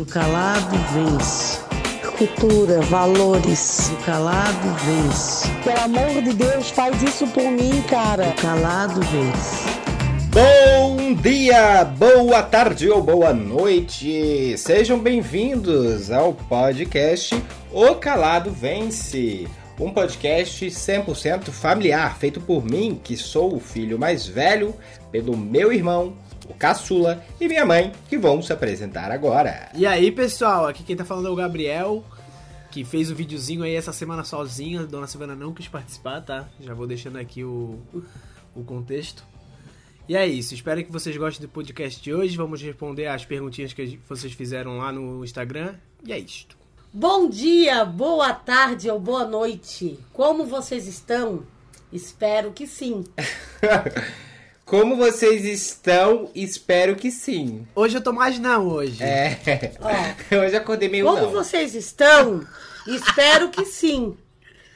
Do 0.00 0.06
calado 0.06 0.78
vence. 0.94 1.58
Cultura, 2.16 2.80
valores. 2.80 3.90
Do 3.90 3.96
calado 4.06 4.74
vence. 4.86 5.46
Pelo 5.62 5.78
amor 5.78 6.22
de 6.22 6.32
Deus, 6.32 6.70
faz 6.70 7.02
isso 7.02 7.26
por 7.26 7.44
mim, 7.44 7.82
cara. 7.82 8.28
Do 8.28 8.40
calado 8.40 8.98
vence. 9.02 9.68
Bom 10.30 11.12
dia, 11.12 11.84
boa 11.84 12.42
tarde 12.42 12.88
ou 12.88 13.02
boa 13.02 13.34
noite. 13.34 14.56
Sejam 14.56 14.98
bem-vindos 14.98 16.10
ao 16.10 16.32
podcast 16.32 17.38
O 17.70 17.94
Calado 17.96 18.50
Vence. 18.50 19.46
Um 19.78 19.92
podcast 19.92 20.66
100% 20.66 21.50
familiar, 21.50 22.16
feito 22.16 22.40
por 22.40 22.64
mim, 22.64 22.98
que 23.04 23.18
sou 23.18 23.54
o 23.54 23.60
filho 23.60 23.98
mais 23.98 24.26
velho, 24.26 24.74
pelo 25.12 25.36
meu 25.36 25.70
irmão, 25.70 26.14
o 26.50 26.54
caçula, 26.54 27.24
e 27.40 27.46
minha 27.46 27.64
mãe, 27.64 27.92
que 28.08 28.18
vão 28.18 28.42
se 28.42 28.52
apresentar 28.52 29.10
agora. 29.10 29.70
E 29.74 29.86
aí, 29.86 30.10
pessoal, 30.10 30.66
aqui 30.66 30.82
quem 30.82 30.96
tá 30.96 31.04
falando 31.04 31.28
é 31.28 31.30
o 31.30 31.36
Gabriel, 31.36 32.04
que 32.70 32.84
fez 32.84 33.08
o 33.08 33.12
um 33.12 33.16
videozinho 33.16 33.62
aí 33.62 33.74
essa 33.74 33.92
semana 33.92 34.24
sozinha. 34.24 34.84
Dona 34.84 35.06
Silvana 35.06 35.34
não 35.34 35.54
quis 35.54 35.68
participar, 35.68 36.20
tá? 36.20 36.48
Já 36.60 36.74
vou 36.74 36.86
deixando 36.86 37.18
aqui 37.18 37.44
o, 37.44 37.78
o 38.54 38.64
contexto. 38.64 39.24
E 40.08 40.16
é 40.16 40.26
isso, 40.26 40.54
espero 40.54 40.84
que 40.84 40.90
vocês 40.90 41.16
gostem 41.16 41.46
do 41.46 41.52
podcast 41.52 42.02
de 42.02 42.12
hoje. 42.12 42.36
Vamos 42.36 42.60
responder 42.60 43.06
as 43.06 43.24
perguntinhas 43.24 43.72
que 43.72 44.00
vocês 44.08 44.32
fizeram 44.32 44.78
lá 44.78 44.90
no 44.90 45.24
Instagram. 45.24 45.74
E 46.04 46.12
é 46.12 46.18
isto. 46.18 46.58
Bom 46.92 47.28
dia, 47.28 47.84
boa 47.84 48.34
tarde 48.34 48.90
ou 48.90 48.98
boa 48.98 49.24
noite. 49.24 49.96
Como 50.12 50.44
vocês 50.44 50.88
estão? 50.88 51.44
Espero 51.92 52.50
que 52.50 52.66
sim. 52.66 53.04
Como 54.70 54.94
vocês 54.94 55.44
estão? 55.44 56.30
Espero 56.32 56.94
que 56.94 57.10
sim. 57.10 57.66
Hoje 57.74 57.96
eu 57.96 58.00
tô 58.00 58.12
mais 58.12 58.38
não 58.38 58.68
hoje. 58.68 59.02
É. 59.02 59.72
Ó, 59.80 60.36
Hoje 60.46 60.54
acordei 60.54 60.88
meio 60.88 61.04
como 61.06 61.22
não. 61.22 61.30
vocês 61.32 61.74
estão? 61.74 62.46
Espero 62.86 63.48
que 63.48 63.64
sim. 63.64 64.16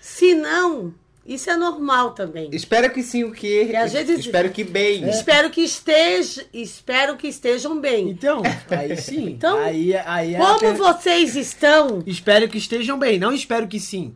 Se 0.01 0.35
não, 0.35 0.93
isso 1.25 1.49
é 1.49 1.57
normal 1.57 2.11
também. 2.11 2.51
Espero 2.53 2.91
que 2.93 3.05
sim 3.05 3.23
o 3.23 3.31
quê? 3.31 3.69
E 3.71 3.77
às 3.77 3.93
vezes- 3.93 4.19
Espero 4.19 4.51
que 4.51 4.65
bem. 4.65 5.09
Espero 5.09 5.49
que 5.49 5.61
esteja, 5.63 6.45
espero 6.53 7.17
que 7.17 7.29
estejam 7.29 7.81
bem. 7.81 8.11
Então, 8.11 8.43
aí 8.71 8.97
sim. 8.97 9.29
Então, 9.31 9.57
aí, 9.59 9.95
aí 9.97 10.35
é 10.35 10.37
a 10.37 10.41
Como 10.45 10.59
per- 10.59 10.75
vocês 10.75 11.37
estão? 11.37 12.03
Espero 12.05 12.49
que 12.49 12.59
estejam 12.59 12.99
bem, 12.99 13.17
não 13.17 13.33
espero 13.33 13.69
que 13.69 13.79
sim. 13.79 14.13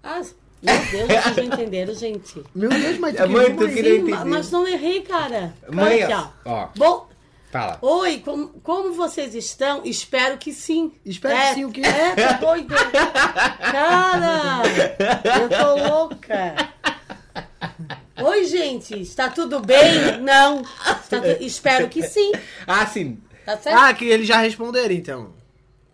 Ah, 0.00 0.22
meu 0.62 1.06
Deus, 1.06 1.22
vocês 1.22 1.36
não 1.36 1.44
entenderam, 1.44 1.94
gente. 1.94 2.42
Meu 2.54 2.68
Deus, 2.68 2.98
mas 2.98 3.14
É, 3.16 3.26
mãe, 3.26 3.54
tu 3.54 3.66
Sim, 3.68 3.74
queria 3.74 3.96
entender. 3.96 4.24
mas 4.24 4.50
não 4.50 4.66
errei, 4.66 5.02
cara. 5.02 5.54
Mãe, 5.70 6.04
Olha 6.04 6.16
ó, 6.16 6.20
aqui, 6.20 6.30
ó, 6.44 6.68
Bom, 6.76 7.08
fala. 7.52 7.78
Oi, 7.80 8.18
como, 8.24 8.48
como 8.62 8.92
vocês 8.92 9.34
estão? 9.34 9.82
Espero 9.84 10.36
que 10.38 10.52
sim. 10.52 10.92
Espero 11.04 11.36
é, 11.36 11.48
que 11.48 11.54
sim, 11.54 11.64
o 11.64 11.70
quê? 11.70 11.82
É, 11.84 12.14
tá 12.14 12.32
doido. 12.34 12.74
Cara, 13.70 14.62
eu 15.40 15.48
tô 15.48 15.88
louca. 15.88 16.54
Oi, 18.20 18.44
gente, 18.44 19.00
está 19.00 19.28
tudo 19.28 19.60
bem? 19.60 20.18
Não. 20.20 20.62
Tu- 21.08 21.44
Espero 21.44 21.88
que 21.88 22.02
sim. 22.02 22.32
Ah, 22.66 22.84
sim. 22.84 23.18
Tá 23.46 23.56
certo? 23.56 23.78
Ah, 23.78 23.94
que 23.94 24.04
eles 24.06 24.26
já 24.26 24.38
responderam 24.38 24.92
então. 24.92 25.37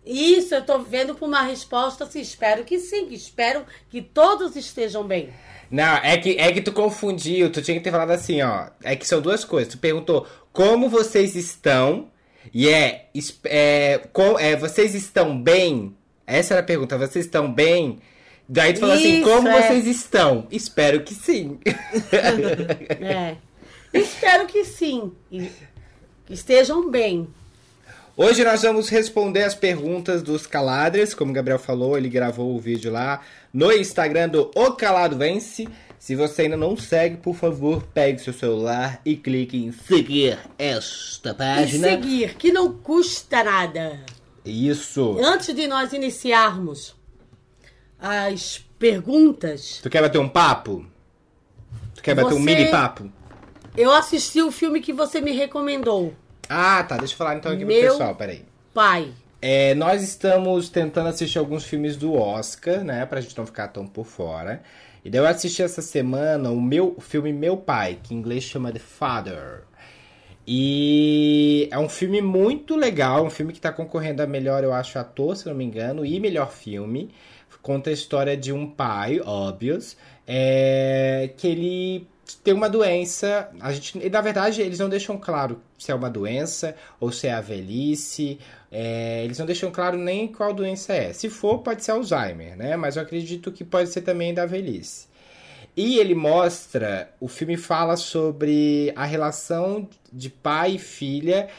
Isso, 0.05 0.53
eu 0.53 0.63
tô 0.63 0.79
vendo 0.79 1.15
por 1.15 1.27
uma 1.27 1.41
resposta 1.41 2.03
assim. 2.03 2.21
Espero 2.21 2.63
que 2.63 2.79
sim. 2.79 3.07
Espero 3.11 3.65
que 3.89 4.01
todos 4.01 4.55
estejam 4.55 5.05
bem. 5.05 5.29
Não, 5.71 5.97
é 5.97 6.17
que, 6.17 6.37
é 6.37 6.51
que 6.51 6.61
tu 6.61 6.71
confundiu. 6.71 7.51
Tu 7.51 7.61
tinha 7.61 7.77
que 7.77 7.83
ter 7.83 7.91
falado 7.91 8.11
assim, 8.11 8.41
ó. 8.41 8.67
É 8.83 8.95
que 8.95 9.07
são 9.07 9.19
duas 9.19 9.43
coisas. 9.43 9.73
Tu 9.73 9.79
perguntou 9.79 10.27
como 10.53 10.89
vocês 10.89 11.35
estão. 11.35 12.09
E 12.53 12.69
é, 12.69 13.09
é, 13.45 14.01
com, 14.13 14.37
é 14.37 14.55
vocês 14.55 14.93
estão 14.93 15.41
bem? 15.41 15.95
Essa 16.27 16.53
era 16.53 16.61
a 16.61 16.65
pergunta. 16.65 16.97
Vocês 16.97 17.25
estão 17.25 17.51
bem? 17.51 17.99
Daí 18.47 18.73
tu 18.73 18.81
falou 18.81 18.95
assim, 18.95 19.21
Isso, 19.21 19.29
como 19.29 19.47
é. 19.47 19.61
vocês 19.61 19.87
estão? 19.87 20.47
Espero 20.51 21.03
que 21.03 21.13
sim. 21.15 21.59
É. 23.01 23.35
Espero 23.91 24.45
que 24.45 24.63
sim. 24.63 25.11
Que 25.29 26.33
estejam 26.33 26.89
bem. 26.89 27.27
Hoje 28.17 28.43
nós 28.45 28.61
vamos 28.61 28.87
responder 28.87 29.43
as 29.43 29.53
perguntas 29.53 30.21
dos 30.23 30.47
caladres, 30.47 31.13
como 31.13 31.31
o 31.31 31.33
Gabriel 31.33 31.59
falou, 31.59 31.97
ele 31.97 32.07
gravou 32.07 32.55
o 32.55 32.59
vídeo 32.59 32.91
lá 32.91 33.21
no 33.53 33.71
Instagram 33.73 34.29
do 34.29 34.49
O 34.55 34.71
Calado 34.71 35.17
Vence. 35.17 35.67
Se 35.99 36.15
você 36.15 36.43
ainda 36.43 36.55
não 36.55 36.77
segue, 36.77 37.17
por 37.17 37.35
favor, 37.35 37.83
pegue 37.93 38.21
seu 38.21 38.31
celular 38.31 39.01
e 39.03 39.15
clique 39.17 39.57
em 39.57 39.71
seguir 39.71 40.37
esta 40.57 41.31
E 41.31 41.33
página. 41.33 41.89
seguir, 41.89 42.35
que 42.35 42.53
não 42.53 42.71
custa 42.73 43.43
nada. 43.43 43.99
Isso. 44.45 45.17
Antes 45.19 45.53
de 45.53 45.67
nós 45.67 45.91
iniciarmos 45.91 46.95
as 47.99 48.63
perguntas, 48.79 49.79
Tu 49.81 49.89
quer 49.89 50.01
bater 50.01 50.19
um 50.19 50.29
papo? 50.29 50.85
Tu 51.95 52.03
quer 52.03 52.13
bater 52.15 52.33
um 52.33 52.37
Você- 52.37 52.43
mini 52.45 52.69
papo? 52.71 53.11
eu 53.75 53.91
assisti 53.91 54.41
o 54.41 54.51
filme 54.51 54.79
que 54.79 54.93
você 54.93 55.19
me 55.19 55.31
recomendou, 55.31 56.13
Ah, 56.49 56.83
tá. 56.83 56.97
Deixa 56.97 57.13
eu 57.13 57.17
falar 57.17 57.35
então 57.35 57.51
aqui 57.51 57.65
Meu- 57.65 57.79
pro 57.81 57.91
pessoal, 57.91 58.15
peraí. 58.15 58.43
Pai. 58.73 59.11
É, 59.41 59.75
nós 59.75 60.01
estamos 60.01 60.69
tentando 60.69 61.09
assistir 61.09 61.37
alguns 61.37 61.63
filmes 61.65 61.95
do 61.95 62.13
Oscar, 62.15 62.83
né? 62.83 63.05
Pra 63.05 63.21
gente 63.21 63.37
não 63.37 63.45
ficar 63.45 63.67
tão 63.67 63.85
por 63.85 64.05
fora. 64.05 64.61
E 65.03 65.09
daí 65.09 65.21
eu 65.21 65.27
assisti 65.27 65.61
essa 65.61 65.81
semana 65.81 66.49
o 66.49 66.59
meu 66.59 66.95
o 66.97 67.01
filme 67.01 67.31
Meu 67.31 67.55
Pai, 67.55 67.99
que 68.01 68.13
em 68.13 68.17
inglês 68.17 68.43
chama 68.43 68.71
The 68.71 68.79
Father. 68.79 69.63
E 70.47 71.67
é 71.71 71.77
um 71.79 71.89
filme 71.89 72.21
muito 72.21 72.75
legal, 72.75 73.25
um 73.25 73.29
filme 73.29 73.51
que 73.51 73.59
tá 73.59 73.71
concorrendo 73.71 74.21
a 74.21 74.27
melhor, 74.27 74.63
eu 74.63 74.73
acho, 74.73 74.99
ator, 74.99 75.35
se 75.35 75.47
não 75.47 75.55
me 75.55 75.63
engano, 75.63 76.05
e 76.05 76.19
melhor 76.19 76.51
filme. 76.51 77.11
Conta 77.61 77.89
a 77.89 77.93
história 77.93 78.37
de 78.37 78.53
um 78.53 78.69
pai, 78.69 79.19
óbvios, 79.25 79.97
é, 80.27 81.31
que 81.35 81.47
ele 81.47 82.07
tem 82.43 82.53
uma 82.53 82.69
doença. 82.69 83.49
A 83.59 83.71
gente, 83.71 83.97
e, 83.97 84.09
na 84.09 84.21
verdade, 84.21 84.61
eles 84.61 84.79
não 84.79 84.89
deixam 84.89 85.17
claro 85.17 85.61
se 85.77 85.91
é 85.91 85.95
uma 85.95 86.09
doença 86.09 86.75
ou 86.99 87.11
se 87.11 87.27
é 87.27 87.33
a 87.33 87.41
velhice. 87.41 88.39
é, 88.71 89.23
eles 89.23 89.39
não 89.39 89.45
deixam 89.45 89.71
claro 89.71 89.97
nem 89.97 90.27
qual 90.27 90.53
doença 90.53 90.93
é. 90.93 91.13
Se 91.13 91.29
for, 91.29 91.59
pode 91.59 91.83
ser 91.83 91.91
Alzheimer, 91.91 92.57
né? 92.57 92.75
Mas 92.75 92.95
eu 92.95 93.03
acredito 93.03 93.51
que 93.51 93.63
pode 93.63 93.89
ser 93.89 94.01
também 94.01 94.33
da 94.33 94.45
velhice. 94.45 95.07
E 95.77 95.99
ele 95.99 96.15
mostra, 96.15 97.09
o 97.19 97.27
filme 97.27 97.57
fala 97.57 97.97
sobre 97.97 98.93
a 98.95 99.05
relação 99.05 99.87
de 100.11 100.29
pai 100.29 100.75
e 100.75 100.79
filha, 100.79 101.49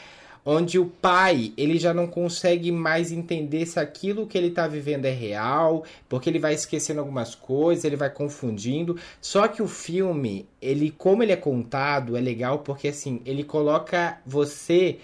onde 0.49 0.79
o 0.79 0.85
pai, 0.85 1.51
ele 1.57 1.77
já 1.77 1.93
não 1.93 2.07
consegue 2.07 2.71
mais 2.71 3.11
entender 3.11 3.65
se 3.65 3.77
aquilo 3.81 4.25
que 4.25 4.37
ele 4.37 4.47
está 4.47 4.65
vivendo 4.65 5.03
é 5.03 5.11
real, 5.11 5.83
porque 6.07 6.29
ele 6.29 6.39
vai 6.39 6.53
esquecendo 6.53 7.01
algumas 7.01 7.35
coisas, 7.35 7.83
ele 7.83 7.97
vai 7.97 8.09
confundindo. 8.09 8.97
Só 9.19 9.49
que 9.49 9.61
o 9.61 9.67
filme, 9.67 10.47
ele 10.61 10.89
como 10.89 11.21
ele 11.21 11.33
é 11.33 11.35
contado, 11.35 12.15
é 12.15 12.21
legal 12.21 12.59
porque 12.59 12.87
assim, 12.87 13.21
ele 13.25 13.43
coloca 13.43 14.19
você 14.25 14.99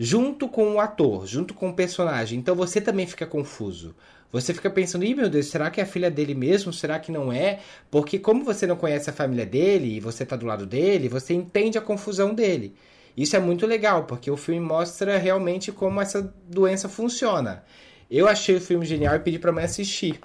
junto 0.00 0.48
com 0.48 0.74
o 0.74 0.80
ator, 0.80 1.28
junto 1.28 1.54
com 1.54 1.68
o 1.68 1.74
personagem. 1.74 2.36
Então 2.36 2.56
você 2.56 2.80
também 2.80 3.06
fica 3.06 3.24
confuso. 3.24 3.94
Você 4.32 4.52
fica 4.52 4.68
pensando, 4.68 5.04
ih 5.04 5.14
meu 5.14 5.30
Deus, 5.30 5.46
será 5.46 5.70
que 5.70 5.80
é 5.80 5.84
a 5.84 5.86
filha 5.86 6.10
dele 6.10 6.34
mesmo? 6.34 6.72
Será 6.72 6.98
que 6.98 7.12
não 7.12 7.32
é? 7.32 7.60
Porque 7.88 8.18
como 8.18 8.42
você 8.42 8.66
não 8.66 8.74
conhece 8.74 9.08
a 9.08 9.12
família 9.12 9.46
dele 9.46 9.94
e 9.94 10.00
você 10.00 10.26
tá 10.26 10.34
do 10.34 10.44
lado 10.44 10.66
dele, 10.66 11.08
você 11.08 11.34
entende 11.34 11.78
a 11.78 11.80
confusão 11.80 12.34
dele. 12.34 12.74
Isso 13.18 13.34
é 13.34 13.40
muito 13.40 13.66
legal, 13.66 14.04
porque 14.04 14.30
o 14.30 14.36
filme 14.36 14.60
mostra 14.60 15.18
realmente 15.18 15.72
como 15.72 16.00
essa 16.00 16.32
doença 16.48 16.88
funciona. 16.88 17.64
Eu 18.08 18.28
achei 18.28 18.54
o 18.54 18.60
filme 18.60 18.86
genial 18.86 19.16
e 19.16 19.18
pedi 19.18 19.40
pra 19.40 19.50
mãe 19.50 19.64
assistir. 19.64 20.20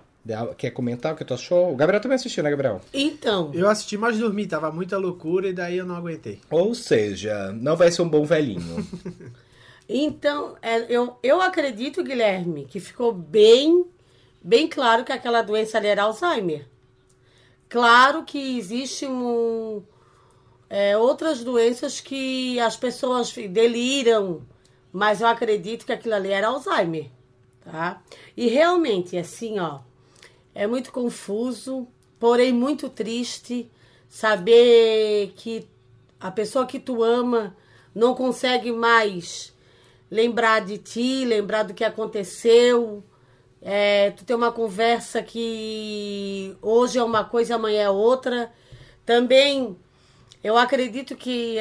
Quer 0.59 0.69
comentar 0.69 1.11
o 1.11 1.15
que 1.15 1.25
tu 1.25 1.33
achou? 1.33 1.73
O 1.73 1.75
Gabriel 1.75 1.99
também 1.99 2.15
assistiu, 2.17 2.43
né, 2.43 2.51
Gabriel? 2.51 2.79
Então, 2.93 3.49
Eu 3.51 3.67
assisti, 3.67 3.97
mas 3.97 4.19
dormi, 4.19 4.45
tava 4.45 4.71
muita 4.71 4.95
loucura 4.95 5.47
e 5.47 5.53
daí 5.53 5.79
eu 5.79 5.87
não 5.87 5.95
aguentei. 5.95 6.39
Ou 6.51 6.75
seja, 6.75 7.51
não 7.51 7.75
vai 7.75 7.91
ser 7.91 8.03
um 8.03 8.07
bom 8.07 8.23
velhinho. 8.25 8.87
então 9.89 10.55
é, 10.61 10.85
eu, 10.87 11.17
eu 11.23 11.41
acredito, 11.41 12.03
Guilherme, 12.03 12.65
que 12.65 12.79
ficou 12.79 13.11
bem, 13.11 13.85
bem 14.39 14.67
claro 14.67 15.03
que 15.03 15.11
aquela 15.11 15.41
doença 15.41 15.79
ali 15.79 15.87
era 15.87 16.03
Alzheimer. 16.03 16.67
Claro 17.67 18.23
que 18.23 18.59
existe 18.59 19.07
um, 19.07 19.81
é, 20.69 20.97
outras 20.97 21.43
doenças 21.43 21.99
que 21.99 22.59
as 22.59 22.75
pessoas 22.75 23.33
deliram, 23.33 24.41
mas 24.91 25.21
eu 25.21 25.27
acredito 25.27 25.85
que 25.85 25.91
aquilo 25.91 26.15
ali 26.15 26.31
era 26.31 26.47
Alzheimer, 26.47 27.09
tá? 27.61 28.01
E 28.35 28.47
realmente, 28.47 29.17
assim, 29.17 29.59
ó, 29.59 29.79
é 30.53 30.67
muito 30.67 30.91
confuso, 30.91 31.87
porém 32.19 32.53
muito 32.53 32.89
triste 32.89 33.69
saber 34.07 35.33
que 35.35 35.67
a 36.19 36.31
pessoa 36.31 36.65
que 36.65 36.79
tu 36.79 37.03
ama 37.03 37.55
não 37.93 38.15
consegue 38.15 38.71
mais 38.71 39.53
lembrar 40.09 40.61
de 40.61 40.77
ti, 40.77 41.25
lembrar 41.25 41.63
do 41.63 41.73
que 41.73 41.83
aconteceu. 41.83 43.03
É, 43.61 44.11
tu 44.11 44.23
tem 44.23 44.35
uma 44.35 44.51
conversa 44.51 45.23
que 45.23 46.55
hoje 46.61 46.99
é 46.99 47.03
uma 47.03 47.23
coisa, 47.23 47.55
amanhã 47.55 47.83
é 47.83 47.89
outra. 47.89 48.51
Também 49.05 49.75
eu 50.43 50.57
acredito 50.57 51.15
que, 51.15 51.57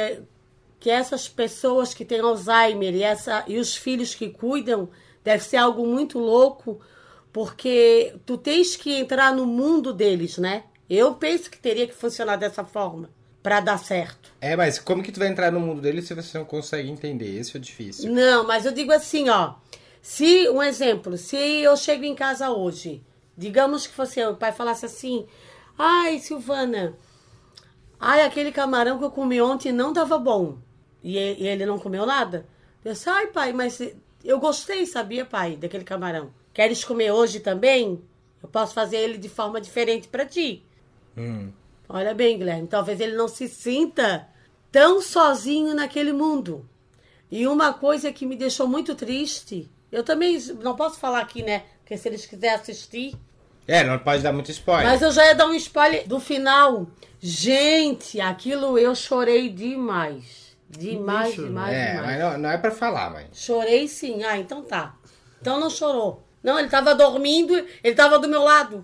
que 0.81 0.91
essas 0.91 1.29
pessoas 1.29 1.95
que 1.95 2.05
têm 2.05 2.21
Alzheimer 2.21 2.95
e, 2.95 3.03
essa, 3.03 3.45
e 3.47 3.59
os 3.59 3.77
filhos 3.77 4.15
que 4.15 4.29
cuidam 4.29 4.89
Deve 5.25 5.45
ser 5.45 5.57
algo 5.57 5.87
muito 5.87 6.19
louco, 6.19 6.81
porque 7.33 8.15
tu 8.27 8.37
tens 8.37 8.77
que 8.77 8.93
entrar 8.99 9.35
no 9.35 9.47
mundo 9.47 9.93
deles, 9.93 10.39
né? 10.39 10.65
Eu 10.91 11.15
penso 11.15 11.51
que 11.51 11.59
teria 11.59 11.87
que 11.87 11.95
funcionar 11.95 12.37
dessa 12.37 12.65
forma 12.65 13.09
para 13.43 13.61
dar 13.61 13.79
certo. 13.79 14.33
É, 14.41 14.57
mas 14.57 14.79
como 14.79 15.03
que 15.03 15.11
tu 15.11 15.21
vai 15.21 15.29
entrar 15.29 15.51
no 15.51 15.61
mundo 15.61 15.81
dele 15.81 16.03
se 16.03 16.15
você 16.15 16.39
não 16.39 16.45
consegue 16.45 16.91
entender? 16.91 17.39
Esse 17.39 17.57
é 17.57 17.61
difícil. 17.61 18.13
Não, 18.13 18.47
mas 18.47 18.67
eu 18.67 18.73
digo 18.73 18.93
assim, 18.93 19.29
ó. 19.29 19.55
Se, 20.01 20.49
um 20.51 20.63
exemplo, 20.63 21.17
se 21.17 21.37
eu 21.37 21.77
chego 21.77 22.05
em 22.05 22.15
casa 22.15 22.51
hoje, 22.51 23.03
digamos 23.37 23.87
que 23.87 23.95
fosse 23.95 24.19
eu, 24.19 24.31
o 24.31 24.37
pai 24.37 24.51
falasse 24.51 24.85
assim, 24.85 25.27
ai, 25.79 26.19
Silvana, 26.19 26.97
ai, 28.03 28.23
aquele 28.23 28.51
camarão 28.51 28.99
que 28.99 29.05
eu 29.05 29.11
comi 29.13 29.41
ontem 29.41 29.71
não 29.71 29.93
tava 29.93 30.19
bom. 30.19 30.59
E, 31.05 31.17
e 31.17 31.47
ele 31.47 31.65
não 31.65 31.79
comeu 31.79 32.05
nada. 32.05 32.45
Eu 32.85 32.93
disse, 32.93 33.09
ai, 33.09 33.29
pai, 33.29 33.53
mas 33.53 33.81
eu 34.25 34.41
gostei, 34.41 34.85
sabia, 34.87 35.25
pai, 35.25 35.57
daquele 35.57 35.85
camarão. 35.85 36.35
Queres 36.53 36.85
comer 36.85 37.13
hoje 37.13 37.39
também? 37.39 38.03
Eu 38.43 38.49
posso 38.49 38.75
fazer 38.75 38.97
ele 38.97 39.19
de 39.19 39.29
forma 39.29 39.61
diferente 39.61 40.09
para 40.09 40.27
ti. 40.27 40.67
Hum. 41.17 41.53
Olha 41.89 42.13
bem, 42.13 42.39
Guilherme, 42.39 42.67
talvez 42.67 42.99
ele 42.99 43.15
não 43.15 43.29
se 43.29 43.49
sinta 43.49 44.29
tão 44.73 45.01
sozinho 45.01 45.73
naquele 45.73 46.13
mundo. 46.13 46.69
E 47.31 47.47
uma 47.47 47.73
coisa 47.73 48.13
que 48.13 48.27
me 48.27 48.35
deixou 48.35 48.67
muito 48.67 48.97
triste, 48.97 49.71
eu 49.93 50.03
também 50.03 50.39
não 50.61 50.75
posso 50.75 50.99
falar 50.99 51.21
aqui, 51.21 51.43
né? 51.43 51.65
Porque 51.79 51.97
se 51.97 52.09
eles 52.09 52.27
quiserem 52.27 52.57
assistir. 52.57 53.15
É, 53.67 53.85
não 53.85 53.99
pode 53.99 54.23
dar 54.23 54.33
muito 54.33 54.51
spoiler. 54.51 54.87
Mas 54.87 55.03
eu 55.03 55.13
já 55.13 55.25
ia 55.27 55.35
dar 55.35 55.47
um 55.47 55.55
spoiler 55.55 56.07
do 56.09 56.19
final. 56.19 56.87
Gente, 57.21 58.21
aquilo 58.21 58.77
eu 58.79 58.95
chorei 58.95 59.49
demais. 59.49 60.57
Demais, 60.69 61.35
chorou. 61.35 61.49
demais, 61.51 61.73
é, 61.75 61.91
demais. 61.93 62.07
mas 62.07 62.19
não, 62.33 62.39
não 62.39 62.51
é 62.51 62.59
pra 62.59 62.71
falar, 62.71 63.11
mãe. 63.11 63.27
Chorei 63.33 63.87
sim. 63.87 64.25
Ah, 64.25 64.39
então 64.39 64.63
tá. 64.63 64.95
Então 65.41 65.61
não 65.61 65.71
chorou. 65.71 66.23
Não, 66.43 66.59
ele 66.59 66.69
tava 66.69 66.95
dormindo, 66.95 67.55
ele 67.85 67.95
tava 67.95 68.19
do 68.19 68.27
meu 68.29 68.43
lado. 68.43 68.83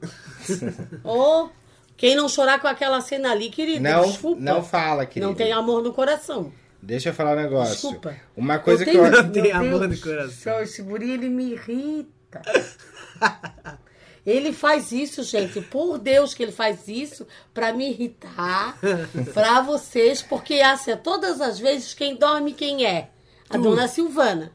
oh, 1.02 1.48
quem 1.96 2.14
não 2.14 2.28
chorar 2.28 2.60
com 2.60 2.68
aquela 2.68 3.00
cena 3.00 3.32
ali, 3.32 3.50
querido, 3.50 3.82
Não, 3.82 4.06
desculpa. 4.06 4.40
não 4.40 4.62
fala, 4.62 5.04
querido. 5.04 5.26
Não 5.26 5.34
tem 5.34 5.50
amor 5.52 5.82
no 5.82 5.92
coração. 5.92 6.52
Deixa 6.80 7.08
eu 7.08 7.14
falar 7.14 7.32
um 7.32 7.42
negócio. 7.42 7.72
Desculpa. 7.72 8.14
Uma 8.36 8.60
coisa 8.60 8.82
Eu 8.82 8.86
que 8.86 8.92
tenho- 8.92 9.04
eu... 9.06 9.22
Não 9.24 9.30
tem 9.32 9.50
amor 9.50 9.80
Deus 9.80 9.90
no 9.90 9.96
do 9.96 10.00
coração. 10.00 10.30
céu, 10.30 10.62
esse 10.62 10.80
guri, 10.82 11.10
ele 11.10 11.28
me 11.28 11.52
irrita. 11.54 12.40
Ele 14.28 14.52
faz 14.52 14.92
isso, 14.92 15.22
gente, 15.22 15.58
por 15.62 15.96
Deus 15.96 16.34
que 16.34 16.42
ele 16.42 16.52
faz 16.52 16.86
isso 16.86 17.26
pra 17.54 17.72
me 17.72 17.88
irritar, 17.88 18.78
pra 19.32 19.62
vocês, 19.62 20.20
porque 20.20 20.60
assim, 20.60 20.94
todas 20.98 21.40
as 21.40 21.58
vezes 21.58 21.94
quem 21.94 22.14
dorme 22.14 22.52
quem 22.52 22.84
é? 22.84 23.08
A 23.48 23.56
dona 23.56 23.88
Silvana. 23.88 24.52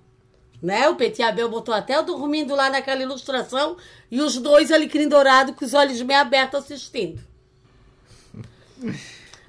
Né? 0.61 0.87
O 0.89 0.95
Petit 0.95 1.23
Abel 1.23 1.49
botou 1.49 1.73
até 1.73 1.95
eu 1.95 2.03
dormindo 2.03 2.53
lá 2.55 2.69
naquela 2.69 3.01
ilustração 3.01 3.75
e 4.11 4.21
os 4.21 4.37
dois 4.37 4.71
alecrim 4.71 5.09
dourado 5.09 5.53
com 5.53 5.65
os 5.65 5.73
olhos 5.73 5.99
meio 6.03 6.19
abertos 6.19 6.59
assistindo. 6.59 7.19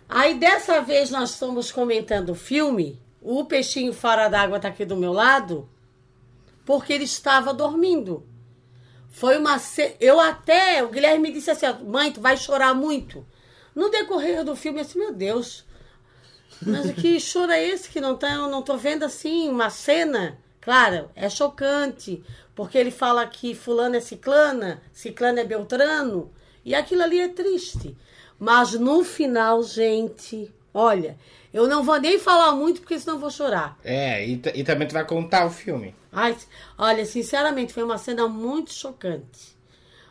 Aí 0.09 0.39
dessa 0.39 0.81
vez 0.81 1.11
nós 1.11 1.33
estamos 1.33 1.71
comentando 1.71 2.31
o 2.31 2.35
filme, 2.35 2.99
o 3.21 3.45
peixinho 3.45 3.93
fora 3.93 4.31
d'água 4.31 4.59
tá 4.59 4.69
aqui 4.69 4.87
do 4.87 4.97
meu 4.97 5.13
lado, 5.13 5.69
porque 6.65 6.95
ele 6.95 7.05
estava 7.05 7.53
dormindo. 7.53 8.27
Foi 9.15 9.39
uma. 9.39 9.61
Eu 10.01 10.19
até. 10.19 10.83
O 10.83 10.89
Guilherme 10.89 11.29
me 11.29 11.33
disse 11.33 11.49
assim: 11.49 11.67
mãe, 11.87 12.11
tu 12.11 12.21
vai 12.21 12.37
chorar 12.37 12.75
muito. 12.75 13.25
No 13.73 13.89
decorrer 13.89 14.43
do 14.43 14.57
filme, 14.57 14.81
eu 14.81 14.85
disse: 14.85 14.99
meu 14.99 15.13
Deus, 15.13 15.65
mas 16.61 16.91
que 16.93 17.21
choro 17.21 17.53
é 17.53 17.63
esse 17.63 17.89
que 17.89 18.01
não 18.01 18.17
tá, 18.17 18.35
eu 18.35 18.49
não 18.49 18.61
tô 18.61 18.77
vendo 18.77 19.05
assim 19.05 19.49
uma 19.49 19.71
cena? 19.71 20.37
Claro, 20.61 21.11
é 21.15 21.29
chocante, 21.29 22.25
porque 22.57 22.77
ele 22.77 22.91
fala 22.91 23.25
que 23.25 23.55
fulano 23.55 23.95
é 23.95 24.01
ciclana, 24.01 24.83
ciclano 24.93 25.39
é 25.39 25.45
beltrano, 25.45 26.33
e 26.65 26.75
aquilo 26.75 27.05
ali 27.05 27.21
é 27.21 27.29
triste. 27.29 27.97
Mas 28.37 28.73
no 28.73 29.05
final, 29.05 29.63
gente, 29.63 30.53
olha, 30.75 31.17
eu 31.53 31.69
não 31.69 31.85
vou 31.85 32.01
nem 32.01 32.19
falar 32.19 32.53
muito 32.53 32.81
porque 32.81 32.99
senão 32.99 33.15
eu 33.15 33.21
vou 33.21 33.31
chorar. 33.31 33.79
É, 33.85 34.27
e, 34.27 34.43
e 34.55 34.65
também 34.65 34.89
tu 34.89 34.93
vai 34.93 35.07
contar 35.07 35.47
o 35.47 35.51
filme. 35.51 35.95
Ai, 36.13 36.37
olha, 36.77 37.07
sinceramente, 37.07 37.73
foi 37.73 37.85
uma 37.85 37.97
cena 37.97 38.27
muito 38.27 38.75
chocante. 38.75 39.55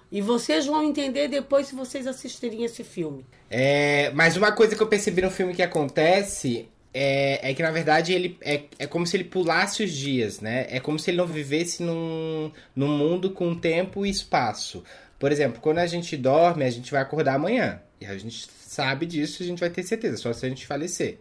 E 0.10 0.22
vocês 0.22 0.66
vão 0.66 0.84
entender 0.84 1.28
depois 1.28 1.68
se 1.68 1.76
vocês 1.76 2.08
assistirem 2.08 2.64
esse 2.64 2.84
filme. 2.84 3.26
É, 3.50 4.12
mas 4.12 4.38
uma 4.38 4.52
coisa 4.52 4.76
que 4.76 4.82
eu 4.82 4.88
percebi 4.88 5.22
no 5.22 5.32
filme 5.32 5.56
que 5.56 5.62
acontece 5.62 6.70
é, 6.94 7.50
é 7.50 7.54
que, 7.54 7.64
na 7.64 7.72
verdade, 7.72 8.14
ele 8.14 8.38
é, 8.40 8.62
é 8.78 8.86
como 8.86 9.08
se 9.08 9.18
ele 9.18 9.24
pulasse 9.24 9.84
os 9.84 9.92
dias, 9.92 10.40
né? 10.40 10.68
É 10.70 10.80
como 10.80 11.00
se 11.00 11.10
ele 11.10 11.18
não 11.18 11.26
vivesse 11.26 11.82
num, 11.82 12.52
num 12.76 12.88
mundo 12.88 13.32
com 13.32 13.56
tempo 13.56 14.06
e 14.06 14.10
espaço. 14.10 14.84
Por 15.18 15.32
exemplo, 15.32 15.60
quando 15.60 15.80
a 15.80 15.88
gente 15.88 16.16
dorme, 16.16 16.64
a 16.64 16.70
gente 16.70 16.92
vai 16.92 17.02
acordar 17.02 17.36
amanhã. 17.36 17.82
E 18.00 18.06
a 18.06 18.16
gente 18.18 18.48
sabe 18.74 19.06
disso, 19.06 19.44
a 19.44 19.46
gente 19.46 19.60
vai 19.60 19.70
ter 19.70 19.84
certeza, 19.84 20.18
só 20.18 20.34
se 20.34 20.46
a 20.46 20.50
gente 20.50 20.66
falecer. 20.66 21.20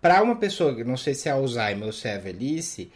Para 0.00 0.22
uma 0.22 0.36
pessoa, 0.36 0.72
não 0.84 0.96
sei 0.96 1.14
se 1.14 1.28
é 1.28 1.32
Alzheimer 1.32 1.86
ou 1.86 1.92
se 1.92 2.08
é 2.08 2.18
velhice, 2.18 2.90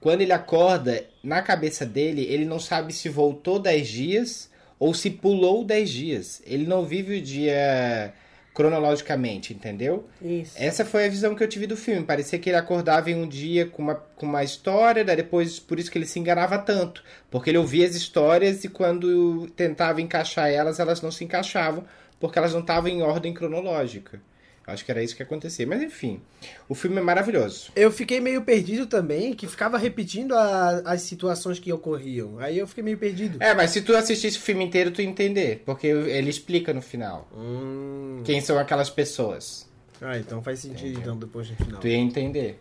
quando 0.00 0.22
ele 0.22 0.32
acorda, 0.32 1.04
na 1.22 1.42
cabeça 1.42 1.84
dele, 1.84 2.22
ele 2.22 2.44
não 2.44 2.58
sabe 2.58 2.92
se 2.92 3.08
voltou 3.08 3.58
10 3.58 3.88
dias 3.88 4.50
ou 4.78 4.94
se 4.94 5.10
pulou 5.10 5.64
10 5.64 5.90
dias. 5.90 6.42
Ele 6.46 6.66
não 6.66 6.84
vive 6.84 7.18
o 7.18 7.22
dia 7.22 8.12
cronologicamente, 8.56 9.52
entendeu? 9.52 10.08
Isso. 10.22 10.54
Essa 10.56 10.82
foi 10.82 11.04
a 11.04 11.08
visão 11.10 11.34
que 11.34 11.44
eu 11.44 11.48
tive 11.48 11.66
do 11.66 11.76
filme. 11.76 12.06
Parecia 12.06 12.38
que 12.38 12.48
ele 12.48 12.56
acordava 12.56 13.10
em 13.10 13.14
um 13.14 13.28
dia 13.28 13.66
com 13.66 13.82
uma, 13.82 13.94
com 13.94 14.24
uma 14.24 14.42
história, 14.42 15.04
daí 15.04 15.16
depois, 15.16 15.58
por 15.58 15.78
isso 15.78 15.90
que 15.90 15.98
ele 15.98 16.06
se 16.06 16.18
enganava 16.18 16.56
tanto. 16.56 17.04
Porque 17.30 17.50
ele 17.50 17.58
ouvia 17.58 17.86
as 17.86 17.94
histórias 17.94 18.64
e 18.64 18.68
quando 18.70 19.46
tentava 19.56 20.00
encaixar 20.00 20.48
elas, 20.48 20.80
elas 20.80 21.02
não 21.02 21.10
se 21.10 21.22
encaixavam, 21.22 21.84
porque 22.20 22.38
elas 22.38 22.52
não 22.52 22.60
estavam 22.60 22.88
em 22.90 23.02
ordem 23.02 23.32
cronológica. 23.34 24.20
Acho 24.66 24.84
que 24.84 24.90
era 24.90 25.00
isso 25.00 25.14
que 25.14 25.22
acontecia. 25.22 25.64
Mas 25.64 25.80
enfim, 25.80 26.20
o 26.68 26.74
filme 26.74 26.96
é 26.96 27.00
maravilhoso. 27.00 27.70
Eu 27.76 27.88
fiquei 27.88 28.18
meio 28.20 28.42
perdido 28.42 28.86
também, 28.86 29.32
que 29.32 29.46
ficava 29.46 29.78
repetindo 29.78 30.32
a- 30.34 30.82
as 30.84 31.02
situações 31.02 31.60
que 31.60 31.72
ocorriam. 31.72 32.40
Aí 32.40 32.58
eu 32.58 32.66
fiquei 32.66 32.82
meio 32.82 32.98
perdido. 32.98 33.40
É, 33.40 33.54
mas 33.54 33.70
se 33.70 33.80
tu 33.82 33.94
assistisse 33.94 34.38
o 34.38 34.40
filme 34.40 34.64
inteiro, 34.64 34.90
tu 34.90 35.00
ia 35.00 35.06
entender. 35.08 35.62
Porque 35.64 35.86
ele 35.86 36.28
explica 36.28 36.74
no 36.74 36.82
final 36.82 37.28
Hum. 37.32 38.22
quem 38.24 38.40
são 38.40 38.58
aquelas 38.58 38.90
pessoas. 38.90 39.68
Ah, 40.02 40.18
então 40.18 40.42
faz 40.42 40.58
sentido 40.58 40.98
então 40.98 41.16
depois 41.16 41.48
no 41.48 41.56
final. 41.56 41.80
Tu 41.80 41.86
ia 41.86 41.96
entender. 41.98 42.60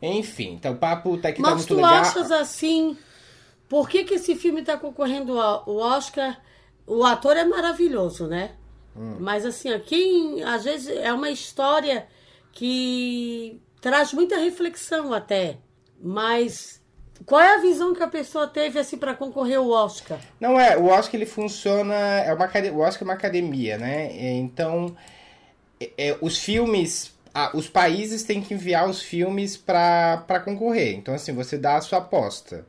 Enfim, 0.00 0.54
então 0.54 0.72
o 0.72 0.76
papo 0.76 1.16
tá 1.18 1.28
aqui 1.28 1.40
tá 1.40 1.50
Mas 1.50 1.58
muito 1.58 1.68
tu 1.68 1.74
legal. 1.76 1.94
achas 1.94 2.32
assim, 2.32 2.96
por 3.68 3.88
que, 3.88 4.02
que 4.02 4.14
esse 4.14 4.34
filme 4.34 4.60
está 4.60 4.76
concorrendo 4.76 5.38
ao 5.40 5.68
Oscar? 5.68 6.40
O 6.84 7.04
ator 7.04 7.36
é 7.36 7.44
maravilhoso, 7.44 8.26
né? 8.26 8.50
Mas 8.94 9.46
assim, 9.46 9.72
ó, 9.72 9.78
quem 9.78 10.42
às 10.42 10.64
vezes 10.64 10.88
é 10.88 11.12
uma 11.12 11.30
história 11.30 12.06
que 12.52 13.60
traz 13.80 14.12
muita 14.12 14.36
reflexão 14.36 15.12
até. 15.12 15.56
Mas 16.00 16.82
qual 17.24 17.40
é 17.40 17.54
a 17.54 17.60
visão 17.60 17.94
que 17.94 18.02
a 18.02 18.08
pessoa 18.08 18.46
teve 18.46 18.78
assim 18.78 18.96
para 18.96 19.14
concorrer 19.14 19.58
ao 19.58 19.68
Oscar? 19.68 20.18
Não 20.40 20.58
é, 20.58 20.76
o 20.76 20.86
Oscar 20.86 21.14
ele 21.14 21.26
funciona, 21.26 21.94
é 21.94 22.32
uma 22.34 22.46
o 22.72 22.80
Oscar 22.80 23.02
é 23.02 23.04
uma 23.04 23.14
academia, 23.14 23.78
né? 23.78 24.10
Então, 24.36 24.96
é, 25.80 25.90
é, 25.96 26.18
os 26.20 26.38
filmes, 26.38 27.14
ah, 27.32 27.50
os 27.54 27.68
países 27.68 28.22
têm 28.24 28.42
que 28.42 28.54
enviar 28.54 28.88
os 28.88 29.00
filmes 29.00 29.56
para 29.56 30.42
concorrer. 30.44 30.96
Então, 30.96 31.14
assim, 31.14 31.32
você 31.32 31.56
dá 31.56 31.76
a 31.76 31.80
sua 31.80 31.98
aposta. 31.98 32.66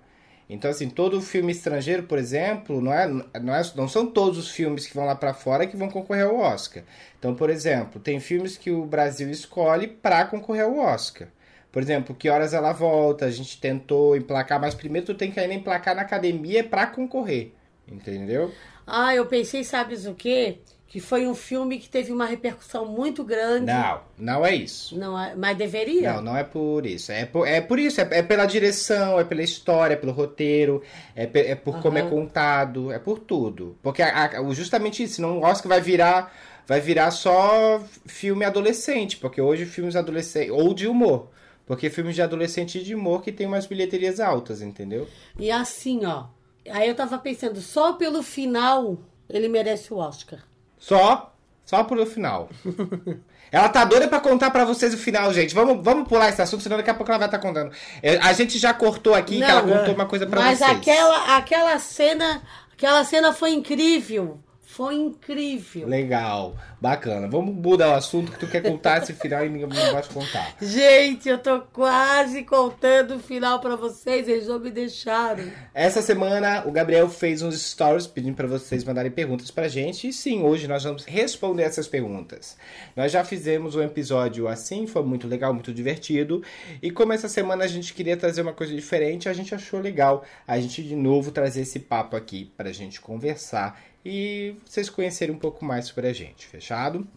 Então, 0.49 0.69
assim, 0.69 0.89
todo 0.89 1.21
filme 1.21 1.51
estrangeiro, 1.51 2.03
por 2.03 2.17
exemplo, 2.17 2.81
não, 2.81 2.93
é, 2.93 3.07
não, 3.07 3.55
é, 3.55 3.61
não 3.75 3.87
são 3.87 4.05
todos 4.05 4.37
os 4.37 4.49
filmes 4.51 4.85
que 4.85 4.93
vão 4.93 5.05
lá 5.05 5.15
para 5.15 5.33
fora 5.33 5.65
que 5.65 5.77
vão 5.77 5.89
concorrer 5.89 6.25
ao 6.25 6.37
Oscar. 6.37 6.83
Então, 7.17 7.33
por 7.33 7.49
exemplo, 7.49 7.99
tem 7.99 8.19
filmes 8.19 8.57
que 8.57 8.69
o 8.71 8.85
Brasil 8.85 9.29
escolhe 9.29 9.87
para 9.87 10.25
concorrer 10.25 10.65
ao 10.65 10.77
Oscar. 10.77 11.27
Por 11.71 11.81
exemplo, 11.81 12.13
Que 12.15 12.29
Horas 12.29 12.53
Ela 12.53 12.71
Volta, 12.71 13.25
a 13.25 13.31
gente 13.31 13.59
tentou 13.59 14.15
emplacar, 14.15 14.59
mas 14.61 14.75
primeiro 14.75 15.07
tu 15.07 15.15
tem 15.15 15.31
que 15.31 15.39
ainda 15.39 15.53
emplacar 15.55 15.95
na 15.95 16.03
academia 16.03 16.63
para 16.63 16.87
concorrer. 16.87 17.51
Entendeu? 17.87 18.55
Ah, 18.85 19.15
eu 19.15 19.25
pensei, 19.25 19.63
sabes 19.63 20.05
o 20.05 20.13
quê? 20.13 20.59
Que 20.93 20.99
foi 20.99 21.25
um 21.25 21.33
filme 21.33 21.79
que 21.79 21.89
teve 21.89 22.11
uma 22.11 22.27
repercussão 22.27 22.85
muito 22.85 23.23
grande. 23.23 23.65
Não, 23.65 24.01
não 24.15 24.45
é 24.45 24.53
isso. 24.53 24.95
Não 24.95 25.19
é- 25.19 25.33
mas 25.35 25.57
deveria. 25.57 26.13
Não, 26.13 26.21
não 26.21 26.37
é 26.37 26.43
por 26.43 26.85
isso. 26.85 27.11
É 27.11 27.25
por, 27.25 27.47
é 27.47 27.59
por 27.61 27.79
isso. 27.79 27.99
É, 27.99 28.07
é 28.11 28.21
pela 28.21 28.45
direção, 28.45 29.19
é 29.19 29.23
pela 29.23 29.41
história, 29.41 29.95
é 29.95 29.97
pelo 29.97 30.11
roteiro, 30.11 30.83
é, 31.15 31.25
pe- 31.25 31.47
é 31.47 31.55
por 31.55 31.81
como 31.81 31.97
é 31.97 32.03
contado, 32.03 32.91
é 32.91 32.99
por 32.99 33.17
tudo. 33.17 33.75
Porque 33.81 34.03
a- 34.03 34.25
a- 34.39 34.53
justamente 34.53 35.01
isso, 35.01 35.15
senão 35.15 35.39
o 35.39 35.41
Oscar 35.43 35.67
vai 35.67 35.81
virar, 35.81 36.31
vai 36.67 36.79
virar 36.79 37.09
só 37.09 37.81
filme 38.05 38.45
adolescente, 38.45 39.17
porque 39.17 39.41
hoje 39.41 39.65
filmes 39.65 39.95
adolescentes, 39.95 40.51
ou 40.51 40.75
de 40.75 40.85
humor. 40.87 41.31
Porque 41.65 41.89
filmes 41.89 42.13
de 42.13 42.21
adolescente 42.21 42.77
e 42.77 42.83
de 42.83 42.93
humor 42.93 43.23
que 43.23 43.31
tem 43.31 43.47
umas 43.47 43.65
bilheterias 43.65 44.19
altas, 44.19 44.61
entendeu? 44.61 45.07
E 45.39 45.49
assim, 45.49 46.05
ó. 46.05 46.25
Aí 46.69 46.87
eu 46.87 46.93
tava 46.93 47.17
pensando, 47.17 47.59
só 47.61 47.93
pelo 47.93 48.21
final 48.21 48.99
ele 49.27 49.47
merece 49.47 49.91
o 49.91 49.97
Oscar. 49.97 50.39
Só? 50.83 51.33
Só 51.65 51.81
pro 51.85 52.05
final. 52.05 52.49
Ela 53.49 53.69
tá 53.69 53.85
doida 53.85 54.05
pra 54.07 54.19
contar 54.19 54.51
pra 54.51 54.65
vocês 54.65 54.93
o 54.93 54.97
final, 54.97 55.31
gente. 55.31 55.55
Vamos, 55.55 55.81
vamos 55.81 56.09
pular 56.09 56.27
esse 56.27 56.41
assunto, 56.41 56.61
senão 56.61 56.75
daqui 56.75 56.89
a 56.89 56.93
pouco 56.93 57.09
ela 57.09 57.19
vai 57.19 57.27
estar 57.27 57.37
contando. 57.39 57.71
É, 58.01 58.17
A 58.17 58.33
gente 58.33 58.57
já 58.57 58.73
cortou 58.73 59.13
aqui 59.13 59.35
que 59.35 59.39
Não, 59.41 59.47
ela 59.47 59.61
contou 59.61 59.93
uma 59.93 60.07
coisa 60.07 60.25
pra 60.25 60.41
Mas 60.41 60.57
vocês. 60.57 60.71
aquela, 60.71 61.37
aquela 61.37 61.79
cena, 61.79 62.41
aquela 62.73 63.03
cena 63.05 63.31
foi 63.31 63.51
incrível. 63.51 64.39
Foi 64.73 64.95
incrível. 64.95 65.87
Legal, 65.87 66.55
bacana. 66.81 67.27
Vamos 67.27 67.53
mudar 67.53 67.89
o 67.89 67.93
assunto 67.93 68.31
que 68.31 68.39
tu 68.39 68.47
quer 68.47 68.63
contar 68.63 69.03
esse 69.03 69.13
final 69.13 69.45
e 69.45 69.49
ninguém 69.49 69.69
pode 69.69 70.09
contar. 70.09 70.55
Gente, 70.59 71.29
eu 71.29 71.37
tô 71.37 71.59
quase 71.61 72.41
contando 72.41 73.17
o 73.17 73.19
final 73.19 73.59
pra 73.59 73.75
vocês, 73.75 74.27
eles 74.27 74.47
não 74.47 74.57
me 74.57 74.71
deixaram. 74.71 75.43
Essa 75.75 76.01
semana 76.01 76.63
o 76.65 76.71
Gabriel 76.71 77.07
fez 77.07 77.43
uns 77.43 77.61
stories 77.61 78.07
pedindo 78.07 78.35
pra 78.35 78.47
vocês 78.47 78.83
mandarem 78.83 79.11
perguntas 79.11 79.51
pra 79.51 79.67
gente. 79.67 80.07
E 80.07 80.13
sim, 80.13 80.41
hoje 80.41 80.67
nós 80.67 80.83
vamos 80.83 81.05
responder 81.05 81.61
essas 81.61 81.87
perguntas. 81.87 82.57
Nós 82.95 83.11
já 83.11 83.23
fizemos 83.23 83.75
um 83.75 83.83
episódio 83.83 84.47
assim, 84.47 84.87
foi 84.87 85.03
muito 85.03 85.27
legal, 85.27 85.53
muito 85.53 85.71
divertido. 85.71 86.41
E 86.81 86.89
como 86.89 87.13
essa 87.13 87.29
semana 87.29 87.63
a 87.63 87.67
gente 87.67 87.93
queria 87.93 88.17
trazer 88.17 88.41
uma 88.41 88.53
coisa 88.53 88.73
diferente, 88.73 89.29
a 89.29 89.33
gente 89.33 89.53
achou 89.53 89.79
legal 89.79 90.25
a 90.47 90.59
gente 90.59 90.81
de 90.81 90.95
novo 90.95 91.29
trazer 91.29 91.61
esse 91.61 91.77
papo 91.77 92.15
aqui 92.15 92.51
pra 92.57 92.71
gente 92.71 92.99
conversar 92.99 93.92
e 94.05 94.55
vocês 94.65 94.89
conhecerem 94.89 95.35
um 95.35 95.39
pouco 95.39 95.63
mais 95.63 95.85
sobre 95.85 96.07
a 96.07 96.13
gente, 96.13 96.45
fechado? 96.47 97.07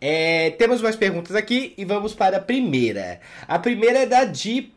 É, 0.00 0.50
temos 0.50 0.80
mais 0.80 0.96
perguntas 0.96 1.34
aqui 1.34 1.74
e 1.76 1.84
vamos 1.84 2.14
para 2.14 2.36
a 2.36 2.40
primeira. 2.40 3.20
A 3.46 3.58
primeira 3.58 4.00
é 4.00 4.06
da 4.06 4.24
Di 4.24 4.72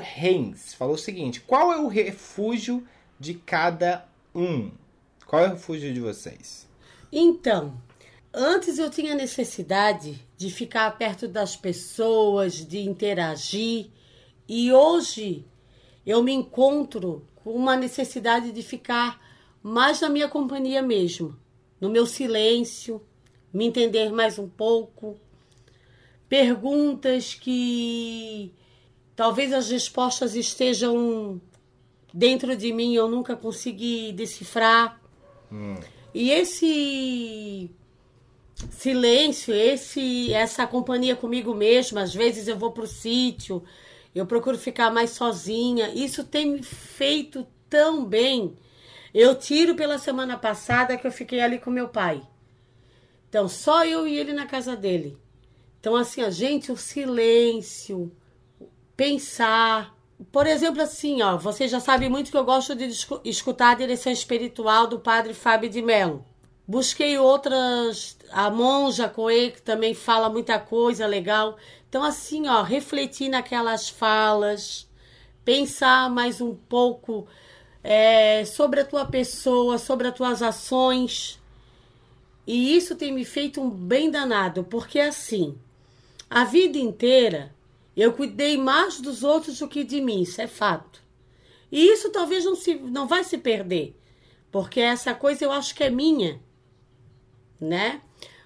Reis. 0.00 0.74
Falou 0.74 0.94
o 0.94 0.98
seguinte: 0.98 1.40
qual 1.40 1.72
é 1.72 1.78
o 1.78 1.88
refúgio 1.88 2.86
de 3.18 3.34
cada 3.34 4.06
um? 4.34 4.70
Qual 5.26 5.42
é 5.42 5.48
o 5.48 5.52
refúgio 5.52 5.92
de 5.92 6.00
vocês? 6.00 6.68
Então, 7.10 7.80
antes 8.32 8.78
eu 8.78 8.90
tinha 8.90 9.14
necessidade 9.14 10.20
de 10.36 10.50
ficar 10.50 10.90
perto 10.98 11.28
das 11.28 11.56
pessoas, 11.56 12.54
de 12.66 12.80
interagir, 12.80 13.90
e 14.48 14.72
hoje 14.72 15.46
eu 16.04 16.22
me 16.22 16.32
encontro 16.32 17.26
com 17.36 17.52
uma 17.52 17.76
necessidade 17.76 18.50
de 18.52 18.62
ficar 18.62 19.21
mais 19.62 20.00
na 20.00 20.08
minha 20.08 20.28
companhia 20.28 20.82
mesmo, 20.82 21.36
no 21.80 21.88
meu 21.88 22.06
silêncio, 22.06 23.02
me 23.52 23.66
entender 23.66 24.10
mais 24.10 24.38
um 24.38 24.48
pouco, 24.48 25.18
perguntas 26.28 27.34
que 27.34 28.52
talvez 29.14 29.52
as 29.52 29.70
respostas 29.70 30.34
estejam 30.34 31.40
dentro 32.12 32.56
de 32.56 32.72
mim, 32.72 32.94
eu 32.94 33.08
nunca 33.08 33.36
consegui 33.36 34.12
decifrar. 34.12 35.00
E 36.14 36.30
esse 36.30 37.70
silêncio, 38.70 39.54
esse 39.54 40.32
essa 40.32 40.66
companhia 40.66 41.16
comigo 41.16 41.54
mesma, 41.54 42.02
às 42.02 42.14
vezes 42.14 42.48
eu 42.48 42.56
vou 42.56 42.72
pro 42.72 42.86
sítio, 42.86 43.62
eu 44.14 44.26
procuro 44.26 44.58
ficar 44.58 44.90
mais 44.90 45.10
sozinha. 45.10 45.92
Isso 45.94 46.24
tem 46.24 46.52
me 46.52 46.62
feito 46.62 47.46
tão 47.68 48.04
bem. 48.04 48.56
Eu 49.14 49.34
tiro 49.34 49.74
pela 49.74 49.98
semana 49.98 50.38
passada 50.38 50.96
que 50.96 51.06
eu 51.06 51.12
fiquei 51.12 51.40
ali 51.40 51.58
com 51.58 51.70
meu 51.70 51.88
pai. 51.88 52.22
Então, 53.28 53.48
só 53.48 53.84
eu 53.84 54.06
e 54.06 54.18
ele 54.18 54.32
na 54.32 54.46
casa 54.46 54.74
dele. 54.74 55.18
Então, 55.80 55.96
assim, 55.96 56.22
a 56.22 56.30
gente, 56.30 56.72
o 56.72 56.76
silêncio, 56.76 58.10
pensar. 58.96 59.94
Por 60.30 60.46
exemplo, 60.46 60.80
assim, 60.80 61.22
ó, 61.22 61.36
você 61.36 61.66
já 61.66 61.80
sabe 61.80 62.08
muito 62.08 62.30
que 62.30 62.36
eu 62.36 62.44
gosto 62.44 62.74
de 62.74 62.88
escutar 63.24 63.70
a 63.70 63.74
direção 63.74 64.12
espiritual 64.12 64.86
do 64.86 65.00
padre 65.00 65.34
Fábio 65.34 65.68
de 65.68 65.82
Mello. 65.82 66.24
Busquei 66.66 67.18
outras, 67.18 68.16
a 68.30 68.48
monja 68.48 69.08
Coe, 69.08 69.50
que 69.50 69.60
também 69.60 69.92
fala 69.94 70.30
muita 70.30 70.58
coisa 70.58 71.06
legal. 71.06 71.56
Então, 71.88 72.02
assim, 72.02 72.48
ó, 72.48 72.62
refletir 72.62 73.28
naquelas 73.28 73.88
falas, 73.88 74.88
pensar 75.44 76.08
mais 76.08 76.40
um 76.40 76.54
pouco 76.54 77.26
é, 77.82 78.44
sobre 78.44 78.80
a 78.80 78.84
tua 78.84 79.04
pessoa, 79.04 79.78
sobre 79.78 80.08
as 80.08 80.14
tuas 80.14 80.42
ações. 80.42 81.40
E 82.46 82.76
isso 82.76 82.96
tem 82.96 83.12
me 83.12 83.24
feito 83.24 83.60
um 83.60 83.70
bem 83.70 84.10
danado, 84.10 84.64
porque 84.64 84.98
assim, 85.00 85.56
a 86.28 86.44
vida 86.44 86.78
inteira 86.78 87.54
eu 87.96 88.12
cuidei 88.12 88.56
mais 88.56 89.00
dos 89.00 89.22
outros 89.22 89.58
do 89.58 89.68
que 89.68 89.84
de 89.84 90.00
mim, 90.00 90.22
isso 90.22 90.40
é 90.40 90.46
fato. 90.46 91.02
E 91.70 91.86
isso 91.88 92.10
talvez 92.10 92.44
não, 92.44 92.54
se, 92.54 92.74
não 92.74 93.06
vai 93.06 93.24
se 93.24 93.38
perder, 93.38 93.96
porque 94.50 94.80
essa 94.80 95.14
coisa 95.14 95.44
eu 95.44 95.52
acho 95.52 95.74
que 95.74 95.84
é 95.84 95.90
minha, 95.90 96.40
né? 97.60 98.00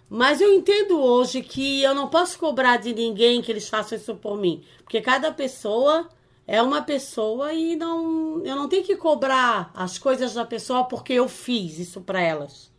Mas 0.09 0.41
eu 0.41 0.53
entendo 0.53 1.01
hoje 1.01 1.43
que 1.43 1.83
eu 1.83 1.95
não 1.95 2.09
posso 2.09 2.39
cobrar 2.39 2.77
de 2.77 2.95
ninguém 2.95 3.43
que 3.43 3.51
eles 3.51 3.69
façam 3.69 3.99
isso 3.99 4.15
por 4.15 4.37
mim, 4.37 4.63
porque 4.85 5.01
cada 5.01 5.33
pessoa 5.33 6.09
é 6.47 6.63
uma 6.63 6.83
pessoa 6.83 7.53
e 7.53 7.75
não, 7.77 8.45
eu 8.45 8.55
não 8.55 8.69
tenho 8.69 8.85
que 8.85 8.97
cobrar 8.97 9.71
as 9.75 9.99
coisas 9.99 10.35
da 10.35 10.45
pessoa 10.45 10.85
porque 10.85 11.13
eu 11.13 11.29
fiz 11.29 11.79
isso 11.79 12.01
para 12.01 12.21
elas. 12.21 12.71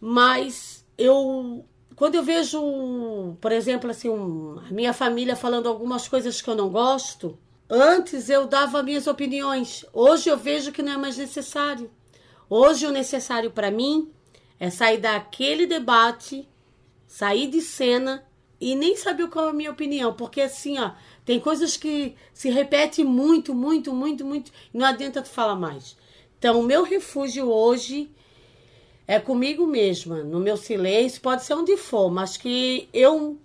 Mas 0.00 0.84
eu 0.96 1.64
quando 1.98 2.14
eu 2.14 2.22
vejo, 2.22 3.36
por 3.40 3.50
exemplo, 3.50 3.90
assim, 3.90 4.08
um, 4.08 4.60
a 4.60 4.72
minha 4.72 4.92
família 4.92 5.34
falando 5.34 5.68
algumas 5.68 6.06
coisas 6.06 6.40
que 6.40 6.48
eu 6.48 6.54
não 6.54 6.68
gosto, 6.68 7.36
antes 7.68 8.28
eu 8.28 8.46
dava 8.46 8.84
minhas 8.84 9.08
opiniões. 9.08 9.84
Hoje 9.92 10.28
eu 10.30 10.36
vejo 10.36 10.70
que 10.70 10.80
não 10.80 10.92
é 10.92 10.96
mais 10.96 11.18
necessário. 11.18 11.90
Hoje 12.48 12.86
o 12.86 12.92
necessário 12.92 13.50
para 13.50 13.70
mim 13.70 14.12
é 14.60 14.70
sair 14.70 14.98
daquele 14.98 15.66
debate, 15.66 16.48
sair 17.04 17.48
de 17.48 17.60
cena 17.60 18.24
e 18.60 18.76
nem 18.76 18.96
saber 18.96 19.28
qual 19.28 19.46
é 19.46 19.50
a 19.50 19.52
minha 19.52 19.70
opinião, 19.70 20.12
porque 20.14 20.40
assim, 20.40 20.78
ó, 20.78 20.92
tem 21.28 21.38
coisas 21.38 21.76
que 21.76 22.14
se 22.32 22.48
repetem 22.48 23.04
muito, 23.04 23.54
muito, 23.54 23.92
muito, 23.92 24.24
muito, 24.24 24.50
não 24.72 24.86
adianta 24.86 25.20
tu 25.20 25.28
falar 25.28 25.56
mais. 25.56 25.94
Então, 26.38 26.58
o 26.58 26.62
meu 26.62 26.82
refúgio 26.82 27.50
hoje 27.50 28.10
é 29.06 29.20
comigo 29.20 29.66
mesma, 29.66 30.24
no 30.24 30.40
meu 30.40 30.56
silêncio, 30.56 31.20
pode 31.20 31.44
ser 31.44 31.52
onde 31.52 31.76
for, 31.76 32.10
mas 32.10 32.38
que 32.38 32.88
eu 32.94 33.36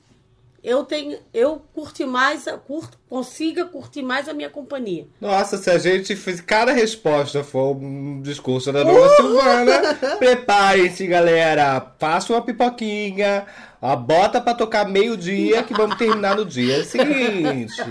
eu 0.63 0.85
tenho 0.85 1.19
eu 1.33 1.61
curti 1.73 2.05
mais, 2.05 2.45
curto, 2.65 2.97
consiga 3.09 3.65
curtir 3.65 4.01
mais 4.01 4.29
a 4.29 4.33
minha 4.33 4.49
companhia. 4.49 5.05
Nossa, 5.19 5.57
se 5.57 5.69
a 5.69 5.77
gente 5.77 6.15
fez 6.15 6.39
cada 6.39 6.71
resposta 6.71 7.43
for 7.43 7.75
um 7.75 8.21
discurso 8.21 8.71
da 8.71 8.81
dona 8.81 9.09
Silvana, 9.09 9.95
preparem-se, 10.17 11.05
galera. 11.05 11.93
Faça 11.99 12.31
uma 12.31 12.41
pipoquinha, 12.41 13.45
a 13.83 13.95
bota 13.95 14.39
pra 14.39 14.53
tocar 14.53 14.87
meio-dia 14.87 15.61
que 15.63 15.73
vamos 15.73 15.97
terminar 15.97 16.35
no 16.37 16.45
dia 16.45 16.83
seguinte. 16.85 17.73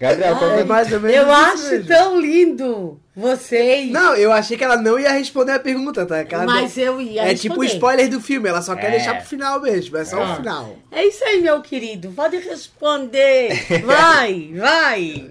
Gabriel, 0.00 0.36
qual 0.36 0.50
É 0.50 0.64
mais 0.64 0.90
ou 0.92 0.98
menos 1.00 1.16
Eu 1.16 1.30
acho 1.32 1.70
mesmo. 1.70 1.86
tão 1.86 2.20
lindo 2.20 3.00
vocês. 3.14 3.88
Não, 3.92 4.16
eu 4.16 4.32
achei 4.32 4.56
que 4.56 4.64
ela 4.64 4.76
não 4.76 4.98
ia 4.98 5.12
responder 5.12 5.52
a 5.52 5.60
pergunta, 5.60 6.04
tá? 6.04 6.18
Ela 6.28 6.44
Mas 6.44 6.76
não- 6.76 6.82
eu 6.84 7.00
ia 7.00 7.22
É 7.22 7.34
tipo 7.36 7.54
o 7.54 7.60
responder. 7.60 7.74
spoiler 7.76 8.10
do 8.10 8.20
filme, 8.20 8.48
ela 8.48 8.60
só 8.62 8.74
quer 8.74 8.88
É. 8.88 8.90
deixar 8.92 9.14
pro 9.18 9.26
final 9.28 9.60
mesmo, 9.60 9.96
é 9.96 10.04
só 10.04 10.20
É. 10.20 10.24
o 10.32 10.36
final. 10.36 10.76
É 10.90 11.04
isso 11.06 11.22
aí, 11.24 11.40
meu 11.40 11.60
querido. 11.62 12.10
Pode 12.16 12.36
responder. 12.38 13.50
Vai, 13.86 14.50
vai, 14.56 15.30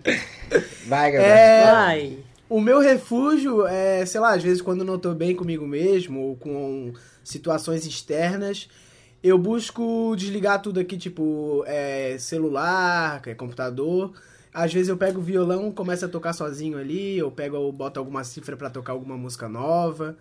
Vai, 0.88 1.12
Gabriel. 1.12 1.36
É, 1.36 1.72
vai. 1.72 2.14
O 2.48 2.62
meu 2.62 2.80
refúgio 2.80 3.68
é, 3.68 4.06
sei 4.06 4.22
lá, 4.22 4.34
às 4.36 4.44
vezes 4.44 4.62
quando 4.62 4.86
não 4.86 4.98
tô 4.98 5.14
bem 5.14 5.36
comigo 5.36 5.66
mesmo 5.68 6.20
ou 6.22 6.36
com 6.38 6.94
situações 7.24 7.86
externas, 7.86 8.70
eu 9.24 9.38
busco 9.38 10.16
desligar 10.18 10.62
tudo 10.62 10.80
aqui, 10.80 10.98
tipo, 10.98 11.64
é, 11.68 12.18
celular, 12.18 13.22
é, 13.26 13.36
computador. 13.36 14.14
Às 14.54 14.74
vezes 14.74 14.90
eu 14.90 14.98
pego 14.98 15.20
o 15.20 15.24
violão, 15.24 15.72
começo 15.72 16.06
a 16.06 16.10
tocar 16.10 16.34
sozinho 16.34 16.78
ali, 16.78 17.18
eu 17.18 17.32
pego 17.32 17.56
ou 17.58 17.72
boto 17.72 18.00
alguma 18.00 18.24
cifra 18.24 18.58
pra 18.58 18.70
tocar 18.70 18.94
alguma 18.94 19.16
música 19.16 19.48
nova. 19.48 20.18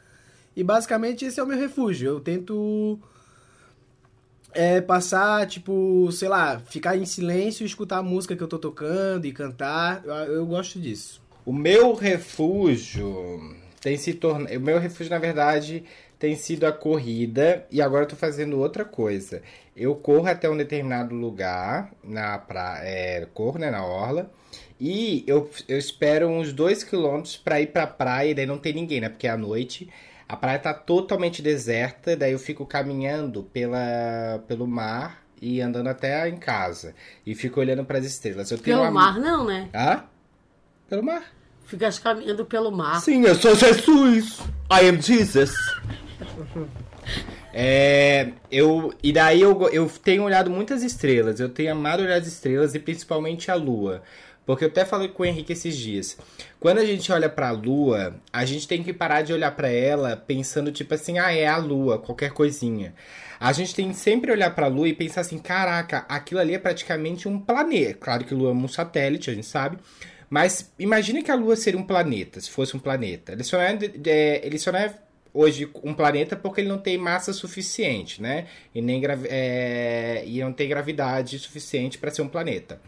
E 0.54 0.62
basicamente 0.62 1.24
esse 1.24 1.40
é 1.40 1.42
o 1.42 1.46
meu 1.46 1.58
refúgio. 1.58 2.08
Eu 2.08 2.20
tento 2.20 2.98
é, 4.52 4.80
passar, 4.80 5.46
tipo, 5.46 6.10
sei 6.12 6.28
lá, 6.28 6.60
ficar 6.60 6.96
em 6.96 7.06
silêncio 7.06 7.64
e 7.64 7.66
escutar 7.66 7.98
a 7.98 8.02
música 8.02 8.36
que 8.36 8.42
eu 8.42 8.48
tô 8.48 8.58
tocando 8.58 9.26
e 9.26 9.32
cantar. 9.32 10.02
Eu, 10.04 10.14
eu 10.14 10.46
gosto 10.46 10.78
disso. 10.78 11.22
O 11.44 11.52
meu 11.52 11.94
refúgio 11.94 13.56
tem 13.80 13.96
se 13.96 14.12
tornado. 14.14 14.54
O 14.56 14.60
meu 14.60 14.78
refúgio, 14.78 15.10
na 15.10 15.18
verdade, 15.18 15.84
tem 16.20 16.36
sido 16.36 16.64
a 16.66 16.72
corrida. 16.72 17.66
E 17.70 17.82
agora 17.82 18.04
eu 18.04 18.08
tô 18.08 18.14
fazendo 18.14 18.58
outra 18.60 18.84
coisa. 18.84 19.42
Eu 19.74 19.94
corro 19.96 20.28
até 20.28 20.48
um 20.48 20.56
determinado 20.56 21.14
lugar 21.14 21.90
na 22.04 22.38
praia. 22.38 22.82
É, 22.84 23.26
corro, 23.34 23.58
né, 23.58 23.70
na 23.70 23.84
orla. 23.84 24.30
E 24.78 25.24
eu, 25.26 25.50
eu 25.66 25.78
espero 25.78 26.28
uns 26.28 26.52
dois 26.52 26.84
quilômetros 26.84 27.36
pra 27.36 27.60
ir 27.60 27.68
pra 27.68 27.86
praia. 27.86 28.30
E 28.30 28.34
daí 28.34 28.46
não 28.46 28.58
tem 28.58 28.72
ninguém, 28.74 29.00
né? 29.00 29.08
Porque 29.08 29.26
é 29.26 29.30
à 29.30 29.36
noite. 29.36 29.90
A 30.28 30.36
praia 30.36 30.58
tá 30.58 30.72
totalmente 30.74 31.40
deserta. 31.42 32.14
Daí 32.16 32.32
eu 32.32 32.38
fico 32.38 32.64
caminhando 32.66 33.42
pela, 33.44 34.44
pelo 34.46 34.66
mar 34.66 35.24
e 35.40 35.60
andando 35.62 35.88
até 35.88 36.28
em 36.28 36.36
casa. 36.36 36.94
E 37.26 37.34
fico 37.34 37.58
olhando 37.60 37.84
pras 37.84 38.04
estrelas. 38.04 38.50
Eu 38.50 38.58
tenho 38.58 38.76
Pelo 38.76 38.82
uma- 38.88 38.90
mar, 38.90 39.18
não, 39.18 39.44
né? 39.46 39.70
Hã? 39.74 40.04
Pelo 40.88 41.02
mar. 41.02 41.24
Ficas 41.64 41.98
caminhando 41.98 42.44
pelo 42.44 42.70
mar. 42.70 43.00
Sim, 43.00 43.22
eu 43.24 43.34
sou 43.34 43.54
Jesus. 43.54 44.40
I 44.70 44.88
am 44.88 45.00
Jesus. 45.00 45.52
É, 47.52 48.28
eu, 48.48 48.94
e 49.02 49.12
daí 49.12 49.40
eu, 49.40 49.68
eu 49.70 49.88
tenho 49.88 50.22
olhado 50.22 50.48
muitas 50.48 50.84
estrelas, 50.84 51.40
eu 51.40 51.48
tenho 51.48 51.72
amado 51.72 52.00
olhar 52.00 52.20
as 52.20 52.28
estrelas 52.28 52.76
e 52.76 52.78
principalmente 52.78 53.50
a 53.50 53.56
lua. 53.56 54.02
Porque 54.46 54.64
eu 54.64 54.68
até 54.68 54.84
falei 54.84 55.08
com 55.08 55.22
o 55.22 55.26
Henrique 55.26 55.52
esses 55.52 55.76
dias. 55.76 56.16
Quando 56.58 56.78
a 56.78 56.84
gente 56.84 57.12
olha 57.12 57.28
pra 57.28 57.50
lua, 57.50 58.16
a 58.32 58.44
gente 58.44 58.66
tem 58.66 58.82
que 58.82 58.92
parar 58.92 59.22
de 59.22 59.32
olhar 59.32 59.50
pra 59.54 59.68
ela 59.68 60.16
pensando 60.16 60.72
tipo 60.72 60.94
assim, 60.94 61.18
ah, 61.18 61.32
é 61.32 61.46
a 61.46 61.56
lua, 61.56 61.98
qualquer 61.98 62.32
coisinha. 62.32 62.94
A 63.38 63.52
gente 63.52 63.74
tem 63.74 63.88
que 63.90 63.96
sempre 63.96 64.32
olhar 64.32 64.54
pra 64.54 64.66
lua 64.66 64.88
e 64.88 64.94
pensar 64.94 65.20
assim, 65.20 65.38
caraca, 65.38 66.04
aquilo 66.08 66.40
ali 66.40 66.54
é 66.54 66.58
praticamente 66.58 67.28
um 67.28 67.38
planeta. 67.38 67.94
Claro 67.94 68.24
que 68.24 68.34
a 68.34 68.36
lua 68.36 68.50
é 68.50 68.54
um 68.54 68.68
satélite, 68.68 69.30
a 69.30 69.34
gente 69.34 69.46
sabe. 69.46 69.78
Mas 70.28 70.72
imagine 70.78 71.22
que 71.22 71.30
a 71.30 71.34
lua 71.34 71.56
seria 71.56 71.78
um 71.78 71.86
planeta, 71.86 72.40
se 72.40 72.50
fosse 72.50 72.76
um 72.76 72.80
planeta. 72.80 73.32
Ele 73.32 73.44
só 73.44 73.60
é, 73.60 73.78
é, 74.06 74.46
ele 74.46 74.58
só 74.58 74.72
não 74.72 74.78
é 74.78 74.94
hoje 75.32 75.68
um 75.82 75.94
planeta 75.94 76.36
porque 76.36 76.60
ele 76.60 76.68
não 76.68 76.78
tem 76.78 76.98
massa 76.98 77.32
suficiente, 77.32 78.20
né? 78.20 78.46
E, 78.74 78.80
nem 78.80 79.02
é, 79.28 80.22
e 80.26 80.40
não 80.40 80.52
tem 80.52 80.68
gravidade 80.68 81.38
suficiente 81.38 81.98
para 81.98 82.10
ser 82.10 82.22
um 82.22 82.28
planeta. 82.28 82.80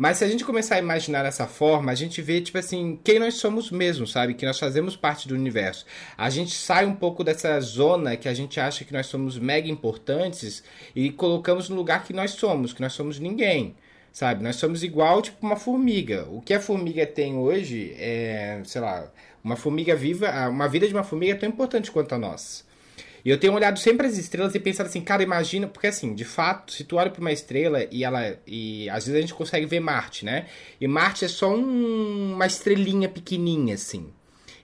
Mas 0.00 0.18
se 0.18 0.24
a 0.24 0.28
gente 0.28 0.44
começar 0.44 0.76
a 0.76 0.78
imaginar 0.78 1.24
dessa 1.24 1.44
forma, 1.48 1.90
a 1.90 1.94
gente 1.96 2.22
vê, 2.22 2.40
tipo 2.40 2.56
assim, 2.56 3.00
quem 3.02 3.18
nós 3.18 3.34
somos 3.34 3.68
mesmo, 3.68 4.06
sabe? 4.06 4.32
Que 4.34 4.46
nós 4.46 4.56
fazemos 4.56 4.94
parte 4.94 5.26
do 5.26 5.34
universo. 5.34 5.84
A 6.16 6.30
gente 6.30 6.52
sai 6.52 6.86
um 6.86 6.94
pouco 6.94 7.24
dessa 7.24 7.60
zona 7.60 8.16
que 8.16 8.28
a 8.28 8.32
gente 8.32 8.60
acha 8.60 8.84
que 8.84 8.92
nós 8.92 9.06
somos 9.06 9.36
mega 9.36 9.68
importantes 9.68 10.62
e 10.94 11.10
colocamos 11.10 11.68
no 11.68 11.74
lugar 11.74 12.04
que 12.04 12.12
nós 12.12 12.30
somos, 12.30 12.72
que 12.72 12.80
nós 12.80 12.92
somos 12.92 13.18
ninguém. 13.18 13.74
Sabe? 14.12 14.44
Nós 14.44 14.54
somos 14.54 14.84
igual, 14.84 15.20
tipo, 15.20 15.44
uma 15.44 15.56
formiga. 15.56 16.28
O 16.30 16.40
que 16.40 16.54
a 16.54 16.60
formiga 16.60 17.04
tem 17.04 17.36
hoje 17.36 17.92
é, 17.98 18.60
sei 18.64 18.80
lá, 18.80 19.10
uma 19.42 19.56
formiga 19.56 19.94
viva, 19.94 20.30
uma 20.48 20.68
vida 20.68 20.86
de 20.86 20.94
uma 20.94 21.04
formiga 21.04 21.32
é 21.32 21.36
tão 21.36 21.48
importante 21.48 21.90
quanto 21.90 22.14
a 22.14 22.18
nossa. 22.18 22.64
E 23.24 23.30
eu 23.30 23.38
tenho 23.38 23.52
olhado 23.52 23.78
sempre 23.78 24.06
as 24.06 24.16
estrelas 24.16 24.54
e 24.54 24.60
pensado 24.60 24.88
assim, 24.88 25.00
cara, 25.00 25.22
imagina, 25.22 25.66
porque 25.66 25.88
assim, 25.88 26.14
de 26.14 26.24
fato, 26.24 26.72
se 26.72 26.84
tu 26.84 26.96
olha 26.96 27.10
para 27.10 27.20
uma 27.20 27.32
estrela 27.32 27.84
e 27.90 28.04
ela 28.04 28.38
e 28.46 28.88
às 28.90 29.06
vezes 29.06 29.18
a 29.18 29.20
gente 29.20 29.34
consegue 29.34 29.66
ver 29.66 29.80
Marte, 29.80 30.24
né? 30.24 30.46
E 30.80 30.86
Marte 30.86 31.24
é 31.24 31.28
só 31.28 31.52
um- 31.54 32.32
uma 32.34 32.46
estrelinha 32.46 33.08
pequenininha 33.08 33.74
assim. 33.74 34.12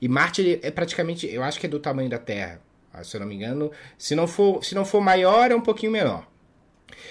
E 0.01 0.09
Marte 0.09 0.61
é 0.63 0.71
praticamente, 0.71 1.27
eu 1.27 1.43
acho 1.43 1.59
que 1.59 1.67
é 1.67 1.69
do 1.69 1.81
tamanho 1.81 2.09
da 2.09 2.19
Terra, 2.19 2.61
ah, 2.93 3.03
se 3.03 3.17
eu 3.17 3.21
não 3.21 3.27
me 3.27 3.35
engano. 3.35 3.71
Se 3.99 4.15
não 4.15 4.27
for, 4.27 4.65
se 4.65 4.75
não 4.75 4.85
for 4.85 5.01
maior, 5.01 5.51
é 5.51 5.55
um 5.55 5.61
pouquinho 5.61 5.93
menor. 5.93 6.27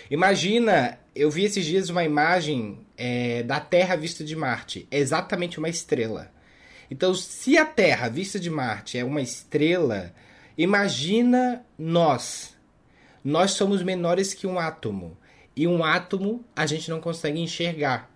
Imagina, 0.09 0.97
eu 1.15 1.29
vi 1.29 1.43
esses 1.43 1.65
dias 1.65 1.89
uma 1.89 2.03
imagem 2.03 2.79
é, 2.97 3.43
da 3.43 3.59
Terra 3.59 3.95
vista 3.95 4.23
de 4.23 4.35
Marte. 4.35 4.87
É 4.89 4.97
exatamente 4.97 5.59
uma 5.59 5.69
estrela. 5.69 6.31
Então, 6.93 7.15
se 7.15 7.57
a 7.57 7.65
Terra 7.65 8.07
vista 8.07 8.39
de 8.39 8.51
Marte 8.51 8.99
é 8.99 9.03
uma 9.03 9.19
estrela, 9.19 10.13
imagina 10.55 11.65
nós. 11.75 12.55
Nós 13.23 13.53
somos 13.53 13.81
menores 13.81 14.31
que 14.31 14.45
um 14.45 14.59
átomo. 14.59 15.17
E 15.55 15.67
um 15.67 15.83
átomo 15.83 16.45
a 16.55 16.67
gente 16.67 16.91
não 16.91 17.01
consegue 17.01 17.39
enxergar. 17.39 18.11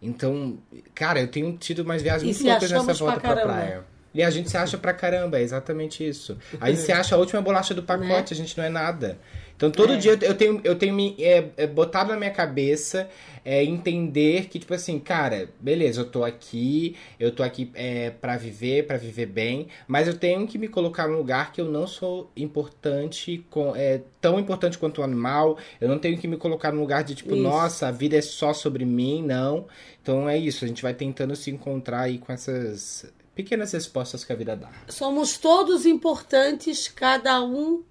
Então, 0.00 0.58
cara, 0.94 1.20
eu 1.20 1.28
tenho 1.28 1.54
tido 1.58 1.80
umas 1.80 2.00
viagens 2.00 2.38
muito 2.40 2.50
loucas 2.50 2.70
nessa 2.70 2.94
volta 2.94 3.20
pra 3.20 3.34
pra 3.34 3.42
praia. 3.42 3.84
E 4.14 4.22
a 4.22 4.30
gente 4.30 4.48
se 4.48 4.56
acha 4.56 4.78
pra 4.78 4.92
caramba, 4.94 5.38
é 5.38 5.42
exatamente 5.42 6.06
isso. 6.06 6.38
A 6.60 6.70
gente 6.70 6.82
se 6.82 6.92
acha 6.92 7.16
a 7.16 7.18
última 7.18 7.42
bolacha 7.42 7.74
do 7.74 7.82
pacote, 7.82 8.32
a 8.32 8.36
gente 8.36 8.56
não 8.56 8.64
é 8.64 8.68
nada. 8.68 9.18
Então 9.56 9.70
todo 9.70 9.92
É. 9.92 9.96
dia 9.96 10.18
eu 10.22 10.34
tenho, 10.34 10.60
eu 10.64 10.74
tenho 10.76 10.94
me 10.94 11.14
é, 11.18 11.44
é, 11.56 11.66
botado 11.66 12.10
na 12.12 12.16
minha 12.18 12.30
cabeça 12.30 13.08
é, 13.44 13.62
entender 13.62 14.46
que, 14.46 14.58
tipo 14.58 14.72
assim, 14.74 14.98
cara, 14.98 15.48
beleza, 15.60 16.00
eu 16.00 16.04
tô 16.06 16.24
aqui, 16.24 16.96
eu 17.20 17.30
tô 17.30 17.42
aqui 17.42 17.70
é, 17.74 18.10
para 18.10 18.36
viver, 18.36 18.86
pra 18.86 18.96
viver 18.96 19.26
bem, 19.26 19.68
mas 19.86 20.08
eu 20.08 20.14
tenho 20.14 20.46
que 20.46 20.58
me 20.58 20.66
colocar 20.66 21.06
num 21.06 21.16
lugar 21.18 21.52
que 21.52 21.60
eu 21.60 21.66
não 21.66 21.86
sou 21.86 22.30
importante, 22.36 23.44
com, 23.50 23.74
é, 23.76 24.00
tão 24.20 24.40
importante 24.40 24.78
quanto 24.78 25.00
o 25.00 25.04
animal, 25.04 25.58
eu 25.80 25.88
não 25.88 25.98
tenho 25.98 26.18
que 26.18 26.26
me 26.26 26.36
colocar 26.36 26.72
num 26.72 26.80
lugar 26.80 27.04
de 27.04 27.14
tipo, 27.14 27.34
Isso. 27.34 27.42
nossa, 27.42 27.88
a 27.88 27.90
vida 27.90 28.16
é 28.16 28.22
só 28.22 28.52
sobre 28.52 28.84
mim, 28.84 29.22
não. 29.22 29.66
Então 30.02 30.28
é 30.28 30.36
isso, 30.36 30.64
a 30.64 30.68
gente 30.68 30.82
vai 30.82 30.94
tentando 30.94 31.34
se 31.36 31.50
encontrar 31.50 32.02
aí 32.02 32.18
com 32.18 32.32
essas 32.32 33.06
pequenas 33.34 33.72
respostas 33.72 34.24
que 34.24 34.32
a 34.32 34.36
vida 34.36 34.56
dá. 34.56 34.68
Somos 34.88 35.36
todos 35.38 35.84
importantes, 35.86 36.88
cada 36.88 37.42
um 37.42 37.82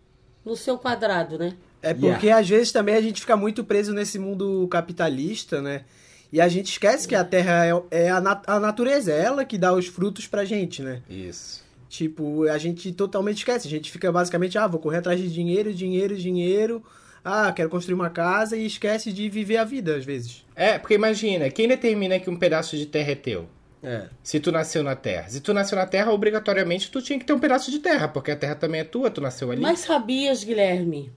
no 0.45 0.55
seu 0.55 0.77
quadrado, 0.77 1.37
né? 1.37 1.55
É 1.81 1.93
porque 1.93 2.29
às 2.29 2.47
vezes 2.47 2.71
também 2.71 2.95
a 2.95 3.01
gente 3.01 3.19
fica 3.21 3.35
muito 3.35 3.63
preso 3.63 3.93
nesse 3.93 4.17
mundo 4.17 4.67
capitalista, 4.69 5.61
né? 5.61 5.83
E 6.31 6.39
a 6.41 6.47
gente 6.47 6.71
esquece 6.71 7.07
que 7.07 7.13
a 7.13 7.23
terra 7.23 7.65
é, 7.91 8.05
é 8.05 8.09
a, 8.09 8.19
nat- 8.19 8.43
a 8.49 8.59
natureza, 8.59 9.11
é 9.11 9.19
ela 9.19 9.45
que 9.45 9.57
dá 9.57 9.73
os 9.73 9.85
frutos 9.87 10.25
pra 10.25 10.45
gente, 10.45 10.81
né? 10.81 11.01
Isso. 11.09 11.61
Tipo, 11.89 12.47
a 12.49 12.57
gente 12.57 12.91
totalmente 12.91 13.37
esquece. 13.37 13.67
A 13.67 13.69
gente 13.69 13.91
fica 13.91 14.11
basicamente, 14.11 14.57
ah, 14.57 14.65
vou 14.65 14.79
correr 14.79 14.97
atrás 14.97 15.19
de 15.19 15.31
dinheiro, 15.31 15.71
dinheiro, 15.73 16.15
dinheiro. 16.17 16.83
Ah, 17.23 17.51
quero 17.51 17.69
construir 17.69 17.93
uma 17.93 18.09
casa 18.09 18.57
e 18.57 18.65
esquece 18.65 19.13
de 19.13 19.29
viver 19.29 19.57
a 19.57 19.63
vida, 19.63 19.95
às 19.95 20.03
vezes. 20.03 20.43
É, 20.55 20.79
porque 20.79 20.95
imagina, 20.95 21.49
quem 21.51 21.67
determina 21.67 22.19
que 22.19 22.29
um 22.29 22.35
pedaço 22.35 22.75
de 22.75 22.85
terra 22.87 23.11
é 23.11 23.15
teu? 23.15 23.47
É. 23.83 24.07
Se 24.23 24.39
tu 24.39 24.51
nasceu 24.51 24.81
na 24.81 24.95
Terra. 24.95 25.29
Se 25.29 25.41
tu 25.41 25.53
nasceu 25.53 25.77
na 25.77 25.85
Terra, 25.85 26.11
obrigatoriamente 26.11 26.89
tu 26.89 27.01
tinha 27.01 27.19
que 27.19 27.25
ter 27.25 27.33
um 27.33 27.39
pedaço 27.39 27.69
de 27.69 27.79
terra, 27.79 28.07
porque 28.07 28.31
a 28.31 28.35
Terra 28.35 28.55
também 28.55 28.81
é 28.81 28.83
tua, 28.85 29.11
tu 29.11 29.19
nasceu 29.19 29.51
ali. 29.51 29.61
Mas 29.61 29.79
sabias, 29.79 30.43
Guilherme, 30.43 31.11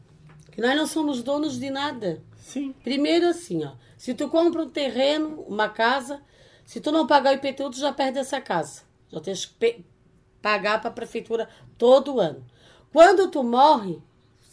que 0.51 0.61
nós 0.61 0.77
não 0.77 0.87
somos 0.87 1.23
donos 1.23 1.59
de 1.61 1.71
nada. 1.71 2.21
Sim. 2.39 2.75
Primeiro 2.83 3.27
assim, 3.27 3.65
ó. 3.65 3.73
Se 3.97 4.15
tu 4.15 4.29
compra 4.29 4.63
um 4.63 4.69
terreno, 4.69 5.41
uma 5.49 5.69
casa, 5.69 6.21
se 6.65 6.81
tu 6.81 6.91
não 6.91 7.07
pagar 7.07 7.33
o 7.33 7.37
IPTU, 7.37 7.71
tu 7.71 7.79
já 7.79 7.93
perde 7.93 8.19
essa 8.19 8.41
casa. 8.41 8.83
Já 9.13 9.21
tens 9.21 9.47
que 9.47 9.85
pagar 10.43 10.81
para 10.81 10.91
a 10.91 10.93
prefeitura 10.93 11.49
todo 11.79 12.21
ano. 12.21 12.45
Quando 12.93 13.31
tu 13.31 13.43
morre, 13.45 13.99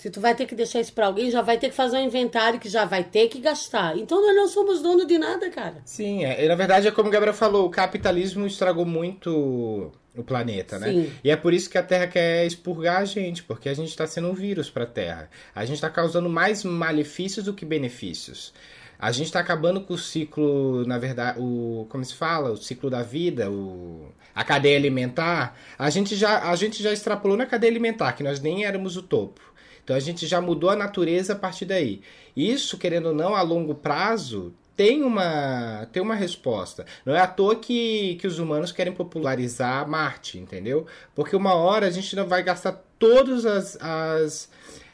se 0.03 0.09
tu 0.09 0.19
vai 0.19 0.35
ter 0.35 0.45
que 0.45 0.53
deixar 0.53 0.81
isso 0.81 0.91
para 0.91 1.05
alguém, 1.05 1.31
já 1.31 1.41
vai 1.41 1.57
ter 1.57 1.69
que 1.69 1.75
fazer 1.75 1.95
um 1.95 2.03
inventário 2.03 2.59
que 2.59 2.67
já 2.67 2.83
vai 2.83 3.05
ter 3.05 3.29
que 3.29 3.39
gastar. 3.39 3.97
Então 3.97 4.21
nós 4.21 4.35
não 4.35 4.49
somos 4.49 4.81
dono 4.81 5.07
de 5.07 5.17
nada, 5.17 5.49
cara. 5.49 5.77
Sim, 5.85 6.25
é. 6.25 6.43
E, 6.43 6.47
na 6.49 6.55
verdade 6.55 6.89
é 6.89 6.91
como 6.91 7.07
o 7.07 7.11
Gabriel 7.11 7.33
falou, 7.33 7.65
o 7.65 7.69
capitalismo 7.69 8.45
estragou 8.45 8.85
muito 8.85 9.93
o 10.13 10.21
planeta, 10.21 10.77
né? 10.77 10.91
Sim. 10.91 11.11
E 11.23 11.31
é 11.31 11.37
por 11.37 11.53
isso 11.53 11.69
que 11.69 11.77
a 11.77 11.83
Terra 11.83 12.07
quer 12.07 12.45
expurgar 12.45 12.97
a 12.97 13.05
gente, 13.05 13.43
porque 13.43 13.69
a 13.69 13.73
gente 13.73 13.87
está 13.87 14.05
sendo 14.05 14.27
um 14.27 14.33
vírus 14.33 14.69
para 14.69 14.83
a 14.83 14.87
Terra. 14.87 15.29
A 15.55 15.63
gente 15.63 15.75
está 15.75 15.89
causando 15.89 16.27
mais 16.27 16.65
malefícios 16.65 17.45
do 17.45 17.53
que 17.53 17.63
benefícios. 17.63 18.53
A 18.99 19.09
gente 19.09 19.27
está 19.27 19.39
acabando 19.39 19.79
com 19.79 19.93
o 19.93 19.97
ciclo, 19.97 20.85
na 20.85 20.97
verdade, 20.97 21.39
o 21.39 21.87
como 21.89 22.03
se 22.03 22.13
fala, 22.13 22.51
o 22.51 22.57
ciclo 22.57 22.89
da 22.89 23.03
vida, 23.03 23.49
o 23.49 24.11
a 24.35 24.43
cadeia 24.43 24.77
alimentar. 24.77 25.57
A 25.77 25.89
gente 25.89 26.13
já 26.15 26.49
a 26.49 26.55
gente 26.57 26.83
já 26.83 26.91
extrapolou 26.91 27.37
na 27.37 27.45
cadeia 27.45 27.71
alimentar, 27.71 28.11
que 28.13 28.23
nós 28.23 28.41
nem 28.41 28.65
éramos 28.65 28.97
o 28.97 29.01
topo. 29.01 29.52
Então 29.83 29.95
a 29.95 29.99
gente 29.99 30.25
já 30.25 30.39
mudou 30.39 30.69
a 30.69 30.75
natureza 30.75 31.33
a 31.33 31.35
partir 31.35 31.65
daí. 31.65 32.01
Isso, 32.35 32.77
querendo 32.77 33.07
ou 33.07 33.15
não, 33.15 33.35
a 33.35 33.41
longo 33.41 33.75
prazo 33.75 34.53
tem 34.75 35.03
uma 35.03 35.87
tem 35.91 36.01
uma 36.01 36.15
resposta. 36.15 36.85
Não 37.05 37.15
é 37.15 37.19
à 37.19 37.27
toa 37.27 37.55
que, 37.55 38.15
que 38.15 38.27
os 38.27 38.39
humanos 38.39 38.71
querem 38.71 38.93
popularizar 38.93 39.87
Marte, 39.87 40.37
entendeu? 40.39 40.85
Porque 41.13 41.35
uma 41.35 41.53
hora 41.53 41.87
a 41.87 41.91
gente 41.91 42.15
não 42.15 42.27
vai 42.27 42.41
gastar 42.43 42.83
todas 42.97 43.45
as, 43.45 43.77
as, 43.81 44.49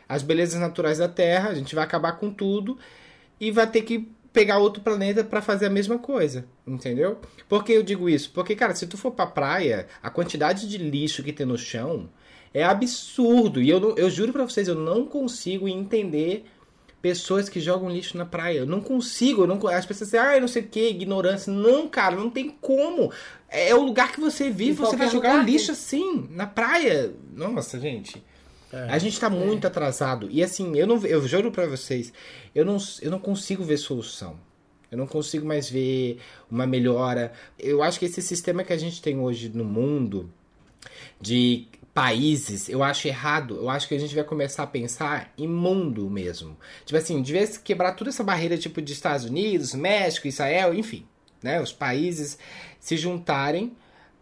as 0.08 0.24
belezas 0.24 0.60
naturais 0.60 0.98
da 0.98 1.08
Terra, 1.08 1.50
a 1.50 1.54
gente 1.54 1.76
vai 1.76 1.84
acabar 1.84 2.14
com 2.14 2.32
tudo 2.32 2.78
e 3.40 3.52
vai 3.52 3.68
ter 3.68 3.84
que 3.84 4.10
pegar 4.34 4.58
outro 4.58 4.82
planeta 4.82 5.24
para 5.24 5.42
fazer 5.42 5.66
a 5.68 5.70
mesma 5.70 5.98
coisa, 5.98 6.46
entendeu? 6.66 7.20
Por 7.48 7.64
que 7.64 7.72
eu 7.72 7.84
digo 7.84 8.08
isso? 8.08 8.32
Porque, 8.32 8.56
cara, 8.56 8.76
se 8.76 8.86
tu 8.86 8.98
for 8.98 9.12
pra 9.12 9.26
praia, 9.26 9.88
a 10.04 10.10
quantidade 10.10 10.68
de 10.68 10.78
lixo 10.78 11.24
que 11.24 11.34
tem 11.34 11.46
no 11.46 11.58
chão 11.58 12.10
é 12.54 12.64
absurdo. 12.64 13.62
E 13.62 13.70
eu, 13.70 13.80
não- 13.80 13.96
eu 13.98 14.10
juro 14.10 14.32
pra 14.34 14.44
vocês, 14.44 14.68
eu 14.68 14.76
não 14.76 15.06
consigo 15.06 15.68
entender 15.68 16.46
pessoas 17.02 17.48
que 17.48 17.60
jogam 17.60 17.90
lixo 17.90 18.18
na 18.18 18.26
praia. 18.26 18.60
Eu 18.60 18.66
não 18.66 18.82
consigo. 18.82 19.44
Eu 19.44 19.48
não, 19.48 19.56
as 19.68 19.86
pessoas 19.86 20.10
dizem, 20.12 20.20
ah, 20.20 20.40
não 20.40 20.48
sei 20.48 20.64
o 20.64 20.68
que, 20.68 20.90
ignorância. 20.90 21.52
Não, 21.52 21.88
cara, 21.88 22.16
não 22.16 22.30
tem 22.30 22.50
como. 22.62 23.12
É 23.48 23.74
o 23.74 23.82
lugar 23.82 24.12
que 24.12 24.20
você 24.20 24.50
vive, 24.50 24.72
Em 24.72 24.86
você 24.86 24.96
vai 24.98 25.10
jogar 25.10 25.34
lugar, 25.34 25.46
lixo 25.46 25.68
né? 25.68 25.74
assim, 25.74 26.28
na 26.32 26.46
praia. 26.46 27.14
Nossa, 27.34 27.80
gente. 27.80 28.22
É. 28.72 28.84
A 28.90 28.98
gente 29.00 29.20
tá 29.20 29.30
muito 29.30 29.66
atrasado. 29.66 30.28
E 30.30 30.44
assim, 30.44 30.78
eu 30.78 30.86
não 30.86 31.04
eu 31.06 31.26
juro 31.28 31.52
pra 31.52 31.66
vocês, 31.66 32.14
eu 32.54 32.64
não, 32.64 32.78
eu 33.02 33.10
não 33.10 33.18
consigo 33.20 33.64
ver 33.64 33.78
solução. 33.78 34.36
Eu 34.92 34.98
não 34.98 35.08
consigo 35.08 35.46
mais 35.46 35.70
ver 35.70 36.20
uma 36.52 36.68
melhora. 36.68 37.32
Eu 37.58 37.82
acho 37.82 37.98
que 38.00 38.06
esse 38.06 38.22
sistema 38.22 38.64
que 38.64 38.74
a 38.74 38.78
gente 38.78 39.02
tem 39.02 39.18
hoje 39.20 39.50
no 39.50 39.64
mundo 39.64 40.32
de 41.22 41.68
países, 42.00 42.70
eu 42.70 42.82
acho 42.82 43.10
errado. 43.10 43.58
Eu 43.58 43.70
acho 43.70 43.86
que 43.86 43.94
a 43.94 44.00
gente 44.00 44.16
vai 44.16 44.24
começar 44.24 44.64
a 44.64 44.68
pensar 44.68 45.34
em 45.38 45.48
mundo 45.48 46.10
mesmo. 46.10 46.56
Tipo 46.86 46.98
assim, 46.98 47.22
devia 47.22 47.46
se 47.46 47.60
quebrar 47.60 47.92
toda 47.92 48.10
essa 48.10 48.24
barreira 48.24 48.58
tipo 48.58 48.82
de 48.82 48.94
Estados 48.94 49.26
Unidos, 49.26 49.74
México, 49.74 50.26
Israel, 50.26 50.74
enfim, 50.74 51.06
né? 51.44 51.62
Os 51.62 51.74
países 51.74 52.40
se 52.80 52.96
juntarem 52.96 53.74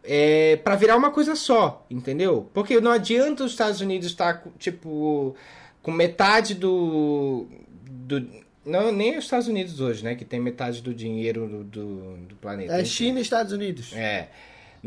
é, 0.04 0.56
para 0.56 0.76
virar 0.76 0.96
uma 0.98 1.12
coisa 1.12 1.36
só, 1.36 1.86
entendeu? 1.88 2.50
Porque 2.52 2.82
não 2.82 2.90
adianta 2.90 3.44
os 3.44 3.52
Estados 3.52 3.80
Unidos 3.80 4.08
estar 4.08 4.44
tipo 4.58 5.36
com 5.84 5.92
metade 5.92 6.56
do, 6.56 7.46
do 7.86 8.28
não 8.66 8.92
nem 8.92 9.20
os 9.20 9.26
Estados 9.26 9.48
Unidos 9.48 9.80
hoje, 9.80 10.04
né, 10.04 10.16
que 10.16 10.26
tem 10.26 10.40
metade 10.40 10.82
do 10.82 10.94
dinheiro 10.96 11.48
do, 11.48 11.64
do, 11.64 12.18
do 12.18 12.36
planeta. 12.38 12.74
É. 12.74 12.84
China 12.84 13.20
e 13.20 13.22
Estados 13.22 13.54
Unidos. 13.54 13.94
É. 13.94 14.30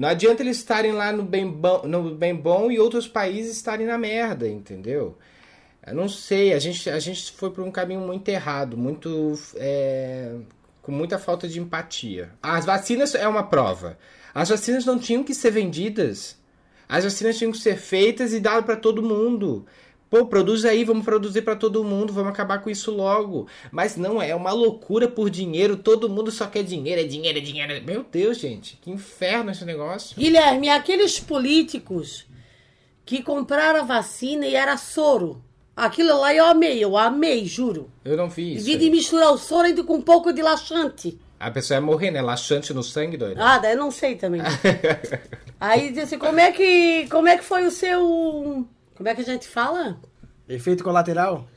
Não 0.01 0.09
adianta 0.09 0.43
eles 0.43 0.57
estarem 0.57 0.93
lá 0.93 1.13
no 1.13 1.23
bem, 1.23 1.47
bom, 1.47 1.83
no 1.87 2.15
bem 2.15 2.35
bom 2.35 2.71
e 2.71 2.81
outros 2.81 3.07
países 3.07 3.55
estarem 3.55 3.87
na 3.87 3.99
merda, 3.99 4.49
entendeu? 4.49 5.19
Eu 5.87 5.95
não 5.95 6.09
sei, 6.09 6.55
a 6.55 6.59
gente, 6.59 6.89
a 6.89 6.99
gente 6.99 7.33
foi 7.33 7.51
por 7.51 7.63
um 7.63 7.71
caminho 7.71 8.01
muito 8.01 8.27
errado, 8.31 8.79
muito. 8.79 9.39
é, 9.57 10.37
com 10.81 10.91
muita 10.91 11.19
falta 11.19 11.47
de 11.47 11.61
empatia. 11.61 12.31
As 12.43 12.65
vacinas 12.65 13.15
é 13.15 13.29
uma 13.29 13.43
prova. 13.43 13.99
As 14.35 14.49
vacinas 14.49 14.87
não 14.87 14.99
tinham 14.99 15.23
que 15.23 15.35
ser 15.35 15.51
vendidas. 15.51 16.35
As 16.89 17.05
vacinas 17.05 17.37
tinham 17.37 17.53
que 17.53 17.59
ser 17.59 17.77
feitas 17.77 18.33
e 18.33 18.41
dadas 18.41 18.65
para 18.65 18.77
todo 18.77 19.03
mundo. 19.03 19.67
Pô, 20.11 20.27
produz 20.27 20.65
aí, 20.65 20.83
vamos 20.83 21.05
produzir 21.05 21.43
para 21.43 21.55
todo 21.55 21.85
mundo, 21.85 22.13
vamos 22.13 22.33
acabar 22.33 22.59
com 22.59 22.69
isso 22.69 22.91
logo. 22.91 23.47
Mas 23.71 23.97
não 23.97 24.21
é 24.21 24.35
uma 24.35 24.51
loucura 24.51 25.07
por 25.07 25.31
dinheiro, 25.31 25.77
todo 25.77 26.11
mundo 26.11 26.33
só 26.33 26.49
quer 26.49 26.65
dinheiro, 26.65 27.01
é 27.01 27.05
dinheiro, 27.05 27.39
é 27.39 27.41
dinheiro. 27.41 27.85
Meu 27.87 28.03
Deus, 28.03 28.39
gente, 28.39 28.77
que 28.83 28.91
inferno 28.91 29.53
esse 29.53 29.65
negócio. 29.65 30.17
Guilherme, 30.19 30.69
aqueles 30.69 31.21
políticos 31.21 32.27
que 33.07 33.23
compraram 33.23 33.81
a 33.81 33.85
vacina 33.85 34.47
e 34.47 34.57
era 34.57 34.77
soro. 34.77 35.41
Aquilo 35.77 36.21
lá 36.21 36.35
eu 36.35 36.45
amei, 36.45 36.83
eu 36.83 36.97
amei, 36.97 37.47
juro. 37.47 37.89
Eu 38.05 38.17
não 38.17 38.27
isso. 38.27 38.65
Vi 38.65 38.77
de 38.77 38.91
misturar 38.91 39.33
o 39.33 39.39
soro 39.39 39.69
ainda 39.69 39.85
com 39.85 39.95
um 39.95 40.03
pouco 40.03 40.33
de 40.33 40.43
laxante. 40.43 41.17
A 41.39 41.53
pessoa 41.53 41.77
ia 41.77 41.81
morrer, 41.81 42.11
né? 42.11 42.21
Laxante 42.21 42.75
no 42.75 42.83
sangue, 42.83 43.17
doido. 43.17 43.41
Ah, 43.41 43.59
daí 43.59 43.73
eu 43.73 43.79
não 43.79 43.93
sei 43.93 44.17
também. 44.17 44.43
Aí 45.59 45.93
disse, 45.93 46.19
como 46.19 46.39
é 46.39 46.51
que. 46.53 47.07
Como 47.09 47.29
é 47.29 47.39
que 47.39 47.45
foi 47.45 47.65
o 47.65 47.71
seu. 47.71 48.67
Como 49.01 49.09
é 49.09 49.15
que 49.15 49.23
a 49.23 49.25
gente 49.25 49.49
fala? 49.49 49.99
Efeito 50.47 50.85
colateral? 50.85 51.49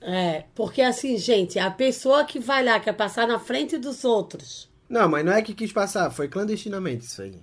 É, 0.00 0.44
porque 0.54 0.80
assim, 0.80 1.18
gente, 1.18 1.58
a 1.58 1.68
pessoa 1.68 2.24
que 2.24 2.38
vai 2.38 2.64
lá, 2.64 2.78
quer 2.78 2.92
passar 2.92 3.26
na 3.26 3.40
frente 3.40 3.76
dos 3.76 4.04
outros. 4.04 4.70
Não, 4.88 5.08
mas 5.08 5.24
não 5.24 5.32
é 5.32 5.42
que 5.42 5.52
quis 5.52 5.72
passar, 5.72 6.12
foi 6.12 6.28
clandestinamente 6.28 7.04
isso 7.04 7.20
aí. 7.20 7.34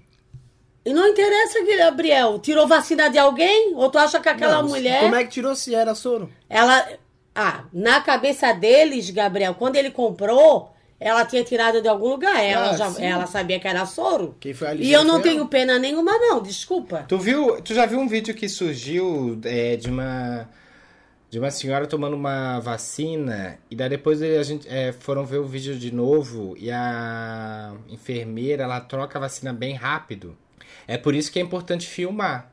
E 0.86 0.93
não 0.93 1.06
interessa, 1.06 1.60
Gabriel, 1.78 2.39
tirou 2.39 2.69
vacina 2.69 3.10
de 3.10 3.17
alguém? 3.17 3.74
Ou 3.76 3.91
tu 3.91 3.98
acha 3.98 4.17
que 4.22 4.30
aquela 4.30 4.62
Não, 4.62 4.69
mulher. 4.69 5.02
Como 5.02 5.15
é 5.15 5.26
que 5.26 5.30
tirou 5.30 5.54
se 5.54 5.76
era 5.76 5.93
soro? 5.93 6.32
Ela. 6.50 6.88
Ah, 7.36 7.65
na 7.74 8.00
cabeça 8.00 8.54
deles, 8.54 9.10
Gabriel, 9.10 9.56
quando 9.56 9.76
ele 9.76 9.91
comprou, 9.91 10.74
ela 10.99 11.25
tinha 11.25 11.43
tirado 11.43 11.81
de 11.81 11.88
algum 11.88 12.09
lugar. 12.09 12.43
Ela, 12.43 12.71
Ah, 12.71 12.77
já, 12.77 12.89
sim. 12.91 13.05
ela 13.05 13.25
sabia 13.25 13.59
que 13.59 13.67
era 13.67 13.85
soro. 13.85 14.35
Quem 14.39 14.53
foi 14.53 14.67
a 14.67 14.75
E 14.75 14.91
eu 14.91 15.03
não 15.03 15.21
tenho 15.21 15.39
ela. 15.41 15.47
pena 15.47 15.79
nenhuma, 15.79 16.12
não, 16.17 16.41
desculpa. 16.41 17.05
Tu 17.07 17.17
viu, 17.17 17.62
tu 17.62 17.73
já 17.73 17.85
viu 17.85 17.99
um 17.99 18.07
vídeo 18.07 18.33
que 18.35 18.49
surgiu 18.49 19.39
é, 19.43 19.75
de 19.75 19.89
uma 19.89 20.49
de 21.31 21.38
uma 21.38 21.51
senhora 21.51 21.85
tomando 21.85 22.15
uma 22.15 22.59
vacina 22.59 23.59
e 23.69 23.75
daí 23.75 23.88
depois 23.88 24.19
a 24.19 24.41
gente 24.41 24.67
é, 24.67 24.91
foram 24.91 25.23
ver 25.23 25.38
o 25.38 25.45
vídeo 25.45 25.77
de 25.77 25.93
novo 25.93 26.55
e 26.57 26.71
a 26.71 27.71
enfermeira 27.88 28.63
ela 28.63 28.79
troca 28.81 29.19
a 29.19 29.21
vacina 29.21 29.53
bem 29.53 29.75
rápido. 29.75 30.35
É 30.88 30.97
por 30.97 31.13
isso 31.13 31.31
que 31.31 31.38
é 31.38 31.41
importante 31.43 31.85
filmar. 31.88 32.51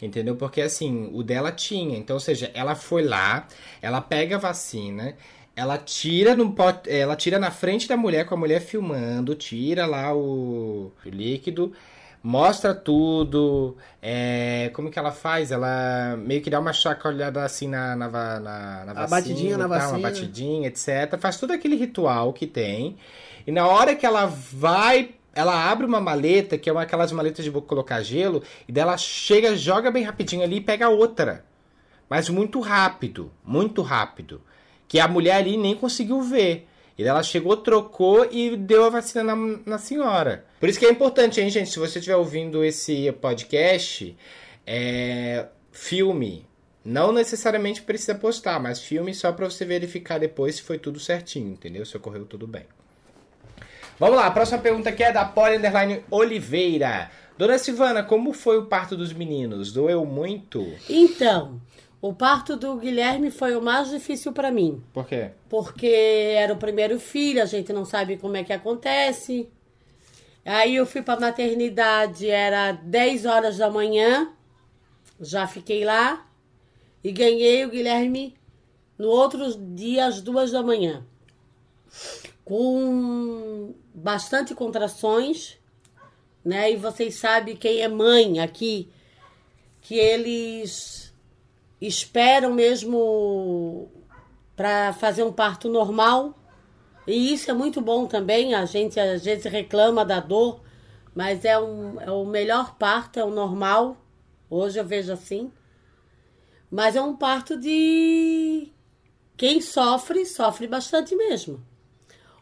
Entendeu? 0.00 0.36
Porque 0.36 0.60
assim, 0.60 1.10
o 1.12 1.24
dela 1.24 1.50
tinha. 1.50 1.98
Então, 1.98 2.14
ou 2.14 2.20
seja, 2.20 2.52
ela 2.54 2.76
foi 2.76 3.02
lá, 3.02 3.48
ela 3.82 4.00
pega 4.00 4.36
a 4.36 4.38
vacina, 4.38 5.16
ela 5.58 5.76
tira 5.76 6.36
no 6.36 6.52
pot, 6.52 6.88
ela 6.88 7.16
tira 7.16 7.36
na 7.36 7.50
frente 7.50 7.88
da 7.88 7.96
mulher 7.96 8.24
com 8.24 8.32
a 8.32 8.38
mulher 8.38 8.60
filmando, 8.60 9.34
tira 9.34 9.86
lá 9.86 10.14
o, 10.14 10.92
o 11.04 11.08
líquido, 11.08 11.72
mostra 12.22 12.72
tudo. 12.72 13.76
é, 14.00 14.70
como 14.72 14.88
que 14.88 14.96
ela 14.96 15.10
faz? 15.10 15.50
Ela 15.50 16.16
meio 16.16 16.40
que 16.40 16.48
dá 16.48 16.60
uma 16.60 16.72
chacoalhada 16.72 17.42
assim 17.42 17.66
na, 17.66 17.96
na, 17.96 18.08
na, 18.08 18.40
na 18.40 18.92
A 18.92 18.94
vacina, 18.94 19.08
batidinha 19.08 19.58
na 19.58 19.68
tal, 19.68 19.78
vacina. 19.78 19.98
uma 19.98 20.08
batidinha, 20.08 20.68
etc. 20.68 21.18
Faz 21.18 21.40
todo 21.40 21.50
aquele 21.50 21.74
ritual 21.74 22.32
que 22.32 22.46
tem. 22.46 22.96
E 23.44 23.50
na 23.50 23.66
hora 23.66 23.96
que 23.96 24.06
ela 24.06 24.26
vai 24.26 25.16
ela 25.34 25.70
abre 25.70 25.86
uma 25.86 26.00
maleta, 26.00 26.56
que 26.56 26.70
é 26.70 26.72
uma 26.72 26.82
aquelas 26.82 27.10
maletas 27.10 27.44
de 27.44 27.50
colocar 27.50 28.00
gelo, 28.02 28.44
e 28.68 28.72
daí 28.72 28.82
ela 28.82 28.96
chega, 28.96 29.56
joga 29.56 29.90
bem 29.90 30.04
rapidinho 30.04 30.44
ali 30.44 30.56
e 30.56 30.60
pega 30.60 30.88
outra. 30.88 31.44
Mas 32.08 32.28
muito 32.28 32.60
rápido, 32.60 33.32
muito 33.44 33.82
rápido. 33.82 34.40
Que 34.88 34.98
a 34.98 35.06
mulher 35.06 35.36
ali 35.36 35.56
nem 35.56 35.76
conseguiu 35.76 36.22
ver. 36.22 36.66
E 36.96 37.04
ela 37.04 37.22
chegou, 37.22 37.56
trocou 37.56 38.26
e 38.28 38.56
deu 38.56 38.84
a 38.84 38.90
vacina 38.90 39.22
na, 39.22 39.36
na 39.64 39.78
senhora. 39.78 40.44
Por 40.58 40.68
isso 40.68 40.80
que 40.80 40.86
é 40.86 40.90
importante, 40.90 41.40
hein, 41.40 41.48
gente? 41.48 41.70
Se 41.70 41.78
você 41.78 42.00
estiver 42.00 42.16
ouvindo 42.16 42.64
esse 42.64 43.12
podcast, 43.12 44.16
é, 44.66 45.46
filme. 45.70 46.44
Não 46.84 47.12
necessariamente 47.12 47.82
precisa 47.82 48.14
postar, 48.14 48.58
mas 48.58 48.80
filme 48.80 49.14
só 49.14 49.30
para 49.30 49.48
você 49.48 49.64
verificar 49.64 50.18
depois 50.18 50.56
se 50.56 50.62
foi 50.62 50.78
tudo 50.78 50.98
certinho, 50.98 51.52
entendeu? 51.52 51.84
Se 51.84 51.96
ocorreu 51.96 52.24
tudo 52.24 52.46
bem. 52.46 52.64
Vamos 53.98 54.16
lá, 54.16 54.26
a 54.26 54.30
próxima 54.30 54.58
pergunta 54.58 54.88
aqui 54.88 55.02
é 55.02 55.12
da 55.12 55.24
Poli 55.24 55.56
Underline 55.56 56.02
Oliveira. 56.10 57.10
Dona 57.36 57.58
Silvana, 57.58 58.02
como 58.02 58.32
foi 58.32 58.58
o 58.58 58.66
parto 58.66 58.96
dos 58.96 59.12
meninos? 59.12 59.72
Doeu 59.72 60.04
muito? 60.04 60.66
Então, 60.88 61.60
o 62.00 62.12
parto 62.12 62.56
do 62.56 62.76
Guilherme 62.76 63.30
foi 63.30 63.56
o 63.56 63.62
mais 63.62 63.90
difícil 63.90 64.32
pra 64.32 64.52
mim. 64.52 64.82
Por 64.92 65.06
quê? 65.06 65.32
Porque 65.48 65.86
era 66.36 66.52
o 66.52 66.56
primeiro 66.56 67.00
filho, 67.00 67.42
a 67.42 67.46
gente 67.46 67.72
não 67.72 67.84
sabe 67.84 68.16
como 68.16 68.36
é 68.36 68.44
que 68.44 68.52
acontece. 68.52 69.48
Aí 70.44 70.76
eu 70.76 70.86
fui 70.86 71.02
pra 71.02 71.18
maternidade, 71.18 72.30
era 72.30 72.72
10 72.72 73.26
horas 73.26 73.58
da 73.58 73.68
manhã, 73.68 74.32
já 75.20 75.46
fiquei 75.46 75.84
lá 75.84 76.26
e 77.02 77.10
ganhei 77.10 77.64
o 77.64 77.70
Guilherme 77.70 78.34
no 78.96 79.08
outro 79.08 79.54
dia 79.74 80.06
às 80.06 80.22
duas 80.22 80.52
da 80.52 80.62
manhã. 80.62 81.04
Com 82.44 83.74
bastante 83.92 84.54
contrações, 84.54 85.58
né? 86.44 86.70
E 86.72 86.76
vocês 86.76 87.16
sabem 87.16 87.56
quem 87.56 87.80
é 87.80 87.88
mãe 87.88 88.40
aqui, 88.40 88.88
que 89.82 89.96
eles 89.96 90.97
esperam 91.80 92.52
mesmo 92.52 93.88
para 94.56 94.92
fazer 94.92 95.22
um 95.22 95.32
parto 95.32 95.68
normal. 95.68 96.34
E 97.06 97.32
isso 97.32 97.50
é 97.50 97.54
muito 97.54 97.80
bom 97.80 98.06
também. 98.06 98.54
A 98.54 98.64
gente 98.64 98.98
às 98.98 99.24
vezes 99.24 99.44
reclama 99.44 100.04
da 100.04 100.20
dor, 100.20 100.60
mas 101.14 101.44
é, 101.44 101.58
um, 101.58 102.00
é 102.00 102.10
o 102.10 102.24
melhor 102.24 102.76
parto, 102.76 103.18
é 103.18 103.24
o 103.24 103.30
normal. 103.30 103.96
Hoje 104.50 104.78
eu 104.78 104.84
vejo 104.84 105.12
assim. 105.12 105.52
Mas 106.70 106.96
é 106.96 107.00
um 107.00 107.16
parto 107.16 107.58
de. 107.58 108.68
Quem 109.36 109.60
sofre, 109.60 110.26
sofre 110.26 110.66
bastante 110.66 111.14
mesmo. 111.14 111.64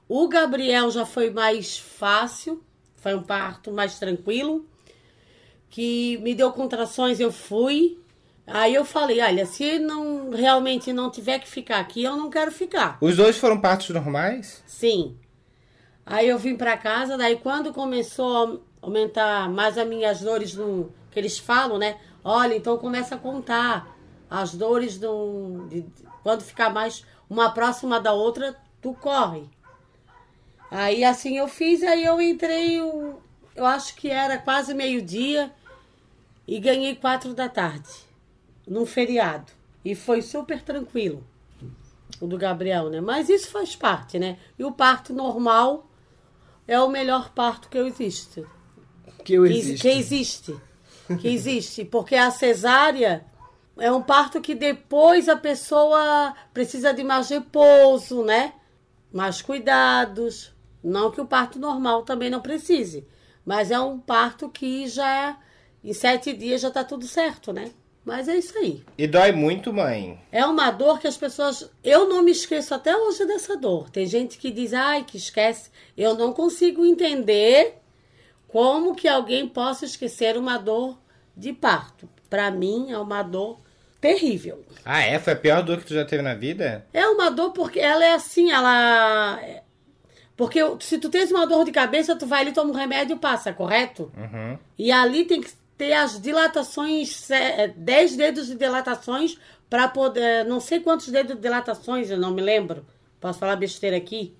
O 0.09 0.29
Gabriel 0.29 0.91
já 0.91 1.05
foi 1.05 1.31
mais 1.31 1.79
fácil, 1.79 2.63
foi 2.95 3.15
um 3.15 3.23
parto 3.23 3.73
mais 3.73 3.99
tranquilo, 3.99 4.65
que 5.69 6.17
me 6.19 6.35
deu 6.35 6.53
contrações, 6.53 7.21
eu 7.21 7.33
fui. 7.33 7.99
Aí 8.47 8.75
eu 8.75 8.85
falei, 8.85 9.21
olha, 9.21 9.45
se 9.45 9.79
não 9.79 10.31
realmente 10.31 10.93
não 10.93 11.11
tiver 11.11 11.39
que 11.41 11.49
ficar 11.49 11.79
aqui, 11.81 12.05
eu 12.05 12.17
não 12.17 12.31
quero 12.31 12.53
ficar. 12.53 12.97
Os 13.01 13.17
dois 13.17 13.37
foram 13.37 13.61
partos 13.61 13.91
normais? 13.91 14.63
Sim. 14.67 15.17
Aí 16.05 16.29
eu 16.29 16.39
vim 16.39 16.57
pra 16.57 16.77
casa, 16.77 17.19
daí 17.19 17.37
quando 17.37 17.73
começou 17.73 18.63
a 18.83 18.87
aumentar 18.87 19.49
mais 19.51 19.77
as 19.77 19.87
minhas 19.89 20.21
dores 20.21 20.55
no 20.55 20.93
que 21.11 21.19
eles 21.19 21.39
falam, 21.39 21.77
né? 21.79 21.99
Olha, 22.23 22.55
então 22.55 22.79
começa 22.79 23.17
a 23.17 23.19
contar 23.19 23.97
as 24.31 24.55
dores 24.55 24.99
do 24.99 25.67
de- 25.69 25.85
quando 26.23 26.43
ficar 26.43 26.71
mais 26.71 27.05
uma 27.29 27.51
próxima 27.51 27.99
da 28.01 28.13
outra, 28.13 28.55
tu 28.81 28.95
corre. 28.95 29.43
Aí 30.71 31.03
assim 31.05 31.37
eu 31.39 31.49
fiz, 31.49 31.83
aí 31.83 32.05
eu 32.05 32.21
entrei, 32.21 32.79
eu, 32.79 33.21
eu 33.57 33.65
acho 33.67 33.97
que 33.97 34.09
era 34.09 34.39
quase 34.39 34.75
meio-dia 34.75 35.53
e 36.47 36.61
ganhei 36.61 36.95
quatro 36.95 37.35
da 37.35 37.49
tarde, 37.49 37.89
num 38.67 38.87
feriado. 38.87 39.53
E 39.85 39.95
foi 39.95 40.21
super 40.23 40.63
tranquilo 40.63 41.25
o 42.21 42.27
do 42.27 42.39
Gabriel, 42.39 42.89
né? 42.89 43.01
Mas 43.01 43.29
isso 43.29 43.51
faz 43.51 43.77
parte, 43.77 44.19
né? 44.19 44.39
E 44.59 44.65
o 44.65 44.73
parto 44.73 45.13
normal 45.13 45.89
é 46.67 46.81
o 46.81 46.89
melhor 46.89 47.31
parto 47.31 47.69
que 47.69 47.79
eu 47.79 47.87
existe. 47.87 48.45
Que 49.25 49.35
eu 49.35 49.45
Que, 49.45 49.53
existo. 49.53 49.83
que 49.83 49.89
existe. 49.89 50.57
Que 51.21 51.29
existe. 51.29 51.85
Porque 51.85 52.15
a 52.17 52.31
cesárea 52.31 53.25
é 53.77 53.91
um 53.93 54.03
parto 54.03 54.41
que 54.41 54.55
depois 54.55 55.29
a 55.29 55.37
pessoa 55.37 56.35
precisa 56.53 56.93
de 56.93 57.05
mais 57.05 57.29
repouso, 57.29 58.25
né? 58.25 58.55
Mais 59.13 59.43
cuidados. 59.43 60.53
Não 60.83 61.11
que 61.11 61.21
o 61.21 61.27
parto 61.27 61.59
normal 61.59 62.03
também 62.03 62.31
não 62.31 62.41
precise. 62.41 63.07
Mas 63.45 63.71
é 63.71 63.79
um 63.79 63.99
parto 63.99 64.49
que 64.49 64.89
já 64.89 65.39
em 65.85 65.93
sete 65.93 66.33
dias 66.33 66.61
já 66.61 66.71
tá 66.71 66.83
tudo 66.83 67.07
certo, 67.07 67.53
né? 67.53 67.71
Mas 68.07 68.29
é 68.29 68.37
isso 68.37 68.57
aí. 68.57 68.85
E 68.97 69.05
dói 69.09 69.33
muito, 69.33 69.73
mãe. 69.73 70.17
É 70.31 70.47
uma 70.47 70.71
dor 70.71 71.01
que 71.01 71.09
as 71.09 71.17
pessoas. 71.17 71.69
Eu 71.83 72.09
não 72.09 72.23
me 72.23 72.31
esqueço 72.31 72.73
até 72.73 72.97
hoje 72.97 73.27
dessa 73.27 73.57
dor. 73.57 73.91
Tem 73.91 74.07
gente 74.07 74.39
que 74.39 74.53
diz, 74.53 74.73
ai, 74.73 75.03
que 75.03 75.17
esquece. 75.17 75.71
Eu 75.99 76.15
não 76.15 76.33
consigo 76.33 76.87
entender 76.87 77.79
como 78.47 78.95
que 78.95 79.09
alguém 79.09 79.49
possa 79.49 79.85
esquecer 79.85 80.37
uma 80.37 80.57
dor 80.57 80.97
de 81.37 81.53
parto. 81.53 82.09
Para 82.31 82.49
mim, 82.49 82.93
é 82.93 82.99
uma 82.99 83.25
dor 83.25 83.59
terrível. 84.01 84.65
Ah, 84.85 85.03
é? 85.03 85.19
Foi 85.19 85.33
a 85.33 85.37
pior 85.37 85.65
dor 85.65 85.79
que 85.79 85.87
tu 85.87 85.95
já 85.95 86.05
teve 86.05 86.23
na 86.23 86.35
vida? 86.35 86.87
É 86.93 87.09
uma 87.09 87.29
dor 87.29 87.51
porque 87.51 87.81
ela 87.81 88.05
é 88.05 88.13
assim, 88.13 88.53
ela. 88.53 89.41
Porque 90.37 90.61
se 90.79 90.99
tu 90.99 91.09
tens 91.09 91.33
uma 91.33 91.45
dor 91.45 91.65
de 91.65 91.73
cabeça, 91.73 92.15
tu 92.15 92.25
vai 92.25 92.43
ali, 92.43 92.53
toma 92.53 92.71
um 92.71 92.77
remédio 92.77 93.17
e 93.17 93.19
passa, 93.19 93.53
correto? 93.53 94.13
Uhum. 94.17 94.57
E 94.79 94.93
ali 94.93 95.25
tem 95.25 95.41
que 95.41 95.51
ter 95.77 95.93
as 95.93 96.21
dilatações, 96.21 97.29
10 97.77 98.17
dedos 98.17 98.47
de 98.49 98.55
dilatações 98.55 99.39
para 99.69 99.89
poder. 99.89 100.45
Não 100.45 100.61
sei 100.61 100.81
quantos 100.81 101.09
dedos 101.09 101.37
de 101.37 101.43
dilatações, 101.43 102.11
eu 102.11 102.19
não 102.19 102.33
me 102.33 102.43
lembro. 102.43 102.87
Posso 103.21 103.39
falar 103.39 103.57
besteira 103.57 103.97
aqui? 103.97 104.35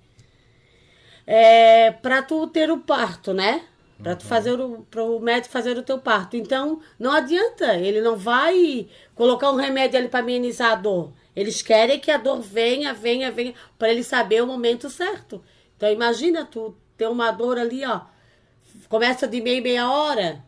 É, 1.25 1.91
para 1.91 2.21
tu 2.21 2.47
ter 2.47 2.71
o 2.71 2.79
parto, 2.79 3.33
né? 3.33 3.63
Para 4.01 4.15
tu 4.15 4.25
fazer 4.25 4.59
o 4.59 4.85
para 4.89 5.03
o 5.03 5.19
médico 5.19 5.51
fazer 5.51 5.77
o 5.77 5.83
teu 5.83 5.99
parto. 5.99 6.37
Então, 6.37 6.79
não 6.99 7.11
adianta, 7.11 7.75
ele 7.75 7.99
não 7.99 8.15
vai 8.15 8.87
colocar 9.15 9.51
um 9.51 9.55
remédio 9.55 9.99
ali 9.99 10.07
para 10.07 10.19
amenizar 10.19 10.71
a 10.71 10.75
dor. 10.75 11.11
Eles 11.35 11.61
querem 11.61 11.99
que 11.99 12.09
a 12.09 12.17
dor 12.17 12.41
venha, 12.41 12.93
venha, 12.93 13.31
venha, 13.31 13.53
para 13.77 13.89
ele 13.89 14.03
saber 14.03 14.41
o 14.41 14.47
momento 14.47 14.89
certo. 14.89 15.43
Então, 15.75 15.91
imagina 15.91 16.45
tu 16.45 16.75
ter 16.95 17.07
uma 17.07 17.31
dor 17.31 17.57
ali, 17.59 17.85
ó. 17.85 18.01
Começa 18.87 19.27
de 19.27 19.41
meia, 19.41 19.61
meia 19.61 19.91
hora, 19.91 20.43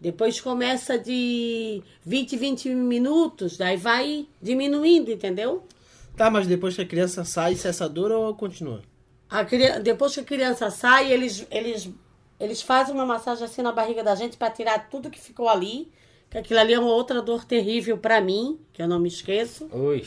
depois 0.00 0.40
começa 0.40 0.98
de 0.98 1.82
20, 2.06 2.36
20 2.36 2.68
minutos, 2.70 3.58
daí 3.58 3.76
vai 3.76 4.26
diminuindo, 4.40 5.10
entendeu? 5.10 5.62
Tá, 6.16 6.30
mas 6.30 6.46
depois 6.46 6.74
que 6.74 6.82
a 6.82 6.86
criança 6.86 7.22
sai, 7.22 7.54
cessa 7.54 7.84
a 7.84 7.88
dor 7.88 8.10
ou 8.10 8.34
continua? 8.34 8.82
A 9.28 9.44
criança, 9.44 9.80
depois 9.80 10.14
que 10.14 10.20
a 10.20 10.24
criança 10.24 10.70
sai, 10.70 11.12
eles, 11.12 11.46
eles, 11.50 11.90
eles 12.38 12.62
fazem 12.62 12.94
uma 12.94 13.04
massagem 13.04 13.44
assim 13.44 13.62
na 13.62 13.72
barriga 13.72 14.02
da 14.02 14.14
gente 14.14 14.36
para 14.36 14.50
tirar 14.50 14.88
tudo 14.88 15.10
que 15.10 15.20
ficou 15.20 15.48
ali. 15.48 15.92
Que 16.30 16.38
aquilo 16.38 16.60
ali 16.60 16.72
é 16.72 16.78
uma 16.78 16.92
outra 16.92 17.20
dor 17.20 17.44
terrível 17.44 17.98
para 17.98 18.20
mim, 18.20 18.58
que 18.72 18.80
eu 18.80 18.88
não 18.88 19.00
me 19.00 19.08
esqueço. 19.08 19.68
Ui, 19.72 20.06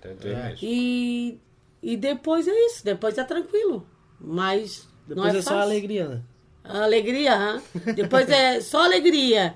tá 0.00 0.08
mesmo. 0.08 0.58
E, 0.62 1.38
e 1.82 1.96
depois 1.96 2.46
é 2.46 2.66
isso, 2.66 2.84
depois 2.84 3.16
é 3.16 3.24
tranquilo. 3.24 3.86
Mas 4.20 4.86
não 5.08 5.24
Depois 5.24 5.34
é, 5.34 5.38
é, 5.38 5.42
só 5.42 5.58
alegria, 5.58 6.08
né? 6.08 6.22
Alegria, 6.64 7.34
hã? 7.34 7.62
Depois 7.94 8.28
é 8.28 8.60
só 8.60 8.84
alegria. 8.84 9.54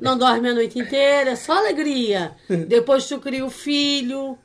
Não 0.00 0.18
dorme 0.18 0.48
a 0.48 0.54
noite 0.54 0.78
inteira, 0.78 1.30
é 1.30 1.36
só 1.36 1.52
alegria. 1.52 2.36
Depois 2.66 3.06
tu 3.06 3.18
cria 3.20 3.44
o 3.44 3.50
filho, 3.50 4.36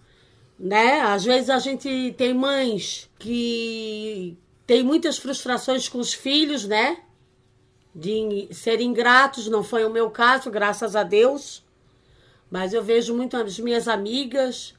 né? 0.58 1.02
Às 1.02 1.26
vezes 1.26 1.50
a 1.50 1.60
gente 1.60 2.14
tem 2.18 2.34
mães 2.34 3.10
que 3.18 4.38
tem 4.68 4.84
muitas 4.84 5.18
frustrações 5.18 5.90
com 5.90 5.98
os 5.98 6.14
filhos, 6.14 6.66
né? 6.66 6.98
De 7.94 8.48
serem 8.52 8.90
ingratos, 8.90 9.48
não 9.48 9.64
foi 9.64 9.84
o 9.86 9.90
meu 9.90 10.10
caso, 10.12 10.52
graças 10.52 10.96
a 10.96 11.04
Deus. 11.04 11.64
Mas 12.52 12.74
eu 12.74 12.84
vejo 12.84 13.16
muito 13.16 13.36
as 13.36 13.58
minhas 13.58 13.88
amigas, 13.88 14.76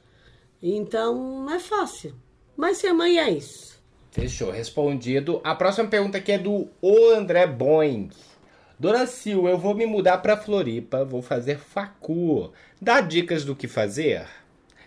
então 0.63 1.43
não 1.43 1.53
é 1.53 1.59
fácil. 1.59 2.15
Mas 2.55 2.77
ser 2.77 2.93
mãe 2.93 3.19
é 3.19 3.29
isso. 3.29 3.76
Fechou, 4.19 4.49
respondido. 4.49 5.39
A 5.43 5.53
próxima 5.53 5.87
pergunta 5.87 6.17
aqui 6.17 6.31
é 6.31 6.39
do 6.39 6.67
O 6.81 7.11
André 7.15 7.45
Boing. 7.45 8.09
Dona 8.79 9.05
Sil, 9.05 9.45
eu 9.47 9.59
vou 9.59 9.75
me 9.75 9.85
mudar 9.85 10.17
pra 10.17 10.35
Floripa, 10.35 11.05
vou 11.05 11.21
fazer 11.21 11.59
facu. 11.59 12.51
Dá 12.81 12.99
dicas 12.99 13.45
do 13.45 13.55
que 13.55 13.67
fazer? 13.67 14.25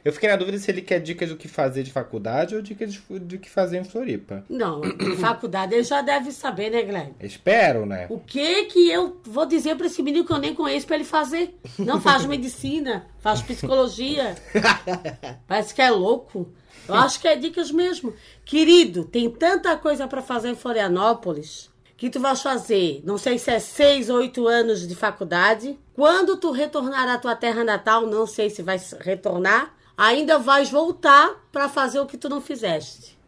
Eu 0.05 0.13
fiquei 0.13 0.29
na 0.29 0.37
dúvida 0.37 0.59
se 0.59 0.71
ele 0.71 0.81
quer 0.83 0.99
dicas 1.01 1.29
do 1.29 1.37
que 1.37 1.47
fazer 1.49 1.83
de 1.83 1.91
faculdade 1.93 2.55
ou 2.55 2.63
dicas 2.63 2.93
de- 2.93 3.01
do 3.19 3.39
que 3.39 3.51
fazer 3.51 3.79
em 3.79 3.85
Floripa. 3.85 4.45
Não, 4.49 4.81
faculdade 5.21 5.75
ele 5.75 5.83
já 5.85 6.01
deve 6.03 6.33
saber, 6.33 6.71
né, 6.71 6.83
Guilherme? 6.83 7.15
Espero, 7.21 7.85
né? 7.85 8.07
O 8.09 8.19
que 8.19 8.65
que 8.67 8.91
eu 8.91 9.21
vou 9.25 9.45
dizer 9.47 9.77
pra 9.77 9.87
esse 9.87 10.03
menino 10.03 10.25
que 10.25 10.33
eu 10.33 10.39
nem 10.39 10.55
conheço 10.55 10.87
pra 10.87 10.97
ele 10.97 11.05
fazer? 11.05 11.55
Não 11.79 12.01
faz 12.01 12.25
medicina, 12.25 13.07
faz 13.21 13.43
psicologia. 13.43 14.35
Parece 15.47 15.75
que 15.75 15.83
é 15.83 15.91
louco. 15.91 16.49
Eu 16.89 16.95
acho 16.95 17.21
que 17.21 17.29
é 17.29 17.37
dicas 17.37 17.71
mesmo. 17.71 18.13
Querido, 18.45 19.05
tem 19.05 19.31
tanta 19.31 19.77
coisa 19.77 20.09
pra 20.09 20.23
fazer 20.23 20.49
em 20.51 20.55
Florianópolis 20.57 21.69
que 21.97 22.09
tu 22.09 22.19
vais 22.19 22.41
fazer, 22.41 23.03
não 23.05 23.19
sei 23.19 23.37
se 23.39 23.51
é 23.51 23.59
seis 23.59 24.09
ou 24.09 24.17
oito 24.17 24.49
anos 24.49 24.89
de 24.89 24.95
faculdade. 24.95 25.79
Quando 25.93 26.39
tu 26.39 26.51
retornar 26.51 27.07
à 27.07 27.19
tua 27.19 27.37
terra 27.37 27.63
natal, 27.63 28.07
não 28.07 28.27
sei 28.27 28.49
se 28.49 28.63
vai 28.63 28.81
retornar, 29.01 29.75
ainda 30.01 30.39
vais 30.39 30.71
voltar 30.71 31.47
pra 31.53 31.69
fazer 31.69 32.01
o 32.01 32.07
que 32.07 32.17
tu 32.17 32.27
não 32.27 32.41
fizeste. 32.41 33.19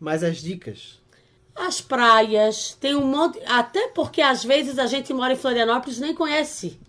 Mas 0.00 0.24
as 0.24 0.38
dicas. 0.38 0.98
As 1.54 1.82
praias, 1.82 2.72
tem 2.80 2.94
um 2.94 3.04
monte. 3.04 3.38
Até 3.44 3.88
porque 3.88 4.22
às 4.22 4.42
vezes 4.42 4.78
a 4.78 4.86
gente 4.86 5.12
mora 5.12 5.34
em 5.34 5.36
Florianópolis 5.36 5.98
e 5.98 6.00
nem 6.00 6.14
conhece 6.14 6.80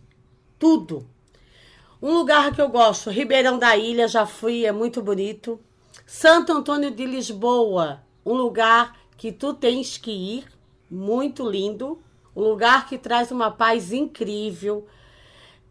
tudo. 0.58 1.06
Um 2.02 2.14
lugar 2.14 2.56
que 2.56 2.62
eu 2.62 2.70
gosto, 2.70 3.10
Ribeirão 3.10 3.60
da 3.60 3.76
Ilha, 3.76 4.08
já 4.08 4.26
fui, 4.26 4.66
é 4.66 4.72
muito 4.72 5.02
bonito. 5.02 5.60
Santo 6.06 6.54
Antônio 6.54 6.90
de 6.90 7.06
Lisboa, 7.06 8.02
um 8.26 8.34
lugar 8.34 8.98
que 9.18 9.32
tu 9.32 9.54
tens 9.54 9.98
que 9.98 10.12
ir, 10.12 10.46
muito 10.90 11.48
lindo. 11.48 12.02
Um 12.34 12.44
lugar 12.44 12.88
que 12.88 12.98
traz 12.98 13.30
uma 13.30 13.52
paz 13.52 13.92
incrível. 13.92 14.88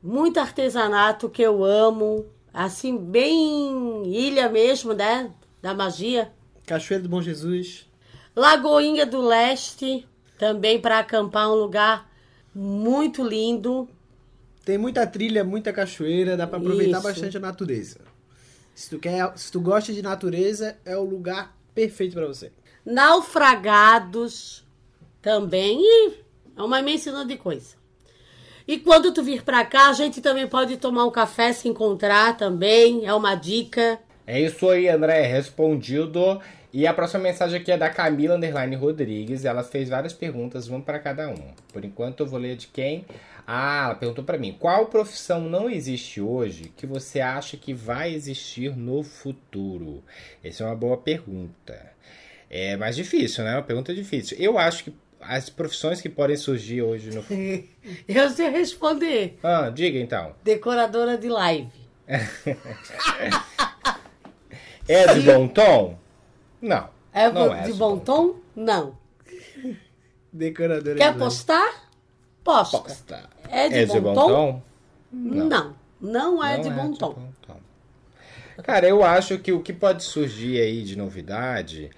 Muito 0.03 0.39
artesanato 0.39 1.31
que 1.31 1.41
eu 1.41 1.65
amo. 1.65 2.27
Assim, 2.53 2.97
bem 2.97 4.07
ilha 4.07 4.49
mesmo, 4.49 4.93
né? 4.93 5.31
Da 5.63 5.73
magia. 5.75 6.33
Cachoeira 6.67 7.03
do 7.03 7.09
Bom 7.09 7.23
Jesus. 7.23 7.87
Lagoinha 8.35 9.05
do 9.05 9.21
Leste, 9.21 10.07
também 10.39 10.81
para 10.81 10.99
acampar, 10.99 11.51
um 11.51 11.55
lugar 11.55 12.11
muito 12.55 13.23
lindo. 13.23 13.89
Tem 14.65 14.79
muita 14.79 15.07
trilha, 15.07 15.43
muita 15.45 15.73
cachoeira, 15.73 16.37
dá 16.37 16.47
pra 16.47 16.59
aproveitar 16.59 16.99
Isso. 16.99 17.07
bastante 17.07 17.37
a 17.37 17.41
natureza. 17.41 18.01
Se 18.75 18.91
tu 18.91 18.99
quer, 18.99 19.37
se 19.37 19.51
tu 19.51 19.61
gosta 19.61 19.93
de 19.93 20.01
natureza, 20.01 20.79
é 20.85 20.97
o 20.97 21.05
lugar 21.05 21.57
perfeito 21.75 22.15
pra 22.15 22.27
você. 22.27 22.53
Naufragados 22.85 24.65
também. 25.21 25.81
E 25.81 26.15
é 26.57 26.63
uma 26.63 26.81
imensidão 26.81 27.27
de 27.27 27.37
coisa. 27.37 27.80
E 28.71 28.79
quando 28.79 29.13
tu 29.13 29.21
vir 29.21 29.43
pra 29.43 29.65
cá, 29.65 29.89
a 29.89 29.93
gente 29.93 30.21
também 30.21 30.47
pode 30.47 30.77
tomar 30.77 31.05
um 31.05 31.11
café, 31.11 31.53
se 31.53 31.67
encontrar 31.67 32.37
também. 32.37 33.05
É 33.05 33.13
uma 33.13 33.35
dica. 33.35 33.99
É 34.25 34.39
isso 34.41 34.69
aí, 34.69 34.89
André, 34.89 35.27
respondido. 35.27 36.41
E 36.73 36.87
a 36.87 36.95
próxima 36.95 37.25
mensagem 37.25 37.61
aqui 37.61 37.73
é 37.73 37.77
da 37.77 37.91
Camila 37.91 38.37
Underline 38.37 38.77
Rodrigues. 38.77 39.45
Ela 39.45 39.65
fez 39.65 39.89
várias 39.89 40.13
perguntas, 40.13 40.69
uma 40.69 40.81
para 40.81 41.01
cada 41.01 41.29
um. 41.29 41.53
Por 41.73 41.85
enquanto 41.85 42.21
eu 42.21 42.29
vou 42.29 42.39
ler 42.39 42.55
de 42.55 42.69
quem? 42.69 43.05
Ah, 43.45 43.87
ela 43.87 43.95
perguntou 43.97 44.23
para 44.23 44.39
mim: 44.39 44.57
qual 44.57 44.87
profissão 44.87 45.41
não 45.41 45.69
existe 45.69 46.21
hoje 46.21 46.73
que 46.77 46.87
você 46.87 47.21
acha 47.21 47.57
que 47.57 47.75
vai 47.75 48.15
existir 48.15 48.77
no 48.77 49.03
futuro? 49.03 50.01
Essa 50.45 50.63
é 50.63 50.67
uma 50.69 50.77
boa 50.77 50.97
pergunta. 50.97 51.77
É 52.49 52.77
mais 52.77 52.95
difícil, 52.95 53.43
né? 53.43 53.57
Uma 53.57 53.65
pergunta 53.65 53.93
difícil. 53.93 54.37
Eu 54.39 54.57
acho 54.57 54.85
que 54.85 54.93
as 55.21 55.51
profissões 55.51 56.01
que 56.01 56.09
podem 56.09 56.37
surgir 56.37 56.83
hoje 56.83 57.11
no 57.11 57.23
futuro. 57.23 57.65
Eu 58.09 58.31
sei 58.31 58.49
responder. 58.49 59.39
Ah, 59.43 59.71
diga 59.71 59.99
então. 59.99 60.35
Decoradora 60.43 61.17
de 61.19 61.29
live. 61.29 61.71
É 64.89 65.15
de 65.15 65.21
bom 65.21 65.47
tom? 65.47 65.97
Não. 66.61 66.89
É 67.13 67.31
não 67.31 67.49
de 67.63 67.71
é 67.71 67.75
bom 67.75 67.97
tom? 67.97 68.35
Não. 68.57 68.99
Decoradora 70.33 70.97
Quer 70.97 71.13
de 71.13 71.19
postar? 71.19 71.89
Posta. 72.43 72.79
Posta. 72.79 73.31
É 73.49 73.69
de 73.69 74.01
bom 74.01 74.15
tom? 74.15 74.27
tom? 74.29 74.63
Não. 75.13 75.77
Não 76.01 76.45
é 76.45 76.57
Não 76.57 76.63
de 76.65 76.71
bom 76.71 76.93
tom. 76.93 77.13
bom 77.13 77.33
tom. 77.47 77.57
Cara, 78.65 78.89
eu 78.89 79.05
acho 79.05 79.39
que 79.39 79.53
o 79.53 79.61
que 79.63 79.73
pode 79.73 80.03
surgir 80.03 80.61
aí 80.61 80.83
de 80.83 80.97
novidade 80.97 81.91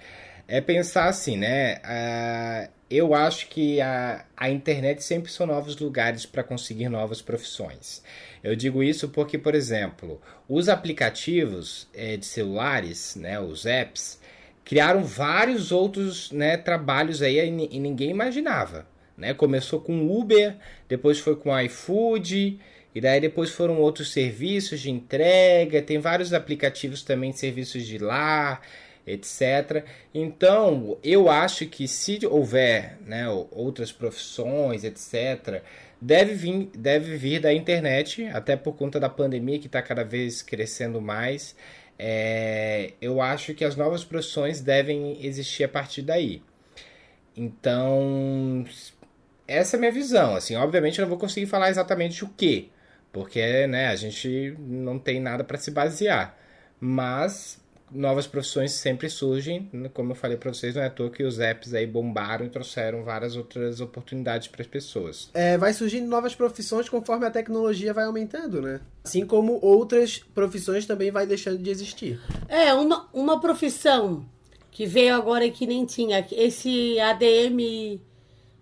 é 0.47 0.61
pensar 0.61 1.05
assim, 1.05 1.35
né? 1.35 1.79
Ah, 1.83 2.69
eu 2.95 3.13
acho 3.13 3.47
que 3.47 3.81
a, 3.81 4.25
a 4.37 4.49
internet 4.49 5.03
sempre 5.03 5.31
são 5.31 5.47
novos 5.47 5.77
lugares 5.77 6.25
para 6.25 6.43
conseguir 6.43 6.89
novas 6.89 7.21
profissões. 7.21 8.03
Eu 8.43 8.55
digo 8.55 8.83
isso 8.83 9.09
porque, 9.09 9.37
por 9.37 9.55
exemplo, 9.55 10.21
os 10.47 10.69
aplicativos 10.69 11.87
eh, 11.93 12.17
de 12.17 12.25
celulares, 12.25 13.15
né, 13.15 13.39
os 13.39 13.65
apps, 13.65 14.19
criaram 14.63 15.03
vários 15.03 15.71
outros 15.71 16.31
né, 16.31 16.57
trabalhos 16.57 17.21
aí 17.21 17.39
e 17.39 17.75
e 17.75 17.79
ninguém 17.79 18.09
imaginava. 18.11 18.85
Né? 19.17 19.33
Começou 19.33 19.79
com 19.79 20.09
Uber, 20.11 20.55
depois 20.87 21.19
foi 21.19 21.35
com 21.35 21.57
iFood, 21.61 22.59
e 22.95 23.01
daí 23.01 23.19
depois 23.19 23.49
foram 23.49 23.79
outros 23.79 24.11
serviços 24.11 24.79
de 24.79 24.91
entrega, 24.91 25.81
tem 25.81 25.99
vários 25.99 26.33
aplicativos 26.33 27.01
também, 27.01 27.31
serviços 27.31 27.85
de 27.85 27.97
lar, 27.97 28.61
etc. 29.05 29.85
Então, 30.13 30.97
eu 31.03 31.29
acho 31.29 31.65
que 31.67 31.87
se 31.87 32.25
houver 32.25 32.97
né, 33.05 33.27
outras 33.51 33.91
profissões, 33.91 34.83
etc., 34.83 35.61
deve 36.01 36.33
vir, 36.33 36.69
deve 36.75 37.17
vir 37.17 37.39
da 37.39 37.53
internet, 37.53 38.25
até 38.27 38.55
por 38.55 38.73
conta 38.73 38.99
da 38.99 39.09
pandemia 39.09 39.59
que 39.59 39.67
está 39.67 39.81
cada 39.81 40.03
vez 40.03 40.41
crescendo 40.41 41.01
mais. 41.01 41.55
É, 41.97 42.93
eu 43.01 43.21
acho 43.21 43.53
que 43.53 43.63
as 43.63 43.75
novas 43.75 44.03
profissões 44.03 44.61
devem 44.61 45.25
existir 45.25 45.63
a 45.63 45.69
partir 45.69 46.01
daí. 46.01 46.41
Então, 47.35 48.65
essa 49.47 49.75
é 49.75 49.77
a 49.77 49.79
minha 49.79 49.91
visão. 49.91 50.35
Assim, 50.35 50.55
obviamente 50.55 50.99
eu 50.99 51.03
não 51.03 51.09
vou 51.09 51.17
conseguir 51.17 51.45
falar 51.47 51.69
exatamente 51.69 52.23
o 52.23 52.29
que, 52.29 52.71
porque 53.11 53.67
né, 53.67 53.87
a 53.87 53.95
gente 53.95 54.55
não 54.59 54.99
tem 54.99 55.19
nada 55.19 55.43
para 55.43 55.57
se 55.57 55.71
basear. 55.71 56.37
Mas 56.79 57.62
novas 57.93 58.27
profissões 58.27 58.71
sempre 58.71 59.09
surgem. 59.09 59.69
Como 59.93 60.11
eu 60.11 60.15
falei 60.15 60.37
pra 60.37 60.53
vocês, 60.53 60.75
não 60.75 60.81
é 60.81 60.87
à 60.87 60.89
toa 60.89 61.09
que 61.09 61.23
os 61.23 61.39
apps 61.39 61.73
aí 61.73 61.85
bombaram 61.85 62.45
e 62.45 62.49
trouxeram 62.49 63.03
várias 63.03 63.35
outras 63.35 63.79
oportunidades 63.79 64.47
para 64.47 64.61
as 64.61 64.67
pessoas. 64.67 65.29
É, 65.33 65.57
vai 65.57 65.73
surgindo 65.73 66.07
novas 66.07 66.35
profissões 66.35 66.89
conforme 66.89 67.25
a 67.25 67.31
tecnologia 67.31 67.93
vai 67.93 68.05
aumentando, 68.05 68.61
né? 68.61 68.81
Assim 69.03 69.25
como 69.25 69.59
outras 69.61 70.19
profissões 70.19 70.85
também 70.85 71.11
vai 71.11 71.25
deixando 71.27 71.57
de 71.57 71.69
existir. 71.69 72.19
É, 72.47 72.73
uma, 72.73 73.07
uma 73.13 73.39
profissão 73.39 74.25
que 74.71 74.85
veio 74.85 75.15
agora 75.15 75.45
e 75.45 75.51
que 75.51 75.67
nem 75.67 75.85
tinha. 75.85 76.25
Esse 76.31 76.99
ADM 76.99 77.99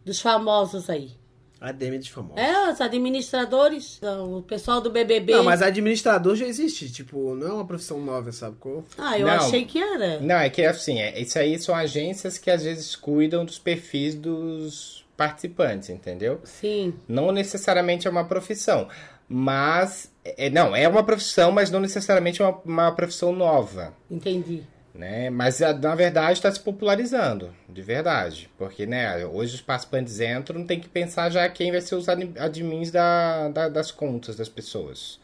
dos 0.06 0.20
famosos 0.20 0.90
aí. 0.90 1.21
ADM 1.62 2.00
dos 2.00 2.08
famosos. 2.08 2.38
É, 2.44 2.72
os 2.72 2.82
administradores, 2.82 4.02
o 4.02 4.42
pessoal 4.42 4.82
do 4.82 4.90
BBB. 4.90 5.32
Não, 5.34 5.44
mas 5.44 5.62
administrador 5.62 6.36
já 6.36 6.48
existe, 6.48 6.92
tipo, 6.92 7.36
não 7.36 7.48
é 7.48 7.54
uma 7.54 7.66
profissão 7.66 8.00
nova, 8.02 8.32
sabe? 8.32 8.56
qual? 8.60 8.84
Ah, 8.98 9.18
eu 9.20 9.28
Não. 9.28 9.34
achei 9.36 9.64
que 9.66 9.78
era. 9.80 10.20
Não, 10.20 10.36
é 10.38 10.50
que 10.50 10.66
assim, 10.66 11.00
é, 11.00 11.20
isso 11.22 11.38
aí 11.38 11.60
são 11.60 11.76
agências 11.76 12.40
que 12.40 12.50
às 12.50 12.64
vezes 12.64 12.96
cuidam 12.96 13.46
dos 13.46 13.60
perfis 13.60 14.16
dos 14.16 15.06
participantes, 15.16 15.90
entendeu? 15.90 16.42
Sim. 16.44 16.96
Não 17.08 17.32
necessariamente 17.32 18.08
é 18.08 18.10
uma 18.10 18.26
profissão, 18.26 18.88
mas 19.30 20.12
é, 20.26 20.50
não 20.50 20.76
é 20.76 20.88
uma 20.88 21.04
profissão, 21.04 21.52
mas 21.52 21.70
não 21.70 21.80
necessariamente 21.80 22.42
é 22.42 22.46
uma, 22.46 22.60
uma 22.66 22.92
profissão 22.92 23.32
nova. 23.32 23.94
Entendi. 24.10 24.64
Né? 25.02 25.30
Mas 25.32 25.60
na 25.60 25.96
verdade 25.96 26.34
está 26.34 26.52
se 26.52 26.60
popularizando, 26.60 27.54
de 27.68 27.82
verdade, 27.82 28.50
porque 28.58 28.86
né, 28.86 29.26
hoje 29.26 29.56
os 29.56 29.62
participantes 29.62 30.20
entram, 30.20 30.64
tem 30.66 30.80
que 30.80 30.88
pensar 30.88 31.30
já 31.32 31.50
quem 31.50 31.72
vai 31.72 31.82
ser 31.82 31.96
os 31.96 32.08
admi- 32.08 32.38
admins 32.38 32.92
da, 32.92 33.50
da- 33.50 33.68
das 33.70 33.90
contas 33.92 34.36
das 34.36 34.48
pessoas. 34.48 35.20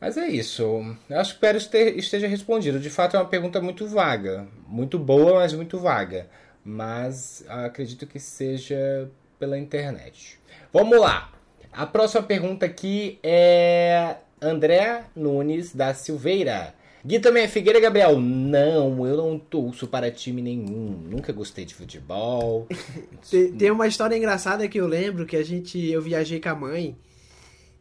Mas 0.00 0.16
é 0.16 0.26
isso. 0.28 0.62
Eu 1.08 1.18
acho 1.20 1.30
que 1.32 1.36
espero 1.36 1.56
este- 1.58 1.98
esteja 1.98 2.26
respondido. 2.26 2.80
De 2.80 2.90
fato 2.90 3.16
é 3.16 3.18
uma 3.20 3.28
pergunta 3.28 3.60
muito 3.60 3.86
vaga, 3.86 4.46
muito 4.66 4.98
boa, 4.98 5.34
mas 5.40 5.52
muito 5.52 5.78
vaga. 5.78 6.26
Mas 6.64 7.44
acredito 7.48 8.06
que 8.06 8.18
seja 8.18 9.08
pela 9.38 9.58
internet. 9.58 10.38
Vamos 10.72 10.98
lá. 10.98 11.30
A 11.72 11.86
próxima 11.86 12.22
pergunta 12.22 12.64
aqui 12.66 13.18
é 13.22 14.16
André 14.40 15.04
Nunes 15.14 15.74
da 15.74 15.92
Silveira. 15.94 16.74
Gui 17.06 17.18
também 17.20 17.42
é 17.42 17.48
Figueira 17.48 17.78
Gabriel. 17.78 18.18
Não, 18.18 19.06
eu 19.06 19.16
não 19.16 19.38
torço 19.38 19.86
para 19.86 20.10
time 20.10 20.40
nenhum. 20.40 20.98
Nunca 21.10 21.32
gostei 21.32 21.64
de 21.64 21.74
futebol. 21.74 22.66
Tem, 23.30 23.52
tem 23.52 23.70
uma 23.70 23.86
história 23.86 24.16
engraçada 24.16 24.66
que 24.68 24.80
eu 24.80 24.86
lembro 24.86 25.26
que 25.26 25.36
a 25.36 25.44
gente. 25.44 25.78
Eu 25.78 26.00
viajei 26.00 26.40
com 26.40 26.48
a 26.48 26.54
mãe. 26.54 26.96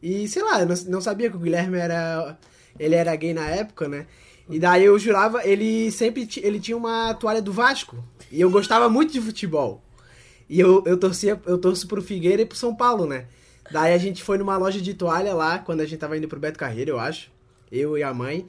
E 0.02 0.28
sei 0.28 0.44
lá, 0.44 0.62
eu 0.62 0.68
não, 0.68 0.76
não 0.88 1.02
sabia 1.02 1.30
que 1.30 1.38
o 1.38 1.40
Guilherme 1.40 1.78
era. 1.78 2.38
Ele 2.78 2.96
era 2.96 3.16
gay 3.16 3.34
na 3.34 3.48
época, 3.48 3.88
né? 3.88 4.08
E 4.50 4.60
daí 4.60 4.84
eu 4.84 5.00
jurava, 5.00 5.46
ele 5.48 5.90
sempre 5.92 6.28
ele 6.42 6.60
tinha 6.60 6.76
uma 6.76 7.14
toalha 7.14 7.42
do 7.42 7.54
Vasco. 7.54 8.04
E 8.32 8.42
eu 8.42 8.50
gostava 8.50 8.90
muito 8.90 9.14
de 9.14 9.22
futebol. 9.22 9.82
E 10.50 10.60
eu, 10.60 10.84
eu 10.86 10.98
torcia, 10.98 11.40
eu 11.46 11.58
torço 11.58 11.88
pro 11.88 12.02
Figueira 12.02 12.42
e 12.42 12.46
pro 12.46 12.58
São 12.58 12.76
Paulo, 12.76 13.06
né? 13.06 13.28
Daí 13.72 13.94
a 13.94 13.98
gente 13.98 14.22
foi 14.22 14.38
numa 14.38 14.58
loja 14.58 14.82
de 14.82 14.94
toalha 14.94 15.34
lá, 15.34 15.60
quando 15.60 15.80
a 15.80 15.86
gente 15.86 16.00
tava 16.00 16.18
indo 16.18 16.28
pro 16.28 16.40
Beto 16.40 16.60
Carreiro, 16.60 16.92
eu 16.92 17.00
acho. 17.00 17.32
Eu 17.72 17.98
e 17.98 18.04
a 18.04 18.14
mãe. 18.14 18.46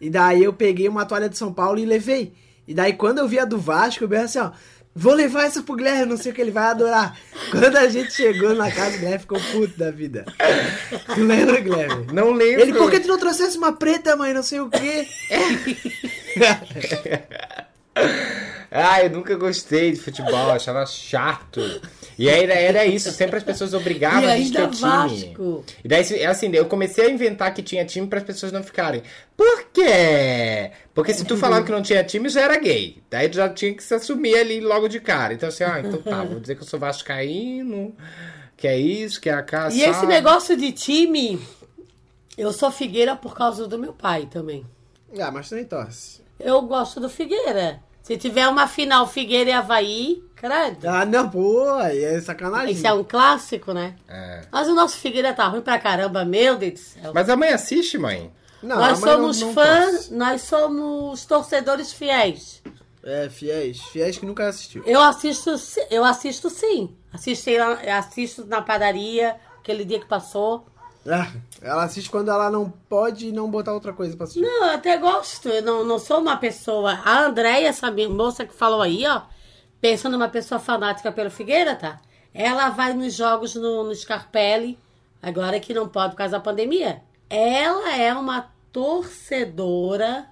E 0.00 0.10
daí 0.10 0.44
eu 0.44 0.52
peguei 0.52 0.88
uma 0.88 1.04
toalha 1.04 1.28
de 1.28 1.38
São 1.38 1.52
Paulo 1.52 1.78
e 1.78 1.84
levei. 1.84 2.32
E 2.66 2.74
daí 2.74 2.92
quando 2.92 3.18
eu 3.18 3.28
vi 3.28 3.38
a 3.38 3.44
do 3.44 3.58
Vasco, 3.58 4.04
eu 4.04 4.08
pensei 4.08 4.40
assim, 4.40 4.48
ó, 4.50 4.50
vou 4.94 5.14
levar 5.14 5.44
essa 5.44 5.62
pro 5.62 5.76
Guilherme, 5.76 6.06
não 6.06 6.16
sei 6.16 6.32
o 6.32 6.34
que 6.34 6.40
ele 6.40 6.50
vai 6.50 6.64
adorar. 6.64 7.16
Quando 7.50 7.76
a 7.76 7.88
gente 7.88 8.12
chegou 8.12 8.54
na 8.54 8.70
casa, 8.70 8.96
o 8.96 8.98
Guilherme 8.98 9.18
ficou 9.18 9.40
puto 9.52 9.78
da 9.78 9.90
vida. 9.90 10.24
Tu 11.14 11.22
lembra, 11.22 11.60
Guilherme? 11.60 12.06
Não 12.12 12.32
lembro. 12.32 12.62
Ele, 12.62 12.72
por 12.72 12.90
que 12.90 13.00
tu 13.00 13.08
não 13.08 13.18
trouxesse 13.18 13.58
uma 13.58 13.72
preta, 13.72 14.16
mãe, 14.16 14.32
não 14.32 14.42
sei 14.42 14.60
o 14.60 14.70
quê? 14.70 15.06
Ah, 18.78 19.02
eu 19.02 19.10
nunca 19.10 19.34
gostei 19.36 19.92
de 19.92 19.98
futebol, 19.98 20.50
achava 20.50 20.84
chato. 20.84 21.60
E 22.18 22.28
aí 22.28 22.44
era, 22.44 22.54
era 22.54 22.86
isso, 22.86 23.10
sempre 23.10 23.36
as 23.36 23.42
pessoas 23.42 23.72
obrigavam 23.72 24.22
E 24.22 24.30
a 24.30 24.36
gente 24.36 24.56
a 24.58 24.68
ter 24.68 24.76
time. 24.76 25.36
E 25.82 25.88
daí, 25.88 26.04
é 26.14 26.26
assim, 26.26 26.50
eu 26.54 26.66
comecei 26.66 27.06
a 27.06 27.10
inventar 27.10 27.54
que 27.54 27.62
tinha 27.62 27.84
time 27.86 28.06
para 28.06 28.18
as 28.18 28.24
pessoas 28.24 28.52
não 28.52 28.62
ficarem. 28.62 29.02
Por 29.34 29.64
quê? 29.72 30.72
Porque 30.94 31.14
se 31.14 31.24
tu 31.24 31.36
falava 31.38 31.64
que 31.64 31.72
não 31.72 31.80
tinha 31.80 32.04
time, 32.04 32.28
já 32.28 32.42
era 32.42 32.58
gay. 32.58 33.02
Daí 33.10 33.28
tu 33.30 33.36
já 33.36 33.48
tinha 33.48 33.72
que 33.72 33.82
se 33.82 33.94
assumir 33.94 34.36
ali 34.36 34.60
logo 34.60 34.88
de 34.88 35.00
cara. 35.00 35.32
Então 35.32 35.48
assim, 35.48 35.64
ah, 35.64 35.80
então 35.80 36.02
tá, 36.02 36.22
vou 36.24 36.40
dizer 36.40 36.54
que 36.54 36.62
eu 36.62 36.66
sou 36.66 36.78
vascaíno, 36.78 37.96
que 38.56 38.68
é 38.68 38.78
isso, 38.78 39.20
que 39.20 39.30
é 39.30 39.34
a 39.34 39.42
casa. 39.42 39.74
E 39.74 39.82
esse 39.82 40.04
negócio 40.06 40.54
de 40.54 40.70
time, 40.72 41.40
eu 42.36 42.52
sou 42.52 42.70
Figueira 42.70 43.16
por 43.16 43.34
causa 43.34 43.66
do 43.66 43.78
meu 43.78 43.94
pai 43.94 44.26
também. 44.30 44.66
ah, 45.18 45.30
mas 45.30 45.48
tu 45.48 45.54
nem 45.54 45.64
torce. 45.64 46.20
Eu 46.38 46.60
gosto 46.62 47.00
do 47.00 47.08
Figueira. 47.08 47.85
Se 48.06 48.16
tiver 48.16 48.46
uma 48.46 48.68
final 48.68 49.04
Figueira 49.08 49.50
e 49.50 49.52
Havaí, 49.52 50.22
credo. 50.36 50.86
Ah, 50.88 51.04
não, 51.04 51.28
pô, 51.28 51.68
aí 51.70 52.04
é 52.04 52.20
sacanagem. 52.20 52.70
Isso 52.72 52.86
é 52.86 52.92
um 52.92 53.02
clássico, 53.02 53.72
né? 53.72 53.96
É. 54.08 54.42
Mas 54.52 54.68
o 54.68 54.74
nosso 54.76 54.96
Figueira 54.96 55.32
tá 55.32 55.48
ruim 55.48 55.60
pra 55.60 55.76
caramba, 55.76 56.24
meu 56.24 56.56
Deus 56.56 56.74
do 56.74 56.78
céu. 56.78 57.10
Mas 57.12 57.28
a 57.28 57.36
mãe 57.36 57.48
assiste, 57.48 57.98
mãe? 57.98 58.32
Não, 58.62 58.76
nós 58.76 59.02
a 59.02 59.06
mãe 59.06 59.16
não- 59.16 59.32
somos 59.32 59.40
não 59.40 59.52
fãs, 59.52 60.10
nós 60.10 60.42
somos 60.42 61.24
torcedores 61.26 61.92
fiéis. 61.92 62.62
É, 63.02 63.28
fiéis. 63.28 63.80
Fiéis 63.82 64.16
que 64.18 64.24
nunca 64.24 64.46
assistiu. 64.46 64.84
Eu 64.86 65.00
assisto, 65.02 65.58
si- 65.58 65.84
eu 65.90 66.04
assisto 66.04 66.48
sim. 66.48 66.94
Assisti, 67.12 67.58
lá- 67.58 67.80
assisto 67.98 68.44
na 68.46 68.62
padaria, 68.62 69.34
aquele 69.58 69.84
dia 69.84 69.98
que 69.98 70.06
passou. 70.06 70.64
Ah, 71.08 71.32
ela 71.62 71.84
assiste 71.84 72.10
quando 72.10 72.30
ela 72.30 72.50
não 72.50 72.70
pode 72.88 73.32
não 73.32 73.50
botar 73.50 73.72
outra 73.72 73.92
coisa 73.92 74.16
pra 74.16 74.24
assistir. 74.24 74.42
Não, 74.42 74.66
eu 74.66 74.74
até 74.74 74.96
gosto. 74.96 75.48
Eu 75.48 75.62
não, 75.62 75.84
não 75.84 75.98
sou 75.98 76.20
uma 76.20 76.36
pessoa. 76.36 77.00
A 77.04 77.24
Andréia, 77.24 77.68
essa 77.68 77.90
minha 77.90 78.08
moça 78.08 78.44
que 78.44 78.54
falou 78.54 78.82
aí, 78.82 79.06
ó, 79.06 79.22
pensa 79.80 80.08
numa 80.08 80.28
pessoa 80.28 80.58
fanática 80.58 81.12
pelo 81.12 81.30
Figueira, 81.30 81.76
tá? 81.76 82.00
Ela 82.34 82.70
vai 82.70 82.92
nos 82.92 83.14
jogos 83.14 83.54
no, 83.54 83.84
no 83.84 83.94
Scarpelli, 83.94 84.78
agora 85.22 85.60
que 85.60 85.72
não 85.72 85.88
pode 85.88 86.10
por 86.10 86.18
causa 86.18 86.32
da 86.32 86.40
pandemia. 86.40 87.02
Ela 87.30 87.96
é 87.96 88.12
uma 88.12 88.50
torcedora, 88.72 90.26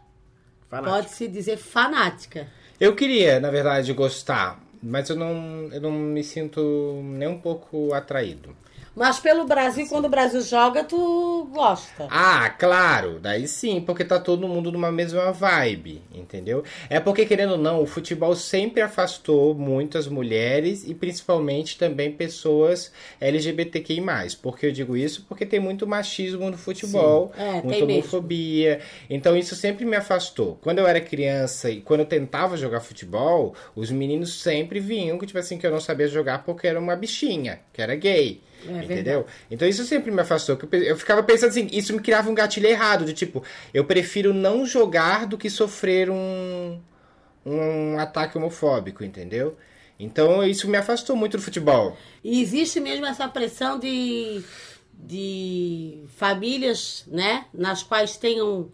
pode-se 0.68 1.26
dizer 1.28 1.56
fanática. 1.56 2.46
Eu 2.78 2.94
queria, 2.94 3.40
na 3.40 3.50
verdade, 3.50 3.92
gostar, 3.92 4.60
mas 4.82 5.08
eu 5.08 5.16
não, 5.16 5.68
eu 5.72 5.80
não 5.80 5.90
me 5.90 6.22
sinto 6.22 7.00
nem 7.02 7.28
um 7.28 7.40
pouco 7.40 7.94
atraído. 7.94 8.54
Mas 8.94 9.18
pelo 9.18 9.44
Brasil, 9.44 9.86
quando 9.88 10.04
o 10.04 10.08
Brasil 10.08 10.40
joga, 10.40 10.84
tu 10.84 11.48
gosta. 11.52 12.06
Ah, 12.10 12.48
claro, 12.50 13.18
daí 13.20 13.48
sim, 13.48 13.80
porque 13.80 14.04
tá 14.04 14.20
todo 14.20 14.46
mundo 14.46 14.70
numa 14.70 14.92
mesma 14.92 15.32
vibe, 15.32 16.00
entendeu? 16.14 16.62
É 16.88 17.00
porque, 17.00 17.26
querendo 17.26 17.52
ou 17.52 17.58
não, 17.58 17.82
o 17.82 17.86
futebol 17.86 18.36
sempre 18.36 18.80
afastou 18.80 19.54
muitas 19.54 20.06
mulheres 20.06 20.84
e 20.86 20.94
principalmente 20.94 21.76
também 21.76 22.12
pessoas 22.12 22.92
LGBTQI. 23.20 23.94
Por 24.40 24.58
que 24.58 24.66
eu 24.66 24.72
digo 24.72 24.96
isso? 24.96 25.24
Porque 25.28 25.44
tem 25.44 25.58
muito 25.58 25.86
machismo 25.86 26.50
no 26.50 26.56
futebol. 26.56 27.32
É, 27.36 27.62
muita 27.62 27.86
mesmo. 27.86 27.92
homofobia. 27.92 28.80
Então 29.08 29.36
isso 29.36 29.56
sempre 29.56 29.84
me 29.84 29.96
afastou. 29.96 30.58
Quando 30.60 30.78
eu 30.78 30.86
era 30.86 31.00
criança 31.00 31.70
e 31.70 31.80
quando 31.80 32.00
eu 32.00 32.06
tentava 32.06 32.56
jogar 32.56 32.80
futebol, 32.80 33.54
os 33.74 33.90
meninos 33.90 34.40
sempre 34.40 34.78
vinham 34.80 35.18
que, 35.18 35.26
tipo 35.26 35.38
assim, 35.38 35.58
que 35.58 35.66
eu 35.66 35.70
não 35.70 35.80
sabia 35.80 36.06
jogar 36.06 36.44
porque 36.44 36.66
era 36.66 36.78
uma 36.78 36.96
bichinha, 36.96 37.60
que 37.72 37.82
era 37.82 37.94
gay. 37.94 38.40
É 38.68 38.84
entendeu? 38.84 39.26
Então 39.50 39.66
isso 39.66 39.84
sempre 39.84 40.10
me 40.10 40.20
afastou. 40.20 40.56
que 40.56 40.66
Eu 40.76 40.96
ficava 40.96 41.22
pensando 41.22 41.50
assim, 41.50 41.68
isso 41.72 41.92
me 41.92 42.00
criava 42.00 42.30
um 42.30 42.34
gatilho 42.34 42.66
errado, 42.66 43.04
de 43.04 43.12
tipo, 43.12 43.42
eu 43.72 43.84
prefiro 43.84 44.32
não 44.32 44.64
jogar 44.64 45.26
do 45.26 45.36
que 45.36 45.50
sofrer 45.50 46.10
um, 46.10 46.80
um 47.44 47.98
ataque 47.98 48.36
homofóbico, 48.38 49.04
entendeu? 49.04 49.56
Então 49.98 50.44
isso 50.44 50.68
me 50.68 50.76
afastou 50.76 51.16
muito 51.16 51.36
do 51.36 51.42
futebol. 51.42 51.96
E 52.22 52.42
existe 52.42 52.80
mesmo 52.80 53.06
essa 53.06 53.28
pressão 53.28 53.78
de, 53.78 54.42
de 54.92 56.04
famílias, 56.16 57.04
né? 57.06 57.46
Nas 57.52 57.82
quais 57.82 58.16
tenham 58.16 58.70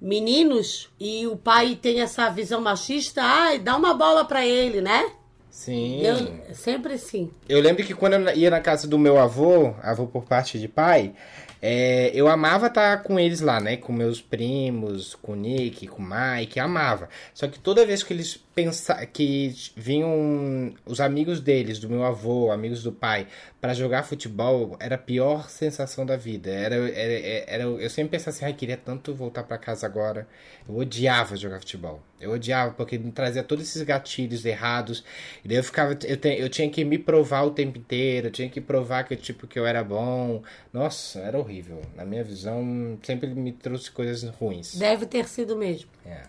meninos 0.00 0.90
e 1.00 1.26
o 1.26 1.36
pai 1.36 1.78
tem 1.80 2.00
essa 2.00 2.28
visão 2.28 2.60
machista, 2.60 3.22
ai, 3.22 3.58
dá 3.58 3.76
uma 3.76 3.94
bola 3.94 4.24
pra 4.24 4.44
ele, 4.44 4.80
né? 4.80 5.10
Sim. 5.54 6.00
Eu, 6.02 6.16
sempre 6.52 6.94
assim. 6.94 7.30
Eu 7.48 7.60
lembro 7.60 7.84
que 7.84 7.94
quando 7.94 8.14
eu 8.14 8.36
ia 8.36 8.50
na 8.50 8.60
casa 8.60 8.88
do 8.88 8.98
meu 8.98 9.16
avô, 9.16 9.72
avô 9.84 10.04
por 10.04 10.24
parte 10.24 10.58
de 10.58 10.66
pai, 10.66 11.14
é, 11.62 12.10
eu 12.12 12.26
amava 12.26 12.66
estar 12.66 13.04
com 13.04 13.20
eles 13.20 13.40
lá, 13.40 13.60
né? 13.60 13.76
Com 13.76 13.92
meus 13.92 14.20
primos, 14.20 15.14
com 15.14 15.30
o 15.30 15.36
Nick, 15.36 15.86
com 15.86 16.02
o 16.02 16.04
Mike, 16.04 16.58
amava. 16.58 17.08
Só 17.32 17.46
que 17.46 17.60
toda 17.60 17.86
vez 17.86 18.02
que 18.02 18.12
eles 18.12 18.36
pensa 18.54 19.04
que 19.06 19.54
vinham 19.76 20.72
os 20.86 21.00
amigos 21.00 21.40
deles, 21.40 21.78
do 21.78 21.88
meu 21.88 22.04
avô, 22.04 22.50
amigos 22.50 22.82
do 22.82 22.92
pai, 22.92 23.26
para 23.60 23.74
jogar 23.74 24.04
futebol, 24.04 24.76
era 24.78 24.94
a 24.94 24.98
pior 24.98 25.48
sensação 25.50 26.06
da 26.06 26.16
vida. 26.16 26.50
Era, 26.50 26.76
era, 26.76 27.44
era, 27.50 27.62
eu 27.64 27.90
sempre 27.90 28.12
pensava 28.12 28.30
assim, 28.30 28.44
ai, 28.44 28.52
queria 28.52 28.76
tanto 28.76 29.14
voltar 29.14 29.42
para 29.42 29.58
casa 29.58 29.86
agora. 29.86 30.28
Eu 30.68 30.76
odiava 30.76 31.36
jogar 31.36 31.58
futebol. 31.58 32.00
Eu 32.20 32.32
odiava, 32.32 32.72
porque 32.72 32.96
me 32.96 33.10
trazia 33.10 33.42
todos 33.42 33.64
esses 33.64 33.82
gatilhos 33.82 34.44
errados. 34.44 35.04
E 35.44 35.48
daí 35.48 35.56
eu 35.56 35.64
ficava. 35.64 35.92
Eu, 36.04 36.16
te- 36.16 36.38
eu 36.38 36.48
tinha 36.48 36.70
que 36.70 36.84
me 36.84 36.96
provar 36.98 37.42
o 37.42 37.50
tempo 37.50 37.76
inteiro, 37.78 38.28
eu 38.28 38.30
tinha 38.30 38.48
que 38.48 38.60
provar 38.60 39.04
que, 39.04 39.16
tipo, 39.16 39.46
que 39.46 39.58
eu 39.58 39.66
era 39.66 39.82
bom. 39.84 40.42
Nossa, 40.72 41.18
era 41.20 41.38
horrível. 41.38 41.82
Na 41.96 42.04
minha 42.04 42.22
visão, 42.24 42.98
sempre 43.02 43.28
me 43.28 43.52
trouxe 43.52 43.90
coisas 43.90 44.22
ruins. 44.22 44.76
Deve 44.76 45.06
ter 45.06 45.26
sido 45.28 45.56
mesmo. 45.56 45.90
É. 46.06 46.22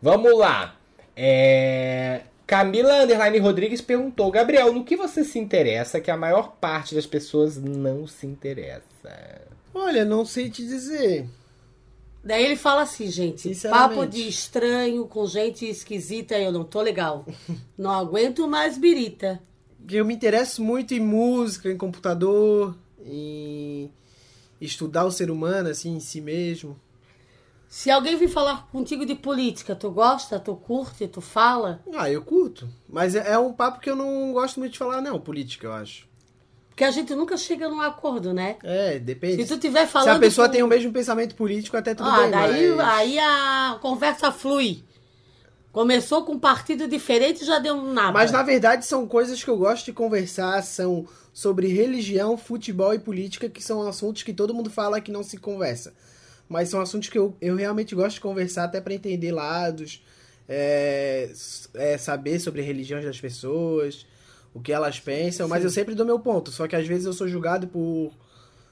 Vamos 0.00 0.36
lá. 0.38 0.76
É, 1.16 2.22
Camila 2.46 3.02
Underline 3.02 3.38
Rodrigues 3.38 3.80
perguntou: 3.80 4.30
Gabriel, 4.30 4.72
no 4.72 4.84
que 4.84 4.96
você 4.96 5.24
se 5.24 5.38
interessa 5.38 6.00
que 6.00 6.10
a 6.10 6.16
maior 6.16 6.56
parte 6.60 6.94
das 6.94 7.06
pessoas 7.06 7.56
não 7.56 8.06
se 8.06 8.26
interessa? 8.26 8.82
Olha, 9.72 10.04
não 10.04 10.24
sei 10.24 10.50
te 10.50 10.64
dizer. 10.64 11.26
Daí 12.22 12.42
ele 12.42 12.56
fala 12.56 12.82
assim, 12.82 13.10
gente, 13.10 13.54
papo 13.68 14.06
de 14.06 14.26
estranho 14.26 15.06
com 15.06 15.26
gente 15.26 15.68
esquisita, 15.68 16.38
eu 16.38 16.50
não 16.50 16.64
tô 16.64 16.80
legal. 16.80 17.26
Não 17.76 17.90
aguento 17.90 18.48
mais 18.48 18.78
birita. 18.78 19.42
Eu 19.90 20.06
me 20.06 20.14
interesso 20.14 20.64
muito 20.64 20.94
em 20.94 21.00
música, 21.00 21.70
em 21.70 21.76
computador, 21.76 22.74
em 23.04 23.90
estudar 24.58 25.04
o 25.04 25.10
ser 25.10 25.30
humano, 25.30 25.68
assim, 25.68 25.94
em 25.94 26.00
si 26.00 26.22
mesmo. 26.22 26.80
Se 27.68 27.90
alguém 27.90 28.16
vir 28.16 28.28
falar 28.28 28.68
contigo 28.70 29.04
de 29.04 29.14
política, 29.16 29.74
tu 29.74 29.90
gosta, 29.90 30.38
tu 30.38 30.54
curte, 30.54 31.08
tu 31.08 31.20
fala? 31.20 31.80
Ah, 31.94 32.08
eu 32.10 32.22
curto. 32.22 32.68
Mas 32.88 33.14
é, 33.16 33.32
é 33.32 33.38
um 33.38 33.52
papo 33.52 33.80
que 33.80 33.90
eu 33.90 33.96
não 33.96 34.32
gosto 34.32 34.60
muito 34.60 34.72
de 34.72 34.78
falar, 34.78 35.00
não, 35.00 35.18
política, 35.20 35.66
eu 35.66 35.72
acho. 35.72 36.06
Porque 36.68 36.84
a 36.84 36.90
gente 36.90 37.14
nunca 37.14 37.36
chega 37.36 37.68
num 37.68 37.80
acordo, 37.80 38.32
né? 38.32 38.56
É, 38.62 38.98
depende. 38.98 39.42
Se 39.42 39.48
tu 39.54 39.58
tiver 39.60 39.86
Se 39.86 39.92
falando 39.92 40.16
a 40.16 40.18
pessoa 40.20 40.46
com- 40.48 40.52
tem 40.52 40.62
o 40.62 40.66
mesmo 40.68 40.92
pensamento 40.92 41.34
político, 41.34 41.76
até 41.76 41.94
tudo 41.94 42.08
Ah, 42.08 42.22
bem, 42.22 42.30
daí 42.30 42.70
mas... 42.74 42.88
aí 42.88 43.18
a 43.18 43.78
conversa 43.80 44.30
flui. 44.32 44.82
Começou 45.72 46.24
com 46.24 46.32
um 46.32 46.38
partido 46.38 46.86
diferente 46.86 47.42
e 47.42 47.46
já 47.46 47.58
deu 47.58 47.74
um 47.74 47.92
nada. 47.92 48.12
Mas 48.12 48.30
na 48.30 48.42
verdade 48.44 48.86
são 48.86 49.06
coisas 49.08 49.42
que 49.42 49.50
eu 49.50 49.56
gosto 49.56 49.84
de 49.86 49.92
conversar, 49.92 50.62
são 50.62 51.06
sobre 51.32 51.66
religião, 51.66 52.36
futebol 52.36 52.94
e 52.94 52.98
política, 53.00 53.48
que 53.48 53.60
são 53.62 53.82
assuntos 53.86 54.22
que 54.22 54.32
todo 54.32 54.54
mundo 54.54 54.70
fala 54.70 55.00
que 55.00 55.10
não 55.10 55.24
se 55.24 55.36
conversa. 55.36 55.92
Mas 56.54 56.68
são 56.68 56.80
assuntos 56.80 57.08
que 57.08 57.18
eu, 57.18 57.34
eu 57.40 57.56
realmente 57.56 57.96
gosto 57.96 58.14
de 58.14 58.20
conversar 58.20 58.62
até 58.62 58.80
para 58.80 58.94
entender 58.94 59.32
lados, 59.32 60.04
é, 60.48 61.28
é, 61.74 61.98
saber 61.98 62.38
sobre 62.38 62.60
a 62.60 62.64
religião 62.64 63.02
das 63.02 63.20
pessoas, 63.20 64.06
o 64.54 64.60
que 64.60 64.72
elas 64.72 65.00
pensam, 65.00 65.48
mas 65.48 65.64
eu 65.64 65.70
sempre 65.70 65.96
dou 65.96 66.06
meu 66.06 66.20
ponto. 66.20 66.52
Só 66.52 66.68
que 66.68 66.76
às 66.76 66.86
vezes 66.86 67.06
eu 67.06 67.12
sou 67.12 67.26
julgado 67.26 67.66
por, 67.66 68.12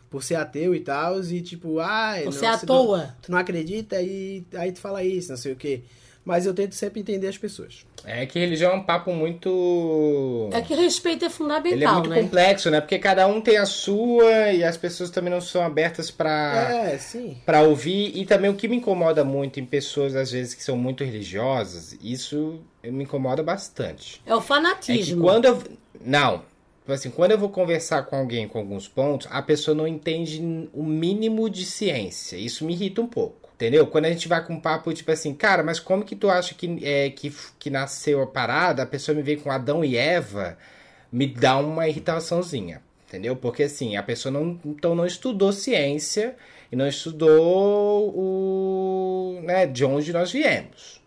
por 0.08 0.22
ser 0.22 0.36
ateu 0.36 0.76
e 0.76 0.78
tal, 0.78 1.20
e 1.24 1.42
tipo, 1.42 1.80
ah, 1.80 2.12
Por 2.22 2.32
não, 2.32 2.48
à 2.48 2.56
você 2.56 2.66
toa. 2.66 2.98
Não, 2.98 3.14
tu 3.20 3.32
não 3.32 3.38
acredita 3.38 4.00
e 4.00 4.46
aí 4.54 4.70
tu 4.70 4.78
fala 4.78 5.02
isso, 5.02 5.30
não 5.30 5.36
sei 5.36 5.52
o 5.52 5.56
quê. 5.56 5.82
Mas 6.24 6.46
eu 6.46 6.54
tento 6.54 6.74
sempre 6.76 7.00
entender 7.00 7.26
as 7.26 7.36
pessoas. 7.36 7.84
É 8.04 8.24
que 8.26 8.38
religião 8.38 8.72
é 8.72 8.74
um 8.76 8.82
papo 8.82 9.12
muito. 9.12 10.48
É 10.52 10.60
que 10.60 10.74
respeito 10.74 11.24
é 11.24 11.30
fundamental, 11.30 11.72
Ele 11.72 11.84
é 11.84 11.92
muito 11.92 12.10
né? 12.10 12.22
complexo, 12.22 12.70
né? 12.70 12.80
Porque 12.80 12.98
cada 12.98 13.26
um 13.26 13.40
tem 13.40 13.56
a 13.56 13.66
sua 13.66 14.52
e 14.52 14.62
as 14.62 14.76
pessoas 14.76 15.10
também 15.10 15.32
não 15.32 15.40
são 15.40 15.62
abertas 15.64 16.10
pra. 16.10 16.68
É, 16.90 16.98
sim. 16.98 17.38
Pra 17.44 17.62
ouvir, 17.62 18.16
e 18.16 18.24
também 18.24 18.50
o 18.50 18.54
que 18.54 18.68
me 18.68 18.76
incomoda 18.76 19.24
muito 19.24 19.58
em 19.58 19.64
pessoas, 19.66 20.14
às 20.14 20.30
vezes, 20.30 20.54
que 20.54 20.62
são 20.62 20.76
muito 20.76 21.02
religiosas, 21.02 21.96
isso 22.02 22.60
me 22.84 23.02
incomoda 23.04 23.42
bastante. 23.42 24.22
É 24.24 24.34
o 24.34 24.38
É 24.38 24.40
que 24.40 24.46
fanatismo. 24.46 25.22
quando 25.22 25.44
eu. 25.46 25.62
Não. 26.04 26.38
Tipo 26.82 26.92
Assim, 26.92 27.10
quando 27.10 27.30
eu 27.32 27.38
vou 27.38 27.48
conversar 27.48 28.02
com 28.04 28.16
alguém 28.16 28.48
com 28.48 28.58
alguns 28.58 28.88
pontos, 28.88 29.28
a 29.30 29.40
pessoa 29.40 29.72
não 29.74 29.86
entende 29.86 30.68
o 30.72 30.82
mínimo 30.82 31.48
de 31.48 31.64
ciência. 31.64 32.36
Isso 32.36 32.64
me 32.64 32.72
irrita 32.72 33.00
um 33.00 33.06
pouco. 33.06 33.41
Entendeu? 33.62 33.86
Quando 33.86 34.06
a 34.06 34.10
gente 34.10 34.26
vai 34.26 34.44
com 34.44 34.54
um 34.54 34.60
papo, 34.60 34.92
tipo 34.92 35.12
assim, 35.12 35.32
cara, 35.32 35.62
mas 35.62 35.78
como 35.78 36.04
que 36.04 36.16
tu 36.16 36.28
acha 36.28 36.52
que, 36.52 36.80
é, 36.84 37.10
que, 37.10 37.32
que 37.60 37.70
nasceu 37.70 38.20
a 38.20 38.26
parada? 38.26 38.82
A 38.82 38.86
pessoa 38.86 39.14
me 39.14 39.22
vem 39.22 39.38
com 39.38 39.52
Adão 39.52 39.84
e 39.84 39.96
Eva, 39.96 40.58
me 41.12 41.28
dá 41.28 41.56
uma 41.58 41.88
irritaçãozinha. 41.88 42.82
Entendeu? 43.06 43.36
Porque 43.36 43.62
assim, 43.62 43.96
a 43.96 44.02
pessoa 44.02 44.32
não, 44.32 44.58
então 44.64 44.96
não 44.96 45.06
estudou 45.06 45.52
ciência 45.52 46.34
e 46.72 46.74
não 46.74 46.88
estudou 46.88 48.12
o, 48.12 49.40
né, 49.44 49.64
de 49.64 49.84
onde 49.84 50.12
nós 50.12 50.32
viemos. 50.32 51.00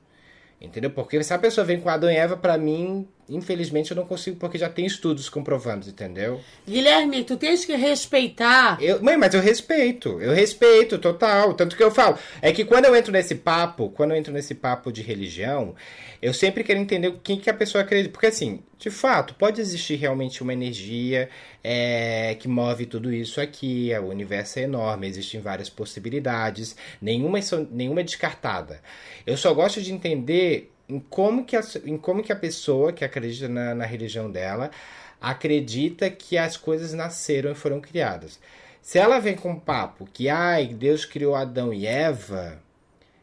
Entendeu? 0.62 0.92
Porque 0.92 1.22
se 1.22 1.34
a 1.34 1.38
pessoa 1.38 1.66
vem 1.66 1.82
com 1.82 1.90
Adão 1.90 2.10
e 2.10 2.16
Eva, 2.16 2.38
pra 2.38 2.58
mim, 2.58 3.06
infelizmente 3.30 3.92
eu 3.92 3.98
não 3.98 4.06
consigo, 4.06 4.38
porque 4.38 4.58
já 4.58 4.70
tem 4.70 4.86
estudos 4.86 5.30
comprovando, 5.30 5.90
entendeu? 5.90 6.42
Guilherme, 6.68 7.24
tu 7.24 7.38
tens 7.38 7.66
que 7.66 7.76
respeitar. 7.76 8.78
Eu, 8.82 9.02
mãe, 9.02 9.18
mas 9.18 9.34
eu 9.34 9.42
respeito, 9.42 10.22
eu 10.22 10.34
respeito 10.34 10.98
total. 10.98 11.54
Tanto 11.54 11.76
que 11.76 11.84
eu 11.84 11.92
falo, 11.92 12.18
é 12.42 12.52
que 12.52 12.64
quando 12.64 12.86
eu 12.86 12.96
entro 12.96 13.12
nesse 13.12 13.36
papo, 13.36 13.90
quando 13.90 14.12
eu 14.12 14.18
entro 14.18 14.34
nesse 14.34 14.54
papo 14.54 14.92
de 14.92 15.02
religião, 15.02 15.76
eu 16.22 16.34
sempre 16.34 16.64
quero 16.64 16.80
entender 16.80 17.14
quem 17.24 17.40
que 17.40 17.50
a 17.50 17.54
pessoa 17.54 17.84
acredita. 17.84 18.12
Porque 18.12 18.28
assim, 18.28 18.62
de 18.78 18.90
fato, 18.90 19.34
pode 19.34 19.60
existir 19.60 19.96
realmente 19.96 20.44
uma 20.44 20.54
energia 20.54 21.30
é, 21.64 22.36
que 22.40 22.48
move 22.48 22.86
tudo 22.86 23.12
isso 23.12 23.42
aqui. 23.42 23.90
O 24.02 24.10
universo 24.10 24.60
é 24.60 24.64
enorme, 24.64 25.08
existem 25.08 25.40
várias 25.40 25.70
possibilidades, 25.70 26.76
nenhuma, 27.02 27.40
nenhuma 27.72 28.02
é 28.02 28.04
descartada. 28.04 28.82
Eu 29.26 29.36
só 29.38 29.54
gosto 29.54 29.82
de 29.82 29.92
entender 29.92 30.72
em 30.88 31.00
como 31.00 31.46
que 31.46 31.56
a, 31.56 31.62
em 31.86 31.98
como 31.98 32.24
que 32.24 32.32
a 32.32 32.36
pessoa 32.36 32.94
que 32.94 33.04
acredita 33.04 33.48
na, 33.48 33.74
na 33.74 33.86
religião 33.86 34.30
dela 34.30 34.72
acredita 35.20 36.10
que 36.10 36.38
as 36.38 36.56
coisas 36.58 36.94
nasceram 36.94 37.52
e 37.52 37.56
foram 37.56 37.82
criadas. 37.82 38.40
Se 38.82 39.00
ela 39.00 39.20
vem 39.20 39.36
com 39.36 39.52
um 39.52 39.60
papo 39.60 40.08
que 40.12 40.30
ai, 40.30 40.68
Deus 40.68 41.06
criou 41.06 41.34
Adão 41.34 41.74
e 41.74 41.88
Eva, 41.88 42.62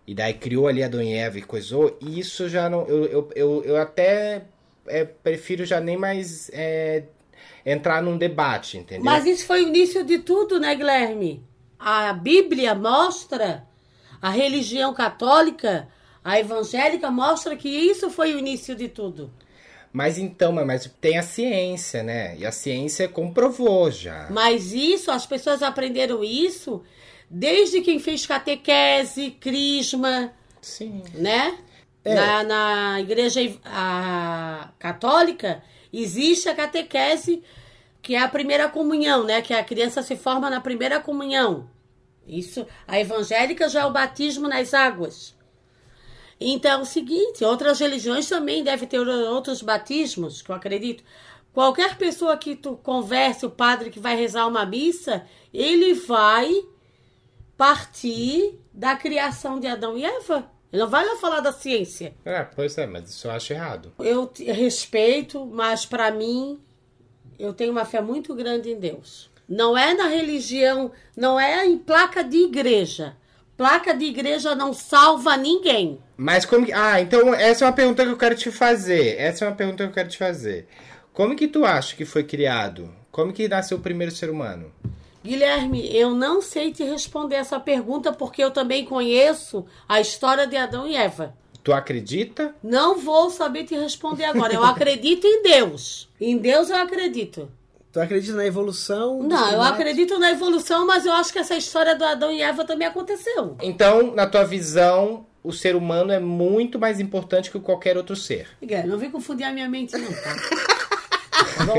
e 0.06 0.14
daí 0.14 0.34
criou 0.34 0.66
ali 0.66 0.82
Adão 0.82 1.00
e 1.00 1.14
Eva 1.14 1.38
e 1.38 1.42
coisou, 1.42 1.96
isso 2.00 2.48
já 2.48 2.68
não. 2.68 2.84
Eu, 2.86 3.04
eu, 3.06 3.30
eu, 3.36 3.64
eu 3.64 3.76
até 3.76 4.42
é, 4.86 5.04
prefiro 5.04 5.64
já 5.64 5.80
nem 5.80 5.96
mais 5.96 6.50
é, 6.52 7.04
entrar 7.64 8.02
num 8.02 8.18
debate, 8.18 8.78
entendeu? 8.78 9.04
Mas 9.04 9.24
isso 9.24 9.46
foi 9.46 9.64
o 9.64 9.68
início 9.68 10.04
de 10.04 10.18
tudo, 10.18 10.58
né, 10.58 10.74
Guilherme? 10.74 11.44
A 11.78 12.12
Bíblia 12.12 12.74
mostra, 12.74 13.64
a 14.20 14.30
religião 14.30 14.92
católica, 14.92 15.88
a 16.24 16.38
evangélica 16.38 17.10
mostra 17.10 17.56
que 17.56 17.68
isso 17.68 18.10
foi 18.10 18.34
o 18.34 18.38
início 18.38 18.74
de 18.74 18.88
tudo. 18.88 19.32
Mas 19.92 20.16
então, 20.16 20.52
mas- 20.52 20.90
tem 21.00 21.18
a 21.18 21.22
ciência, 21.22 22.02
né? 22.02 22.36
E 22.38 22.46
a 22.46 22.52
ciência 22.52 23.08
comprovou 23.08 23.90
já. 23.90 24.28
Mas 24.30 24.72
isso, 24.72 25.10
as 25.10 25.26
pessoas 25.26 25.62
aprenderam 25.62 26.24
isso 26.24 26.82
desde 27.28 27.80
quem 27.80 27.98
fez 27.98 28.26
catequese, 28.26 29.30
crisma, 29.32 30.32
Sim. 30.60 31.02
né? 31.14 31.58
É. 32.04 32.14
Na, 32.14 32.42
na 32.42 33.00
igreja 33.00 33.40
a, 33.64 34.70
católica 34.78 35.62
existe 35.92 36.48
a 36.48 36.54
catequese, 36.54 37.42
que 38.02 38.14
é 38.14 38.20
a 38.20 38.28
primeira 38.28 38.68
comunhão, 38.68 39.24
né? 39.24 39.40
Que 39.40 39.54
a 39.54 39.62
criança 39.62 40.02
se 40.02 40.16
forma 40.16 40.50
na 40.50 40.60
primeira 40.60 41.00
comunhão. 41.00 41.68
Isso, 42.26 42.66
a 42.86 42.98
evangélica 42.98 43.68
já 43.68 43.82
é 43.82 43.84
o 43.86 43.92
batismo 43.92 44.48
nas 44.48 44.72
águas. 44.74 45.34
Então 46.50 46.70
é 46.70 46.76
o 46.82 46.84
seguinte, 46.84 47.44
outras 47.44 47.78
religiões 47.80 48.28
também 48.28 48.62
devem 48.64 48.88
ter 48.88 48.98
outros 49.00 49.62
batismos, 49.62 50.42
que 50.42 50.50
eu 50.50 50.54
acredito. 50.54 51.02
Qualquer 51.52 51.96
pessoa 51.98 52.36
que 52.36 52.56
tu 52.56 52.76
converse, 52.82 53.44
o 53.44 53.50
padre 53.50 53.90
que 53.90 54.00
vai 54.00 54.16
rezar 54.16 54.46
uma 54.46 54.64
missa, 54.64 55.24
ele 55.52 55.92
vai 55.94 56.50
partir 57.56 58.58
da 58.72 58.96
criação 58.96 59.60
de 59.60 59.66
Adão 59.66 59.96
e 59.96 60.04
Eva. 60.04 60.50
Ele 60.72 60.82
não 60.82 60.88
vai 60.88 61.04
lá 61.06 61.16
falar 61.16 61.40
da 61.40 61.52
ciência. 61.52 62.14
É, 62.24 62.42
pois 62.42 62.76
é, 62.78 62.86
mas 62.86 63.10
isso 63.10 63.26
eu 63.26 63.30
acho 63.32 63.52
errado. 63.52 63.92
Eu 63.98 64.26
te- 64.26 64.44
respeito, 64.50 65.44
mas 65.44 65.84
para 65.84 66.10
mim, 66.10 66.58
eu 67.38 67.52
tenho 67.52 67.72
uma 67.72 67.84
fé 67.84 68.00
muito 68.00 68.34
grande 68.34 68.70
em 68.70 68.78
Deus. 68.78 69.30
Não 69.46 69.76
é 69.76 69.92
na 69.92 70.06
religião, 70.06 70.90
não 71.14 71.38
é 71.38 71.66
em 71.66 71.76
placa 71.76 72.24
de 72.24 72.38
igreja. 72.38 73.14
Placa 73.56 73.94
de 73.94 74.06
igreja 74.06 74.54
não 74.54 74.72
salva 74.72 75.36
ninguém. 75.36 75.98
Mas 76.16 76.44
como 76.44 76.66
que. 76.66 76.72
Ah, 76.72 77.00
então 77.00 77.34
essa 77.34 77.64
é 77.64 77.68
uma 77.68 77.74
pergunta 77.74 78.04
que 78.04 78.10
eu 78.10 78.16
quero 78.16 78.34
te 78.34 78.50
fazer. 78.50 79.16
Essa 79.18 79.44
é 79.44 79.48
uma 79.48 79.54
pergunta 79.54 79.84
que 79.84 79.90
eu 79.90 79.94
quero 79.94 80.08
te 80.08 80.18
fazer. 80.18 80.66
Como 81.12 81.36
que 81.36 81.46
tu 81.46 81.64
acha 81.64 81.94
que 81.94 82.04
foi 82.04 82.24
criado? 82.24 82.90
Como 83.10 83.32
que 83.32 83.46
nasceu 83.46 83.76
o 83.76 83.80
primeiro 83.80 84.14
ser 84.14 84.30
humano? 84.30 84.72
Guilherme, 85.22 85.94
eu 85.94 86.14
não 86.14 86.40
sei 86.40 86.72
te 86.72 86.82
responder 86.82 87.36
essa 87.36 87.60
pergunta 87.60 88.12
porque 88.12 88.42
eu 88.42 88.50
também 88.50 88.84
conheço 88.84 89.64
a 89.88 90.00
história 90.00 90.46
de 90.46 90.56
Adão 90.56 90.88
e 90.88 90.96
Eva. 90.96 91.34
Tu 91.62 91.72
acredita? 91.72 92.54
Não 92.62 92.98
vou 92.98 93.30
saber 93.30 93.64
te 93.64 93.76
responder 93.76 94.24
agora. 94.24 94.52
Eu 94.54 94.64
acredito 94.64 95.24
em 95.24 95.42
Deus. 95.42 96.08
Em 96.20 96.36
Deus 96.36 96.70
eu 96.70 96.76
acredito. 96.76 97.48
Tu 97.92 98.00
acredita 98.00 98.34
na 98.34 98.46
evolução? 98.46 99.22
Não, 99.22 99.52
eu 99.52 99.60
acredito 99.60 100.18
na 100.18 100.30
evolução, 100.30 100.86
mas 100.86 101.04
eu 101.04 101.12
acho 101.12 101.30
que 101.30 101.38
essa 101.38 101.54
história 101.54 101.94
do 101.94 102.02
Adão 102.04 102.32
e 102.32 102.40
Eva 102.40 102.64
também 102.64 102.88
aconteceu. 102.88 103.54
Então, 103.60 104.14
na 104.14 104.26
tua 104.26 104.44
visão, 104.44 105.26
o 105.44 105.52
ser 105.52 105.76
humano 105.76 106.10
é 106.10 106.18
muito 106.18 106.78
mais 106.78 106.98
importante 106.98 107.50
que 107.50 107.60
qualquer 107.60 107.98
outro 107.98 108.16
ser. 108.16 108.48
Guilherme, 108.62 108.88
não 108.88 108.96
vem 108.96 109.10
confundir 109.10 109.46
a 109.46 109.52
minha 109.52 109.68
mente, 109.68 109.96
não, 109.96 110.10
tá? 110.10 110.36
Tá 111.56 111.66
bom? 111.66 111.74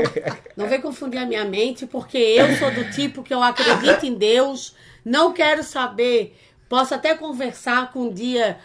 Não 0.56 0.68
vem 0.68 0.80
confundir 0.80 1.18
a 1.18 1.26
minha 1.26 1.44
mente, 1.44 1.84
porque 1.84 2.18
eu 2.18 2.54
sou 2.58 2.70
do 2.70 2.90
tipo 2.92 3.22
que 3.24 3.34
eu 3.34 3.42
acredito 3.42 4.06
em 4.06 4.14
Deus, 4.14 4.74
não 5.04 5.32
quero 5.32 5.64
saber, 5.64 6.36
posso 6.68 6.94
até 6.94 7.14
conversar 7.14 7.92
com 7.92 8.02
um 8.02 8.12
dia, 8.12 8.58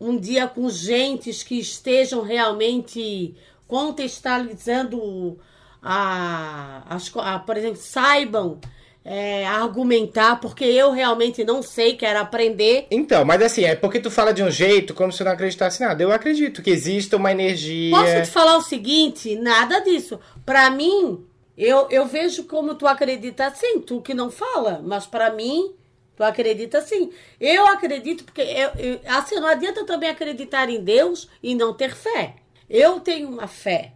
um 0.00 0.16
dia 0.16 0.46
com 0.46 0.70
gentes 0.70 1.42
que 1.42 1.58
estejam 1.58 2.22
realmente 2.22 3.34
contextualizando 3.66 5.38
a, 5.84 6.96
co- 7.12 7.20
a, 7.20 7.38
por 7.38 7.56
exemplo, 7.56 7.76
saibam 7.76 8.58
é, 9.04 9.46
argumentar, 9.46 10.40
porque 10.40 10.64
eu 10.64 10.90
realmente 10.90 11.44
não 11.44 11.62
sei, 11.62 11.94
quero 11.94 12.18
aprender. 12.20 12.86
Então, 12.90 13.24
mas 13.24 13.42
assim, 13.42 13.64
é 13.64 13.74
porque 13.76 14.00
tu 14.00 14.10
fala 14.10 14.32
de 14.32 14.42
um 14.42 14.50
jeito 14.50 14.94
como 14.94 15.12
se 15.12 15.22
eu 15.22 15.26
não 15.26 15.32
acreditasse 15.32 15.80
nada. 15.82 16.02
Eu 16.02 16.10
acredito 16.10 16.62
que 16.62 16.70
exista 16.70 17.16
uma 17.16 17.30
energia. 17.30 17.94
Posso 17.94 18.22
te 18.22 18.30
falar 18.30 18.56
o 18.56 18.62
seguinte? 18.62 19.36
Nada 19.36 19.80
disso. 19.80 20.18
Pra 20.46 20.70
mim, 20.70 21.24
eu, 21.56 21.86
eu 21.90 22.06
vejo 22.06 22.44
como 22.44 22.74
tu 22.74 22.86
acredita 22.86 23.46
assim, 23.46 23.80
tu 23.80 24.00
que 24.00 24.14
não 24.14 24.30
fala, 24.30 24.80
mas 24.82 25.06
pra 25.06 25.30
mim, 25.30 25.74
tu 26.16 26.24
acredita 26.24 26.78
assim. 26.78 27.10
Eu 27.38 27.66
acredito, 27.66 28.24
porque 28.24 28.40
eu, 28.40 28.70
eu- 28.78 29.00
assim, 29.06 29.34
não 29.36 29.48
adianta 29.48 29.84
também 29.84 30.08
acreditar 30.08 30.70
em 30.70 30.80
Deus 30.82 31.28
e 31.42 31.54
não 31.54 31.74
ter 31.74 31.94
fé. 31.94 32.36
Eu 32.70 33.00
tenho 33.00 33.28
uma 33.28 33.46
fé. 33.46 33.92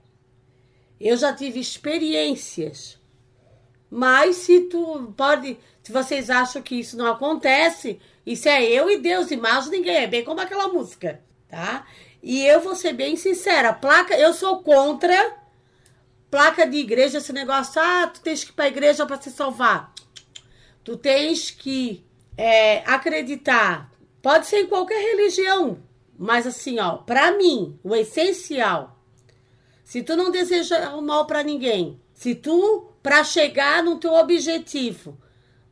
Eu 1.01 1.17
já 1.17 1.33
tive 1.33 1.61
experiências. 1.61 2.99
Mas 3.91 4.37
se 4.37 4.63
tu 4.63 5.13
pode, 5.17 5.59
se 5.83 5.93
vocês 5.93 6.29
acham 6.29 6.61
que 6.61 6.77
isso 6.77 6.97
não 6.97 7.07
acontece, 7.07 8.01
isso 8.27 8.49
é 8.49 8.63
eu 8.65 8.91
e 8.91 8.99
Deus 8.99 9.31
e 9.31 9.37
mais 9.37 9.69
ninguém, 9.69 9.97
é 9.97 10.07
bem 10.07 10.25
como 10.25 10.41
aquela 10.41 10.69
música, 10.69 11.21
tá? 11.49 11.87
E 12.23 12.45
eu 12.45 12.61
vou 12.61 12.77
ser 12.77 12.93
bem 12.93 13.17
sincera, 13.17 13.73
placa, 13.73 14.15
eu 14.19 14.35
sou 14.35 14.63
contra 14.63 15.37
placa 16.31 16.67
de 16.67 16.77
igreja, 16.77 17.19
esse 17.19 17.33
negócio, 17.33 17.81
ah, 17.81 18.07
tu 18.13 18.21
tens 18.21 18.45
que 18.45 18.51
ir 18.51 18.55
pra 18.55 18.69
igreja 18.69 19.07
para 19.07 19.21
se 19.21 19.31
salvar. 19.31 19.95
Tu 20.85 20.97
tens 20.97 21.51
que 21.51 22.05
é, 22.37 22.79
acreditar. 22.81 23.91
Pode 24.21 24.47
ser 24.47 24.61
em 24.61 24.67
qualquer 24.67 25.01
religião, 25.01 25.83
mas 26.19 26.47
assim, 26.47 26.79
ó, 26.79 26.99
para 26.99 27.33
mim, 27.33 27.79
o 27.83 27.95
essencial 27.95 28.98
se 29.89 30.03
tu 30.03 30.15
não 30.15 30.31
deseja 30.31 30.95
o 30.97 31.01
mal 31.01 31.27
para 31.27 31.43
ninguém, 31.43 31.99
se 32.13 32.35
tu, 32.35 32.93
para 33.03 33.25
chegar 33.25 33.83
no 33.83 33.99
teu 33.99 34.13
objetivo, 34.13 35.19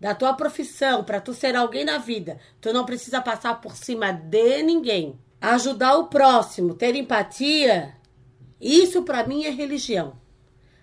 da 0.01 0.15
tua 0.15 0.33
profissão, 0.33 1.05
para 1.05 1.21
tu 1.21 1.35
ser 1.35 1.55
alguém 1.55 1.85
na 1.85 1.99
vida, 1.99 2.41
tu 2.59 2.73
não 2.73 2.87
precisa 2.87 3.21
passar 3.21 3.61
por 3.61 3.77
cima 3.77 4.13
de 4.13 4.63
ninguém. 4.63 5.21
Ajudar 5.39 5.99
o 5.99 6.07
próximo, 6.07 6.75
ter 6.75 6.97
empatia, 6.97 7.95
isso 8.59 9.03
para 9.03 9.27
mim 9.27 9.45
é 9.45 9.51
religião. 9.51 10.19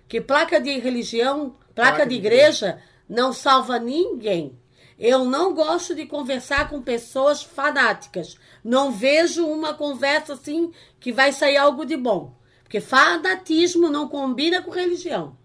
Que 0.07 0.21
placa 0.21 0.61
de 0.61 0.77
religião, 0.77 1.55
placa, 1.73 1.73
Placa 1.73 2.03
de 2.05 2.09
de 2.09 2.15
igreja, 2.17 2.83
não 3.09 3.33
salva 3.33 3.79
ninguém. 3.79 4.55
Eu 4.99 5.25
não 5.25 5.55
gosto 5.55 5.95
de 5.95 6.05
conversar 6.05 6.69
com 6.69 6.83
pessoas 6.83 7.41
fanáticas. 7.41 8.37
Não 8.63 8.91
vejo 8.91 9.43
uma 9.47 9.73
conversa 9.73 10.33
assim 10.33 10.71
que 10.99 11.11
vai 11.11 11.31
sair 11.31 11.57
algo 11.57 11.83
de 11.83 11.97
bom. 11.97 12.42
Porque 12.73 12.81
fanatismo 12.81 13.87
não 13.87 14.07
combina 14.07 14.59
com 14.59 14.71
religião. 14.71 15.37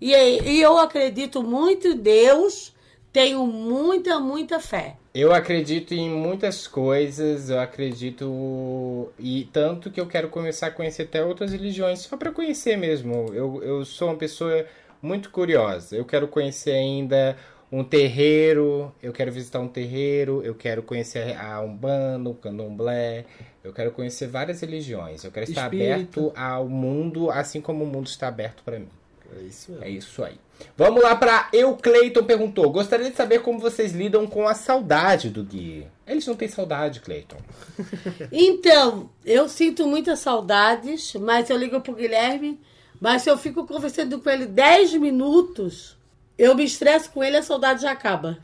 E, 0.00 0.12
e 0.12 0.60
eu 0.60 0.76
acredito 0.76 1.40
muito 1.40 1.86
em 1.86 1.96
Deus, 1.96 2.74
tenho 3.12 3.46
muita, 3.46 4.18
muita 4.18 4.58
fé. 4.58 4.96
Eu 5.14 5.32
acredito 5.32 5.94
em 5.94 6.10
muitas 6.10 6.66
coisas, 6.66 7.48
eu 7.48 7.60
acredito. 7.60 9.08
E 9.20 9.48
tanto 9.52 9.88
que 9.88 10.00
eu 10.00 10.08
quero 10.08 10.28
começar 10.28 10.66
a 10.66 10.70
conhecer 10.72 11.04
até 11.04 11.24
outras 11.24 11.52
religiões, 11.52 12.00
só 12.00 12.16
para 12.16 12.32
conhecer 12.32 12.76
mesmo. 12.76 13.32
Eu, 13.32 13.62
eu 13.62 13.84
sou 13.84 14.08
uma 14.08 14.16
pessoa 14.16 14.66
muito 15.00 15.30
curiosa. 15.30 15.94
Eu 15.94 16.04
quero 16.04 16.26
conhecer 16.26 16.72
ainda 16.72 17.36
um 17.70 17.84
terreiro, 17.84 18.92
eu 19.02 19.12
quero 19.12 19.30
visitar 19.30 19.60
um 19.60 19.68
terreiro, 19.68 20.42
eu 20.42 20.56
quero 20.56 20.82
conhecer 20.82 21.36
a 21.36 21.60
Umbanda, 21.60 22.30
o 22.30 22.34
Candomblé, 22.34 23.26
eu 23.66 23.72
quero 23.72 23.90
conhecer 23.90 24.28
várias 24.28 24.60
religiões. 24.60 25.24
Eu 25.24 25.32
quero 25.32 25.50
estar 25.50 25.64
Espírita. 25.64 25.94
aberto 25.94 26.32
ao 26.36 26.68
mundo, 26.68 27.30
assim 27.32 27.60
como 27.60 27.82
o 27.82 27.86
mundo 27.86 28.06
está 28.06 28.28
aberto 28.28 28.62
para 28.62 28.78
mim. 28.78 28.88
É 29.36 29.42
isso 29.42 29.72
mesmo. 29.72 29.84
É 29.84 29.90
isso 29.90 30.22
aí. 30.22 30.38
Vamos 30.76 31.02
lá 31.02 31.16
para 31.16 31.48
Eu 31.52 31.74
Cleiton 31.74 32.22
perguntou: 32.22 32.70
Gostaria 32.70 33.10
de 33.10 33.16
saber 33.16 33.40
como 33.40 33.58
vocês 33.58 33.92
lidam 33.92 34.24
com 34.26 34.46
a 34.46 34.54
saudade 34.54 35.30
do 35.30 35.42
Gui. 35.42 35.86
Eles 36.06 36.24
não 36.26 36.36
têm 36.36 36.48
saudade, 36.48 37.00
Cleiton. 37.00 37.38
Então, 38.30 39.10
eu 39.24 39.48
sinto 39.48 39.86
muitas 39.86 40.20
saudades, 40.20 41.14
mas 41.14 41.50
eu 41.50 41.56
ligo 41.56 41.80
pro 41.80 41.94
Guilherme, 41.94 42.60
mas 43.00 43.22
se 43.22 43.30
eu 43.30 43.36
fico 43.36 43.66
conversando 43.66 44.20
com 44.20 44.30
ele 44.30 44.46
10 44.46 44.94
minutos, 44.94 45.96
eu 46.38 46.54
me 46.54 46.64
estresso 46.64 47.10
com 47.10 47.22
ele, 47.22 47.36
a 47.36 47.42
saudade 47.42 47.82
já 47.82 47.90
acaba. 47.90 48.38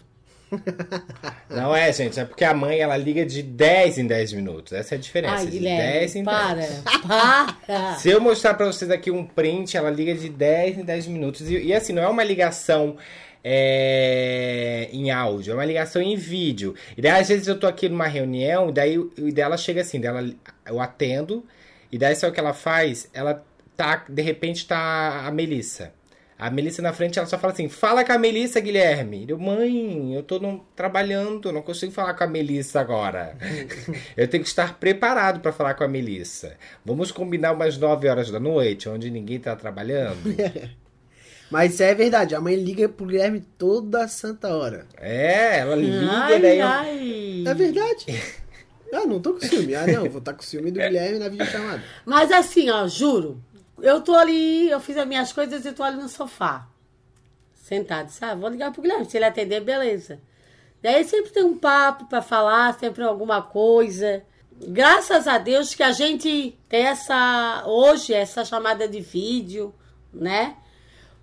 Não 1.48 1.74
é, 1.74 1.92
gente, 1.92 2.18
é 2.18 2.24
porque 2.24 2.44
a 2.44 2.54
mãe 2.54 2.80
ela 2.80 2.96
liga 2.96 3.24
de 3.24 3.42
10 3.42 3.98
em 3.98 4.06
10 4.06 4.32
minutos. 4.32 4.72
Essa 4.72 4.94
é 4.94 4.98
a 4.98 5.00
diferença. 5.00 5.34
Ai, 5.34 5.46
de 5.46 5.58
10 5.58 5.60
Guilherme, 5.60 6.20
em 6.20 6.24
para, 6.24 6.54
10. 6.54 6.82
para. 7.06 7.94
Se 7.98 8.10
eu 8.10 8.20
mostrar 8.20 8.54
pra 8.54 8.66
vocês 8.66 8.90
aqui 8.90 9.10
um 9.10 9.24
print, 9.24 9.76
ela 9.76 9.90
liga 9.90 10.14
de 10.14 10.28
10 10.28 10.78
em 10.78 10.84
10 10.84 11.06
minutos. 11.06 11.50
E, 11.50 11.58
e 11.58 11.74
assim, 11.74 11.92
não 11.92 12.02
é 12.02 12.08
uma 12.08 12.24
ligação 12.24 12.96
é, 13.44 14.88
em 14.92 15.10
áudio, 15.10 15.52
é 15.52 15.54
uma 15.54 15.64
ligação 15.64 16.00
em 16.00 16.16
vídeo. 16.16 16.74
E 16.96 17.02
daí, 17.02 17.20
às 17.20 17.28
vezes, 17.28 17.46
eu 17.46 17.58
tô 17.58 17.66
aqui 17.66 17.88
numa 17.88 18.06
reunião, 18.06 18.68
e 18.68 18.72
daí 18.72 18.98
o 18.98 19.10
dela 19.32 19.56
chega 19.56 19.80
assim, 19.80 20.00
dela, 20.00 20.24
eu 20.66 20.80
atendo, 20.80 21.44
e 21.90 21.98
daí 21.98 22.14
sabe 22.14 22.30
o 22.30 22.34
que 22.34 22.40
ela 22.40 22.54
faz? 22.54 23.08
Ela 23.12 23.44
tá, 23.76 24.04
de 24.08 24.22
repente, 24.22 24.66
tá 24.66 25.26
a 25.26 25.30
Melissa. 25.30 25.92
A 26.44 26.50
Melissa 26.50 26.82
na 26.82 26.92
frente, 26.92 27.18
ela 27.18 27.26
só 27.28 27.38
fala 27.38 27.52
assim: 27.52 27.68
fala 27.68 28.04
com 28.04 28.12
a 28.12 28.18
Melissa, 28.18 28.58
Guilherme. 28.60 29.24
Eu, 29.28 29.38
mãe, 29.38 30.14
eu 30.14 30.22
tô 30.22 30.38
no- 30.40 30.66
trabalhando, 30.74 31.52
não 31.52 31.62
consigo 31.62 31.92
falar 31.92 32.14
com 32.14 32.24
a 32.24 32.26
Melissa 32.26 32.80
agora. 32.80 33.36
eu 34.16 34.26
tenho 34.26 34.42
que 34.42 34.48
estar 34.48 34.78
preparado 34.78 35.40
para 35.40 35.52
falar 35.52 35.74
com 35.74 35.84
a 35.84 35.88
Melissa. 35.88 36.56
Vamos 36.84 37.12
combinar 37.12 37.52
umas 37.52 37.78
9 37.78 38.08
horas 38.08 38.30
da 38.30 38.40
noite, 38.40 38.88
onde 38.88 39.10
ninguém 39.10 39.38
tá 39.38 39.54
trabalhando. 39.54 40.16
Mas 41.50 41.74
isso 41.74 41.82
é 41.82 41.94
verdade, 41.94 42.34
a 42.34 42.40
mãe 42.40 42.56
liga 42.56 42.88
pro 42.88 43.04
Guilherme 43.06 43.42
toda 43.58 44.08
santa 44.08 44.48
hora. 44.56 44.86
é, 44.96 45.58
ela 45.58 45.76
liga, 45.76 46.10
Ai, 46.10 46.40
daí 46.40 46.58
eu- 46.58 46.66
ai. 46.66 47.44
É 47.46 47.54
verdade. 47.54 48.06
Ah, 48.94 49.06
não 49.06 49.20
tô 49.20 49.34
com 49.34 49.40
ciúme. 49.40 49.74
Ah, 49.74 49.86
não, 49.86 50.08
vou 50.08 50.18
estar 50.18 50.32
com 50.34 50.42
ciúme 50.42 50.70
do 50.70 50.80
Guilherme 50.80 51.18
na 51.18 51.28
videochamada. 51.28 51.82
Mas 52.04 52.32
assim, 52.32 52.68
ó, 52.70 52.86
juro. 52.88 53.40
Eu 53.80 54.00
tô 54.00 54.14
ali, 54.14 54.68
eu 54.68 54.80
fiz 54.80 54.96
as 54.96 55.06
minhas 55.06 55.32
coisas 55.32 55.64
e 55.64 55.72
tô 55.72 55.82
ali 55.82 55.96
no 55.96 56.08
sofá. 56.08 56.68
Sentado, 57.54 58.10
sabe? 58.10 58.40
Vou 58.40 58.50
ligar 58.50 58.72
pro 58.72 58.82
Guilherme. 58.82 59.04
Se 59.08 59.16
ele 59.16 59.24
atender, 59.24 59.60
beleza. 59.60 60.20
Daí 60.82 61.04
sempre 61.04 61.30
tem 61.30 61.44
um 61.44 61.56
papo 61.56 62.06
pra 62.06 62.20
falar, 62.20 62.78
sempre 62.78 63.04
alguma 63.04 63.40
coisa. 63.40 64.24
Graças 64.50 65.26
a 65.26 65.38
Deus 65.38 65.74
que 65.74 65.82
a 65.82 65.92
gente 65.92 66.58
tem 66.68 66.86
essa, 66.86 67.62
hoje, 67.66 68.12
essa 68.12 68.44
chamada 68.44 68.88
de 68.88 69.00
vídeo, 69.00 69.74
né? 70.12 70.56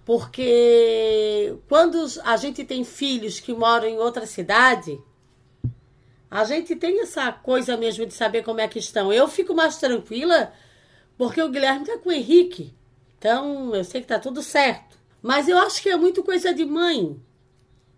Porque 0.05 1.55
quando 1.67 2.03
a 2.23 2.35
gente 2.37 2.63
tem 2.63 2.83
filhos 2.83 3.39
que 3.39 3.53
moram 3.53 3.87
em 3.87 3.97
outra 3.97 4.25
cidade, 4.25 4.99
a 6.31 6.43
gente 6.45 6.75
tem 6.75 7.01
essa 7.01 7.31
coisa 7.31 7.77
mesmo 7.77 8.05
de 8.05 8.13
saber 8.13 8.43
como 8.43 8.59
é 8.59 8.67
que 8.67 8.79
estão. 8.79 9.11
Eu 9.11 9.27
fico 9.27 9.53
mais 9.53 9.77
tranquila 9.77 10.51
porque 11.20 11.41
o 11.41 11.49
Guilherme 11.49 11.86
tá 11.86 11.97
com 11.97 12.07
o 12.07 12.13
Henrique. 12.13 12.74
Então, 13.17 13.76
eu 13.76 13.84
sei 13.84 13.99
que 13.99 14.07
tá 14.07 14.17
tudo 14.17 14.41
certo. 14.41 14.97
Mas 15.22 15.49
eu 15.49 15.57
acho 15.57 15.82
que 15.84 15.89
é 15.89 15.97
muito 15.97 16.24
coisa 16.24 16.53
de 16.53 16.63
mãe, 16.63 17.20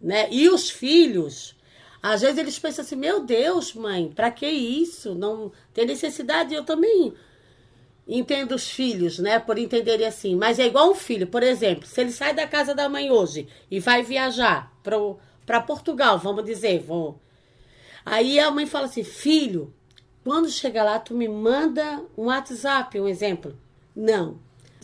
né? 0.02 0.28
E 0.32 0.50
os 0.50 0.72
filhos, 0.72 1.56
às 2.02 2.22
vezes 2.22 2.40
eles 2.40 2.58
pensam 2.58 2.84
assim: 2.84 2.96
"Meu 2.96 3.24
Deus, 3.24 3.76
mãe, 3.76 4.12
pra 4.12 4.32
que 4.32 4.48
isso? 4.48 5.14
Não 5.14 5.52
tem 5.72 5.86
necessidade". 5.86 6.56
Eu 6.56 6.66
também 6.66 7.14
entendo 8.08 8.56
os 8.56 8.68
filhos, 8.72 9.20
né? 9.20 9.38
Por 9.38 9.60
entenderem 9.60 10.08
assim. 10.08 10.36
Mas 10.36 10.58
é 10.58 10.66
igual 10.66 10.90
um 10.90 10.96
filho, 10.96 11.28
por 11.28 11.44
exemplo, 11.44 11.86
se 11.88 12.02
ele 12.02 12.12
sai 12.12 12.34
da 12.34 12.48
casa 12.48 12.74
da 12.74 12.90
mãe 12.90 13.12
hoje 13.12 13.48
e 13.70 13.80
vai 13.80 14.02
viajar 14.02 14.76
para 15.46 15.62
Portugal, 15.62 16.18
vamos 16.18 16.44
dizer, 16.44 16.80
vou. 16.80 17.22
Aí 18.04 18.40
a 18.40 18.50
mãe 18.50 18.66
fala 18.66 18.86
assim: 18.86 19.04
filho, 19.04 19.72
quando 20.24 20.50
chegar 20.50 20.84
lá, 20.84 21.00
tu 21.00 21.16
me 21.16 21.28
manda 21.28 22.02
um 22.18 22.26
WhatsApp, 22.26 23.00
um 23.00 23.08
exemplo. 23.08 23.58
Não. 23.96 24.40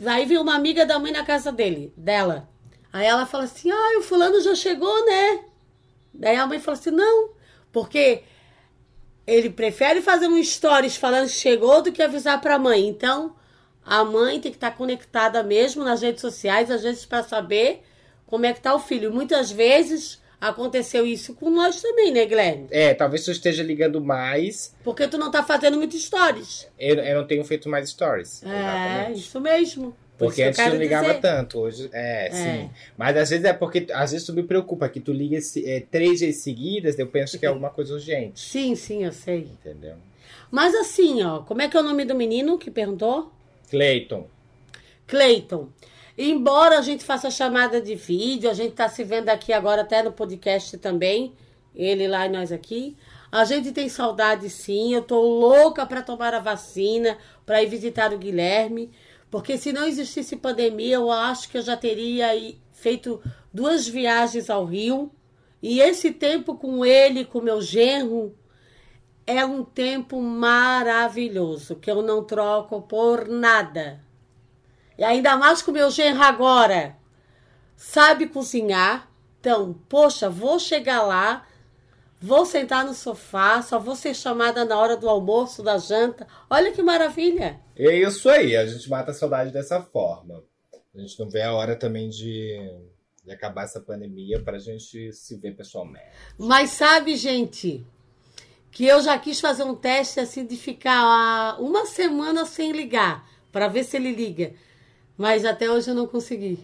Aí 0.05 0.25
vem 0.25 0.37
uma 0.37 0.55
amiga 0.55 0.85
da 0.85 0.99
mãe 0.99 1.11
na 1.11 1.23
casa 1.23 1.51
dele, 1.51 1.93
dela. 1.95 2.49
Aí 2.91 3.05
ela 3.05 3.25
fala 3.25 3.43
assim: 3.43 3.71
ah, 3.71 3.99
o 3.99 4.01
fulano 4.01 4.41
já 4.41 4.55
chegou, 4.55 5.05
né? 5.05 5.43
Daí 6.13 6.35
a 6.35 6.47
mãe 6.47 6.59
fala 6.59 6.77
assim: 6.77 6.91
não, 6.91 7.29
porque 7.71 8.23
ele 9.25 9.49
prefere 9.49 10.01
fazer 10.01 10.27
um 10.27 10.41
stories 10.41 10.95
falando 10.95 11.27
chegou 11.27 11.81
do 11.81 11.91
que 11.91 12.01
avisar 12.01 12.39
pra 12.41 12.57
mãe. 12.57 12.87
Então, 12.87 13.35
a 13.85 14.03
mãe 14.03 14.39
tem 14.39 14.51
que 14.51 14.57
estar 14.57 14.71
conectada 14.71 15.43
mesmo 15.43 15.83
nas 15.83 16.01
redes 16.01 16.21
sociais, 16.21 16.71
às 16.71 16.83
vezes 16.83 17.05
para 17.05 17.23
saber 17.23 17.83
como 18.25 18.45
é 18.45 18.53
que 18.53 18.61
tá 18.61 18.73
o 18.73 18.79
filho. 18.79 19.13
Muitas 19.13 19.51
vezes 19.51 20.21
aconteceu 20.39 21.05
isso 21.05 21.33
com 21.35 21.49
nós 21.49 21.81
também, 21.81 22.11
né, 22.11 22.25
Guilherme? 22.25 22.67
É, 22.71 22.93
talvez 22.93 23.23
tu 23.25 23.31
esteja 23.31 23.63
ligando 23.63 23.99
mais. 24.01 24.73
Porque 24.83 25.07
tu 25.07 25.17
não 25.17 25.31
tá 25.31 25.43
fazendo 25.43 25.77
muito 25.77 25.97
stories. 25.97 26.67
Eu, 26.79 26.95
eu 26.97 27.19
não 27.19 27.27
tenho 27.27 27.43
feito 27.43 27.67
mais 27.69 27.89
stories. 27.89 28.43
É, 28.43 28.47
Exatamente. 28.47 29.19
isso 29.19 29.41
mesmo. 29.41 29.95
Por 30.17 30.25
Porque 30.29 30.41
isso 30.41 30.49
antes 30.49 30.59
eu 30.59 30.69
não 30.73 30.77
ligava 30.79 31.07
dizer. 31.09 31.21
tanto, 31.21 31.59
hoje 31.59 31.89
é, 31.93 32.29
sim. 32.31 32.69
Mas 32.97 33.15
às 33.17 33.29
vezes 33.29 33.45
é 33.45 33.53
porque, 33.53 33.85
às 33.93 34.11
vezes 34.11 34.25
tu 34.25 34.33
me 34.33 34.41
preocupa 34.41 34.89
que 34.89 34.99
tu 34.99 35.13
liga 35.13 35.37
é, 35.63 35.79
três 35.91 36.21
vezes 36.21 36.41
seguidas, 36.41 36.97
eu 36.97 37.05
penso 37.05 37.37
que 37.37 37.45
é 37.45 37.49
alguma 37.49 37.69
coisa 37.69 37.93
urgente, 37.93 38.39
Sim, 38.39 38.73
sim, 38.75 39.05
eu 39.05 39.11
sei. 39.11 39.41
entendeu? 39.41 39.93
Mas 40.49 40.73
assim, 40.73 41.21
ó, 41.21 41.41
como 41.43 41.61
é 41.61 41.67
que 41.69 41.77
é 41.77 41.79
o 41.79 41.83
nome 41.83 42.03
do 42.03 42.15
menino 42.15 42.57
que 42.57 42.71
perguntou? 42.71 43.31
Cleiton, 43.69 44.25
Cleiton. 45.05 45.69
Embora 46.17 46.79
a 46.79 46.81
gente 46.81 47.03
faça 47.03 47.29
chamada 47.29 47.79
de 47.79 47.93
vídeo, 47.93 48.49
a 48.49 48.53
gente 48.53 48.73
tá 48.73 48.89
se 48.89 49.03
vendo 49.03 49.29
aqui 49.29 49.53
agora 49.53 49.83
até 49.83 50.01
no 50.01 50.11
podcast 50.11 50.75
também, 50.79 51.33
ele 51.75 52.07
lá 52.07 52.25
e 52.25 52.29
nós 52.29 52.51
aqui. 52.51 52.97
A 53.31 53.45
gente 53.45 53.71
tem 53.71 53.87
saudade 53.87 54.49
sim, 54.49 54.95
eu 54.95 55.03
tô 55.03 55.21
louca 55.21 55.85
para 55.85 56.01
tomar 56.01 56.33
a 56.33 56.39
vacina, 56.39 57.17
para 57.45 57.61
ir 57.61 57.67
visitar 57.67 58.11
o 58.11 58.17
Guilherme, 58.17 58.91
porque 59.29 59.57
se 59.57 59.71
não 59.71 59.85
existisse 59.85 60.35
pandemia, 60.37 60.95
eu 60.95 61.11
acho 61.11 61.49
que 61.49 61.57
eu 61.57 61.61
já 61.61 61.77
teria 61.77 62.29
feito 62.71 63.21
duas 63.53 63.87
viagens 63.87 64.49
ao 64.49 64.65
Rio. 64.65 65.11
E 65.61 65.79
esse 65.81 66.11
tempo 66.11 66.55
com 66.55 66.85
ele, 66.85 67.25
com 67.25 67.41
meu 67.41 67.61
genro, 67.61 68.35
é 69.25 69.45
um 69.45 69.63
tempo 69.63 70.21
maravilhoso, 70.21 71.75
que 71.75 71.91
eu 71.91 72.01
não 72.01 72.23
troco 72.23 72.81
por 72.81 73.27
nada. 73.27 74.06
E 74.97 75.03
ainda 75.03 75.37
mais 75.37 75.61
com 75.61 75.71
meu 75.71 75.89
genro 75.91 76.21
agora. 76.23 76.95
Sabe 77.75 78.27
cozinhar. 78.27 79.09
Então, 79.39 79.73
poxa, 79.87 80.29
vou 80.29 80.59
chegar 80.59 81.03
lá, 81.03 81.45
vou 82.19 82.45
sentar 82.45 82.83
no 82.83 82.93
sofá, 82.93 83.61
só 83.61 83.79
vou 83.79 83.95
ser 83.95 84.15
chamada 84.15 84.65
na 84.65 84.77
hora 84.77 84.97
do 84.97 85.07
almoço, 85.07 85.63
da 85.63 85.77
janta. 85.77 86.27
Olha 86.49 86.71
que 86.71 86.81
maravilha. 86.81 87.59
É 87.75 87.95
isso 87.95 88.29
aí, 88.29 88.57
a 88.57 88.65
gente 88.65 88.89
mata 88.89 89.11
a 89.11 89.13
saudade 89.13 89.51
dessa 89.51 89.81
forma. 89.81 90.43
A 90.93 90.99
gente 90.99 91.19
não 91.19 91.29
vê 91.29 91.43
a 91.43 91.53
hora 91.53 91.75
também 91.75 92.09
de, 92.09 92.59
de 93.23 93.31
acabar 93.31 93.65
essa 93.65 93.79
pandemia 93.79 94.41
pra 94.41 94.57
gente 94.57 95.13
se 95.13 95.37
ver 95.37 95.55
pessoalmente. 95.55 96.07
Mas 96.37 96.71
sabe, 96.71 97.15
gente, 97.15 97.85
que 98.71 98.85
eu 98.85 98.99
já 99.01 99.17
quis 99.19 99.39
fazer 99.39 99.63
um 99.63 99.75
teste 99.75 100.19
assim 100.19 100.45
de 100.45 100.57
ficar 100.57 100.99
ah, 100.99 101.57
uma 101.59 101.85
semana 101.85 102.45
sem 102.45 102.71
ligar, 102.71 103.29
para 103.51 103.67
ver 103.67 103.83
se 103.83 103.95
ele 103.97 104.11
liga. 104.11 104.53
Mas 105.17 105.43
até 105.45 105.69
hoje 105.69 105.89
eu 105.89 105.95
não 105.95 106.05
consegui. 106.05 106.59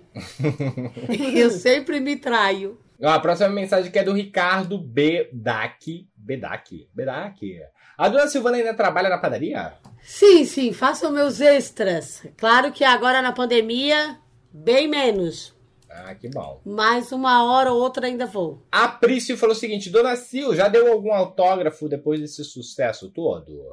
eu 1.36 1.50
sempre 1.50 2.00
me 2.00 2.16
traio. 2.16 2.78
A 3.02 3.20
próxima 3.20 3.50
mensagem 3.50 3.92
que 3.92 4.00
é 4.00 4.04
do 4.04 4.14
Ricardo 4.14 4.78
Bedak. 4.78 6.08
Bedak. 6.16 6.88
Bedak. 6.94 7.62
A 7.98 8.08
dona 8.08 8.28
Silvana 8.28 8.58
ainda 8.58 8.74
trabalha 8.74 9.10
na 9.10 9.18
padaria? 9.18 9.74
Sim, 10.02 10.46
sim, 10.46 10.72
façam 10.72 11.12
meus 11.12 11.42
extras. 11.42 12.26
Claro 12.38 12.72
que 12.72 12.84
agora 12.84 13.22
na 13.22 13.32
pandemia, 13.32 14.20
bem 14.52 14.88
menos. 14.88 15.54
Ah, 15.90 16.16
que 16.16 16.28
bom. 16.28 16.60
Mas 16.66 17.12
uma 17.12 17.44
hora 17.44 17.72
ou 17.72 17.80
outra 17.80 18.08
ainda 18.08 18.26
vou. 18.26 18.64
A 18.72 18.88
Prício 18.88 19.38
falou 19.38 19.56
o 19.56 19.60
seguinte: 19.60 19.90
Dona 19.90 20.16
Sil, 20.18 20.56
já 20.56 20.68
deu 20.68 20.92
algum 20.92 21.14
autógrafo 21.14 21.88
depois 21.88 22.20
desse 22.20 22.44
sucesso 22.44 23.10
todo? 23.10 23.64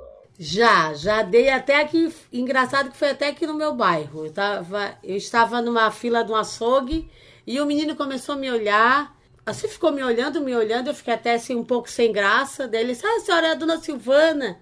Já, 0.43 0.95
já 0.95 1.23
dei 1.23 1.51
até 1.51 1.81
aqui. 1.83 2.11
Engraçado 2.33 2.91
que 2.91 2.97
foi 2.97 3.11
até 3.11 3.29
aqui 3.29 3.47
no 3.47 3.53
meu 3.55 3.75
bairro. 3.75 4.25
Eu, 4.25 4.33
tava, 4.33 4.95
eu 5.05 5.15
estava 5.17 5.61
numa 5.61 5.91
fila 5.91 6.25
de 6.25 6.33
um 6.33 6.37
açougue 6.37 7.11
e 7.47 7.61
o 7.61 7.67
menino 7.67 7.95
começou 7.95 8.35
a 8.35 8.39
me 8.39 8.51
olhar. 8.51 9.15
Assim 9.45 9.69
ficou 9.69 9.93
me 9.93 10.03
olhando, 10.03 10.41
me 10.41 10.55
olhando. 10.57 10.89
Eu 10.89 10.95
fiquei 10.95 11.13
até 11.13 11.35
assim 11.35 11.55
um 11.55 11.65
pouco 11.65 11.91
sem 11.91 12.11
graça. 12.11 12.67
Daí 12.67 12.81
ele 12.83 12.93
disse: 12.95 13.05
Ah, 13.07 13.17
a 13.17 13.21
senhora 13.21 13.49
é 13.49 13.51
a 13.51 13.55
dona 13.55 13.79
Silvana. 13.79 14.59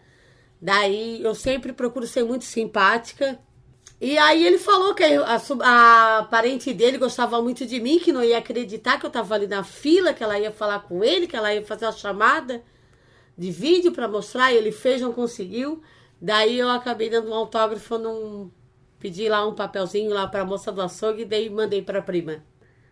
Daí 0.61 1.23
eu 1.23 1.35
sempre 1.35 1.73
procuro 1.73 2.07
ser 2.09 2.25
muito 2.25 2.45
simpática. 2.45 3.39
E 4.01 4.19
aí 4.19 4.45
ele 4.47 4.59
falou 4.59 4.95
que 4.95 5.05
a, 5.05 5.39
sub- 5.39 5.63
a 5.65 6.27
parente 6.31 6.73
dele 6.75 6.99
gostava 6.99 7.41
muito 7.43 7.67
de 7.67 7.81
mim, 7.81 7.99
que 8.01 8.13
não 8.13 8.25
ia 8.25 8.39
acreditar 8.39 8.99
que 8.99 9.07
eu 9.07 9.09
estava 9.09 9.35
ali 9.35 9.47
na 9.49 9.65
fila, 9.65 10.15
que 10.15 10.25
ela 10.25 10.39
ia 10.39 10.53
falar 10.53 10.81
com 10.81 11.05
ele, 11.05 11.27
que 11.29 11.37
ela 11.37 11.55
ia 11.55 11.65
fazer 11.65 11.87
a 11.87 11.93
chamada 11.93 12.63
de 13.39 13.53
vídeo 13.53 13.93
para 13.93 14.09
mostrar, 14.09 14.53
e 14.53 14.57
ele 14.57 14.73
fez, 14.73 15.01
não 15.01 15.13
conseguiu. 15.13 15.81
Daí 16.21 16.59
eu 16.59 16.69
acabei 16.69 17.09
dando 17.09 17.31
um 17.31 17.35
autógrafo, 17.35 17.97
num, 17.97 18.51
pedi 18.99 19.29
lá 19.29 19.47
um 19.47 19.55
papelzinho 19.55 20.13
lá 20.13 20.27
para 20.27 20.43
a 20.43 20.45
moça 20.45 20.73
do 20.73 20.83
açougue 20.83 21.23
e 21.23 21.25
daí 21.25 21.49
mandei 21.49 21.81
para 21.81 22.01
a 22.01 22.03
prima. 22.03 22.43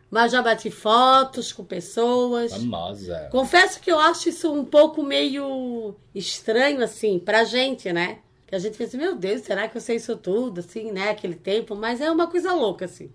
Mas 0.09 0.31
já 0.31 0.41
bati 0.41 0.71
fotos 0.71 1.53
com 1.53 1.65
pessoas. 1.65 2.53
Famosa. 2.53 3.29
Confesso 3.33 3.81
que 3.81 3.91
eu 3.91 3.99
acho 3.99 4.29
isso 4.29 4.53
um 4.53 4.65
pouco 4.65 5.03
meio 5.03 5.97
estranho, 6.15 6.81
assim, 6.81 7.19
pra 7.19 7.43
gente, 7.43 7.93
né? 7.93 8.21
Que 8.47 8.55
a 8.55 8.59
gente 8.61 8.79
pensa, 8.79 8.97
meu 8.97 9.17
Deus, 9.17 9.43
será 9.43 9.67
que 9.67 9.77
eu 9.77 9.81
sei 9.81 9.97
isso 9.97 10.17
tudo, 10.17 10.61
assim, 10.61 10.93
né? 10.93 11.11
Aquele 11.11 11.35
tempo. 11.35 11.75
Mas 11.75 12.01
é 12.01 12.09
uma 12.09 12.29
coisa 12.29 12.53
louca, 12.53 12.85
assim. 12.85 13.11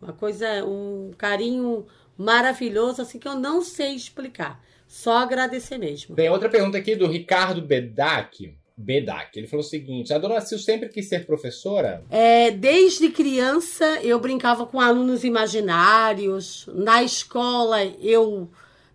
Uma 0.00 0.12
coisa, 0.12 0.64
um 0.64 1.12
carinho 1.16 1.86
maravilhoso, 2.18 3.00
assim, 3.00 3.20
que 3.20 3.28
eu 3.28 3.36
não 3.36 3.62
sei 3.62 3.94
explicar. 3.94 4.60
Só 4.92 5.16
agradecer 5.16 5.78
mesmo. 5.78 6.14
Tem 6.14 6.28
outra 6.28 6.50
pergunta 6.50 6.76
aqui 6.76 6.94
do 6.94 7.06
Ricardo 7.06 7.62
Bedak. 7.62 8.54
Bedak. 8.76 9.38
Ele 9.38 9.46
falou 9.46 9.64
o 9.64 9.68
seguinte: 9.68 10.12
A 10.12 10.18
dona 10.18 10.38
Sil 10.44 10.60
sempre 10.60 10.90
quis 10.90 11.08
ser 11.08 11.24
professora? 11.24 12.04
É, 12.10 12.50
desde 12.50 13.08
criança 13.08 13.86
eu 14.02 14.20
brincava 14.20 14.66
com 14.66 14.78
alunos 14.78 15.24
imaginários. 15.24 16.68
Na 16.74 17.02
escola 17.02 17.82
eu 18.02 18.50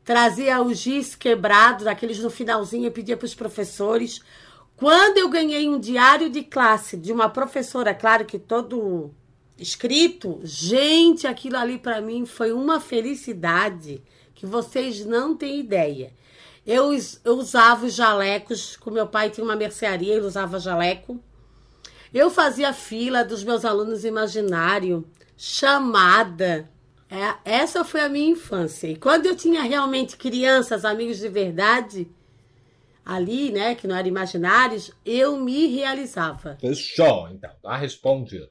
trazia 0.05 0.61
o 0.61 0.71
giz 0.71 1.15
quebrado, 1.15 1.85
daqueles 1.85 2.19
no 2.19 2.29
finalzinho, 2.29 2.85
eu 2.85 2.91
pedia 2.91 3.17
para 3.17 3.25
os 3.25 3.33
professores. 3.33 4.21
Quando 4.75 5.17
eu 5.17 5.27
ganhei 5.29 5.67
um 5.67 5.79
diário 5.79 6.29
de 6.29 6.43
classe 6.43 6.95
de 6.95 7.11
uma 7.11 7.27
professora, 7.27 7.95
claro 7.95 8.23
que 8.23 8.37
todo 8.37 9.09
escrito, 9.57 10.39
gente, 10.43 11.25
aquilo 11.25 11.57
ali 11.57 11.79
para 11.79 11.99
mim 12.01 12.23
foi 12.23 12.51
uma 12.51 12.79
felicidade 12.79 14.03
que 14.37 14.45
vocês 14.45 15.03
não 15.03 15.35
têm 15.35 15.59
ideia. 15.59 16.13
Eu, 16.65 16.91
eu 17.25 17.33
usava 17.37 17.85
os 17.85 17.93
jalecos, 17.95 18.77
com 18.77 18.91
meu 18.91 19.07
pai 19.07 19.29
tinha 19.29 19.43
uma 19.43 19.55
mercearia, 19.55 20.13
ele 20.13 20.25
usava 20.25 20.59
jaleco. 20.59 21.19
Eu 22.13 22.29
fazia 22.29 22.71
fila 22.71 23.23
dos 23.23 23.43
meus 23.43 23.65
alunos 23.65 24.05
imaginário, 24.05 25.05
chamada. 25.35 26.69
É, 27.09 27.35
essa 27.43 27.83
foi 27.83 28.01
a 28.01 28.09
minha 28.09 28.29
infância. 28.29 28.87
E 28.87 28.95
quando 28.95 29.25
eu 29.25 29.35
tinha 29.35 29.63
realmente 29.63 30.17
crianças, 30.17 30.85
amigos 30.85 31.17
de 31.17 31.29
verdade, 31.29 32.07
ali, 33.03 33.51
né, 33.51 33.73
que 33.73 33.87
não 33.87 33.95
eram 33.95 34.07
imaginários, 34.07 34.91
eu 35.05 35.37
me 35.37 35.65
realizava. 35.67 36.57
Fechou, 36.61 37.27
então. 37.29 37.51
Tá 37.63 37.75
respondido. 37.75 38.47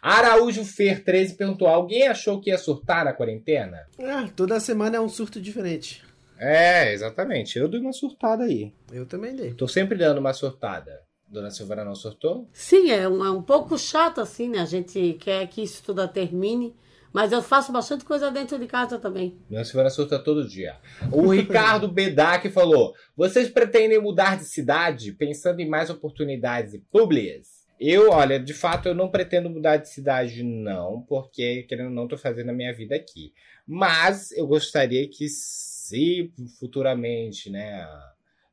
Araújo 0.00 0.64
Fer 0.64 1.04
13 1.04 1.34
perguntou: 1.34 1.68
Alguém 1.68 2.08
achou 2.08 2.40
que 2.40 2.50
ia 2.50 2.58
surtar 2.58 3.04
na 3.04 3.12
quarentena? 3.12 3.86
Ah, 4.00 4.28
toda 4.34 4.60
semana 4.60 4.96
é 4.96 5.00
um 5.00 5.08
surto 5.08 5.40
diferente. 5.40 6.02
É, 6.38 6.92
exatamente. 6.92 7.58
Eu 7.58 7.68
dei 7.68 7.80
uma 7.80 7.92
surtada 7.92 8.44
aí. 8.44 8.72
Eu 8.92 9.06
também 9.06 9.34
dei. 9.34 9.52
Tô 9.54 9.66
sempre 9.66 9.98
dando 9.98 10.18
uma 10.18 10.32
surtada. 10.32 11.00
Dona 11.26 11.50
Silvana 11.50 11.84
não 11.84 11.94
surtou? 11.94 12.48
Sim, 12.52 12.90
é 12.90 13.06
um, 13.06 13.24
é 13.24 13.30
um 13.30 13.42
pouco 13.42 13.76
chato 13.76 14.20
assim, 14.20 14.48
né? 14.48 14.60
A 14.60 14.64
gente 14.64 15.14
quer 15.20 15.46
que 15.48 15.62
isso 15.62 15.82
tudo 15.82 16.06
termine. 16.08 16.74
Mas 17.12 17.32
eu 17.32 17.42
faço 17.42 17.72
bastante 17.72 18.04
coisa 18.04 18.30
dentro 18.30 18.58
de 18.58 18.66
casa 18.66 18.98
também. 18.98 19.36
Dona 19.48 19.64
Silvana 19.64 19.90
surta 19.90 20.18
todo 20.18 20.46
dia. 20.46 20.76
O 21.10 21.28
Ricardo 21.30 21.88
Bedak 21.90 22.50
falou: 22.50 22.94
Vocês 23.16 23.48
pretendem 23.48 24.00
mudar 24.00 24.36
de 24.36 24.44
cidade 24.44 25.12
pensando 25.12 25.60
em 25.60 25.68
mais 25.68 25.90
oportunidades 25.90 26.74
e 26.74 26.78
públicas? 26.78 27.57
Eu, 27.80 28.10
olha, 28.10 28.38
de 28.40 28.52
fato 28.54 28.88
eu 28.88 28.94
não 28.94 29.08
pretendo 29.08 29.48
mudar 29.48 29.76
de 29.76 29.88
cidade, 29.88 30.42
não, 30.42 31.02
porque 31.02 31.62
querendo 31.68 31.86
ou 31.88 31.94
não, 31.94 32.08
tô 32.08 32.16
fazendo 32.18 32.50
a 32.50 32.52
minha 32.52 32.72
vida 32.74 32.96
aqui. 32.96 33.32
Mas 33.66 34.32
eu 34.32 34.46
gostaria 34.46 35.06
que, 35.08 35.28
se 35.28 36.32
futuramente, 36.58 37.50
né, 37.50 37.86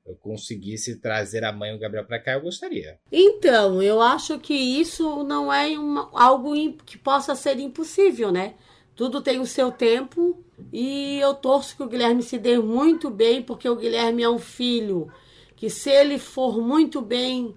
eu 0.05 0.15
conseguisse 0.15 0.97
trazer 0.97 1.43
a 1.43 1.51
mãe 1.51 1.71
e 1.71 1.75
o 1.75 1.79
Gabriel 1.79 2.05
pra 2.05 2.19
cá, 2.19 2.33
eu 2.33 2.41
gostaria. 2.41 2.99
Então, 3.11 3.81
eu 3.81 4.01
acho 4.01 4.37
que 4.37 4.53
isso 4.53 5.23
não 5.23 5.51
é 5.51 5.77
uma- 5.77 6.09
algo 6.13 6.53
que 6.85 6.97
possa 6.97 7.33
ser 7.35 7.57
impossível, 7.59 8.31
né? 8.31 8.53
Tudo 8.95 9.21
tem 9.21 9.39
o 9.39 9.45
seu 9.45 9.71
tempo 9.71 10.43
e 10.71 11.17
eu 11.19 11.33
torço 11.33 11.75
que 11.75 11.83
o 11.83 11.87
Guilherme 11.89 12.21
se 12.21 12.37
dê 12.37 12.57
muito 12.59 13.09
bem, 13.09 13.41
porque 13.41 13.67
o 13.67 13.75
Guilherme 13.75 14.23
é 14.23 14.29
um 14.29 14.39
filho 14.39 15.11
que, 15.55 15.69
se 15.69 15.89
ele 15.89 16.19
for 16.19 16.61
muito 16.61 17.01
bem, 17.01 17.55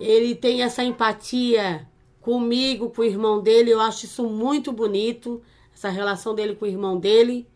ele 0.00 0.34
tem 0.34 0.62
essa 0.62 0.82
empatia 0.82 1.86
comigo, 2.20 2.90
com 2.90 3.02
o 3.02 3.04
irmão 3.04 3.40
dele. 3.40 3.70
Eu 3.70 3.80
acho 3.80 4.04
isso 4.04 4.24
muito 4.24 4.72
bonito, 4.72 5.42
essa 5.74 5.88
relação 5.88 6.34
dele 6.34 6.54
com 6.54 6.64
o 6.64 6.68
irmão 6.68 6.98
dele. 6.98 7.46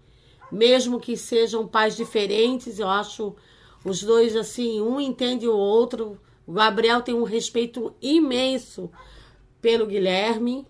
Mesmo 0.51 1.01
que 1.01 1.16
sejam 1.16 1.66
pais 1.66 1.97
diferentes, 1.97 2.78
eu 2.78 2.88
acho 2.88 3.34
os 3.84 4.03
dois 4.03 4.36
assim, 4.36 4.80
um 4.80 5.01
entende 5.01 5.49
o 5.49 5.57
outro. 5.57 6.20
O 6.47 6.53
Gabriel 6.53 7.03
tem 7.03 7.14
um 7.14 7.22
respeito 7.22 7.95
imenso 8.01 8.90
pelo 9.61 9.86
Guilherme, 9.86 10.66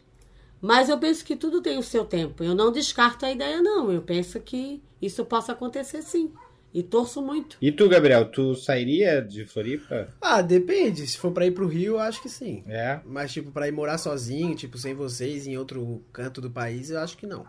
mas 0.60 0.88
eu 0.88 0.98
penso 0.98 1.24
que 1.24 1.34
tudo 1.34 1.60
tem 1.60 1.78
o 1.78 1.82
seu 1.82 2.04
tempo. 2.04 2.44
Eu 2.44 2.54
não 2.54 2.70
descarto 2.70 3.26
a 3.26 3.32
ideia, 3.32 3.60
não. 3.60 3.90
Eu 3.90 4.02
penso 4.02 4.38
que 4.40 4.82
isso 5.00 5.24
possa 5.24 5.52
acontecer 5.52 6.02
sim. 6.02 6.32
E 6.74 6.82
torço 6.82 7.20
muito. 7.20 7.58
E 7.60 7.70
tu, 7.70 7.88
Gabriel, 7.88 8.30
tu 8.30 8.54
sairia 8.54 9.20
de 9.20 9.44
Floripa? 9.44 10.08
Ah, 10.20 10.40
depende. 10.40 11.06
Se 11.06 11.18
for 11.18 11.30
pra 11.30 11.46
ir 11.46 11.50
pro 11.50 11.66
Rio, 11.66 11.94
eu 11.94 11.98
acho 11.98 12.22
que 12.22 12.28
sim. 12.28 12.64
É. 12.66 13.00
Mas, 13.04 13.32
tipo, 13.32 13.50
pra 13.50 13.68
ir 13.68 13.72
morar 13.72 13.98
sozinho, 13.98 14.54
tipo, 14.54 14.78
sem 14.78 14.94
vocês, 14.94 15.46
em 15.46 15.58
outro 15.58 16.02
canto 16.12 16.40
do 16.40 16.50
país, 16.50 16.88
eu 16.90 16.98
acho 16.98 17.16
que 17.16 17.26
não. 17.26 17.44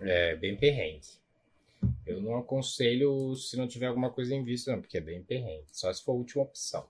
É 0.00 0.34
bem 0.36 0.56
perrengue. 0.56 1.22
Eu 2.06 2.22
não 2.22 2.36
aconselho 2.38 3.34
se 3.36 3.56
não 3.56 3.68
tiver 3.68 3.86
alguma 3.86 4.10
coisa 4.10 4.34
em 4.34 4.42
vista, 4.42 4.72
não, 4.72 4.80
porque 4.80 4.96
é 4.96 5.00
bem 5.02 5.22
perrengue. 5.22 5.66
Só 5.70 5.92
se 5.92 6.02
for 6.02 6.12
a 6.12 6.16
última 6.16 6.42
opção. 6.44 6.86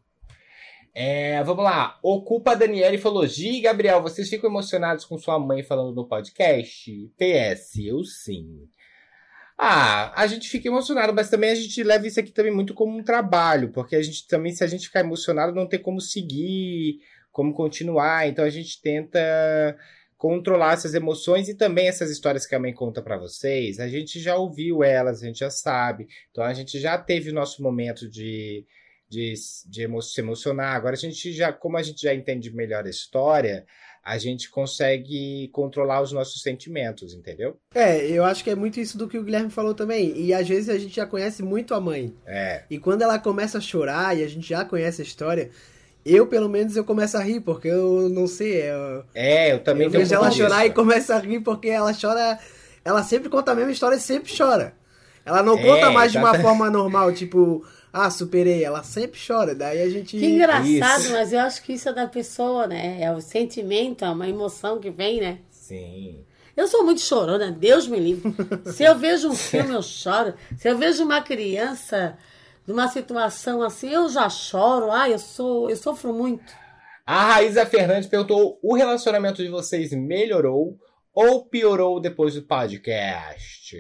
É, 0.94 1.42
vamos 1.42 1.64
lá. 1.64 1.98
Ocupa 2.00 2.54
Daniele 2.54 2.98
falou: 2.98 3.26
Gi 3.26 3.56
e 3.56 3.60
Gabriel, 3.60 4.00
vocês 4.00 4.28
ficam 4.28 4.48
emocionados 4.48 5.04
com 5.04 5.18
sua 5.18 5.40
mãe 5.40 5.64
falando 5.64 5.92
no 5.92 6.06
podcast? 6.06 7.10
PS, 7.18 7.78
eu 7.78 8.04
sim. 8.04 8.68
Ah, 9.56 10.12
a 10.20 10.26
gente 10.26 10.48
fica 10.48 10.68
emocionado, 10.68 11.14
mas 11.14 11.30
também 11.30 11.50
a 11.50 11.54
gente 11.54 11.82
leva 11.82 12.06
isso 12.06 12.18
aqui 12.18 12.32
também 12.32 12.52
muito 12.52 12.74
como 12.74 12.96
um 12.98 13.04
trabalho, 13.04 13.70
porque 13.70 13.94
a 13.94 14.02
gente 14.02 14.26
também, 14.26 14.52
se 14.52 14.64
a 14.64 14.66
gente 14.66 14.86
ficar 14.86 15.00
emocionado, 15.00 15.54
não 15.54 15.68
tem 15.68 15.80
como 15.80 16.00
seguir, 16.00 16.98
como 17.30 17.54
continuar. 17.54 18.28
Então 18.28 18.44
a 18.44 18.50
gente 18.50 18.80
tenta 18.80 19.18
controlar 20.16 20.72
essas 20.74 20.94
emoções 20.94 21.48
e 21.48 21.54
também 21.54 21.88
essas 21.88 22.10
histórias 22.10 22.46
que 22.46 22.54
a 22.54 22.60
mãe 22.60 22.72
conta 22.72 23.02
para 23.02 23.18
vocês. 23.18 23.78
A 23.78 23.88
gente 23.88 24.18
já 24.20 24.36
ouviu 24.36 24.82
elas, 24.82 25.22
a 25.22 25.26
gente 25.26 25.40
já 25.40 25.50
sabe. 25.50 26.08
Então 26.30 26.42
a 26.44 26.52
gente 26.52 26.80
já 26.80 26.98
teve 26.98 27.30
o 27.30 27.34
nosso 27.34 27.62
momento 27.62 28.08
de 28.08 28.66
de, 29.14 29.34
de 29.66 29.82
emo 29.82 30.02
se 30.02 30.20
emocionar. 30.20 30.74
Agora 30.74 30.94
a 30.94 30.98
gente 30.98 31.32
já, 31.32 31.52
como 31.52 31.76
a 31.76 31.82
gente 31.82 32.02
já 32.02 32.14
entende 32.14 32.54
melhor 32.54 32.84
a 32.84 32.90
história, 32.90 33.64
a 34.04 34.18
gente 34.18 34.50
consegue 34.50 35.48
controlar 35.48 36.02
os 36.02 36.12
nossos 36.12 36.42
sentimentos, 36.42 37.14
entendeu? 37.14 37.56
É, 37.74 38.06
eu 38.06 38.22
acho 38.24 38.44
que 38.44 38.50
é 38.50 38.54
muito 38.54 38.78
isso 38.78 38.98
do 38.98 39.08
que 39.08 39.16
o 39.18 39.22
Guilherme 39.24 39.48
falou 39.50 39.72
também. 39.74 40.12
E 40.20 40.34
às 40.34 40.46
vezes 40.46 40.68
a 40.68 40.76
gente 40.78 40.94
já 40.94 41.06
conhece 41.06 41.42
muito 41.42 41.74
a 41.74 41.80
mãe. 41.80 42.14
É. 42.26 42.64
E 42.68 42.78
quando 42.78 43.00
ela 43.02 43.18
começa 43.18 43.56
a 43.58 43.60
chorar 43.62 44.16
e 44.16 44.22
a 44.22 44.28
gente 44.28 44.46
já 44.46 44.62
conhece 44.64 45.00
a 45.00 45.04
história, 45.04 45.50
eu 46.04 46.26
pelo 46.26 46.50
menos 46.50 46.76
eu 46.76 46.84
começo 46.84 47.16
a 47.16 47.22
rir, 47.22 47.40
porque 47.40 47.68
eu 47.68 48.10
não 48.10 48.26
sei. 48.26 48.62
Eu, 48.70 49.04
é, 49.14 49.52
eu 49.54 49.60
também 49.60 49.86
eu 49.86 49.90
tenho 49.90 50.02
vejo 50.04 50.14
ela 50.14 50.28
disso. 50.28 50.42
chorar 50.42 50.66
e 50.66 50.70
começo 50.70 51.10
a 51.12 51.18
rir 51.18 51.40
porque 51.40 51.68
ela 51.68 51.92
chora. 51.98 52.38
Ela 52.84 53.02
sempre 53.02 53.30
conta 53.30 53.52
a 53.52 53.54
mesma 53.54 53.72
história 53.72 53.96
e 53.96 54.00
sempre 54.00 54.30
chora. 54.36 54.74
Ela 55.24 55.42
não 55.42 55.58
É, 55.58 55.62
conta 55.62 55.90
mais 55.90 56.12
de 56.12 56.18
uma 56.18 56.28
exatamente. 56.28 56.46
forma 56.46 56.68
normal, 56.70 57.10
tipo, 57.14 57.64
ah, 57.96 58.10
superei. 58.10 58.64
Ela 58.64 58.82
sempre 58.82 59.20
chora. 59.24 59.54
Daí 59.54 59.80
a 59.80 59.88
gente. 59.88 60.18
Que 60.18 60.26
engraçado, 60.26 61.00
Isso. 61.00 61.12
mas 61.12 61.32
eu 61.32 61.38
acho 61.38 61.62
que 61.62 61.74
isso 61.74 61.88
é 61.88 61.92
da 61.92 62.08
pessoa, 62.08 62.66
né? 62.66 63.00
É 63.00 63.12
o 63.12 63.20
sentimento, 63.20 64.04
é 64.04 64.10
uma 64.10 64.28
emoção 64.28 64.80
que 64.80 64.90
vem, 64.90 65.20
né? 65.20 65.38
Sim. 65.48 66.24
Eu 66.56 66.66
sou 66.66 66.84
muito 66.84 67.00
chorona, 67.00 67.52
Deus 67.52 67.86
me 67.86 68.00
livre. 68.00 68.34
Se 68.66 68.82
eu 68.82 68.96
vejo 68.96 69.28
um 69.28 69.34
filme, 69.36 69.72
eu 69.72 69.82
choro. 69.82 70.34
Se 70.58 70.68
eu 70.68 70.76
vejo 70.76 71.04
uma 71.04 71.20
criança 71.22 72.18
numa 72.66 72.88
situação 72.88 73.62
assim, 73.62 73.90
eu 73.90 74.08
já 74.08 74.28
choro. 74.28 74.90
Ai, 74.90 75.12
eu 75.12 75.18
sou, 75.20 75.70
eu 75.70 75.76
sofro 75.76 76.12
muito. 76.12 76.52
A 77.06 77.34
Raíza 77.34 77.64
Fernandes 77.64 78.08
perguntou: 78.08 78.58
o 78.60 78.74
relacionamento 78.74 79.40
de 79.40 79.48
vocês 79.48 79.92
melhorou 79.92 80.76
ou 81.14 81.44
piorou 81.44 82.00
depois 82.00 82.34
do 82.34 82.42
podcast? 82.42 83.78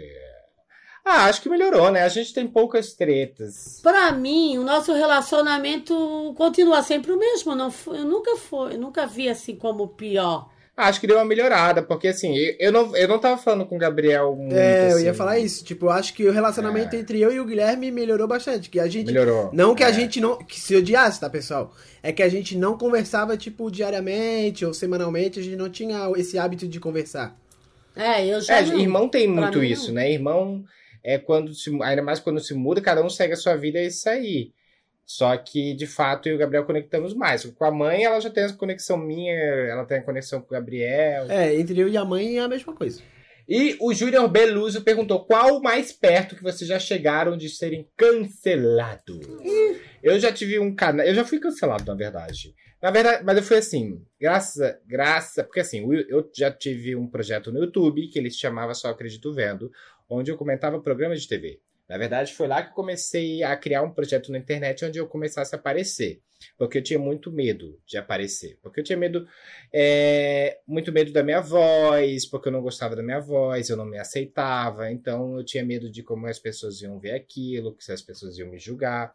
Ah, 1.04 1.26
acho 1.26 1.42
que 1.42 1.48
melhorou, 1.50 1.90
né? 1.90 2.02
A 2.02 2.08
gente 2.08 2.32
tem 2.32 2.46
poucas 2.46 2.94
tretas. 2.94 3.78
Pra 3.82 4.10
mim, 4.12 4.56
o 4.56 4.62
nosso 4.64 4.92
relacionamento 4.94 6.34
continua 6.36 6.82
sempre 6.82 7.12
o 7.12 7.18
mesmo. 7.18 7.54
Não 7.54 7.70
foi, 7.70 7.98
eu 7.98 8.04
nunca 8.04 8.36
foi, 8.36 8.74
eu 8.74 8.78
nunca 8.78 9.06
vi 9.06 9.28
assim 9.28 9.54
como 9.54 9.88
pior. 9.88 10.48
Acho 10.76 11.00
que 11.00 11.06
deu 11.06 11.16
uma 11.18 11.24
melhorada, 11.24 11.82
porque 11.84 12.08
assim, 12.08 12.34
eu, 12.58 12.72
não, 12.72 12.96
eu 12.96 13.06
não 13.06 13.18
tava 13.20 13.40
falando 13.40 13.64
com 13.64 13.76
o 13.76 13.78
Gabriel 13.78 14.34
muito. 14.34 14.56
É, 14.56 14.92
eu 14.92 14.98
ia 14.98 15.10
assim. 15.10 15.18
falar 15.18 15.38
isso. 15.38 15.62
Tipo, 15.64 15.86
eu 15.86 15.90
acho 15.90 16.12
que 16.14 16.26
o 16.26 16.32
relacionamento 16.32 16.96
entre 16.96 17.20
eu 17.20 17.32
e 17.32 17.38
o 17.38 17.44
Guilherme 17.44 17.92
melhorou 17.92 18.26
bastante. 18.26 18.68
Que 18.68 18.80
a 18.80 18.88
gente. 18.88 19.06
Melhorou. 19.06 19.50
Não 19.52 19.72
que 19.74 19.84
a 19.84 19.90
É. 19.90 19.92
gente 19.92 20.20
não. 20.20 20.36
Que 20.38 20.58
se 20.58 20.74
odiasse, 20.74 21.20
tá, 21.20 21.30
pessoal? 21.30 21.72
É 22.02 22.10
que 22.12 22.24
a 22.24 22.28
gente 22.28 22.56
não 22.58 22.76
conversava, 22.76 23.36
tipo, 23.36 23.70
diariamente 23.70 24.64
ou 24.66 24.74
semanalmente. 24.74 25.38
A 25.38 25.42
gente 25.44 25.54
não 25.54 25.70
tinha 25.70 26.10
esse 26.16 26.36
hábito 26.38 26.66
de 26.66 26.80
conversar. 26.80 27.36
É, 27.94 28.26
eu 28.26 28.40
já 28.40 28.56
É, 28.58 28.62
não. 28.66 28.80
irmão 28.80 29.08
tem 29.08 29.30
Pra 29.32 29.42
muito 29.42 29.58
mim, 29.60 29.68
isso, 29.68 29.88
não. 29.88 29.94
né? 29.94 30.10
Irmão 30.10 30.64
é 31.04 31.18
quando 31.18 31.52
se, 31.52 31.70
ainda 31.82 32.02
mais 32.02 32.18
quando 32.18 32.40
se 32.40 32.54
muda, 32.54 32.80
cada 32.80 33.04
um 33.04 33.10
segue 33.10 33.34
a 33.34 33.36
sua 33.36 33.54
vida 33.54 33.78
e 33.78 33.88
isso 33.88 34.08
aí. 34.08 34.52
Só 35.04 35.36
que, 35.36 35.74
de 35.74 35.86
fato, 35.86 36.26
eu 36.28 36.32
e 36.32 36.36
o 36.36 36.38
Gabriel 36.38 36.64
conectamos 36.64 37.12
mais. 37.12 37.44
Com 37.44 37.64
a 37.66 37.70
mãe, 37.70 38.04
ela 38.04 38.18
já 38.20 38.30
tem 38.30 38.44
essa 38.44 38.56
conexão 38.56 38.96
minha, 38.96 39.34
ela 39.34 39.84
tem 39.84 39.98
a 39.98 40.02
conexão 40.02 40.40
com 40.40 40.46
o 40.46 40.50
Gabriel. 40.50 41.30
É, 41.30 41.54
entre 41.54 41.78
eu 41.78 41.88
e 41.88 41.96
a 41.96 42.04
mãe 42.04 42.38
é 42.38 42.40
a 42.40 42.48
mesma 42.48 42.74
coisa. 42.74 43.02
E 43.46 43.76
o 43.78 43.92
Júnior 43.92 44.26
Beluso 44.28 44.80
perguntou 44.80 45.26
qual 45.26 45.58
o 45.58 45.62
mais 45.62 45.92
perto 45.92 46.34
que 46.34 46.42
vocês 46.42 46.66
já 46.66 46.78
chegaram 46.78 47.36
de 47.36 47.50
serem 47.50 47.86
cancelados. 47.94 49.26
Eu 50.02 50.18
já 50.18 50.32
tive 50.32 50.58
um 50.58 50.74
canal. 50.74 51.04
Eu 51.04 51.14
já 51.14 51.24
fui 51.24 51.38
cancelado, 51.38 51.84
na 51.84 51.94
verdade. 51.94 52.54
Na 52.80 52.90
verdade, 52.90 53.24
mas 53.24 53.36
eu 53.38 53.42
fui 53.42 53.56
assim, 53.56 54.02
graça, 54.20 54.78
graça, 54.86 55.42
porque 55.42 55.60
assim, 55.60 55.86
eu 56.06 56.30
já 56.34 56.50
tive 56.50 56.94
um 56.94 57.06
projeto 57.06 57.50
no 57.50 57.60
YouTube 57.60 58.08
que 58.08 58.18
ele 58.18 58.30
se 58.30 58.38
chamava 58.38 58.74
Só 58.74 58.88
Acredito 58.88 59.32
Vendo, 59.32 59.72
onde 60.08 60.30
eu 60.30 60.36
comentava 60.36 60.80
programas 60.80 61.22
de 61.22 61.28
TV. 61.28 61.60
Na 61.88 61.98
verdade, 61.98 62.32
foi 62.32 62.48
lá 62.48 62.62
que 62.62 62.74
comecei 62.74 63.42
a 63.42 63.56
criar 63.56 63.82
um 63.82 63.90
projeto 63.90 64.32
na 64.32 64.38
internet 64.38 64.84
onde 64.84 64.98
eu 64.98 65.06
começasse 65.06 65.54
a 65.54 65.58
aparecer. 65.58 66.20
Porque 66.58 66.78
eu 66.78 66.82
tinha 66.82 66.98
muito 66.98 67.30
medo 67.30 67.78
de 67.86 67.96
aparecer. 67.96 68.58
Porque 68.62 68.80
eu 68.80 68.84
tinha 68.84 68.96
medo, 68.96 69.26
é, 69.72 70.58
muito 70.66 70.92
medo 70.92 71.12
da 71.12 71.22
minha 71.22 71.40
voz, 71.40 72.26
porque 72.26 72.48
eu 72.48 72.52
não 72.52 72.62
gostava 72.62 72.96
da 72.96 73.02
minha 73.02 73.20
voz, 73.20 73.68
eu 73.68 73.76
não 73.76 73.84
me 73.84 73.98
aceitava. 73.98 74.90
Então 74.90 75.38
eu 75.38 75.44
tinha 75.44 75.64
medo 75.64 75.90
de 75.90 76.02
como 76.02 76.26
as 76.26 76.38
pessoas 76.38 76.80
iam 76.80 76.98
ver 76.98 77.12
aquilo, 77.12 77.76
se 77.78 77.92
as 77.92 78.02
pessoas 78.02 78.38
iam 78.38 78.50
me 78.50 78.58
julgar. 78.58 79.14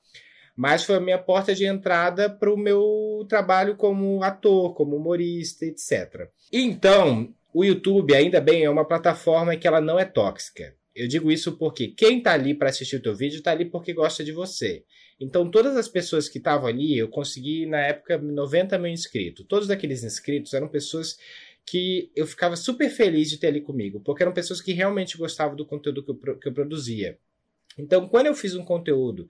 Mas 0.56 0.84
foi 0.84 0.96
a 0.96 1.00
minha 1.00 1.18
porta 1.18 1.56
de 1.56 1.66
entrada 1.66 2.30
para 2.30 2.54
o 2.54 2.58
meu 2.58 3.26
trabalho 3.30 3.76
como 3.78 4.22
ator, 4.24 4.74
como 4.76 4.96
humorista, 4.96 5.66
etc. 5.66 6.30
Então, 6.52 7.34
o 7.54 7.64
YouTube, 7.64 8.14
ainda 8.14 8.42
bem, 8.42 8.64
é 8.64 8.70
uma 8.70 8.86
plataforma 8.86 9.56
que 9.56 9.68
ela 9.68 9.80
não 9.80 9.98
é 9.98 10.06
tóxica. 10.06 10.76
Eu 11.00 11.08
digo 11.08 11.32
isso 11.32 11.56
porque 11.58 11.88
quem 11.88 12.22
tá 12.22 12.34
ali 12.34 12.54
para 12.54 12.70
assistir 12.70 12.98
o 12.98 13.02
teu 13.02 13.16
vídeo 13.16 13.42
tá 13.42 13.52
ali 13.52 13.64
porque 13.64 13.94
gosta 13.94 14.22
de 14.22 14.34
você. 14.34 14.84
Então, 15.18 15.50
todas 15.50 15.78
as 15.78 15.88
pessoas 15.88 16.28
que 16.28 16.40
estavam 16.40 16.68
ali, 16.68 16.98
eu 16.98 17.08
consegui, 17.08 17.66
na 17.66 17.80
época, 17.80 18.18
90 18.18 18.78
mil 18.78 18.92
inscritos. 18.92 19.46
Todos 19.48 19.70
aqueles 19.70 20.04
inscritos 20.04 20.54
eram 20.54 20.68
pessoas 20.68 21.18
que 21.66 22.12
eu 22.14 22.28
ficava 22.28 22.58
super 22.58 22.90
feliz 22.90 23.30
de 23.30 23.38
ter 23.38 23.48
ali 23.48 23.62
comigo, 23.62 24.02
porque 24.02 24.24
eram 24.24 24.34
pessoas 24.34 24.60
que 24.60 24.74
realmente 24.74 25.18
gostavam 25.18 25.56
do 25.56 25.66
conteúdo 25.66 26.04
que 26.04 26.12
eu, 26.12 26.38
que 26.38 26.48
eu 26.50 26.54
produzia. 26.54 27.18
Então, 27.78 28.10
quando 28.10 28.26
eu 28.26 28.36
fiz 28.36 28.54
um 28.56 28.66
conteúdo 28.66 29.30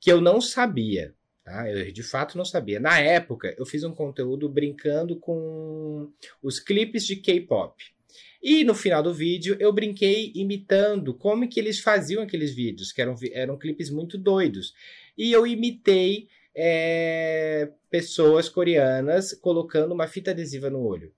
que 0.00 0.10
eu 0.10 0.22
não 0.22 0.40
sabia, 0.40 1.14
tá? 1.44 1.70
eu 1.70 1.92
de 1.92 2.02
fato 2.02 2.38
não 2.38 2.46
sabia. 2.46 2.80
Na 2.80 2.98
época, 2.98 3.54
eu 3.58 3.66
fiz 3.66 3.84
um 3.84 3.94
conteúdo 3.94 4.48
brincando 4.48 5.16
com 5.16 6.10
os 6.42 6.58
clipes 6.58 7.04
de 7.04 7.16
K-pop. 7.16 7.74
E 8.42 8.64
no 8.64 8.74
final 8.74 9.02
do 9.02 9.12
vídeo, 9.12 9.56
eu 9.60 9.72
brinquei 9.72 10.32
imitando 10.34 11.12
como 11.12 11.46
que 11.48 11.60
eles 11.60 11.80
faziam 11.80 12.22
aqueles 12.22 12.54
vídeos, 12.54 12.90
que 12.90 13.02
eram, 13.02 13.14
eram 13.32 13.58
clipes 13.58 13.90
muito 13.90 14.16
doidos. 14.16 14.72
E 15.16 15.30
eu 15.30 15.46
imitei 15.46 16.28
é, 16.54 17.70
pessoas 17.90 18.48
coreanas 18.48 19.34
colocando 19.34 19.92
uma 19.92 20.06
fita 20.06 20.30
adesiva 20.30 20.70
no 20.70 20.80
olho. 20.80 21.12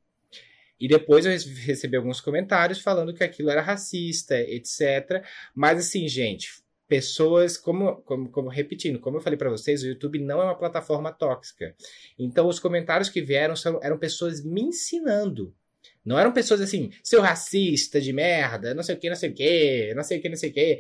E 0.81 0.89
depois 0.89 1.25
eu 1.25 1.31
rece- 1.31 1.49
recebi 1.49 1.97
alguns 1.97 2.21
comentários 2.21 2.81
falando 2.81 3.15
que 3.15 3.23
aquilo 3.23 3.51
era 3.51 3.63
racista, 3.63 4.37
etc. 4.41 5.25
Mas 5.55 5.79
assim, 5.79 6.09
gente, 6.09 6.61
pessoas, 6.89 7.57
como, 7.57 8.03
como, 8.03 8.29
como 8.31 8.49
repetindo, 8.49 8.99
como 8.99 9.17
eu 9.17 9.21
falei 9.21 9.39
para 9.39 9.49
vocês, 9.49 9.83
o 9.83 9.87
YouTube 9.87 10.19
não 10.19 10.41
é 10.43 10.45
uma 10.45 10.59
plataforma 10.59 11.13
tóxica. 11.13 11.75
Então 12.19 12.49
os 12.49 12.59
comentários 12.59 13.09
que 13.09 13.23
vieram 13.23 13.55
são, 13.55 13.79
eram 13.81 13.97
pessoas 13.97 14.45
me 14.45 14.61
ensinando. 14.61 15.55
Não 16.05 16.19
eram 16.19 16.33
pessoas 16.33 16.61
assim, 16.61 16.91
seu 17.03 17.21
racista 17.21 18.01
de 18.01 18.13
merda, 18.13 18.75
não 18.75 18.83
sei 18.83 18.97
o 18.97 18.99
que, 18.99 19.09
não 19.09 19.17
sei 19.17 19.31
o 19.31 19.35
que, 19.35 19.95
não 19.95 20.03
sei 20.03 20.19
o 20.19 20.23
que, 20.23 20.29
não 20.29 20.37
sei 20.37 20.51
o 20.51 20.53
que. 20.53 20.79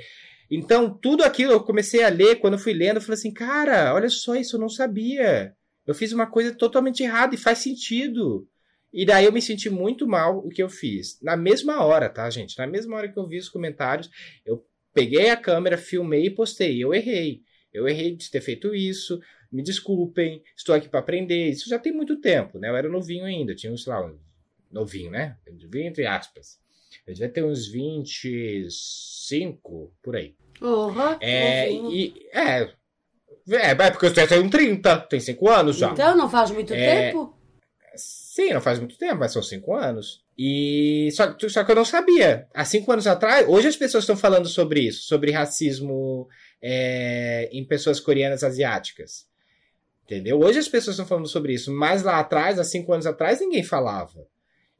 Então, 0.50 0.92
tudo 0.98 1.22
aquilo 1.22 1.52
eu 1.52 1.60
comecei 1.60 2.02
a 2.02 2.08
ler, 2.08 2.36
quando 2.36 2.54
eu 2.54 2.58
fui 2.58 2.72
lendo, 2.72 2.96
eu 2.96 3.00
falei 3.00 3.14
assim, 3.14 3.32
cara, 3.32 3.94
olha 3.94 4.08
só 4.08 4.34
isso, 4.34 4.56
eu 4.56 4.60
não 4.60 4.68
sabia. 4.68 5.54
Eu 5.86 5.94
fiz 5.94 6.12
uma 6.12 6.26
coisa 6.26 6.54
totalmente 6.54 7.02
errada 7.02 7.34
e 7.34 7.38
faz 7.38 7.58
sentido. 7.58 8.46
E 8.92 9.06
daí 9.06 9.24
eu 9.24 9.32
me 9.32 9.40
senti 9.40 9.70
muito 9.70 10.06
mal 10.06 10.38
o 10.38 10.50
que 10.50 10.62
eu 10.62 10.68
fiz. 10.68 11.18
Na 11.22 11.36
mesma 11.36 11.82
hora, 11.82 12.10
tá, 12.10 12.28
gente? 12.28 12.58
Na 12.58 12.66
mesma 12.66 12.96
hora 12.96 13.10
que 13.10 13.18
eu 13.18 13.26
vi 13.26 13.38
os 13.38 13.48
comentários, 13.48 14.10
eu 14.44 14.62
peguei 14.92 15.30
a 15.30 15.36
câmera, 15.36 15.78
filmei 15.78 16.26
e 16.26 16.30
postei. 16.30 16.82
Eu 16.82 16.92
errei. 16.92 17.40
Eu 17.72 17.88
errei 17.88 18.14
de 18.14 18.30
ter 18.30 18.42
feito 18.42 18.74
isso. 18.74 19.18
Me 19.50 19.62
desculpem. 19.62 20.42
Estou 20.54 20.74
aqui 20.74 20.88
para 20.88 21.00
aprender. 21.00 21.48
Isso 21.48 21.68
já 21.68 21.78
tem 21.78 21.92
muito 21.92 22.20
tempo, 22.20 22.58
né? 22.58 22.68
Eu 22.68 22.76
era 22.76 22.88
novinho 22.88 23.24
ainda. 23.24 23.54
Tinha, 23.54 23.74
sei 23.76 23.90
lá, 23.90 24.12
novinho, 24.72 25.10
né? 25.10 25.36
Novinho 25.60 25.86
entre 25.88 26.06
aspas. 26.06 26.58
Eu 27.06 27.14
devia 27.14 27.28
ter 27.28 27.44
uns 27.44 27.66
25 27.68 29.92
por 30.02 30.16
aí. 30.16 30.34
Porra, 30.58 31.18
É, 31.20 31.66
novinho. 31.72 31.92
e, 31.92 32.28
é, 32.32 32.62
é, 32.62 33.70
é 33.70 33.90
porque 33.90 34.06
eu 34.06 34.14
tenho 34.28 34.50
30, 34.50 34.98
tem 35.00 35.20
5 35.20 35.48
anos 35.48 35.76
já. 35.76 35.90
Então 35.92 36.16
não 36.16 36.28
faz 36.30 36.50
muito 36.50 36.72
É. 36.74 37.10
tempo? 37.10 37.36
Sim, 37.94 38.54
não 38.54 38.60
faz 38.60 38.78
muito 38.78 38.96
tempo, 38.96 39.16
mas 39.16 39.32
são 39.32 39.42
5 39.42 39.74
anos. 39.74 40.22
E 40.38 41.10
só, 41.12 41.36
só 41.48 41.62
que 41.64 41.70
eu 41.70 41.74
não 41.76 41.84
sabia. 41.84 42.48
Há 42.54 42.64
5 42.64 42.90
anos 42.90 43.06
atrás, 43.06 43.46
hoje 43.46 43.68
as 43.68 43.76
pessoas 43.76 44.04
estão 44.04 44.16
falando 44.16 44.48
sobre 44.48 44.80
isso, 44.80 45.02
sobre 45.02 45.30
racismo 45.30 46.26
é, 46.62 47.50
em 47.52 47.64
pessoas 47.66 48.00
coreanas 48.00 48.42
asiáticas. 48.42 49.26
Entendeu? 50.04 50.40
Hoje 50.40 50.58
as 50.58 50.68
pessoas 50.68 50.94
estão 50.94 51.06
falando 51.06 51.28
sobre 51.28 51.52
isso, 51.52 51.72
mas 51.72 52.02
lá 52.02 52.18
atrás, 52.18 52.58
há 52.58 52.64
5 52.64 52.92
anos 52.92 53.06
atrás, 53.06 53.40
ninguém 53.40 53.62
falava. 53.62 54.26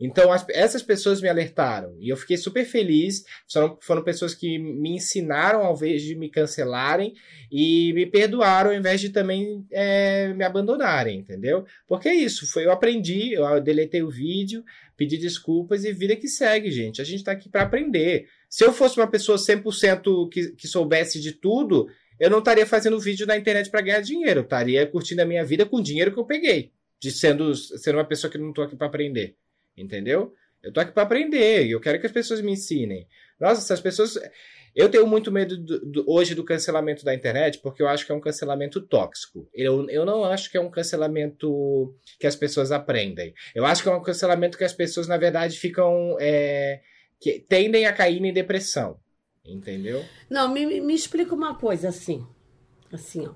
Então, 0.05 0.33
as- 0.33 0.45
essas 0.51 0.83
pessoas 0.83 1.21
me 1.23 1.29
alertaram. 1.29 1.95
E 2.01 2.09
eu 2.09 2.17
fiquei 2.17 2.37
super 2.37 2.65
feliz. 2.65 3.25
Foram, 3.51 3.79
foram 3.81 4.03
pessoas 4.03 4.35
que 4.35 4.59
me 4.59 4.91
ensinaram 4.97 5.63
ao 5.65 5.75
invés 5.77 6.03
de 6.03 6.17
me 6.17 6.29
cancelarem 6.29 7.15
e 7.51 7.93
me 7.93 8.05
perdoaram 8.07 8.71
ao 8.71 8.77
invés 8.77 9.01
de 9.01 9.11
também 9.11 9.65
é, 9.71 10.35
me 10.35 10.45
abandonarem, 10.45 11.19
entendeu? 11.21 11.65
Porque 11.87 12.09
é 12.09 12.15
isso. 12.15 12.51
Foi, 12.51 12.65
eu 12.65 12.73
aprendi, 12.73 13.33
eu 13.35 13.61
deletei 13.61 14.03
o 14.03 14.11
vídeo, 14.11 14.65
pedi 14.97 15.17
desculpas 15.17 15.85
e 15.85 15.93
vida 15.93 16.17
que 16.17 16.27
segue, 16.27 16.71
gente. 16.71 17.01
A 17.01 17.05
gente 17.05 17.23
tá 17.23 17.31
aqui 17.31 17.49
para 17.49 17.63
aprender. 17.63 18.27
Se 18.51 18.65
eu 18.65 18.73
fosse 18.73 18.99
uma 18.99 19.07
pessoa 19.07 19.39
100% 19.39 20.29
que, 20.29 20.51
que 20.57 20.67
soubesse 20.67 21.21
de 21.21 21.33
tudo, 21.33 21.87
eu 22.19 22.29
não 22.29 22.41
estaria 22.41 22.67
fazendo 22.67 22.99
vídeo 22.99 23.27
na 23.27 23.37
internet 23.37 23.71
para 23.71 23.81
ganhar 23.81 24.01
dinheiro. 24.01 24.41
Eu 24.41 24.45
estaria 24.45 24.87
curtindo 24.87 25.23
a 25.23 25.27
minha 25.27 25.45
vida 25.45 25.65
com 25.65 25.77
o 25.77 25.83
dinheiro 25.83 26.13
que 26.13 26.19
eu 26.19 26.25
peguei. 26.27 26.73
De 27.01 27.11
sendo, 27.11 27.55
sendo 27.55 27.99
uma 27.99 28.05
pessoa 28.05 28.31
que 28.31 28.39
não 28.39 28.53
tô 28.53 28.63
aqui 28.63 28.77
para 28.77 28.87
aprender. 28.87 29.37
Entendeu? 29.77 30.33
Eu 30.63 30.73
tô 30.73 30.81
aqui 30.81 30.93
para 30.93 31.03
aprender 31.03 31.67
e 31.67 31.71
eu 31.73 31.81
quero 31.81 31.99
que 32.01 32.07
as 32.07 32.13
pessoas 32.13 32.41
me 32.41 32.53
ensinem. 32.53 33.07
Nossa, 33.41 33.61
essas 33.61 33.81
pessoas. 33.81 34.19
Eu 34.75 34.89
tenho 34.89 35.07
muito 35.07 35.31
medo 35.31 35.57
do- 35.59 35.81
do- 35.85 36.05
hoje 36.11 36.35
do 36.35 36.45
cancelamento 36.45 37.05
da 37.05 37.15
internet, 37.15 37.59
porque 37.59 37.83
eu 37.83 37.89
acho 37.89 38.07
que 38.07 38.13
é 38.13 38.15
um 38.15 38.21
cancelamento 38.21 38.81
tóxico. 38.81 39.47
Eu, 39.53 39.89
eu 39.91 40.05
não 40.07 40.25
acho 40.25 40.51
que 40.51 40.57
é 40.57 40.61
um 40.61 40.71
cancelamento 40.71 41.95
que 42.19 42.27
as 42.27 42.37
pessoas 42.37 42.71
aprendem. 42.73 43.35
Eu 43.55 43.67
acho 43.67 43.83
que 43.83 43.89
é 43.89 43.93
um 43.93 44.03
cancelamento 44.03 44.57
que 44.57 44.65
as 44.65 44.73
pessoas, 44.73 45.07
na 45.09 45.17
verdade, 45.17 45.59
ficam. 45.59 46.17
é, 46.21 46.81
que 47.21 47.39
tendem 47.39 47.87
a 47.87 47.93
cair 47.93 48.21
em 48.25 48.33
depressão. 48.33 48.99
Entendeu? 49.45 50.05
Não, 50.31 50.49
me- 50.53 50.81
me 50.81 50.95
explica 50.95 51.35
uma 51.35 51.55
coisa 51.57 51.89
assim. 51.89 52.25
Assim, 52.93 53.27
ó. 53.27 53.33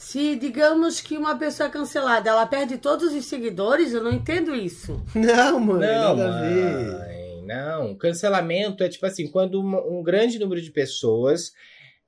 Se, 0.00 0.36
digamos 0.36 1.00
que 1.00 1.18
uma 1.18 1.36
pessoa 1.36 1.68
é 1.68 1.72
cancelada, 1.72 2.30
ela 2.30 2.46
perde 2.46 2.78
todos 2.78 3.12
os 3.12 3.24
seguidores, 3.24 3.92
eu 3.92 4.00
não 4.02 4.12
entendo 4.12 4.54
isso. 4.54 5.04
Não, 5.12 5.58
mano, 5.58 5.80
Não, 5.80 6.16
nada 6.16 6.38
a 6.38 6.40
ver. 6.40 6.98
mãe, 6.98 7.42
não. 7.44 7.96
Cancelamento 7.96 8.84
é 8.84 8.88
tipo 8.88 9.04
assim, 9.04 9.26
quando 9.28 9.60
uma- 9.60 9.84
um 9.84 10.00
grande 10.00 10.38
número 10.38 10.62
de 10.62 10.70
pessoas 10.70 11.52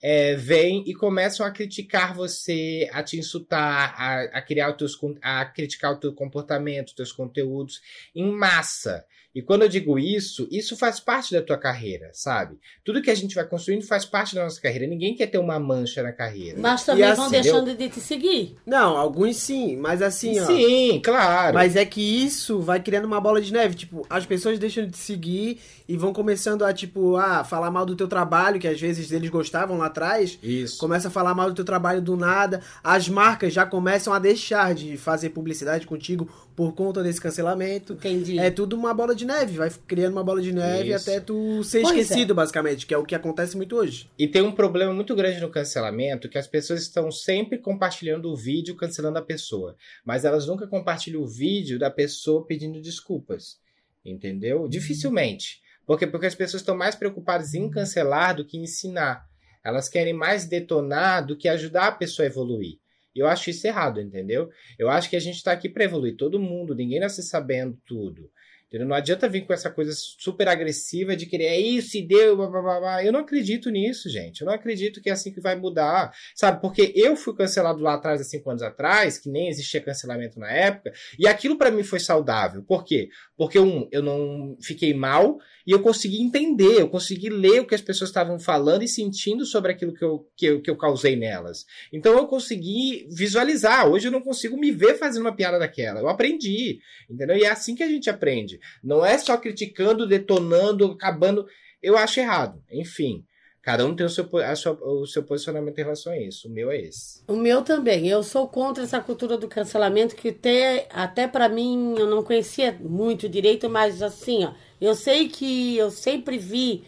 é, 0.00 0.36
vem 0.36 0.84
e 0.86 0.94
começam 0.94 1.44
a 1.44 1.50
criticar 1.50 2.14
você, 2.14 2.88
a 2.92 3.02
te 3.02 3.18
insultar, 3.18 3.92
a, 3.98 4.38
a 4.38 4.40
criar 4.40 4.70
os 4.70 4.76
teus, 4.76 4.96
a 5.20 5.44
criticar 5.44 5.92
o 5.92 5.96
teu 5.98 6.14
comportamento, 6.14 6.88
os 6.88 6.94
teus 6.94 7.10
conteúdos 7.12 7.80
em 8.14 8.30
massa. 8.30 9.04
E 9.34 9.40
quando 9.40 9.62
eu 9.62 9.68
digo 9.68 9.98
isso, 9.98 10.48
isso 10.50 10.76
faz 10.76 10.98
parte 10.98 11.32
da 11.32 11.40
tua 11.40 11.56
carreira, 11.56 12.10
sabe? 12.12 12.58
Tudo 12.84 13.00
que 13.00 13.10
a 13.10 13.14
gente 13.14 13.34
vai 13.34 13.46
construindo 13.46 13.86
faz 13.86 14.04
parte 14.04 14.34
da 14.34 14.42
nossa 14.42 14.60
carreira. 14.60 14.86
Ninguém 14.86 15.14
quer 15.14 15.28
ter 15.28 15.38
uma 15.38 15.58
mancha 15.58 16.02
na 16.02 16.12
carreira. 16.12 16.58
Mas 16.60 16.84
também 16.84 17.04
E 17.04 17.14
vão 17.14 17.26
assim, 17.26 17.40
deixando 17.40 17.74
de 17.74 17.88
te 17.88 18.00
seguir. 18.00 18.56
Não, 18.66 18.96
alguns 18.96 19.36
sim, 19.36 19.76
mas 19.76 20.02
assim, 20.02 20.40
ó. 20.40 20.46
Sim, 20.46 21.00
claro. 21.04 21.54
Mas 21.54 21.76
é 21.76 21.84
que 21.84 22.00
isso 22.00 22.60
vai 22.60 22.80
criando 22.80 23.04
uma 23.04 23.20
bola 23.20 23.40
de 23.40 23.52
neve. 23.52 23.76
Tipo, 23.76 24.04
as 24.10 24.26
pessoas 24.26 24.58
deixam 24.58 24.84
de 24.84 24.90
te 24.90 24.98
seguir 24.98 25.60
e 25.88 25.96
vão 25.96 26.12
começando 26.12 26.64
a, 26.64 26.72
tipo, 26.72 27.16
ah, 27.16 27.44
falar 27.44 27.70
mal 27.70 27.86
do 27.86 27.94
teu 27.94 28.08
trabalho, 28.08 28.58
que 28.58 28.66
às 28.66 28.80
vezes 28.80 29.12
eles 29.12 29.30
gostavam 29.30 29.78
lá 29.78 29.86
atrás. 29.86 30.38
Isso. 30.42 30.76
Começa 30.78 31.06
a 31.06 31.10
falar 31.10 31.34
mal 31.34 31.48
do 31.50 31.54
teu 31.54 31.64
trabalho 31.64 32.02
do 32.02 32.16
nada. 32.16 32.60
As 32.82 33.08
marcas 33.08 33.52
já 33.52 33.64
começam 33.64 34.12
a 34.12 34.18
deixar 34.18 34.74
de 34.74 34.96
fazer 34.96 35.30
publicidade 35.30 35.86
contigo 35.86 36.28
por 36.60 36.74
conta 36.74 37.02
desse 37.02 37.18
cancelamento. 37.18 37.94
Entendi. 37.94 38.38
É 38.38 38.50
tudo 38.50 38.76
uma 38.76 38.92
bola 38.92 39.14
de 39.14 39.24
neve, 39.24 39.56
vai 39.56 39.70
criando 39.86 40.12
uma 40.12 40.22
bola 40.22 40.42
de 40.42 40.52
neve 40.52 40.90
Isso. 40.90 41.08
até 41.08 41.18
tu 41.18 41.64
ser 41.64 41.80
Pois 41.80 41.98
esquecido, 41.98 42.34
basicamente, 42.34 42.84
que 42.84 42.92
é 42.92 42.98
o 42.98 43.02
que 43.02 43.14
acontece 43.14 43.56
muito 43.56 43.74
hoje. 43.74 44.10
E 44.18 44.28
tem 44.28 44.42
um 44.42 44.52
problema 44.52 44.92
muito 44.92 45.16
grande 45.16 45.40
no 45.40 45.48
cancelamento, 45.48 46.28
que 46.28 46.36
as 46.36 46.46
pessoas 46.46 46.82
estão 46.82 47.10
sempre 47.10 47.56
compartilhando 47.56 48.30
o 48.30 48.36
vídeo 48.36 48.76
cancelando 48.76 49.18
a 49.18 49.22
pessoa, 49.22 49.74
mas 50.04 50.26
elas 50.26 50.46
nunca 50.46 50.66
compartilham 50.66 51.22
o 51.22 51.26
vídeo 51.26 51.78
da 51.78 51.90
pessoa 51.90 52.44
pedindo 52.44 52.78
desculpas. 52.78 53.58
Entendeu? 54.04 54.68
Dificilmente. 54.68 55.62
Porque 55.86 56.06
porque 56.06 56.26
as 56.26 56.34
pessoas 56.34 56.60
estão 56.60 56.76
mais 56.76 56.94
preocupadas 56.94 57.54
em 57.54 57.70
cancelar 57.70 58.36
do 58.36 58.44
que 58.44 58.58
ensinar. 58.58 59.26
Elas 59.64 59.88
querem 59.88 60.12
mais 60.12 60.44
detonar 60.44 61.26
do 61.26 61.38
que 61.38 61.48
ajudar 61.48 61.86
a 61.86 61.92
pessoa 61.92 62.26
a 62.26 62.30
evoluir. 62.30 62.78
Eu 63.14 63.26
acho 63.26 63.50
isso 63.50 63.66
errado, 63.66 64.00
entendeu? 64.00 64.48
Eu 64.78 64.88
acho 64.88 65.10
que 65.10 65.16
a 65.16 65.20
gente 65.20 65.36
está 65.36 65.52
aqui 65.52 65.68
para 65.68 65.84
evoluir 65.84 66.16
todo 66.16 66.40
mundo, 66.40 66.74
ninguém 66.74 67.00
nasce 67.00 67.22
sabendo 67.22 67.78
tudo. 67.86 68.30
Entendeu? 68.70 68.86
Não 68.86 68.94
adianta 68.94 69.28
vir 69.28 69.44
com 69.44 69.52
essa 69.52 69.68
coisa 69.68 69.90
super 69.92 70.46
agressiva 70.46 71.16
de 71.16 71.26
querer, 71.26 71.46
é 71.46 71.58
isso 71.58 71.96
e 71.96 72.06
deu, 72.06 72.36
blá, 72.36 72.46
blá, 72.46 72.78
blá. 72.78 73.04
Eu 73.04 73.12
não 73.12 73.18
acredito 73.18 73.68
nisso, 73.68 74.08
gente. 74.08 74.42
Eu 74.42 74.46
não 74.46 74.54
acredito 74.54 75.02
que 75.02 75.10
é 75.10 75.12
assim 75.12 75.32
que 75.32 75.40
vai 75.40 75.56
mudar. 75.56 76.12
Sabe? 76.36 76.60
Porque 76.60 76.92
eu 76.94 77.16
fui 77.16 77.34
cancelado 77.34 77.80
lá 77.80 77.94
atrás, 77.94 78.20
há 78.20 78.24
cinco 78.24 78.48
anos 78.48 78.62
atrás, 78.62 79.18
que 79.18 79.28
nem 79.28 79.48
existia 79.48 79.80
cancelamento 79.80 80.38
na 80.38 80.52
época, 80.52 80.92
e 81.18 81.26
aquilo 81.26 81.58
para 81.58 81.72
mim 81.72 81.82
foi 81.82 81.98
saudável. 81.98 82.62
Por 82.62 82.84
quê? 82.84 83.08
Porque, 83.36 83.58
um, 83.58 83.88
eu 83.90 84.04
não 84.04 84.56
fiquei 84.62 84.94
mal 84.94 85.38
e 85.70 85.72
eu 85.72 85.80
consegui 85.80 86.20
entender, 86.20 86.80
eu 86.80 86.88
consegui 86.88 87.28
ler 87.28 87.60
o 87.60 87.64
que 87.64 87.76
as 87.76 87.80
pessoas 87.80 88.10
estavam 88.10 88.40
falando 88.40 88.82
e 88.82 88.88
sentindo 88.88 89.46
sobre 89.46 89.70
aquilo 89.70 89.94
que 89.94 90.04
eu, 90.04 90.28
que 90.36 90.46
eu, 90.46 90.60
que 90.60 90.68
eu 90.68 90.76
causei 90.76 91.14
nelas. 91.14 91.64
Então 91.92 92.12
eu 92.18 92.26
consegui 92.26 93.06
visualizar. 93.08 93.88
Hoje 93.88 94.08
eu 94.08 94.10
não 94.10 94.20
consigo 94.20 94.58
me 94.58 94.72
ver 94.72 94.98
fazendo 94.98 95.22
uma 95.22 95.36
piada 95.36 95.60
daquela. 95.60 96.00
Eu 96.00 96.08
aprendi. 96.08 96.80
Entendeu? 97.08 97.36
E 97.36 97.44
é 97.44 97.50
assim 97.50 97.76
que 97.76 97.84
a 97.84 97.88
gente 97.88 98.10
aprende. 98.10 98.58
Não 98.82 99.06
é 99.06 99.16
só 99.16 99.36
criticando, 99.36 100.08
detonando, 100.08 100.86
acabando. 100.86 101.46
Eu 101.80 101.96
acho 101.96 102.18
errado. 102.18 102.60
Enfim. 102.72 103.24
Cada 103.62 103.84
um 103.84 103.94
tem 103.94 104.06
o 104.06 104.10
seu, 104.10 104.26
sua- 104.56 104.78
o 104.82 105.06
seu 105.06 105.22
posicionamento 105.22 105.78
em 105.78 105.82
relação 105.82 106.12
a 106.12 106.18
isso. 106.18 106.48
O 106.48 106.50
meu 106.50 106.70
é 106.70 106.78
esse. 106.80 107.20
O 107.28 107.34
meu 107.34 107.60
também. 107.62 108.08
Eu 108.08 108.22
sou 108.22 108.48
contra 108.48 108.84
essa 108.84 109.00
cultura 109.00 109.36
do 109.36 109.46
cancelamento, 109.48 110.16
que 110.16 110.30
até, 110.30 110.88
até 110.90 111.28
para 111.28 111.46
mim 111.48 111.94
eu 111.98 112.06
não 112.06 112.22
conhecia 112.22 112.74
muito 112.80 113.28
direito, 113.28 113.68
mas 113.68 114.00
assim, 114.02 114.44
ó, 114.46 114.52
eu 114.80 114.94
sei 114.94 115.28
que 115.28 115.76
eu 115.76 115.90
sempre 115.90 116.38
vi. 116.38 116.84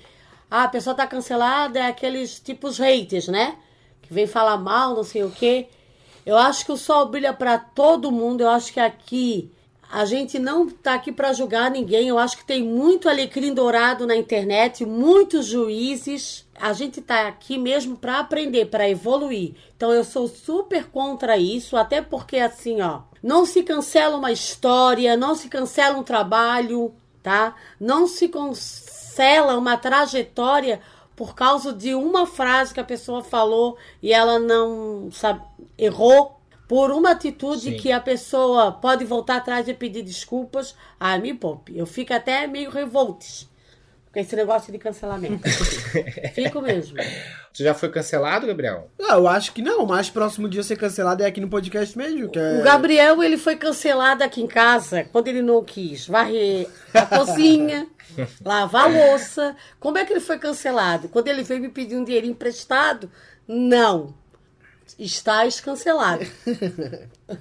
Ah, 0.51 0.65
a 0.65 0.69
pessoa 0.69 0.95
tá 0.97 1.07
cancelada, 1.07 1.79
é 1.79 1.87
aqueles 1.87 2.41
tipos 2.41 2.79
haters, 2.79 3.29
né? 3.29 3.57
Que 4.01 4.13
vem 4.13 4.27
falar 4.27 4.57
mal, 4.57 4.95
não 4.95 5.05
sei 5.05 5.23
o 5.25 5.31
quê. 5.31 5.67
Eu 6.25 6.39
acho 6.39 6.65
que 6.65 6.73
o 6.73 6.77
sol 6.77 7.07
brilha 7.07 7.35
para 7.35 7.59
todo 7.59 8.11
mundo. 8.13 8.43
Eu 8.43 8.49
acho 8.49 8.73
que 8.73 8.81
aqui 8.81 9.51
a 9.91 10.05
gente 10.07 10.39
não 10.39 10.69
tá 10.71 10.95
aqui 10.95 11.11
para 11.13 11.33
julgar 11.35 11.71
ninguém. 11.71 12.09
Eu 12.09 12.19
acho 12.19 12.37
que 12.39 12.47
tem 12.47 12.63
muito 12.63 13.09
alecrim 13.09 13.53
dourado 13.53 14.07
na 14.07 14.17
internet, 14.17 14.85
muitos 14.87 15.47
juízes. 15.47 16.47
A 16.63 16.73
gente 16.73 17.03
tá 17.03 17.27
aqui 17.27 17.59
mesmo 17.59 17.97
para 17.97 18.21
aprender, 18.21 18.67
para 18.67 18.89
evoluir. 18.89 19.57
Então 19.77 19.93
eu 19.93 20.05
sou 20.05 20.29
super 20.29 20.89
contra 20.91 21.37
isso, 21.37 21.77
até 21.77 22.01
porque 22.01 22.37
assim, 22.37 22.81
ó, 22.81 23.01
não 23.21 23.45
se 23.45 23.65
cancela 23.65 24.17
uma 24.17 24.31
história, 24.31 25.17
não 25.17 25.35
se 25.35 25.49
cancela 25.49 25.99
um 25.99 26.05
trabalho, 26.05 26.95
tá? 27.21 27.57
Não 27.81 28.07
se 28.07 28.29
cancela 28.29 29.59
uma 29.59 29.77
trajetória 29.77 30.81
por 31.17 31.35
causa 31.35 31.73
de 31.73 31.97
uma 31.97 32.27
frase 32.27 32.73
que 32.73 32.79
a 32.79 32.85
pessoa 32.85 33.25
falou 33.25 33.77
e 34.01 34.13
ela 34.13 34.39
não 34.39 35.11
sabe, 35.11 35.43
errou 35.77 36.41
por 36.69 36.93
uma 36.93 37.11
atitude 37.11 37.73
Sim. 37.73 37.77
que 37.77 37.91
a 37.91 38.01
pessoa 38.01 38.71
pode 38.71 39.05
voltar 39.05 39.39
atrás 39.39 39.67
e 39.67 39.75
pedir 39.75 40.03
desculpas. 40.03 40.77
Ah, 41.01 41.19
me 41.19 41.35
poupe. 41.35 41.77
Eu 41.77 41.87
fico 41.87 42.15
até 42.15 42.47
meio 42.47 42.71
revoltes 42.71 43.51
com 44.13 44.21
esse 44.21 44.37
negócio 44.37 44.71
de 44.71 44.79
cancelamento. 44.79 45.49
fico 46.35 46.61
mesmo. 46.61 46.99
Você 47.53 47.65
já 47.65 47.73
foi 47.73 47.89
cancelado, 47.89 48.47
Gabriel? 48.47 48.91
Ah, 49.01 49.15
eu 49.15 49.27
acho 49.27 49.53
que 49.53 49.63
não. 49.63 49.85
O 49.85 49.89
mais 49.89 50.11
próximo 50.11 50.49
de 50.49 50.59
eu 50.59 50.63
ser 50.63 50.77
cancelado 50.77 51.23
é 51.23 51.27
aqui 51.27 51.41
no 51.41 51.49
podcast 51.49 51.97
mesmo. 51.97 52.29
Que 52.29 52.39
é... 52.39 52.61
O 52.61 52.63
Gabriel, 52.63 53.23
ele 53.23 53.39
foi 53.39 53.57
cancelado 53.57 54.23
aqui 54.23 54.43
em 54.43 54.47
casa 54.47 55.05
quando 55.05 55.29
ele 55.29 55.41
não 55.41 55.65
quis 55.65 56.07
varrer 56.07 56.69
a 56.93 57.07
cozinha, 57.07 57.87
lavar 58.45 58.85
a 58.85 58.89
louça. 58.89 59.57
Como 59.81 59.97
é 59.97 60.05
que 60.05 60.13
ele 60.13 60.21
foi 60.21 60.39
cancelado? 60.39 61.09
Quando 61.09 61.29
ele 61.29 61.43
veio 61.43 61.63
me 61.63 61.71
pedir 61.71 61.97
um 61.97 62.05
dinheiro 62.05 62.27
emprestado? 62.27 63.11
Não. 63.49 64.15
Estás 64.99 65.59
cancelado. 65.59 66.27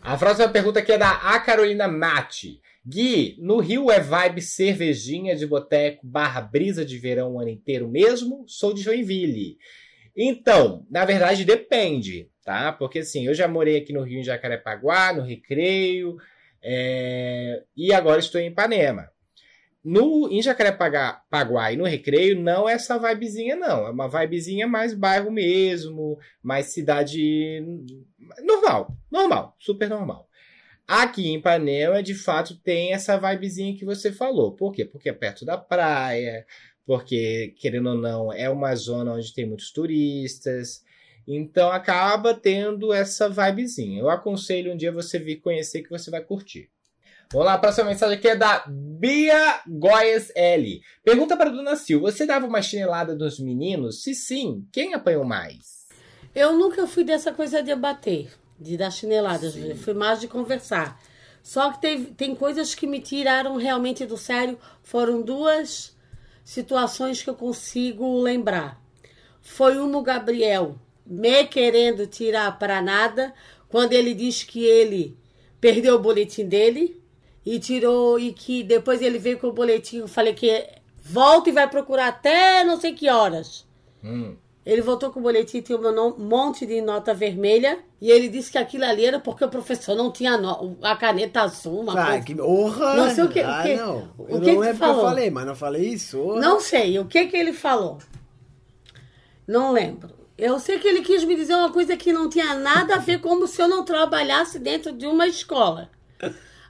A 0.02 0.16
próxima 0.16 0.48
pergunta 0.48 0.80
aqui 0.80 0.94
é 0.94 0.98
da 0.98 1.12
A 1.12 1.40
Carolina 1.42 1.86
Mate. 1.86 2.62
Gui, 2.86 3.38
no 3.40 3.60
Rio 3.60 3.92
é 3.92 4.00
vibe 4.00 4.42
cervejinha 4.42 5.36
de 5.36 5.46
boteco 5.46 6.06
barra 6.06 6.42
brisa 6.42 6.84
de 6.84 6.98
verão 6.98 7.34
o 7.34 7.40
ano 7.40 7.50
inteiro 7.50 7.88
mesmo? 7.88 8.44
Sou 8.48 8.74
de 8.74 8.82
Joinville. 8.82 9.58
Então, 10.18 10.86
na 10.90 11.06
verdade 11.06 11.46
depende, 11.46 12.30
tá? 12.44 12.72
Porque 12.72 13.00
assim, 13.00 13.28
eu 13.28 13.34
já 13.34 13.48
morei 13.48 13.78
aqui 13.78 13.94
no 13.94 14.02
Rio 14.02 14.20
em 14.20 14.24
Jacarepaguá, 14.24 15.14
no 15.14 15.22
Recreio, 15.22 16.18
é, 16.62 17.64
e 17.78 17.94
agora 17.94 18.20
estou 18.20 18.42
em 18.42 18.48
Ipanema. 18.48 19.10
No, 19.84 20.28
em 20.32 20.42
Jacarepaguá 20.42 21.72
e 21.72 21.78
no 21.78 21.86
Recreio 21.86 22.40
não 22.40 22.68
é 22.68 22.74
essa 22.74 22.98
vibezinha, 23.00 23.56
não. 23.56 23.88
É 23.88 23.90
uma 23.92 24.08
vibezinha 24.08 24.68
mais 24.68 24.94
bairro 24.94 25.32
mesmo, 25.32 26.20
mais 26.42 26.68
cidade 26.68 27.64
normal, 28.44 28.96
normal, 29.12 29.56
super 29.60 29.90
normal. 29.90 30.28
Aqui 30.94 31.30
em 31.30 31.38
Ipanema, 31.38 32.04
de 32.04 32.14
fato, 32.14 32.54
tem 32.54 32.92
essa 32.92 33.18
vibezinha 33.18 33.78
que 33.78 33.86
você 33.86 34.12
falou. 34.12 34.52
Por 34.52 34.74
quê? 34.74 34.84
Porque 34.84 35.08
é 35.08 35.14
perto 35.14 35.46
da 35.46 35.58
praia, 35.58 36.46
porque, 36.86 37.56
querendo 37.58 37.92
ou 37.92 37.96
não, 37.98 38.34
é 38.34 38.50
uma 38.50 38.76
zona 38.76 39.14
onde 39.14 39.34
tem 39.34 39.46
muitos 39.46 39.72
turistas. 39.72 40.84
Então 41.26 41.72
acaba 41.72 42.34
tendo 42.34 42.92
essa 42.92 43.30
vibezinha. 43.30 44.02
Eu 44.02 44.10
aconselho 44.10 44.74
um 44.74 44.76
dia 44.76 44.92
você 44.92 45.18
vir 45.18 45.38
conhecer 45.38 45.82
que 45.82 45.90
você 45.90 46.12
vai 46.12 46.20
curtir. 46.20 46.70
Vamos 47.32 47.46
lá, 47.46 47.54
a 47.54 47.58
próxima 47.58 47.88
mensagem 47.88 48.18
aqui 48.18 48.28
é 48.28 48.36
da 48.36 48.66
Bia 48.68 49.62
Goias 49.66 50.30
L. 50.36 50.82
Pergunta 51.06 51.38
para 51.38 51.50
a 51.50 51.54
Dona 51.54 51.78
Sil: 51.80 52.02
Você 52.02 52.26
dava 52.26 52.46
uma 52.46 52.62
chinelada 52.62 53.16
nos 53.16 53.40
meninos? 53.40 54.04
Se 54.04 54.14
sim, 54.14 54.68
quem 54.74 54.94
apanhou 54.94 55.24
mais? 55.24 55.88
Eu 56.36 56.52
nunca 56.52 56.86
fui 56.86 57.06
dessa 57.06 57.32
coisa 57.32 57.64
de 57.64 57.74
bater, 57.76 58.30
de 58.62 58.78
dar 58.78 58.92
chineladas. 58.92 59.54
Sim. 59.54 59.76
Fui 59.76 59.94
mais 59.94 60.20
de 60.20 60.28
conversar. 60.28 61.02
Só 61.42 61.72
que 61.72 61.82
teve, 61.82 62.06
tem 62.14 62.36
coisas 62.36 62.76
que 62.76 62.86
me 62.86 63.00
tiraram 63.00 63.58
realmente 63.58 64.06
do 64.06 64.16
sério. 64.16 64.58
Foram 64.84 65.22
duas 65.22 65.96
situações 66.44 67.24
que 67.24 67.30
eu 67.30 67.36
consigo 67.36 68.22
lembrar. 68.22 68.80
Foi 69.42 69.78
uma 69.78 69.98
o 69.98 70.04
Gabriel 70.04 70.76
me 71.06 71.46
querendo 71.46 72.06
tirar 72.06 72.58
para 72.60 72.82
nada, 72.82 73.34
quando 73.68 73.94
ele 73.94 74.14
diz 74.14 74.44
que 74.44 74.64
ele 74.64 75.18
perdeu 75.60 75.96
o 75.96 76.00
boletim 76.00 76.46
dele 76.46 77.02
e 77.46 77.60
tirou 77.60 78.20
e 78.20 78.32
que 78.32 78.64
depois 78.64 79.02
ele 79.02 79.18
veio 79.18 79.40
com 79.40 79.48
o 79.48 79.54
boletim. 79.54 79.98
Eu 79.98 80.08
falei 80.08 80.34
que 80.34 80.70
volta 81.04 81.50
e 81.50 81.54
vai 81.54 81.68
procurar 81.68 82.08
até 82.08 82.64
não 82.64 82.80
sei 82.80 82.94
que 82.94 83.10
horas. 83.10 83.66
Hum. 84.04 84.36
Ele 84.64 84.82
voltou 84.82 85.10
com 85.10 85.20
o 85.20 85.24
boletim, 85.24 85.60
tinha 85.62 85.76
um 85.78 86.18
monte 86.20 86.68
de 86.68 86.82
nota 86.82 87.14
vermelha. 87.16 87.80
E 88.00 88.12
ele 88.12 88.30
disse 88.30 88.52
que 88.52 88.58
aquilo 88.60 88.84
ali 88.86 89.04
era 89.06 89.20
porque 89.20 89.44
o 89.44 89.50
professor 89.50 89.96
não 89.96 90.12
tinha 90.12 90.38
no- 90.38 90.78
a 90.84 90.96
caneta 90.96 91.42
azul, 91.42 91.82
uma 91.82 92.00
Ah, 92.00 92.06
coisa. 92.08 92.22
que 92.26 92.40
honra! 92.42 92.94
Não 92.96 93.10
sei 93.10 93.24
o 93.24 93.30
que- 93.30 93.42
o 93.42 93.48
Ah, 93.50 93.64
que- 93.64 93.76
não. 93.76 93.98
o 94.20 94.26
que 94.26 94.34
não 94.34 94.42
que 94.42 94.50
é 94.68 94.74
porque 94.74 94.86
eu 94.86 95.02
falei, 95.02 95.30
mas 95.32 95.46
não 95.48 95.56
falei 95.56 95.88
isso. 95.90 96.20
honra. 96.22 96.40
Não 96.42 96.60
sei, 96.60 97.00
o 97.00 97.06
que 97.06 97.26
que 97.26 97.36
ele 97.38 97.54
falou? 97.54 97.98
Não 99.48 99.72
lembro. 99.72 100.10
Eu 100.38 100.60
sei 100.60 100.80
que 100.80 100.88
ele 100.88 101.02
quis 101.02 101.24
me 101.24 101.36
dizer 101.36 101.54
uma 101.56 101.72
coisa 101.72 101.96
que 101.98 102.14
não 102.14 102.30
tinha 102.30 102.54
nada 102.56 102.96
a 102.96 103.00
ver 103.00 103.20
como 103.22 103.48
se 103.48 103.62
eu 103.62 103.68
não 103.68 103.84
trabalhasse 103.84 104.60
dentro 104.60 104.92
de 104.92 105.06
uma 105.06 105.28
escola. 105.28 105.90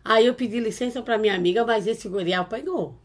Aí 0.04 0.26
eu 0.26 0.34
pedi 0.34 0.60
licença 0.60 1.02
para 1.02 1.18
minha 1.18 1.36
amiga, 1.36 1.66
mas 1.66 1.86
esse 1.88 2.10
guri 2.10 2.34
apanhou. 2.34 2.96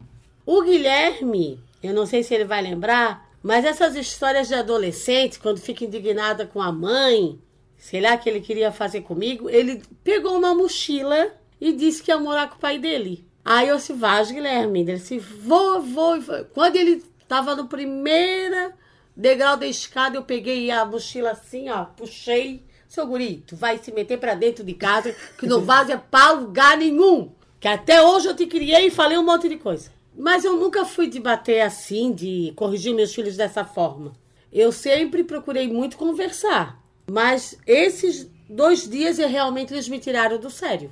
O 0.45 0.61
Guilherme, 0.63 1.59
eu 1.83 1.93
não 1.93 2.05
sei 2.05 2.23
se 2.23 2.33
ele 2.33 2.45
vai 2.45 2.61
lembrar, 2.61 3.26
mas 3.47 3.63
essas 3.63 3.95
histórias 3.95 4.49
de 4.49 4.55
adolescente, 4.55 5.39
quando 5.39 5.57
fica 5.57 5.85
indignada 5.85 6.45
com 6.45 6.61
a 6.61 6.69
mãe, 6.69 7.39
sei 7.77 8.01
lá 8.01 8.17
que 8.17 8.29
ele 8.29 8.41
queria 8.41 8.73
fazer 8.73 9.03
comigo, 9.03 9.49
ele 9.49 9.81
pegou 10.03 10.37
uma 10.37 10.53
mochila 10.53 11.31
e 11.57 11.71
disse 11.71 12.03
que 12.03 12.11
ia 12.11 12.19
morar 12.19 12.49
com 12.49 12.57
o 12.57 12.59
pai 12.59 12.77
dele. 12.77 13.25
Aí 13.45 13.69
eu 13.69 13.77
disse, 13.77 13.93
vai, 13.93 14.25
Guilherme. 14.25 14.81
Ele 14.81 14.95
disse, 14.95 15.17
vou, 15.17 15.81
vou. 15.81 16.19
vou. 16.19 16.43
Quando 16.53 16.75
ele 16.75 17.01
tava 17.25 17.55
no 17.55 17.69
primeiro 17.69 18.73
degrau 19.15 19.55
da 19.55 19.65
escada, 19.65 20.17
eu 20.17 20.23
peguei 20.23 20.69
a 20.69 20.83
mochila 20.83 21.31
assim, 21.31 21.69
ó, 21.69 21.85
puxei. 21.85 22.65
Seu 22.89 23.07
guri, 23.07 23.45
tu 23.47 23.55
vai 23.55 23.77
se 23.77 23.93
meter 23.93 24.19
pra 24.19 24.35
dentro 24.35 24.61
de 24.61 24.73
casa, 24.73 25.15
que 25.39 25.47
não 25.47 25.61
vaza 25.61 25.97
pra 25.97 26.31
lugar 26.31 26.77
nenhum. 26.77 27.31
Que 27.61 27.69
até 27.69 28.01
hoje 28.01 28.27
eu 28.27 28.35
te 28.35 28.45
criei 28.45 28.87
e 28.87 28.91
falei 28.91 29.17
um 29.17 29.23
monte 29.23 29.47
de 29.47 29.55
coisa. 29.55 29.95
Mas 30.17 30.43
eu 30.43 30.57
nunca 30.57 30.83
fui 30.83 31.07
de 31.07 31.19
bater 31.19 31.61
assim, 31.61 32.11
de 32.11 32.51
corrigir 32.55 32.93
meus 32.93 33.13
filhos 33.13 33.37
dessa 33.37 33.63
forma. 33.63 34.13
Eu 34.51 34.71
sempre 34.71 35.23
procurei 35.23 35.67
muito 35.67 35.95
conversar. 35.97 36.81
Mas 37.09 37.57
esses 37.67 38.29
dois 38.49 38.89
dias 38.89 39.19
eu 39.19 39.29
realmente 39.29 39.73
eles 39.73 39.87
me 39.87 39.99
tiraram 39.99 40.39
do 40.39 40.49
sério. 40.49 40.91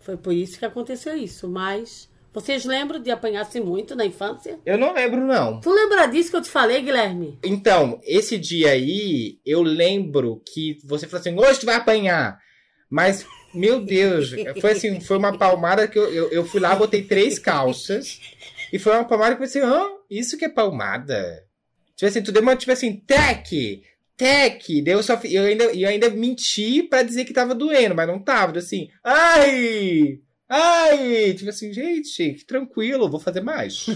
Foi 0.00 0.16
por 0.16 0.32
isso 0.32 0.58
que 0.58 0.64
aconteceu 0.64 1.16
isso. 1.16 1.46
Mas 1.48 2.08
vocês 2.32 2.64
lembram 2.64 3.00
de 3.00 3.10
apanhar-se 3.10 3.60
muito 3.60 3.94
na 3.94 4.06
infância? 4.06 4.58
Eu 4.64 4.78
não 4.78 4.94
lembro, 4.94 5.20
não. 5.20 5.60
Tu 5.60 5.70
lembra 5.70 6.06
disso 6.06 6.30
que 6.30 6.36
eu 6.36 6.42
te 6.42 6.50
falei, 6.50 6.80
Guilherme? 6.80 7.38
Então, 7.44 8.00
esse 8.02 8.38
dia 8.38 8.70
aí, 8.70 9.38
eu 9.44 9.62
lembro 9.62 10.42
que 10.46 10.78
você 10.82 11.06
falou 11.06 11.20
assim: 11.20 11.38
hoje 11.38 11.60
tu 11.60 11.66
vai 11.66 11.76
apanhar. 11.76 12.38
Mas, 12.88 13.26
meu 13.52 13.80
Deus, 13.80 14.34
foi 14.60 14.72
assim, 14.72 14.98
foi 15.00 15.18
uma 15.18 15.36
palmada 15.36 15.86
que 15.86 15.98
eu, 15.98 16.12
eu, 16.12 16.30
eu 16.30 16.44
fui 16.44 16.60
lá, 16.60 16.74
botei 16.74 17.02
três 17.02 17.38
calças. 17.38 18.20
E 18.72 18.78
foi 18.78 18.92
uma 18.94 19.04
palmada 19.04 19.36
que 19.36 19.42
eu 19.42 19.46
pensei, 19.46 19.62
hã? 19.62 19.86
Isso 20.08 20.38
que 20.38 20.46
é 20.46 20.48
palmada? 20.48 21.44
Tipo 21.94 22.08
assim, 22.08 22.22
tu 22.22 22.32
deu 22.32 22.42
uma, 22.42 22.56
tipo 22.56 22.72
assim, 22.72 22.96
tec, 22.96 23.82
tec. 24.16 24.82
Daí 24.82 24.94
eu 24.94 25.02
só 25.02 25.20
eu 25.24 25.44
ainda, 25.44 25.64
eu 25.64 25.88
ainda 25.88 26.08
menti 26.08 26.82
pra 26.82 27.02
dizer 27.02 27.26
que 27.26 27.34
tava 27.34 27.54
doendo, 27.54 27.94
mas 27.94 28.08
não 28.08 28.18
tava. 28.18 28.58
Assim, 28.58 28.88
ai! 29.04 30.20
Ai! 30.48 31.34
Tipo 31.34 31.50
assim, 31.50 31.72
gente, 31.72 32.32
que 32.32 32.46
tranquilo, 32.46 33.10
vou 33.10 33.20
fazer 33.20 33.42
mais. 33.42 33.86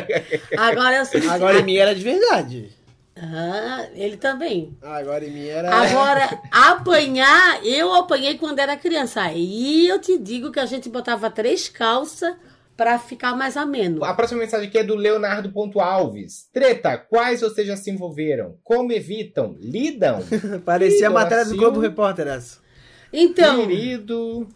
Agora 0.56 0.96
eu 0.96 1.04
sei. 1.04 1.26
Agora 1.28 1.60
em 1.60 1.64
mim 1.64 1.76
era 1.76 1.94
de 1.94 2.02
verdade. 2.02 2.72
Ah, 3.14 3.86
ele 3.94 4.16
também. 4.16 4.76
Agora 4.80 5.24
em 5.24 5.30
mim 5.30 5.46
era. 5.46 5.70
Agora, 5.70 6.40
apanhar, 6.50 7.64
eu 7.64 7.94
apanhei 7.94 8.38
quando 8.38 8.58
era 8.58 8.78
criança. 8.78 9.20
Aí 9.20 9.86
eu 9.86 10.00
te 10.00 10.18
digo 10.18 10.50
que 10.50 10.58
a 10.58 10.66
gente 10.66 10.88
botava 10.88 11.30
três 11.30 11.68
calças 11.68 12.34
pra 12.76 12.98
ficar 12.98 13.36
mais 13.36 13.56
ameno. 13.56 14.04
A 14.04 14.14
próxima 14.14 14.40
mensagem 14.40 14.68
aqui 14.68 14.78
é 14.78 14.84
do 14.84 14.94
Leonardo 14.94 15.52
Ponto 15.52 15.80
Alves. 15.80 16.48
Treta, 16.52 16.96
quais 16.96 17.40
vocês 17.40 17.66
já 17.66 17.76
se 17.76 17.90
envolveram? 17.90 18.56
Como 18.64 18.92
evitam? 18.92 19.56
Lidam? 19.60 20.20
Parecia 20.64 21.08
a 21.08 21.10
matéria 21.10 21.44
do 21.44 21.48
Brasil. 21.50 21.58
Globo 21.58 21.80
Repórter 21.80 22.26
essa. 22.26 22.60
Então, 23.12 23.66
Querido. 23.66 24.48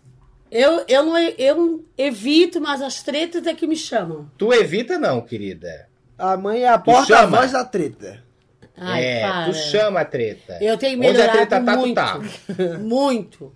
eu, 0.50 0.84
eu, 0.88 1.04
não, 1.04 1.18
eu 1.18 1.84
evito, 1.98 2.60
mas 2.60 2.80
as 2.80 3.02
tretas 3.02 3.46
é 3.46 3.54
que 3.54 3.66
me 3.66 3.76
chamam. 3.76 4.30
Tu 4.38 4.52
evita 4.52 4.98
não, 4.98 5.20
querida. 5.20 5.88
A 6.18 6.36
mãe 6.36 6.62
é 6.62 6.68
a 6.68 6.78
porta-voz 6.78 7.50
chama. 7.50 7.62
da 7.62 7.64
treta. 7.64 8.24
Ai, 8.78 9.04
é, 9.04 9.20
para. 9.20 9.44
tu 9.46 9.54
chama 9.54 10.00
a 10.00 10.04
treta. 10.04 10.58
Eu 10.60 10.76
tenho 10.76 10.98
Onde 10.98 11.06
a 11.08 11.12
melhorado 11.12 11.38
treta 11.38 11.60
tá, 11.60 11.72
tu 11.72 11.78
muito. 11.78 11.94
tá. 11.94 12.20
Muito. 12.80 13.54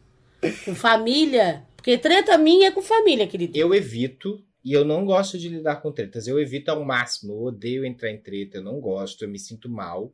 Com 0.64 0.74
família. 0.74 1.62
Porque 1.76 1.96
treta 1.98 2.36
minha 2.38 2.68
é 2.68 2.70
com 2.70 2.82
família, 2.82 3.26
querido. 3.26 3.56
Eu 3.56 3.74
evito 3.74 4.42
e 4.64 4.72
eu 4.72 4.84
não 4.84 5.04
gosto 5.04 5.38
de 5.38 5.48
lidar 5.48 5.76
com 5.76 5.92
tretas. 5.92 6.26
Eu 6.26 6.38
evito 6.38 6.70
ao 6.70 6.84
máximo. 6.84 7.32
Eu 7.32 7.42
odeio 7.42 7.84
entrar 7.84 8.11
em 8.11 8.20
treta, 8.20 8.58
eu 8.58 8.62
não 8.62 8.80
gosto, 8.80 9.22
eu 9.24 9.28
me 9.28 9.38
sinto 9.38 9.68
mal. 9.68 10.12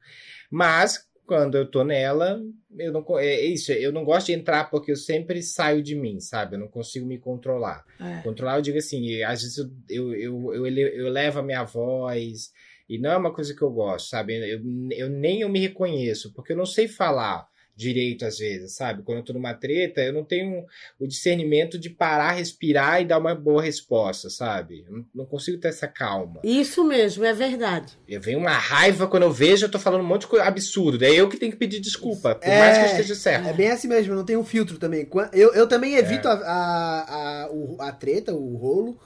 Mas 0.51 1.07
quando 1.26 1.57
eu 1.57 1.68
tô 1.68 1.82
nela, 1.82 2.40
eu 2.78 2.92
não 2.92 3.03
co- 3.03 3.18
é 3.18 3.40
isso, 3.40 3.72
eu 3.72 3.90
não 3.90 4.05
gosto 4.05 4.26
de 4.26 4.32
entrar 4.34 4.70
porque 4.70 4.92
eu 4.92 4.97
sempre 4.97 5.42
saio 5.42 5.82
de 5.82 5.97
mim, 5.97 6.20
sabe? 6.20 6.55
Eu 6.55 6.61
não 6.61 6.68
consigo 6.68 7.05
me 7.05 7.18
controlar. 7.18 7.84
É. 8.01 8.22
Controlar, 8.22 8.59
eu 8.59 8.62
digo 8.62 8.78
assim, 8.78 9.22
às 9.24 9.42
vezes 9.42 9.59
eu, 9.59 9.70
eu, 9.88 10.14
eu, 10.14 10.55
eu, 10.55 10.66
eu 10.66 11.11
levo 11.11 11.40
a 11.40 11.42
minha 11.42 11.64
voz, 11.64 12.53
e 12.88 12.97
não 12.99 13.11
é 13.11 13.16
uma 13.16 13.34
coisa 13.34 13.55
que 13.55 13.62
eu 13.62 13.70
gosto, 13.70 14.09
sabe? 14.11 14.36
Eu, 14.36 14.62
eu 14.92 15.11
nem 15.11 15.40
eu 15.40 15.49
me 15.49 15.59
reconheço, 15.59 16.32
porque 16.32 16.53
eu 16.53 16.57
não 16.57 16.66
sei 16.66 16.86
falar 16.86 17.49
direito 17.77 18.24
às 18.24 18.39
vezes, 18.39 18.74
sabe? 18.74 19.03
Quando 19.03 19.18
eu 19.18 19.24
tô 19.24 19.33
numa 19.35 19.53
treta, 19.53 20.01
eu 20.01 20.12
não 20.12 20.24
tenho 20.24 20.64
o 20.99 21.07
discernimento 21.07 21.79
de 21.79 21.91
parar, 21.91 22.33
respirar 22.33 23.03
e 23.03 23.05
dar 23.05 23.18
uma 23.18 23.35
boa 23.35 23.62
resposta, 23.62 24.31
sabe? 24.31 24.87
Eu 24.89 25.05
não, 25.14 25.27
consigo 25.27 25.59
ter 25.61 25.68
essa 25.68 25.87
calma. 25.87 26.41
Isso 26.43 26.83
mesmo, 26.83 27.22
é 27.24 27.35
verdade. 27.35 27.93
Eu 28.09 28.18
venho 28.20 28.39
uma 28.39 28.53
raiva 28.57 29.07
quando 29.07 29.24
eu 29.24 29.31
vejo, 29.33 29.66
eu 29.66 29.70
tô 29.70 29.79
falando 29.79 30.01
um 30.01 30.07
monte 30.07 30.22
de 30.22 30.29
coisa 30.29 30.47
absurdo. 30.47 30.97
Daí 30.97 31.14
eu 31.16 31.29
que 31.29 31.37
tenho 31.37 31.53
que 31.53 31.59
pedir 31.59 31.79
desculpa, 31.81 32.35
por 32.35 32.49
É. 32.49 32.59
mais 32.59 32.79
que 32.79 32.85
eu 32.85 32.89
esteja 32.89 33.14
certo. 33.14 33.47
É 33.47 33.53
bem 33.53 33.70
assim 33.70 33.89
mesmo, 33.89 34.14
não 34.14 34.24
tem 34.24 34.39
um 34.39 34.45
filtro 34.45 34.79
também. 34.79 35.07
Eu, 35.35 35.53
eu 35.53 35.66
também 35.68 35.97
evito 35.97 36.29
a, 36.29 36.33
a, 36.33 37.43
a, 37.45 37.51
o- 37.53 37.77
a 37.79 37.93
treta, 37.93 38.33
o 38.33 38.57
rolo, 38.57 38.99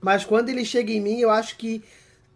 mas 0.00 0.24
quando 0.26 0.50
ele 0.50 0.64
chega 0.66 0.92
em 0.92 1.00
mim, 1.00 1.18
eu 1.18 1.30
acho 1.30 1.56
que. 1.56 1.82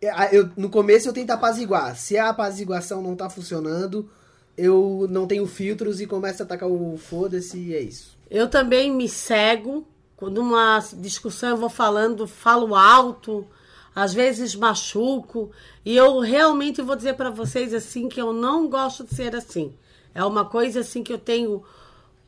é, 0.01 0.11
Eu, 0.34 0.49
no 0.57 0.70
começo 0.70 1.07
eu 1.09 1.12
tento 1.12 1.30
apaziguar. 1.32 1.95
Se 1.97 2.16
a 2.16 2.30
apaziguação 2.30 3.03
não 3.03 3.14
tá 3.14 3.28
funcionando, 3.28 4.11
eu 4.57 5.07
não 5.11 5.26
tenho 5.26 5.46
filtros 5.46 6.00
e 6.00 6.07
começo 6.07 6.42
a 6.42 6.44
atacar 6.44 6.68
o 6.68 6.96
foda-se 6.96 7.59
e 7.59 7.74
é 7.74 7.80
isso. 7.80 8.16
Eu 8.30 8.48
também 8.48 8.90
me 8.90 9.09
cego. 9.09 9.86
Quando 10.16 10.38
uma 10.38 10.78
discussão 10.94 11.50
eu 11.50 11.57
vou 11.57 11.68
falando, 11.68 12.28
falo 12.28 12.76
alto, 12.76 13.46
às 13.94 14.14
vezes 14.14 14.55
machuco. 14.55 15.50
E 15.84 15.96
eu 15.96 16.20
realmente 16.20 16.80
vou 16.80 16.94
dizer 16.94 17.14
para 17.14 17.30
vocês 17.30 17.74
assim 17.74 18.09
que 18.09 18.20
eu 18.20 18.32
não 18.32 18.68
gosto 18.68 19.05
de 19.05 19.14
ser 19.14 19.34
assim. 19.34 19.72
É 20.14 20.24
uma 20.24 20.44
coisa 20.44 20.80
assim 20.80 21.03
que 21.03 21.12
eu 21.12 21.18
tenho 21.18 21.62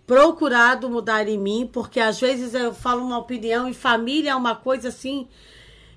procurado 0.07 0.91
mudar 0.91 1.29
em 1.29 1.39
mim, 1.39 1.69
porque 1.73 2.01
às 2.01 2.21
vezes 2.21 2.53
eu 2.53 2.75
falo 2.75 3.05
uma 3.05 3.19
opinião 3.19 3.69
e 3.69 3.75
família 3.75 4.33
é 4.33 4.35
uma 4.35 4.55
coisa 4.55 4.89
assim 4.89 5.29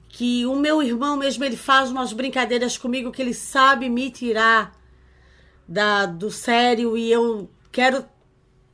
que 0.07 0.45
o 0.45 0.55
meu 0.55 0.82
irmão 0.82 1.17
mesmo 1.17 1.43
ele 1.43 1.57
faz 1.57 1.91
umas 1.91 2.13
brincadeiras 2.13 2.78
comigo 2.78 3.11
que 3.11 3.21
ele 3.21 3.34
sabe 3.34 3.89
me 3.89 4.09
tirar 4.09 4.76
da, 5.68 6.05
do 6.05 6.32
sério 6.32 6.97
e 6.97 7.11
eu 7.11 7.49
quero 7.72 8.05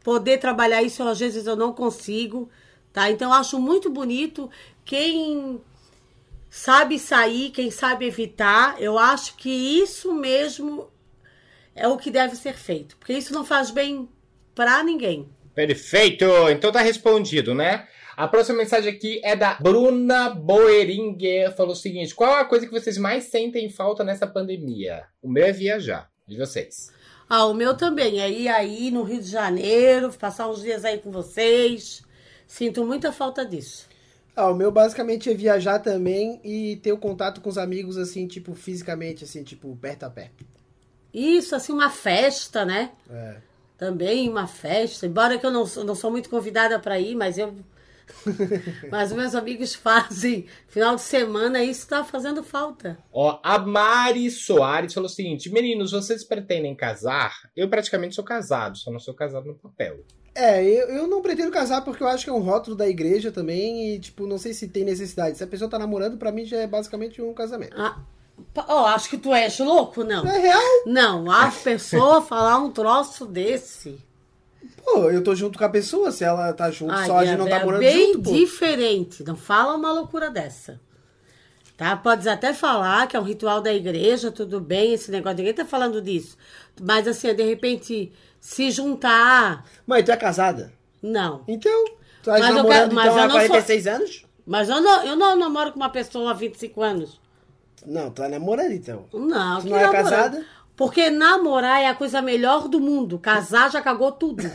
poder 0.04 0.38
trabalhar 0.38 0.84
isso, 0.84 1.02
às 1.04 1.20
vezes 1.20 1.48
eu 1.48 1.56
não 1.56 1.74
consigo, 1.74 2.50
tá? 2.92 3.10
Então 3.10 3.32
eu 3.32 3.36
acho 3.36 3.60
muito 3.60 3.90
bonito 3.90 4.50
quem 4.86 5.62
sabe 6.50 7.00
sair, 7.00 7.50
quem 7.50 7.72
sabe 7.72 8.06
evitar. 8.06 8.80
Eu 8.80 9.00
acho 9.00 9.36
que 9.38 9.50
isso 9.50 10.14
mesmo 10.14 10.90
é 11.74 11.88
o 11.88 11.98
que 11.98 12.12
deve 12.12 12.36
ser 12.36 12.54
feito, 12.54 12.98
porque 12.98 13.14
isso 13.14 13.34
não 13.34 13.46
faz 13.46 13.72
bem 13.72 14.08
pra 14.54 14.84
ninguém. 14.84 15.28
Perfeito! 15.56 16.26
Então 16.52 16.72
tá 16.72 16.82
respondido, 16.82 17.56
né? 17.56 17.88
A 18.16 18.28
próxima 18.28 18.60
mensagem 18.60 18.94
aqui 18.94 19.20
é 19.24 19.36
da 19.36 19.56
Bruna 19.56 20.30
Boeringer. 20.30 21.56
Falou 21.56 21.74
o 21.74 21.76
seguinte: 21.76 22.14
qual 22.14 22.36
a 22.36 22.46
coisa 22.46 22.66
que 22.68 22.72
vocês 22.72 22.98
mais 22.98 23.26
sentem 23.26 23.70
falta 23.70 24.04
nessa 24.04 24.28
pandemia? 24.28 25.06
O 25.22 25.30
meu 25.30 25.46
é 25.46 25.52
viajar. 25.52 26.13
De 26.34 26.40
vocês. 26.40 26.92
Ah, 27.30 27.46
o 27.46 27.54
meu 27.54 27.76
também. 27.76 28.20
É 28.20 28.30
ir 28.30 28.48
aí 28.48 28.92
no 28.92 29.04
Rio 29.04 29.22
de 29.22 29.30
Janeiro, 29.30 30.12
passar 30.14 30.50
uns 30.50 30.62
dias 30.62 30.84
aí 30.86 30.98
com 31.00 31.12
vocês. 31.12 32.04
Sinto 32.48 32.86
muita 32.86 33.12
falta 33.12 33.46
disso. 33.46 33.88
Ah, 34.36 34.50
o 34.50 34.56
meu 34.56 34.72
basicamente 34.72 35.30
é 35.30 35.34
viajar 35.34 35.80
também 35.80 36.40
e 36.44 36.78
ter 36.78 36.92
o 36.92 36.98
contato 36.98 37.40
com 37.40 37.50
os 37.50 37.58
amigos, 37.58 37.98
assim, 37.98 38.28
tipo, 38.28 38.54
fisicamente, 38.56 39.24
assim, 39.24 39.44
tipo, 39.44 39.76
perto 39.78 40.04
a 40.04 40.10
perto. 40.10 40.44
Isso, 41.14 41.56
assim, 41.56 41.72
uma 41.72 41.90
festa, 41.90 42.66
né? 42.66 42.92
É. 43.10 43.36
Também 43.78 44.28
uma 44.30 44.48
festa. 44.48 45.06
Embora 45.06 45.38
que 45.38 45.46
eu 45.46 45.52
não, 45.52 45.66
sou- 45.66 45.84
não 45.84 45.94
sou 45.96 46.10
muito 46.10 46.30
convidada 46.30 46.80
para 46.80 47.00
ir, 47.00 47.16
mas 47.16 47.38
eu. 47.38 47.54
mas 48.92 49.12
meus 49.12 49.36
amigos 49.36 49.76
fazem. 49.76 50.46
Final 50.68 50.96
de 50.96 51.02
semana, 51.02 51.64
isso 51.64 51.88
tá 51.88 52.04
fazendo 52.04 52.44
falta. 52.44 52.98
Ó, 53.12 53.40
a 53.44 53.60
Mari 53.60 54.30
Soares 54.30 54.94
falou 54.94 55.10
o 55.10 55.14
seguinte: 55.14 55.50
Meninos, 55.50 55.92
vocês 55.92 56.24
pretendem 56.24 56.76
casar? 56.76 57.34
Eu 57.56 57.70
praticamente 57.70 58.16
sou 58.16 58.24
casado, 58.24 58.78
só 58.78 58.92
não 58.92 59.00
sou 59.00 59.14
casado 59.14 59.46
no 59.46 59.56
papel. 59.56 60.04
É, 60.36 60.64
eu, 60.64 60.88
eu 60.90 61.08
não 61.08 61.22
pretendo 61.22 61.52
casar 61.52 61.84
porque 61.84 62.02
eu 62.02 62.08
acho 62.08 62.24
que 62.24 62.30
é 62.30 62.34
um 62.34 62.40
rótulo 62.40 62.76
da 62.76 62.88
igreja 62.88 63.32
também 63.32 63.94
e, 63.94 64.00
tipo, 64.00 64.26
não 64.26 64.38
sei 64.38 64.54
se 64.54 64.68
tem 64.68 64.84
necessidade. 64.84 65.38
Se 65.38 65.44
a 65.44 65.48
pessoa 65.48 65.70
tá 65.70 65.78
namorando, 65.78 66.18
pra 66.18 66.32
mim 66.32 66.44
já 66.44 66.58
é 66.58 66.66
basicamente 66.66 67.22
um 67.22 67.34
casamento. 67.34 67.80
Ah, 67.80 68.02
ó, 68.68 68.88
acho 68.88 69.10
que 69.10 69.18
tu 69.18 69.34
és 69.34 69.60
louco, 69.60 70.04
não. 70.04 70.26
É 70.26 70.40
real? 70.40 70.62
Não, 70.88 71.32
a 71.32 71.52
pessoa 71.52 72.22
falar 72.22 72.58
um 72.58 72.72
troço 72.72 73.28
desse. 73.28 74.00
Pô, 74.84 75.10
eu 75.10 75.24
tô 75.24 75.34
junto 75.34 75.58
com 75.58 75.64
a 75.66 75.70
pessoa, 75.70 76.12
se 76.12 76.24
ela 76.24 76.52
tá 76.54 76.70
junto, 76.70 76.92
Ai, 76.94 77.08
só 77.08 77.18
a 77.20 77.26
gente 77.26 77.38
não 77.40 77.48
tá 77.48 77.60
é 77.60 77.64
morando 77.66 77.80
bem 77.80 78.14
junto, 78.14 78.22
pô. 78.24 78.32
diferente. 78.34 79.24
Não 79.24 79.36
fala 79.36 79.76
uma 79.76 79.92
loucura 79.92 80.30
dessa. 80.30 80.80
Tá? 81.78 81.96
Podes 81.98 82.28
até 82.28 82.54
falar 82.54 83.08
que 83.08 83.16
é 83.16 83.20
um 83.20 83.24
ritual 83.24 83.60
da 83.62 83.74
igreja, 83.74 84.32
tudo 84.32 84.60
bem, 84.60 84.94
esse 84.94 85.10
negócio. 85.10 85.38
Ninguém 85.38 85.54
tá 85.54 85.66
falando 85.66 86.02
disso. 86.02 86.38
Mas 86.82 87.08
assim, 87.08 87.34
de 87.34 87.44
repente, 87.44 88.12
se 88.40 88.70
juntar. 88.72 89.66
Mãe, 89.88 90.04
tu 90.04 90.12
é 90.12 90.18
casada? 90.18 90.72
Não. 91.02 91.44
Então, 91.48 91.86
tu 92.22 92.26
tá 92.26 92.34
Mas 92.34 92.50
eu 92.50 92.56
namorando 92.56 92.80
quero- 92.90 92.94
mas 92.96 93.06
então 93.06 93.18
eu 93.18 93.24
há 93.24 93.28
não 93.28 93.40
sou- 93.40 93.48
46 93.48 93.88
anos? 93.88 94.26
Mas 94.46 94.70
eu 94.70 94.82
não, 94.82 95.04
eu 95.06 95.16
não 95.16 95.36
namoro 95.38 95.72
com 95.72 95.78
uma 95.80 95.90
pessoa 95.90 96.30
há 96.32 96.34
25 96.34 96.82
anos. 96.84 97.20
Não, 97.86 98.10
tu 98.12 98.22
tá 98.22 98.30
namorando 98.30 98.72
então. 98.72 99.06
Não, 99.14 99.62
Tu 99.62 99.68
não 99.70 99.78
é 99.78 99.82
namorar? 99.84 99.92
casada? 99.92 100.46
Porque 100.84 101.10
namorar 101.10 101.82
é 101.82 101.88
a 101.88 101.96
coisa 101.96 102.22
melhor 102.22 102.68
do 102.68 102.78
mundo. 102.78 103.18
Casar 103.18 103.72
já 103.72 103.82
cagou 103.82 104.12
tudo. 104.12 104.44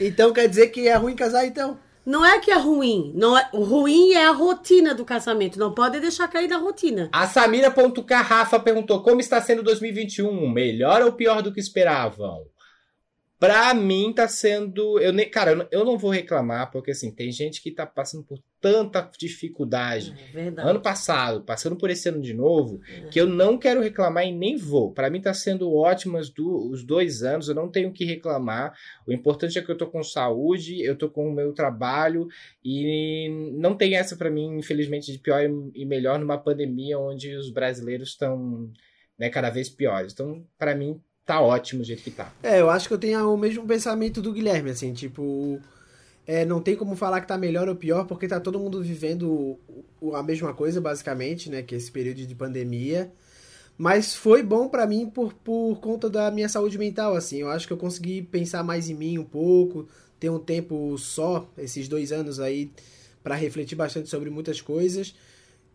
Então 0.00 0.32
quer 0.32 0.48
dizer 0.48 0.68
que 0.68 0.88
é 0.88 0.94
ruim 0.96 1.14
casar 1.16 1.46
então? 1.46 1.78
Não 2.04 2.24
é 2.24 2.38
que 2.38 2.50
é 2.50 2.56
ruim. 2.58 3.12
Não 3.14 3.36
é, 3.36 3.48
o 3.52 3.62
ruim 3.64 4.12
é 4.12 4.26
a 4.26 4.32
rotina 4.32 4.94
do 4.94 5.04
casamento. 5.04 5.58
Não 5.58 5.72
pode 5.72 5.98
deixar 6.00 6.28
cair 6.28 6.48
na 6.48 6.58
rotina. 6.58 7.08
A 7.12 7.26
Samira.k 7.26 8.14
Rafa 8.20 8.58
perguntou: 8.60 9.02
Como 9.02 9.20
está 9.20 9.40
sendo 9.40 9.62
2021? 9.62 10.48
Melhor 10.50 11.00
ou 11.02 11.12
pior 11.12 11.40
do 11.42 11.52
que 11.52 11.60
esperavam? 11.60 12.44
Pra 13.38 13.72
mim 13.74 14.12
tá 14.14 14.28
sendo. 14.28 14.98
Eu 15.00 15.12
nem, 15.12 15.30
cara, 15.30 15.52
eu 15.52 15.56
não- 15.56 15.68
eu 15.70 15.84
não 15.84 15.96
vou 15.98 16.10
reclamar, 16.10 16.70
porque 16.70 16.90
assim, 16.90 17.10
tem 17.10 17.30
gente 17.32 17.62
que 17.62 17.70
tá 17.70 17.86
passando 17.86 18.24
por 18.24 18.38
tanta 18.64 19.10
dificuldade. 19.18 20.14
É. 20.34 20.48
Ano 20.62 20.80
passado, 20.80 21.42
passando 21.42 21.76
por 21.76 21.90
esse 21.90 22.08
ano 22.08 22.22
de 22.22 22.32
novo, 22.32 22.80
que 23.10 23.20
eu 23.20 23.26
não 23.26 23.58
quero 23.58 23.82
reclamar 23.82 24.26
e 24.26 24.32
nem 24.32 24.56
vou. 24.56 24.90
Pra 24.90 25.10
mim 25.10 25.20
tá 25.20 25.34
sendo 25.34 25.70
ótimo 25.74 26.16
as 26.16 26.30
do- 26.30 26.70
os 26.70 26.82
dois 26.82 27.22
anos, 27.22 27.48
eu 27.48 27.54
não 27.54 27.68
tenho 27.68 27.90
o 27.90 27.92
que 27.92 28.06
reclamar. 28.06 28.74
O 29.06 29.12
importante 29.12 29.58
é 29.58 29.62
que 29.62 29.70
eu 29.70 29.76
tô 29.76 29.86
com 29.86 30.02
saúde, 30.02 30.82
eu 30.82 30.96
tô 30.96 31.10
com 31.10 31.28
o 31.28 31.32
meu 31.34 31.52
trabalho 31.52 32.26
e 32.64 33.28
não 33.58 33.74
tem 33.76 33.96
essa 33.96 34.16
pra 34.16 34.30
mim, 34.30 34.56
infelizmente, 34.58 35.12
de 35.12 35.18
pior 35.18 35.42
e 35.74 35.84
melhor 35.84 36.18
numa 36.18 36.38
pandemia 36.38 36.98
onde 36.98 37.34
os 37.36 37.50
brasileiros 37.50 38.08
estão 38.10 38.70
né, 39.18 39.28
cada 39.28 39.50
vez 39.50 39.68
piores. 39.68 40.12
Então, 40.14 40.42
pra 40.58 40.74
mim, 40.74 40.98
tá 41.26 41.40
ótimo 41.40 41.82
o 41.82 41.84
jeito 41.84 42.02
que 42.02 42.10
tá. 42.10 42.32
É, 42.42 42.60
eu 42.60 42.70
acho 42.70 42.88
que 42.88 42.94
eu 42.94 42.98
tenho 42.98 43.32
o 43.32 43.36
mesmo 43.36 43.66
pensamento 43.66 44.22
do 44.22 44.32
Guilherme, 44.32 44.70
assim, 44.70 44.92
tipo. 44.92 45.60
É, 46.26 46.44
não 46.44 46.60
tem 46.60 46.74
como 46.74 46.96
falar 46.96 47.20
que 47.20 47.28
tá 47.28 47.36
melhor 47.36 47.68
ou 47.68 47.76
pior, 47.76 48.06
porque 48.06 48.26
tá 48.26 48.40
todo 48.40 48.58
mundo 48.58 48.82
vivendo 48.82 49.58
a 50.14 50.22
mesma 50.22 50.54
coisa, 50.54 50.80
basicamente, 50.80 51.50
né? 51.50 51.62
Que 51.62 51.74
é 51.74 51.78
esse 51.78 51.90
período 51.90 52.26
de 52.26 52.34
pandemia. 52.34 53.12
Mas 53.76 54.14
foi 54.14 54.42
bom 54.42 54.68
pra 54.68 54.86
mim 54.86 55.10
por, 55.10 55.34
por 55.34 55.80
conta 55.80 56.08
da 56.08 56.30
minha 56.30 56.48
saúde 56.48 56.78
mental, 56.78 57.14
assim. 57.14 57.38
Eu 57.38 57.50
acho 57.50 57.66
que 57.66 57.72
eu 57.72 57.76
consegui 57.76 58.22
pensar 58.22 58.62
mais 58.62 58.88
em 58.88 58.94
mim 58.94 59.18
um 59.18 59.24
pouco, 59.24 59.88
ter 60.18 60.30
um 60.30 60.38
tempo 60.38 60.96
só, 60.96 61.46
esses 61.58 61.88
dois 61.88 62.12
anos 62.12 62.40
aí, 62.40 62.70
pra 63.22 63.34
refletir 63.34 63.74
bastante 63.74 64.08
sobre 64.08 64.30
muitas 64.30 64.60
coisas. 64.60 65.14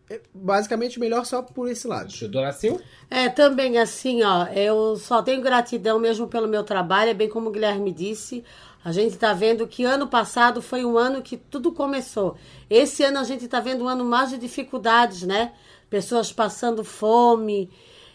É, 0.08 0.20
basicamente, 0.34 0.98
melhor 0.98 1.24
só 1.24 1.40
por 1.40 1.70
esse 1.70 1.86
lado. 1.86 2.12
Dona 2.28 2.50
Sil? 2.56 2.82
É, 3.08 3.28
também 3.28 3.78
assim, 3.78 4.24
ó, 4.24 4.46
eu 4.46 4.96
só 4.96 5.22
tenho 5.22 5.40
gratidão 5.40 6.00
mesmo 6.00 6.26
pelo 6.26 6.48
meu 6.48 6.64
trabalho, 6.64 7.10
é 7.10 7.14
bem 7.14 7.28
como 7.28 7.48
o 7.48 7.52
Guilherme 7.52 7.92
disse. 7.92 8.42
A 8.84 8.92
gente 8.92 9.16
tá 9.18 9.32
vendo 9.32 9.66
que 9.66 9.84
ano 9.84 10.06
passado 10.06 10.62
foi 10.62 10.84
um 10.84 10.96
ano 10.96 11.22
que 11.22 11.36
tudo 11.36 11.72
começou. 11.72 12.36
Esse 12.68 13.04
ano 13.04 13.18
a 13.18 13.24
gente 13.24 13.46
tá 13.46 13.60
vendo 13.60 13.84
um 13.84 13.88
ano 13.88 14.04
mais 14.04 14.30
de 14.30 14.38
dificuldades, 14.38 15.22
né? 15.22 15.52
Pessoas 15.90 16.32
passando 16.32 16.82
fome. 16.82 17.70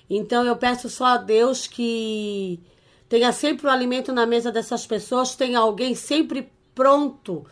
Então 0.09 0.43
eu 0.43 0.55
peço 0.55 0.89
só 0.89 1.05
a 1.05 1.17
Deus 1.17 1.67
que 1.67 2.59
tenha 3.07 3.31
sempre 3.31 3.67
o 3.67 3.69
alimento 3.69 4.11
na 4.11 4.25
mesa 4.25 4.51
dessas 4.51 4.85
pessoas, 4.85 5.35
tenha 5.35 5.59
alguém 5.59 5.93
sempre 5.95 6.51
pronto 6.73 7.45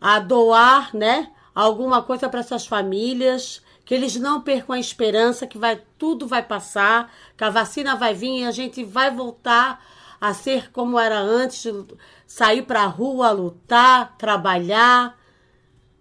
a 0.00 0.18
doar, 0.18 0.94
né, 0.94 1.30
alguma 1.54 2.02
coisa 2.02 2.28
para 2.28 2.40
essas 2.40 2.66
famílias, 2.66 3.62
que 3.84 3.94
eles 3.94 4.16
não 4.16 4.40
percam 4.40 4.74
a 4.74 4.80
esperança 4.80 5.46
que 5.46 5.58
vai 5.58 5.80
tudo 5.98 6.26
vai 6.26 6.42
passar, 6.42 7.12
que 7.36 7.44
a 7.44 7.50
vacina 7.50 7.96
vai 7.96 8.14
vir 8.14 8.40
e 8.40 8.44
a 8.44 8.50
gente 8.50 8.84
vai 8.84 9.10
voltar 9.10 9.84
a 10.20 10.32
ser 10.32 10.70
como 10.70 10.98
era 10.98 11.18
antes, 11.18 11.66
sair 12.32 12.62
para 12.62 12.84
a 12.84 12.86
rua, 12.86 13.30
lutar, 13.30 14.16
trabalhar, 14.16 15.20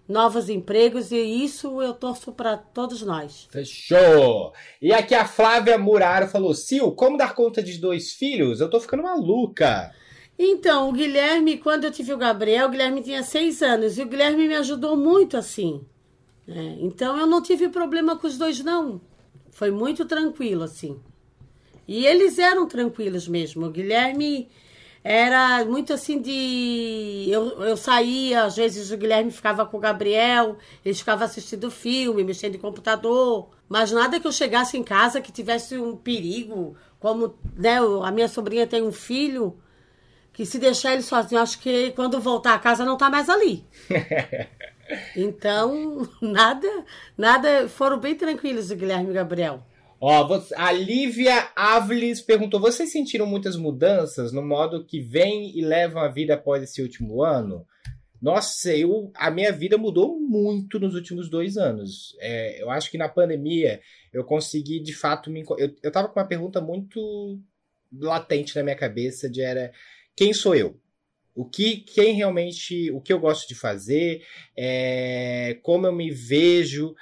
novos 0.07 0.47
empregos 0.47 1.11
e 1.11 1.17
isso 1.17 1.82
eu 1.82 1.93
torço 1.93 2.32
para 2.32 2.55
todos 2.55 3.01
nós. 3.01 3.49
Fechou! 3.51 4.53
E 4.82 4.93
aqui 4.93 5.13
a 5.13 5.25
Flávia 5.25 5.77
Muraro 5.77 6.29
falou: 6.29 6.53
Sil, 6.55 6.95
como 6.95 7.17
dar 7.17 7.36
conta 7.36 7.61
de 7.61 7.77
dois 7.77 8.13
filhos? 8.13 8.61
Eu 8.61 8.69
tô 8.69 8.79
ficando 8.79 9.03
maluca. 9.03 9.93
Então, 10.39 10.88
o 10.88 10.93
Guilherme, 10.93 11.57
quando 11.57 11.84
eu 11.84 11.91
tive 11.91 12.13
o 12.13 12.17
Gabriel, 12.17 12.67
o 12.67 12.71
Guilherme 12.71 13.03
tinha 13.03 13.23
seis 13.23 13.61
anos 13.61 13.97
e 13.97 14.01
o 14.01 14.07
Guilherme 14.07 14.47
me 14.47 14.55
ajudou 14.55 14.95
muito 14.95 15.36
assim. 15.36 15.86
né? 16.47 16.77
então, 16.79 17.17
eu 17.17 17.27
não 17.27 17.43
tive 17.43 17.67
problema 17.67 18.17
com 18.17 18.25
os 18.25 18.38
dois, 18.38 18.63
não. 18.63 19.01
Foi 19.51 19.69
muito 19.69 20.05
tranquilo, 20.05 20.63
assim. 20.63 20.97
E 21.86 22.05
eles 22.05 22.39
eram 22.39 22.65
tranquilos 22.69 23.27
mesmo. 23.27 23.65
O 23.65 23.69
Guilherme 23.69 24.49
era 25.04 25.66
muito 25.66 25.93
assim 25.93 26.22
de. 26.22 27.28
Eu, 27.30 27.64
eu 27.64 27.76
saía, 27.76 28.43
às 28.43 28.56
vezes 28.56 28.91
o 28.91 28.97
Guilherme 28.97 29.32
ficava 29.32 29.66
com 29.66 29.78
o 29.78 29.80
Gabriel, 29.80 30.58
eles 30.86 30.99
ficavam 30.99 31.26
assistindo 31.26 31.72
filme, 31.72 32.24
mexendo 32.24 32.56
em 32.56 32.60
computador. 32.60 33.49
Mas 33.68 33.91
nada 33.91 34.20
que 34.20 34.28
eu 34.28 34.32
chegasse 34.32 34.78
em 34.78 34.84
casa 34.84 35.22
que 35.22 35.32
tivesse 35.32 35.78
um 35.78 35.95
perigo. 35.95 36.76
Como 36.99 37.36
né, 37.56 37.78
a 38.04 38.12
minha 38.12 38.28
sobrinha 38.28 38.68
tem 38.68 38.84
um 38.84 38.91
filho, 38.91 39.58
que 40.34 40.45
se 40.45 40.60
deixar 40.60 40.93
ele 40.93 41.02
sozinho, 41.02 41.41
acho 41.41 41.60
que 41.60 41.91
quando 41.91 42.20
voltar 42.20 42.54
a 42.54 42.60
casa 42.60 42.86
não 42.86 42.97
tá 42.97 43.10
mais 43.10 43.30
ali. 43.30 43.66
Então, 45.16 46.08
nada, 46.22 46.68
nada, 47.18 47.70
foram 47.70 47.97
bem 47.97 48.14
tranquilos 48.16 48.72
o 48.72 48.76
Guilherme 48.76 49.08
e 49.08 49.12
o 49.12 49.14
Gabriel. 49.14 49.64
Ó, 50.04 50.41
a 50.56 50.72
Lívia 50.72 51.52
Avlis 51.56 52.22
perguntou: 52.22 52.60
vocês 52.60 52.91
sentiram 52.91 53.28
muitas 53.28 53.56
mudanças 53.56 54.32
no 54.32 54.41
modo 54.41 54.84
que 54.84 54.99
vem 54.99 55.56
e 55.56 55.62
levam 55.62 56.02
a 56.02 56.08
vida 56.08 56.34
após 56.34 56.64
esse 56.64 56.82
último 56.82 57.22
ano? 57.24 57.68
Nossa, 58.20 58.76
eu, 58.76 59.12
a 59.16 59.30
minha 59.30 59.52
vida 59.52 59.78
mudou 59.78 60.20
muito 60.20 60.80
nos 60.80 60.95
últimos 60.95 61.30
dois 61.30 61.56
anos. 61.56 62.16
É, 62.20 62.62
eu 62.62 62.72
acho 62.72 62.89
que 62.89 62.97
na 62.97 63.08
pandemia 63.08 63.80
eu 64.12 64.24
consegui 64.24 64.80
de 64.80 64.93
fato 64.93 65.30
me. 65.30 65.43
Eu, 65.60 65.76
eu 65.84 65.91
tava 65.91 66.07
com 66.07 66.19
uma 66.19 66.28
pergunta 66.28 66.60
muito 66.60 67.40
latente 67.94 68.56
na 68.56 68.64
minha 68.64 68.76
cabeça 68.76 69.30
de 69.30 69.41
era 69.41 69.72
quem 70.15 70.34
sou 70.34 70.56
eu? 70.56 70.80
O 71.36 71.45
que, 71.45 71.78
quem 71.78 72.14
realmente, 72.14 72.91
o 72.91 72.99
que 72.99 73.14
eu 73.14 73.19
gosto 73.19 73.48
de 73.48 73.56
fazer, 73.56 74.23
é, 74.57 75.57
como 75.61 75.86
eu 75.86 75.94
me 75.94 76.11
vejo, 76.11 76.95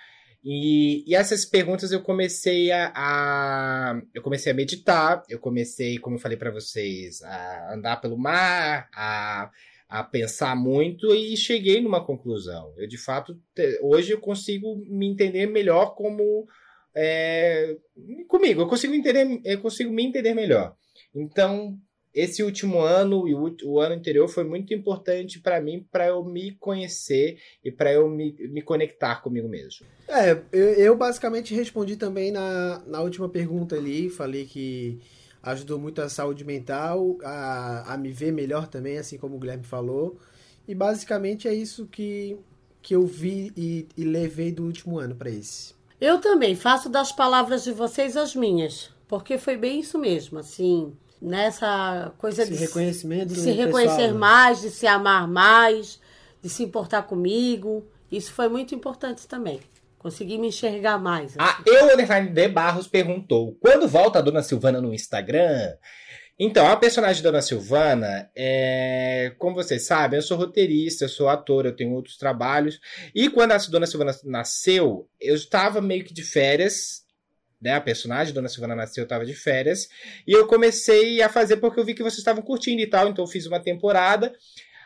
e, 0.43 1.03
e 1.09 1.15
essas 1.15 1.45
perguntas 1.45 1.91
eu 1.91 2.01
comecei 2.01 2.71
a, 2.71 2.91
a- 2.95 4.01
eu 4.13 4.21
comecei 4.21 4.51
a 4.51 4.55
meditar, 4.55 5.23
eu 5.29 5.39
comecei, 5.39 5.97
como 5.97 6.15
eu 6.15 6.19
falei 6.19 6.37
para 6.37 6.51
vocês, 6.51 7.21
a 7.21 7.73
andar 7.73 7.97
pelo 7.97 8.17
mar, 8.17 8.89
a, 8.93 9.49
a 9.89 10.03
pensar 10.03 10.55
muito 10.55 11.13
e 11.13 11.35
cheguei 11.35 11.81
numa 11.81 12.05
conclusão. 12.05 12.73
Eu 12.77 12.87
de 12.87 12.97
fato 12.97 13.37
hoje 13.81 14.11
eu 14.13 14.19
consigo 14.19 14.77
me 14.87 15.07
entender 15.07 15.45
melhor 15.47 15.95
como 15.95 16.47
é, 16.95 17.75
comigo, 18.27 18.61
eu 18.61 18.67
consigo 18.67 18.93
entender, 18.93 19.41
eu 19.43 19.61
consigo 19.61 19.91
me 19.91 20.03
entender 20.03 20.33
melhor. 20.33 20.75
Então 21.13 21.77
esse 22.13 22.41
último 22.43 22.79
ano 22.79 23.27
e 23.27 23.35
o, 23.35 23.55
o 23.65 23.79
ano 23.79 23.95
anterior 23.95 24.27
foi 24.27 24.43
muito 24.43 24.73
importante 24.73 25.39
para 25.39 25.61
mim 25.61 25.85
para 25.91 26.07
eu 26.07 26.23
me 26.23 26.53
conhecer 26.53 27.39
e 27.63 27.71
para 27.71 27.93
eu 27.93 28.09
me, 28.09 28.35
me 28.49 28.61
conectar 28.61 29.21
comigo 29.21 29.47
mesmo. 29.47 29.85
É, 30.07 30.31
eu, 30.51 30.73
eu 30.73 30.97
basicamente 30.97 31.53
respondi 31.53 31.95
também 31.95 32.31
na, 32.31 32.81
na 32.85 33.01
última 33.01 33.29
pergunta 33.29 33.75
ali, 33.75 34.09
falei 34.09 34.45
que 34.45 34.99
ajudou 35.41 35.79
muito 35.79 36.01
a 36.01 36.09
saúde 36.09 36.43
mental, 36.43 37.17
a, 37.23 37.93
a 37.93 37.97
me 37.97 38.11
ver 38.11 38.31
melhor 38.31 38.67
também, 38.67 38.97
assim 38.97 39.17
como 39.17 39.35
o 39.35 39.39
Guilherme 39.39 39.63
falou. 39.63 40.17
E 40.67 40.75
basicamente 40.75 41.47
é 41.47 41.53
isso 41.53 41.87
que, 41.87 42.37
que 42.81 42.95
eu 42.95 43.05
vi 43.05 43.51
e, 43.55 43.87
e 43.97 44.03
levei 44.03 44.51
do 44.51 44.65
último 44.65 44.99
ano 44.99 45.15
pra 45.15 45.29
esse. 45.29 45.73
Eu 45.99 46.19
também 46.19 46.55
faço 46.55 46.89
das 46.89 47.11
palavras 47.11 47.63
de 47.63 47.71
vocês 47.71 48.15
as 48.15 48.35
minhas, 48.35 48.89
porque 49.07 49.37
foi 49.37 49.57
bem 49.57 49.79
isso 49.79 49.97
mesmo, 49.97 50.39
assim, 50.39 50.93
nessa 51.21 52.13
coisa 52.17 52.43
Esse 52.43 52.53
de 52.53 52.57
reconhecimento 52.57 53.33
de 53.33 53.41
se 53.41 53.51
reconhecer 53.51 53.95
pessoal, 53.95 54.13
né? 54.13 54.19
mais, 54.19 54.61
de 54.61 54.69
se 54.69 54.87
amar 54.87 55.27
mais, 55.27 55.99
de 56.41 56.49
se 56.49 56.63
importar 56.63 57.03
comigo. 57.03 57.85
Isso 58.11 58.31
foi 58.31 58.47
muito 58.47 58.73
importante 58.73 59.27
também. 59.27 59.59
Consegui 59.97 60.37
me 60.37 60.47
enxergar 60.47 60.97
mais. 60.97 61.37
A 61.37 61.43
assim. 61.43 61.63
Eu 61.65 61.93
Underline 61.93 62.29
de 62.29 62.47
Barros 62.47 62.87
perguntou: 62.87 63.57
quando 63.59 63.87
volta 63.87 64.19
a 64.19 64.21
Dona 64.21 64.41
Silvana 64.41 64.81
no 64.81 64.93
Instagram? 64.93 65.73
Então, 66.41 66.65
a 66.65 66.77
personagem 66.77 67.21
Dona 67.21 67.41
Silvana, 67.41 68.31
é... 68.33 69.33
como 69.37 69.55
vocês 69.55 69.85
sabem, 69.85 70.17
eu 70.17 70.23
sou 70.23 70.37
roteirista, 70.37 71.03
eu 71.03 71.09
sou 71.09 71.27
ator, 71.27 71.65
eu 71.65 71.75
tenho 71.75 71.91
outros 71.91 72.15
trabalhos. 72.15 72.79
E 73.13 73.29
quando 73.29 73.51
a 73.51 73.57
Dona 73.57 73.85
Silvana 73.85 74.15
nasceu, 74.23 75.09
eu 75.19 75.35
estava 75.35 75.81
meio 75.81 76.05
que 76.05 76.13
de 76.13 76.23
férias, 76.23 77.03
né? 77.61 77.73
A 77.73 77.81
personagem 77.81 78.33
Dona 78.33 78.49
Silvana 78.49 78.75
nasceu, 78.75 79.01
eu 79.01 79.05
estava 79.05 79.25
de 79.25 79.33
férias. 79.33 79.89
E 80.27 80.31
eu 80.31 80.47
comecei 80.47 81.21
a 81.21 81.29
fazer 81.29 81.57
porque 81.57 81.79
eu 81.79 81.85
vi 81.85 81.93
que 81.93 82.03
vocês 82.03 82.19
estavam 82.19 82.41
curtindo 82.41 82.81
e 82.81 82.87
tal, 82.87 83.09
então 83.09 83.23
eu 83.23 83.29
fiz 83.29 83.45
uma 83.45 83.59
temporada. 83.59 84.33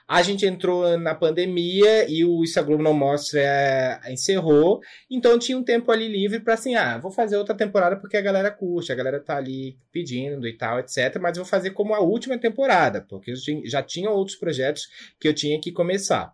A 0.06 0.22
gente 0.22 0.46
entrou 0.46 0.98
na 0.98 1.16
pandemia 1.16 2.06
e 2.10 2.26
o 2.26 2.44
Isso 2.44 2.60
a 2.60 2.64
Globo 2.64 2.84
Não 2.84 2.94
Mostra 2.94 3.40
é, 3.40 4.12
encerrou. 4.12 4.82
Então 5.10 5.40
tinha 5.40 5.58
um 5.58 5.64
tempo 5.64 5.92
ali 5.92 6.08
livre 6.08 6.42
pra 6.42 6.56
assim, 6.56 6.76
ah, 6.76 6.98
vou 6.98 7.10
fazer 7.10 7.38
outra 7.38 7.56
temporada 7.56 7.96
porque 7.96 8.18
a 8.18 8.22
galera 8.22 8.52
curte, 8.52 8.92
a 8.92 8.96
galera 8.96 9.20
tá 9.20 9.38
ali 9.38 9.78
pedindo 9.92 10.46
e 10.46 10.58
tal, 10.58 10.80
etc. 10.80 11.18
Mas 11.22 11.38
vou 11.38 11.46
fazer 11.46 11.72
como 11.72 11.94
a 11.94 12.02
última 12.02 12.38
temporada, 12.38 13.02
porque 13.02 13.34
já 13.64 13.82
tinha 13.82 14.10
outros 14.10 14.38
projetos 14.38 14.90
que 15.20 15.28
eu 15.28 15.34
tinha 15.34 15.60
que 15.60 15.72
começar. 15.72 16.34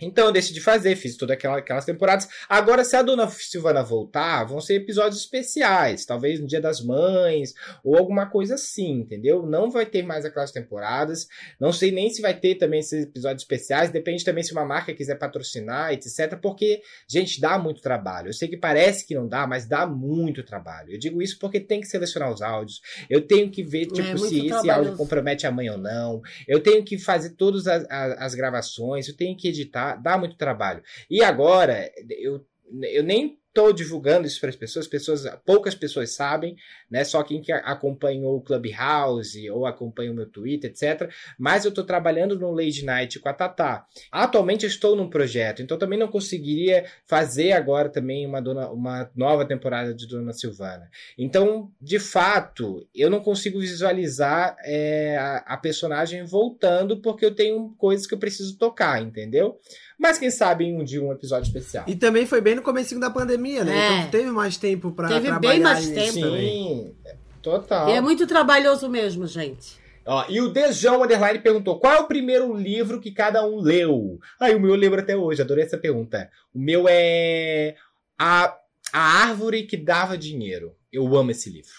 Então 0.00 0.26
eu 0.26 0.32
decidi 0.32 0.60
fazer, 0.60 0.96
fiz 0.96 1.16
todas 1.16 1.34
aquela, 1.34 1.58
aquelas 1.58 1.84
temporadas. 1.84 2.28
Agora, 2.48 2.84
se 2.84 2.96
a 2.96 3.02
Dona 3.02 3.28
Silvana 3.28 3.82
voltar, 3.82 4.44
vão 4.44 4.60
ser 4.60 4.74
episódios 4.74 5.20
especiais, 5.20 6.04
talvez 6.04 6.40
no 6.40 6.46
Dia 6.46 6.60
das 6.60 6.80
Mães, 6.80 7.54
ou 7.84 7.96
alguma 7.96 8.26
coisa 8.26 8.54
assim, 8.54 9.00
entendeu? 9.00 9.44
Não 9.46 9.70
vai 9.70 9.86
ter 9.86 10.02
mais 10.02 10.24
aquelas 10.24 10.50
temporadas. 10.52 11.28
Não 11.58 11.72
sei 11.72 11.90
nem 11.90 12.08
se 12.10 12.22
vai 12.22 12.38
ter 12.38 12.54
também 12.56 12.80
esses 12.80 13.04
episódios 13.04 13.42
especiais. 13.42 13.90
Depende 13.90 14.24
também 14.24 14.42
se 14.44 14.52
uma 14.52 14.64
marca 14.64 14.94
quiser 14.94 15.16
patrocinar, 15.18 15.92
etc. 15.92 16.36
Porque, 16.40 16.82
gente, 17.08 17.40
dá 17.40 17.58
muito 17.58 17.80
trabalho. 17.80 18.28
Eu 18.28 18.32
sei 18.32 18.48
que 18.48 18.56
parece 18.56 19.06
que 19.06 19.14
não 19.14 19.26
dá, 19.28 19.46
mas 19.46 19.66
dá 19.66 19.86
muito 19.86 20.42
trabalho. 20.42 20.92
Eu 20.92 20.98
digo 20.98 21.20
isso 21.22 21.38
porque 21.38 21.60
tem 21.60 21.80
que 21.80 21.86
selecionar 21.86 22.32
os 22.32 22.42
áudios. 22.42 22.80
Eu 23.08 23.20
tenho 23.26 23.50
que 23.50 23.62
ver, 23.62 23.86
tipo, 23.86 24.00
É 24.00 24.16
se 24.28 24.38
esse 24.58 24.70
áudio 24.70 24.96
compromete 24.96 25.46
a 25.46 25.50
mãe 25.50 25.68
ou 25.70 25.78
não. 25.78 26.20
Eu 26.46 26.60
tenho 26.60 26.84
que 26.84 26.98
fazer 26.98 27.30
todas 27.30 27.66
as, 27.66 27.84
as- 27.90 28.16
as 28.22 28.34
gravações. 28.34 29.08
Eu 29.08 29.16
tenho 29.16 29.36
que 29.36 29.48
editar. 29.48 29.89
Dá 29.96 30.18
muito 30.18 30.36
trabalho. 30.36 30.82
E 31.08 31.22
agora, 31.22 31.90
eu, 32.08 32.46
eu 32.82 33.02
nem 33.02 33.39
tô 33.52 33.72
divulgando 33.72 34.26
isso 34.26 34.40
para 34.40 34.50
as 34.50 34.56
pessoas, 34.56 34.86
pessoas, 34.86 35.24
poucas 35.44 35.74
pessoas 35.74 36.14
sabem, 36.14 36.56
né? 36.90 37.02
Só 37.04 37.22
quem 37.22 37.40
que 37.40 37.52
acompanhou 37.52 38.36
o 38.36 38.40
Clubhouse 38.40 39.50
ou 39.50 39.66
acompanha 39.66 40.12
o 40.12 40.14
meu 40.14 40.26
Twitter, 40.26 40.70
etc. 40.70 41.10
Mas 41.38 41.64
eu 41.64 41.72
tô 41.72 41.82
trabalhando 41.82 42.38
no 42.38 42.52
Lady 42.52 42.84
Night 42.84 43.18
com 43.18 43.28
a 43.28 43.32
Tatá. 43.32 43.86
Atualmente 44.10 44.66
estou 44.66 44.94
num 44.94 45.10
projeto, 45.10 45.62
então 45.62 45.78
também 45.78 45.98
não 45.98 46.08
conseguiria 46.08 46.84
fazer 47.06 47.52
agora 47.52 47.88
também 47.88 48.26
uma, 48.26 48.40
dona, 48.40 48.70
uma 48.70 49.10
nova 49.14 49.44
temporada 49.44 49.92
de 49.94 50.06
Dona 50.06 50.32
Silvana. 50.32 50.88
Então, 51.18 51.70
de 51.80 51.98
fato, 51.98 52.86
eu 52.94 53.10
não 53.10 53.20
consigo 53.20 53.58
visualizar 53.58 54.56
é, 54.62 55.16
a, 55.16 55.36
a 55.38 55.56
personagem 55.56 56.24
voltando 56.24 57.00
porque 57.00 57.24
eu 57.24 57.34
tenho 57.34 57.74
coisas 57.76 58.06
que 58.06 58.14
eu 58.14 58.18
preciso 58.18 58.56
tocar, 58.56 59.02
entendeu? 59.02 59.58
Mas 60.00 60.16
quem 60.18 60.30
sabe 60.30 60.64
em 60.64 60.80
um 60.80 60.82
dia 60.82 61.02
um 61.02 61.12
episódio 61.12 61.46
especial. 61.46 61.84
E 61.86 61.94
também 61.94 62.24
foi 62.24 62.40
bem 62.40 62.54
no 62.54 62.62
comecinho 62.62 62.98
da 63.00 63.10
pandemia, 63.10 63.62
né? 63.64 63.76
É. 63.76 63.98
Então 63.98 64.10
teve 64.10 64.30
mais 64.30 64.56
tempo 64.56 64.90
pra 64.92 65.08
Teve 65.08 65.20
bem 65.20 65.30
trabalhar 65.30 65.62
mais 65.62 65.86
nisso 65.88 66.14
tempo. 66.14 66.36
Sim, 66.36 66.94
total. 67.42 67.90
E 67.90 67.92
é 67.92 68.00
muito 68.00 68.26
trabalhoso 68.26 68.88
mesmo, 68.88 69.26
gente. 69.26 69.78
Ó, 70.06 70.24
e 70.30 70.40
o 70.40 70.48
Dejão 70.48 71.02
Underline 71.02 71.38
perguntou: 71.40 71.78
qual 71.78 71.92
é 71.94 71.98
o 72.00 72.06
primeiro 72.06 72.56
livro 72.56 72.98
que 72.98 73.10
cada 73.12 73.46
um 73.46 73.60
leu? 73.60 74.18
Ai, 74.40 74.54
o 74.54 74.60
meu 74.60 74.70
eu 74.70 74.76
lembro 74.76 74.98
até 75.00 75.14
hoje, 75.14 75.42
adorei 75.42 75.64
essa 75.64 75.76
pergunta. 75.76 76.30
O 76.54 76.58
meu 76.58 76.86
é 76.88 77.74
A, 78.18 78.56
a 78.92 79.00
Árvore 79.22 79.64
que 79.64 79.76
Dava 79.76 80.16
Dinheiro. 80.16 80.74
Eu 80.90 81.14
amo 81.14 81.30
esse 81.30 81.50
livro. 81.50 81.70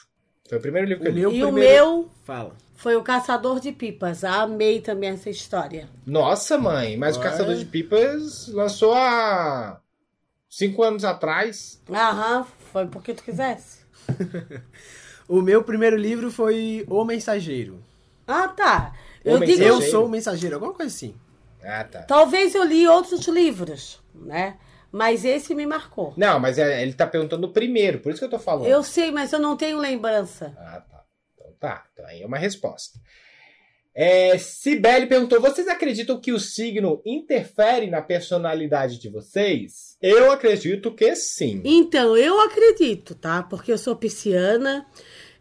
Foi 0.47 0.59
o 0.59 0.61
primeiro 0.61 0.87
livro 0.87 1.03
que 1.03 1.09
eu 1.09 1.11
O 1.11 1.15
li. 1.15 1.21
meu 1.21 1.31
e 1.33 1.43
o 1.43 1.47
primeiro- 1.47 1.73
meu 1.85 2.09
Fala. 2.23 2.55
Foi 2.81 2.95
o 2.95 3.03
Caçador 3.03 3.59
de 3.59 3.71
Pipas. 3.71 4.23
Amei 4.23 4.81
também 4.81 5.09
essa 5.11 5.29
história. 5.29 5.87
Nossa, 6.05 6.57
mãe, 6.57 6.97
mas 6.97 7.15
o 7.15 7.19
Ué? 7.19 7.29
Caçador 7.29 7.55
de 7.55 7.65
Pipas 7.65 8.47
lançou 8.47 8.93
há 8.93 9.79
cinco 10.49 10.81
anos 10.83 11.03
atrás. 11.05 11.79
Aham, 11.89 12.45
foi 12.71 12.87
porque 12.87 13.13
tu 13.13 13.23
quisesse. 13.23 13.81
O 15.29 15.41
meu 15.41 15.63
primeiro 15.63 15.95
livro 15.95 16.29
foi 16.29 16.83
O 16.89 17.05
Mensageiro. 17.05 17.81
Ah, 18.27 18.49
tá. 18.49 18.93
O 19.23 19.29
Eu 19.29 19.39
digo, 19.39 19.59
Mensageiro. 19.59 19.75
Eu 19.85 19.89
sou 19.89 20.05
o 20.05 20.09
mensageiro, 20.09 20.55
alguma 20.55 20.73
coisa 20.73 20.93
assim. 20.93 21.15
Ah, 21.63 21.85
tá. 21.85 22.01
talvez 22.01 22.53
eu 22.53 22.65
li 22.65 22.85
outros 22.85 23.25
livros, 23.27 24.01
né? 24.13 24.57
Mas 24.91 25.23
esse 25.23 25.55
me 25.55 25.65
marcou. 25.65 26.13
Não, 26.17 26.37
mas 26.37 26.57
é- 26.57 26.81
ele 26.81 26.91
tá 26.91 27.07
perguntando 27.07 27.47
o 27.47 27.51
primeiro, 27.53 27.99
por 27.99 28.09
isso 28.09 28.19
que 28.19 28.25
eu 28.25 28.29
tô 28.29 28.39
falando. 28.39 28.65
Eu 28.65 28.83
sei, 28.83 29.09
mas 29.09 29.31
eu 29.31 29.39
não 29.39 29.55
tenho 29.55 29.77
lembrança. 29.77 30.53
Ah, 30.57 30.81
tá. 30.81 30.90
Tá. 31.61 31.85
Então 31.93 32.05
aí 32.07 32.23
é 32.23 32.25
uma 32.25 32.39
resposta. 32.39 32.99
É, 33.93 34.37
Cibele 34.37 35.05
perguntou: 35.05 35.39
vocês 35.39 35.67
acreditam 35.67 36.19
que 36.19 36.31
o 36.31 36.39
signo 36.39 37.01
interfere 37.05 37.87
na 37.87 38.01
personalidade 38.01 38.97
de 38.97 39.09
vocês? 39.09 39.95
Eu 40.01 40.31
acredito 40.31 40.91
que 40.91 41.15
sim. 41.15 41.61
Então, 41.63 42.17
eu 42.17 42.39
acredito, 42.41 43.13
tá? 43.13 43.43
Porque 43.43 43.71
eu 43.71 43.77
sou 43.77 43.95
pisciana. 43.95 44.87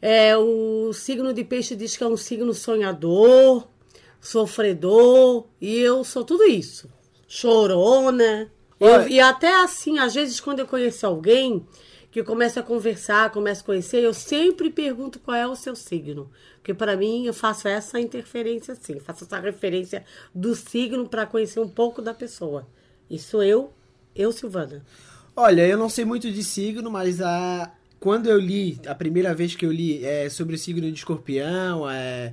É, 0.02 0.36
o 0.36 0.92
signo 0.92 1.32
de 1.32 1.42
peixe 1.44 1.74
diz 1.74 1.96
que 1.96 2.02
é 2.02 2.06
um 2.06 2.16
signo 2.16 2.52
sonhador, 2.52 3.66
sofredor, 4.20 5.46
e 5.60 5.78
eu 5.78 6.04
sou 6.04 6.24
tudo 6.24 6.44
isso. 6.44 6.88
Chorona. 7.28 8.50
Eu- 8.78 9.08
e 9.08 9.20
até 9.20 9.62
assim, 9.62 9.98
às 9.98 10.14
vezes, 10.14 10.40
quando 10.40 10.58
eu 10.58 10.66
conheço 10.66 11.06
alguém 11.06 11.66
que 12.10 12.24
começa 12.24 12.60
a 12.60 12.62
conversar, 12.62 13.30
começa 13.30 13.62
a 13.62 13.64
conhecer, 13.64 14.02
eu 14.02 14.12
sempre 14.12 14.68
pergunto 14.70 15.20
qual 15.20 15.36
é 15.36 15.46
o 15.46 15.54
seu 15.54 15.76
signo. 15.76 16.30
Porque 16.56 16.74
para 16.74 16.96
mim 16.96 17.26
eu 17.26 17.32
faço 17.32 17.68
essa 17.68 18.00
interferência 18.00 18.72
assim, 18.72 18.98
faço 18.98 19.24
essa 19.24 19.38
referência 19.38 20.04
do 20.34 20.54
signo 20.54 21.08
para 21.08 21.24
conhecer 21.24 21.60
um 21.60 21.68
pouco 21.68 22.02
da 22.02 22.12
pessoa. 22.12 22.66
Isso 23.08 23.42
eu, 23.42 23.72
eu, 24.14 24.32
Silvana. 24.32 24.84
Olha, 25.36 25.66
eu 25.66 25.78
não 25.78 25.88
sei 25.88 26.04
muito 26.04 26.30
de 26.30 26.42
signo, 26.42 26.90
mas 26.90 27.20
a... 27.20 27.72
quando 28.00 28.28
eu 28.28 28.38
li, 28.38 28.80
a 28.86 28.94
primeira 28.94 29.32
vez 29.34 29.54
que 29.54 29.64
eu 29.64 29.72
li 29.72 30.04
é 30.04 30.28
sobre 30.28 30.56
o 30.56 30.58
signo 30.58 30.90
de 30.90 30.98
escorpião, 30.98 31.88
é, 31.88 32.32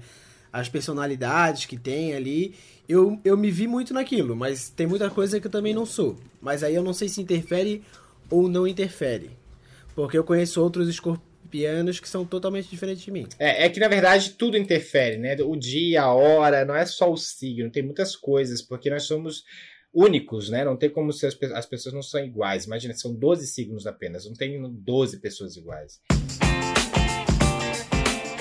as 0.51 0.67
personalidades 0.67 1.65
que 1.65 1.77
tem 1.77 2.15
ali, 2.15 2.55
eu, 2.89 3.19
eu 3.23 3.37
me 3.37 3.51
vi 3.51 3.67
muito 3.67 3.93
naquilo, 3.93 4.35
mas 4.35 4.69
tem 4.69 4.87
muita 4.87 5.09
coisa 5.09 5.39
que 5.39 5.47
eu 5.47 5.51
também 5.51 5.73
não 5.73 5.85
sou. 5.85 6.17
Mas 6.41 6.63
aí 6.63 6.73
eu 6.73 6.83
não 6.83 6.93
sei 6.93 7.07
se 7.07 7.21
interfere 7.21 7.83
ou 8.29 8.49
não 8.49 8.67
interfere. 8.67 9.31
Porque 9.97 10.15
eu 10.15 10.23
conheço 10.23 10.61
outros 10.61 10.87
escorpianos 10.87 11.99
que 11.99 12.07
são 12.07 12.23
totalmente 12.23 12.69
diferentes 12.69 13.03
de 13.03 13.09
mim. 13.09 13.27
É, 13.39 13.65
é 13.65 13.69
que 13.69 13.79
na 13.79 13.87
verdade 13.87 14.29
tudo 14.33 14.55
interfere, 14.55 15.17
né? 15.17 15.35
O 15.41 15.55
dia, 15.55 16.03
a 16.03 16.13
hora, 16.13 16.63
não 16.63 16.75
é 16.75 16.85
só 16.85 17.11
o 17.11 17.17
signo, 17.17 17.71
tem 17.71 17.81
muitas 17.81 18.15
coisas, 18.15 18.61
porque 18.61 18.91
nós 18.91 19.05
somos 19.05 19.43
únicos, 19.91 20.51
né? 20.51 20.63
Não 20.63 20.77
tem 20.77 20.91
como 20.91 21.11
ser 21.11 21.25
as, 21.25 21.51
as 21.51 21.65
pessoas 21.65 21.95
não 21.95 22.03
são 22.03 22.23
iguais. 22.23 22.65
Imagina, 22.65 22.93
são 22.93 23.11
12 23.11 23.47
signos 23.47 23.87
apenas, 23.87 24.25
não 24.25 24.35
tem 24.35 24.61
12 24.71 25.19
pessoas 25.19 25.57
iguais. 25.57 25.99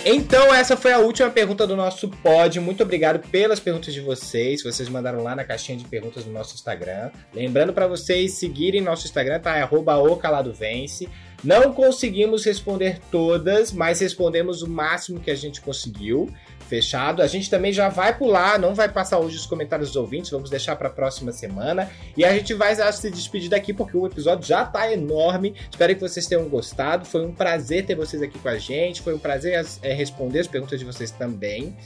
Então, 0.09 0.55
essa 0.55 0.77
foi 0.77 0.93
a 0.93 1.01
última 1.01 1.28
pergunta 1.28 1.66
do 1.66 1.74
nosso 1.74 2.09
pod. 2.09 2.61
Muito 2.61 2.81
obrigado 2.81 3.19
pelas 3.28 3.59
perguntas 3.59 3.93
de 3.93 4.01
vocês. 4.01 4.62
Vocês 4.62 4.89
mandaram 4.89 5.20
lá 5.20 5.35
na 5.35 5.43
caixinha 5.43 5.77
de 5.77 5.85
perguntas 5.85 6.23
do 6.23 6.31
nosso 6.31 6.55
Instagram. 6.55 7.11
Lembrando 7.35 7.73
para 7.73 7.89
vocês 7.89 8.35
seguirem 8.35 8.81
nosso 8.81 9.05
Instagram, 9.05 9.41
tá? 9.41 9.57
É 9.57 9.62
arroba 9.62 9.97
o 9.97 10.15
calado 10.16 10.53
vence. 10.53 11.09
Não 11.43 11.73
conseguimos 11.73 12.45
responder 12.45 13.01
todas, 13.11 13.73
mas 13.73 13.99
respondemos 13.99 14.62
o 14.62 14.70
máximo 14.70 15.19
que 15.19 15.28
a 15.28 15.35
gente 15.35 15.61
conseguiu. 15.61 16.33
Fechado. 16.68 17.22
A 17.22 17.26
gente 17.26 17.48
também 17.48 17.72
já 17.72 17.88
vai 17.88 18.16
pular, 18.16 18.59
não 18.59 18.74
vai 18.74 18.88
passar 18.88 19.18
hoje 19.18 19.36
os 19.36 19.47
comentários 19.47 19.88
dos 19.90 19.97
ouvintes, 19.97 20.30
vamos 20.30 20.51
deixar 20.51 20.76
para 20.76 20.88
a 20.88 20.90
próxima 20.90 21.32
semana. 21.32 21.90
E 22.16 22.24
a 22.24 22.32
gente 22.32 22.55
vai 22.55 22.74
se 22.93 23.10
despedir 23.10 23.48
daqui 23.48 23.72
porque 23.72 23.97
o 23.97 24.06
episódio 24.06 24.47
já 24.47 24.64
tá 24.64 24.93
enorme. 24.93 25.55
Espero 25.70 25.94
que 25.94 26.01
vocês 26.01 26.26
tenham 26.26 26.48
gostado. 26.48 27.05
Foi 27.05 27.24
um 27.24 27.32
prazer 27.32 27.86
ter 27.86 27.94
vocês 27.94 28.20
aqui 28.20 28.38
com 28.38 28.48
a 28.48 28.59
gente. 28.59 29.02
Foi 29.02 29.14
um 29.14 29.18
prazer 29.18 29.64
é, 29.82 29.93
responder 29.93 30.40
as 30.40 30.47
perguntas 30.47 30.78
de 30.78 30.84
vocês 30.84 31.10
também. 31.10 31.76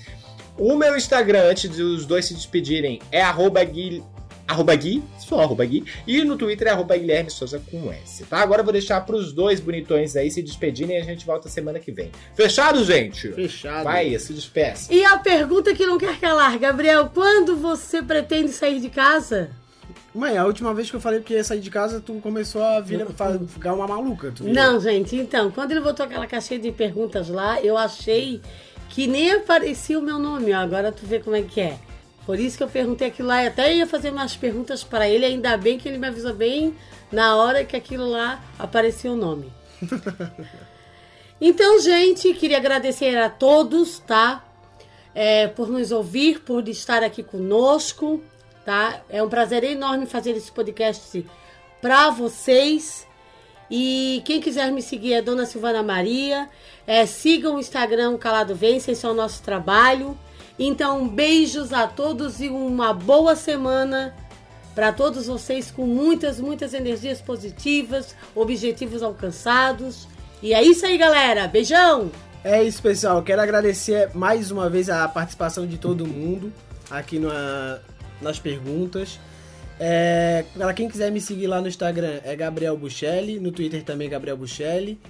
O 0.59 0.77
meu 0.77 0.97
Instagram, 0.97 1.45
antes 1.51 1.71
dos 1.71 2.05
dois 2.05 2.27
se 2.27 2.35
despedirem, 2.35 3.01
é 3.11 3.23
arroba, 3.23 3.65
arroba 4.51 4.75
Gui, 4.75 5.03
só 5.19 5.41
arroba 5.41 5.65
Gui, 5.65 5.85
e 6.07 6.25
no 6.25 6.37
Twitter 6.37 6.69
é 6.69 6.71
arroba 6.73 6.97
Guilherme 6.97 7.31
Souza 7.31 7.63
com 7.71 7.93
S, 7.93 8.25
tá? 8.25 8.39
Agora 8.39 8.61
eu 8.61 8.65
vou 8.65 8.73
deixar 8.73 9.01
pros 9.03 9.33
dois 9.33 9.61
bonitões 9.61 10.17
aí 10.17 10.31
se 10.31 10.43
despedirem 10.43 10.97
e 10.97 11.01
a 11.01 11.05
gente 11.05 11.25
volta 11.25 11.49
semana 11.49 11.79
que 11.79 11.93
vem. 11.93 12.11
Fechado, 12.35 12.85
gente? 12.85 13.29
Fechado. 13.33 13.85
Vai, 13.85 14.19
se 14.19 14.33
despeça. 14.33 14.93
E 14.93 15.05
a 15.05 15.19
pergunta 15.19 15.75
que 15.75 15.87
não 15.87 15.99
quer 15.99 16.19
calar, 16.19 16.59
Gabriel, 16.59 17.11
quando 17.15 17.57
você 17.57 18.03
pretende 18.03 18.51
sair 18.51 18.81
de 18.81 18.91
casa? 18.91 19.51
Mãe, 20.13 20.37
a 20.37 20.45
última 20.45 20.75
vez 20.75 20.91
que 20.91 20.97
eu 20.97 21.01
falei 21.01 21.21
que 21.21 21.35
ia 21.35 21.45
sair 21.45 21.61
de 21.61 21.71
casa, 21.71 22.01
tu 22.01 22.15
começou 22.15 22.63
a 22.65 22.81
vir, 22.81 23.07
ficar 23.47 23.73
uma 23.75 23.87
maluca. 23.87 24.35
Não, 24.41 24.81
gente, 24.81 25.15
então, 25.15 25.53
quando 25.53 25.71
ele 25.71 25.81
botou 25.81 26.05
aquela 26.05 26.27
caixinha 26.27 26.59
de 26.59 26.73
perguntas 26.73 27.29
lá, 27.29 27.63
eu 27.63 27.79
achei 27.79 28.41
que 28.89 29.07
nem 29.07 29.31
aparecia 29.31 29.97
o 29.97 30.03
meu 30.03 30.19
nome, 30.19 30.53
ó. 30.53 30.59
Agora 30.59 30.91
tu 30.91 31.07
vê 31.07 31.21
como 31.21 31.37
é 31.37 31.43
que 31.43 31.61
é. 31.61 31.79
Por 32.31 32.39
isso 32.39 32.57
que 32.57 32.63
eu 32.63 32.69
perguntei 32.69 33.09
aquilo 33.09 33.27
lá, 33.27 33.43
e 33.43 33.49
até 33.49 33.75
ia 33.75 33.89
fazer 33.89 34.13
umas 34.13 34.37
perguntas 34.37 34.85
para 34.85 35.09
ele, 35.09 35.25
ainda 35.25 35.57
bem 35.57 35.77
que 35.77 35.89
ele 35.89 35.99
me 35.99 36.07
avisou 36.07 36.33
bem 36.33 36.77
na 37.11 37.35
hora 37.35 37.65
que 37.65 37.75
aquilo 37.75 38.09
lá 38.09 38.41
aparecia 38.57 39.11
o 39.11 39.17
nome. 39.17 39.53
Então, 41.43 41.81
gente, 41.81 42.35
queria 42.35 42.59
agradecer 42.59 43.17
a 43.17 43.31
todos, 43.31 43.99
tá? 43.99 44.45
É, 45.15 45.49
por 45.49 45.69
nos 45.71 45.91
ouvir, 45.91 46.41
por 46.41 46.69
estar 46.69 47.03
aqui 47.03 47.23
conosco, 47.23 48.23
tá? 48.63 49.01
É 49.09 49.23
um 49.23 49.29
prazer 49.29 49.65
enorme 49.65 50.05
fazer 50.05 50.33
esse 50.33 50.53
podcast 50.53 51.27
para 51.81 52.11
vocês. 52.11 53.09
E 53.71 54.23
quem 54.27 54.39
quiser 54.39 54.71
me 54.71 54.83
seguir 54.83 55.15
é 55.15 55.23
Dona 55.23 55.47
Silvana 55.47 55.83
Maria. 55.83 56.47
É, 56.87 57.07
sigam 57.07 57.57
o 57.57 57.59
Instagram 57.59 58.19
Calado 58.19 58.55
Vence, 58.55 58.91
esse 58.91 59.07
é 59.07 59.09
o 59.09 59.15
nosso 59.15 59.43
trabalho. 59.43 60.15
Então, 60.63 61.09
beijos 61.09 61.73
a 61.73 61.87
todos 61.87 62.39
e 62.43 62.49
uma 62.51 62.93
boa 62.93 63.35
semana 63.35 64.15
para 64.75 64.93
todos 64.93 65.27
vocês 65.27 65.71
com 65.71 65.87
muitas, 65.87 66.39
muitas 66.39 66.75
energias 66.75 67.19
positivas, 67.19 68.15
objetivos 68.35 69.03
alcançados. 69.03 70.07
E 70.43 70.53
é 70.53 70.63
isso 70.63 70.85
aí, 70.85 70.99
galera. 70.99 71.49
Beijão! 71.49 72.11
É 72.45 72.63
isso, 72.63 72.83
pessoal. 72.83 73.23
Quero 73.23 73.41
agradecer 73.41 74.11
mais 74.15 74.51
uma 74.51 74.69
vez 74.69 74.91
a 74.91 75.09
participação 75.09 75.67
de 75.67 75.79
todo 75.79 76.07
mundo 76.07 76.53
aqui 76.91 77.19
na- 77.19 77.79
nas 78.21 78.39
perguntas. 78.39 79.19
É, 79.79 80.45
para 80.55 80.75
quem 80.75 80.91
quiser 80.91 81.11
me 81.11 81.23
seguir 81.23 81.47
lá 81.47 81.59
no 81.63 81.69
Instagram 81.69 82.21
é 82.23 82.37
Gabriel 82.37 82.77
Buchelli, 82.77 83.41
no 83.41 83.51
Twitter 83.51 83.83
também 83.83 84.11
Gabriel 84.11 84.37
Buchelli. 84.37 85.01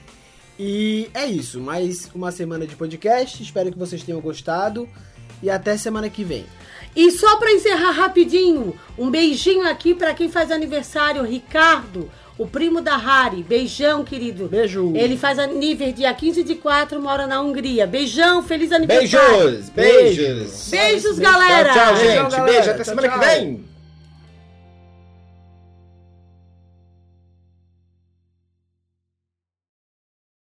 E 0.58 1.08
é 1.12 1.26
isso, 1.26 1.60
mais 1.60 2.08
uma 2.14 2.30
semana 2.30 2.66
de 2.68 2.76
podcast. 2.76 3.42
Espero 3.42 3.72
que 3.72 3.78
vocês 3.78 4.04
tenham 4.04 4.20
gostado 4.20 4.88
e 5.42 5.50
até 5.50 5.76
semana 5.76 6.08
que 6.08 6.24
vem. 6.24 6.44
E 6.94 7.10
só 7.12 7.36
para 7.36 7.52
encerrar 7.52 7.92
rapidinho, 7.92 8.74
um 8.98 9.10
beijinho 9.10 9.68
aqui 9.68 9.94
para 9.94 10.12
quem 10.12 10.28
faz 10.28 10.50
aniversário, 10.50 11.22
Ricardo, 11.22 12.10
o 12.36 12.46
primo 12.46 12.80
da 12.80 12.94
Hari. 12.96 13.42
Beijão, 13.44 14.02
querido. 14.02 14.48
Beijo. 14.48 14.92
Ele 14.96 15.16
faz 15.16 15.38
aniversário 15.38 15.92
dia 15.94 16.12
15 16.12 16.42
de 16.42 16.54
4, 16.56 17.00
mora 17.00 17.26
na 17.26 17.40
Hungria. 17.40 17.86
Beijão, 17.86 18.42
feliz 18.42 18.72
aniversário. 18.72 19.38
Beijos! 19.38 19.68
Beijos! 19.68 20.68
Beijos, 20.70 21.18
galera. 21.18 21.72
Tchau, 21.72 21.84
tchau, 21.84 21.94
Beijão, 21.94 22.22
gente. 22.24 22.30
galera. 22.32 22.52
Beijo, 22.52 22.70
até 22.70 22.82
Tchau, 22.82 22.84
semana 22.84 23.08
que 23.08 23.18
tchau. 23.18 23.28
vem. 23.34 23.69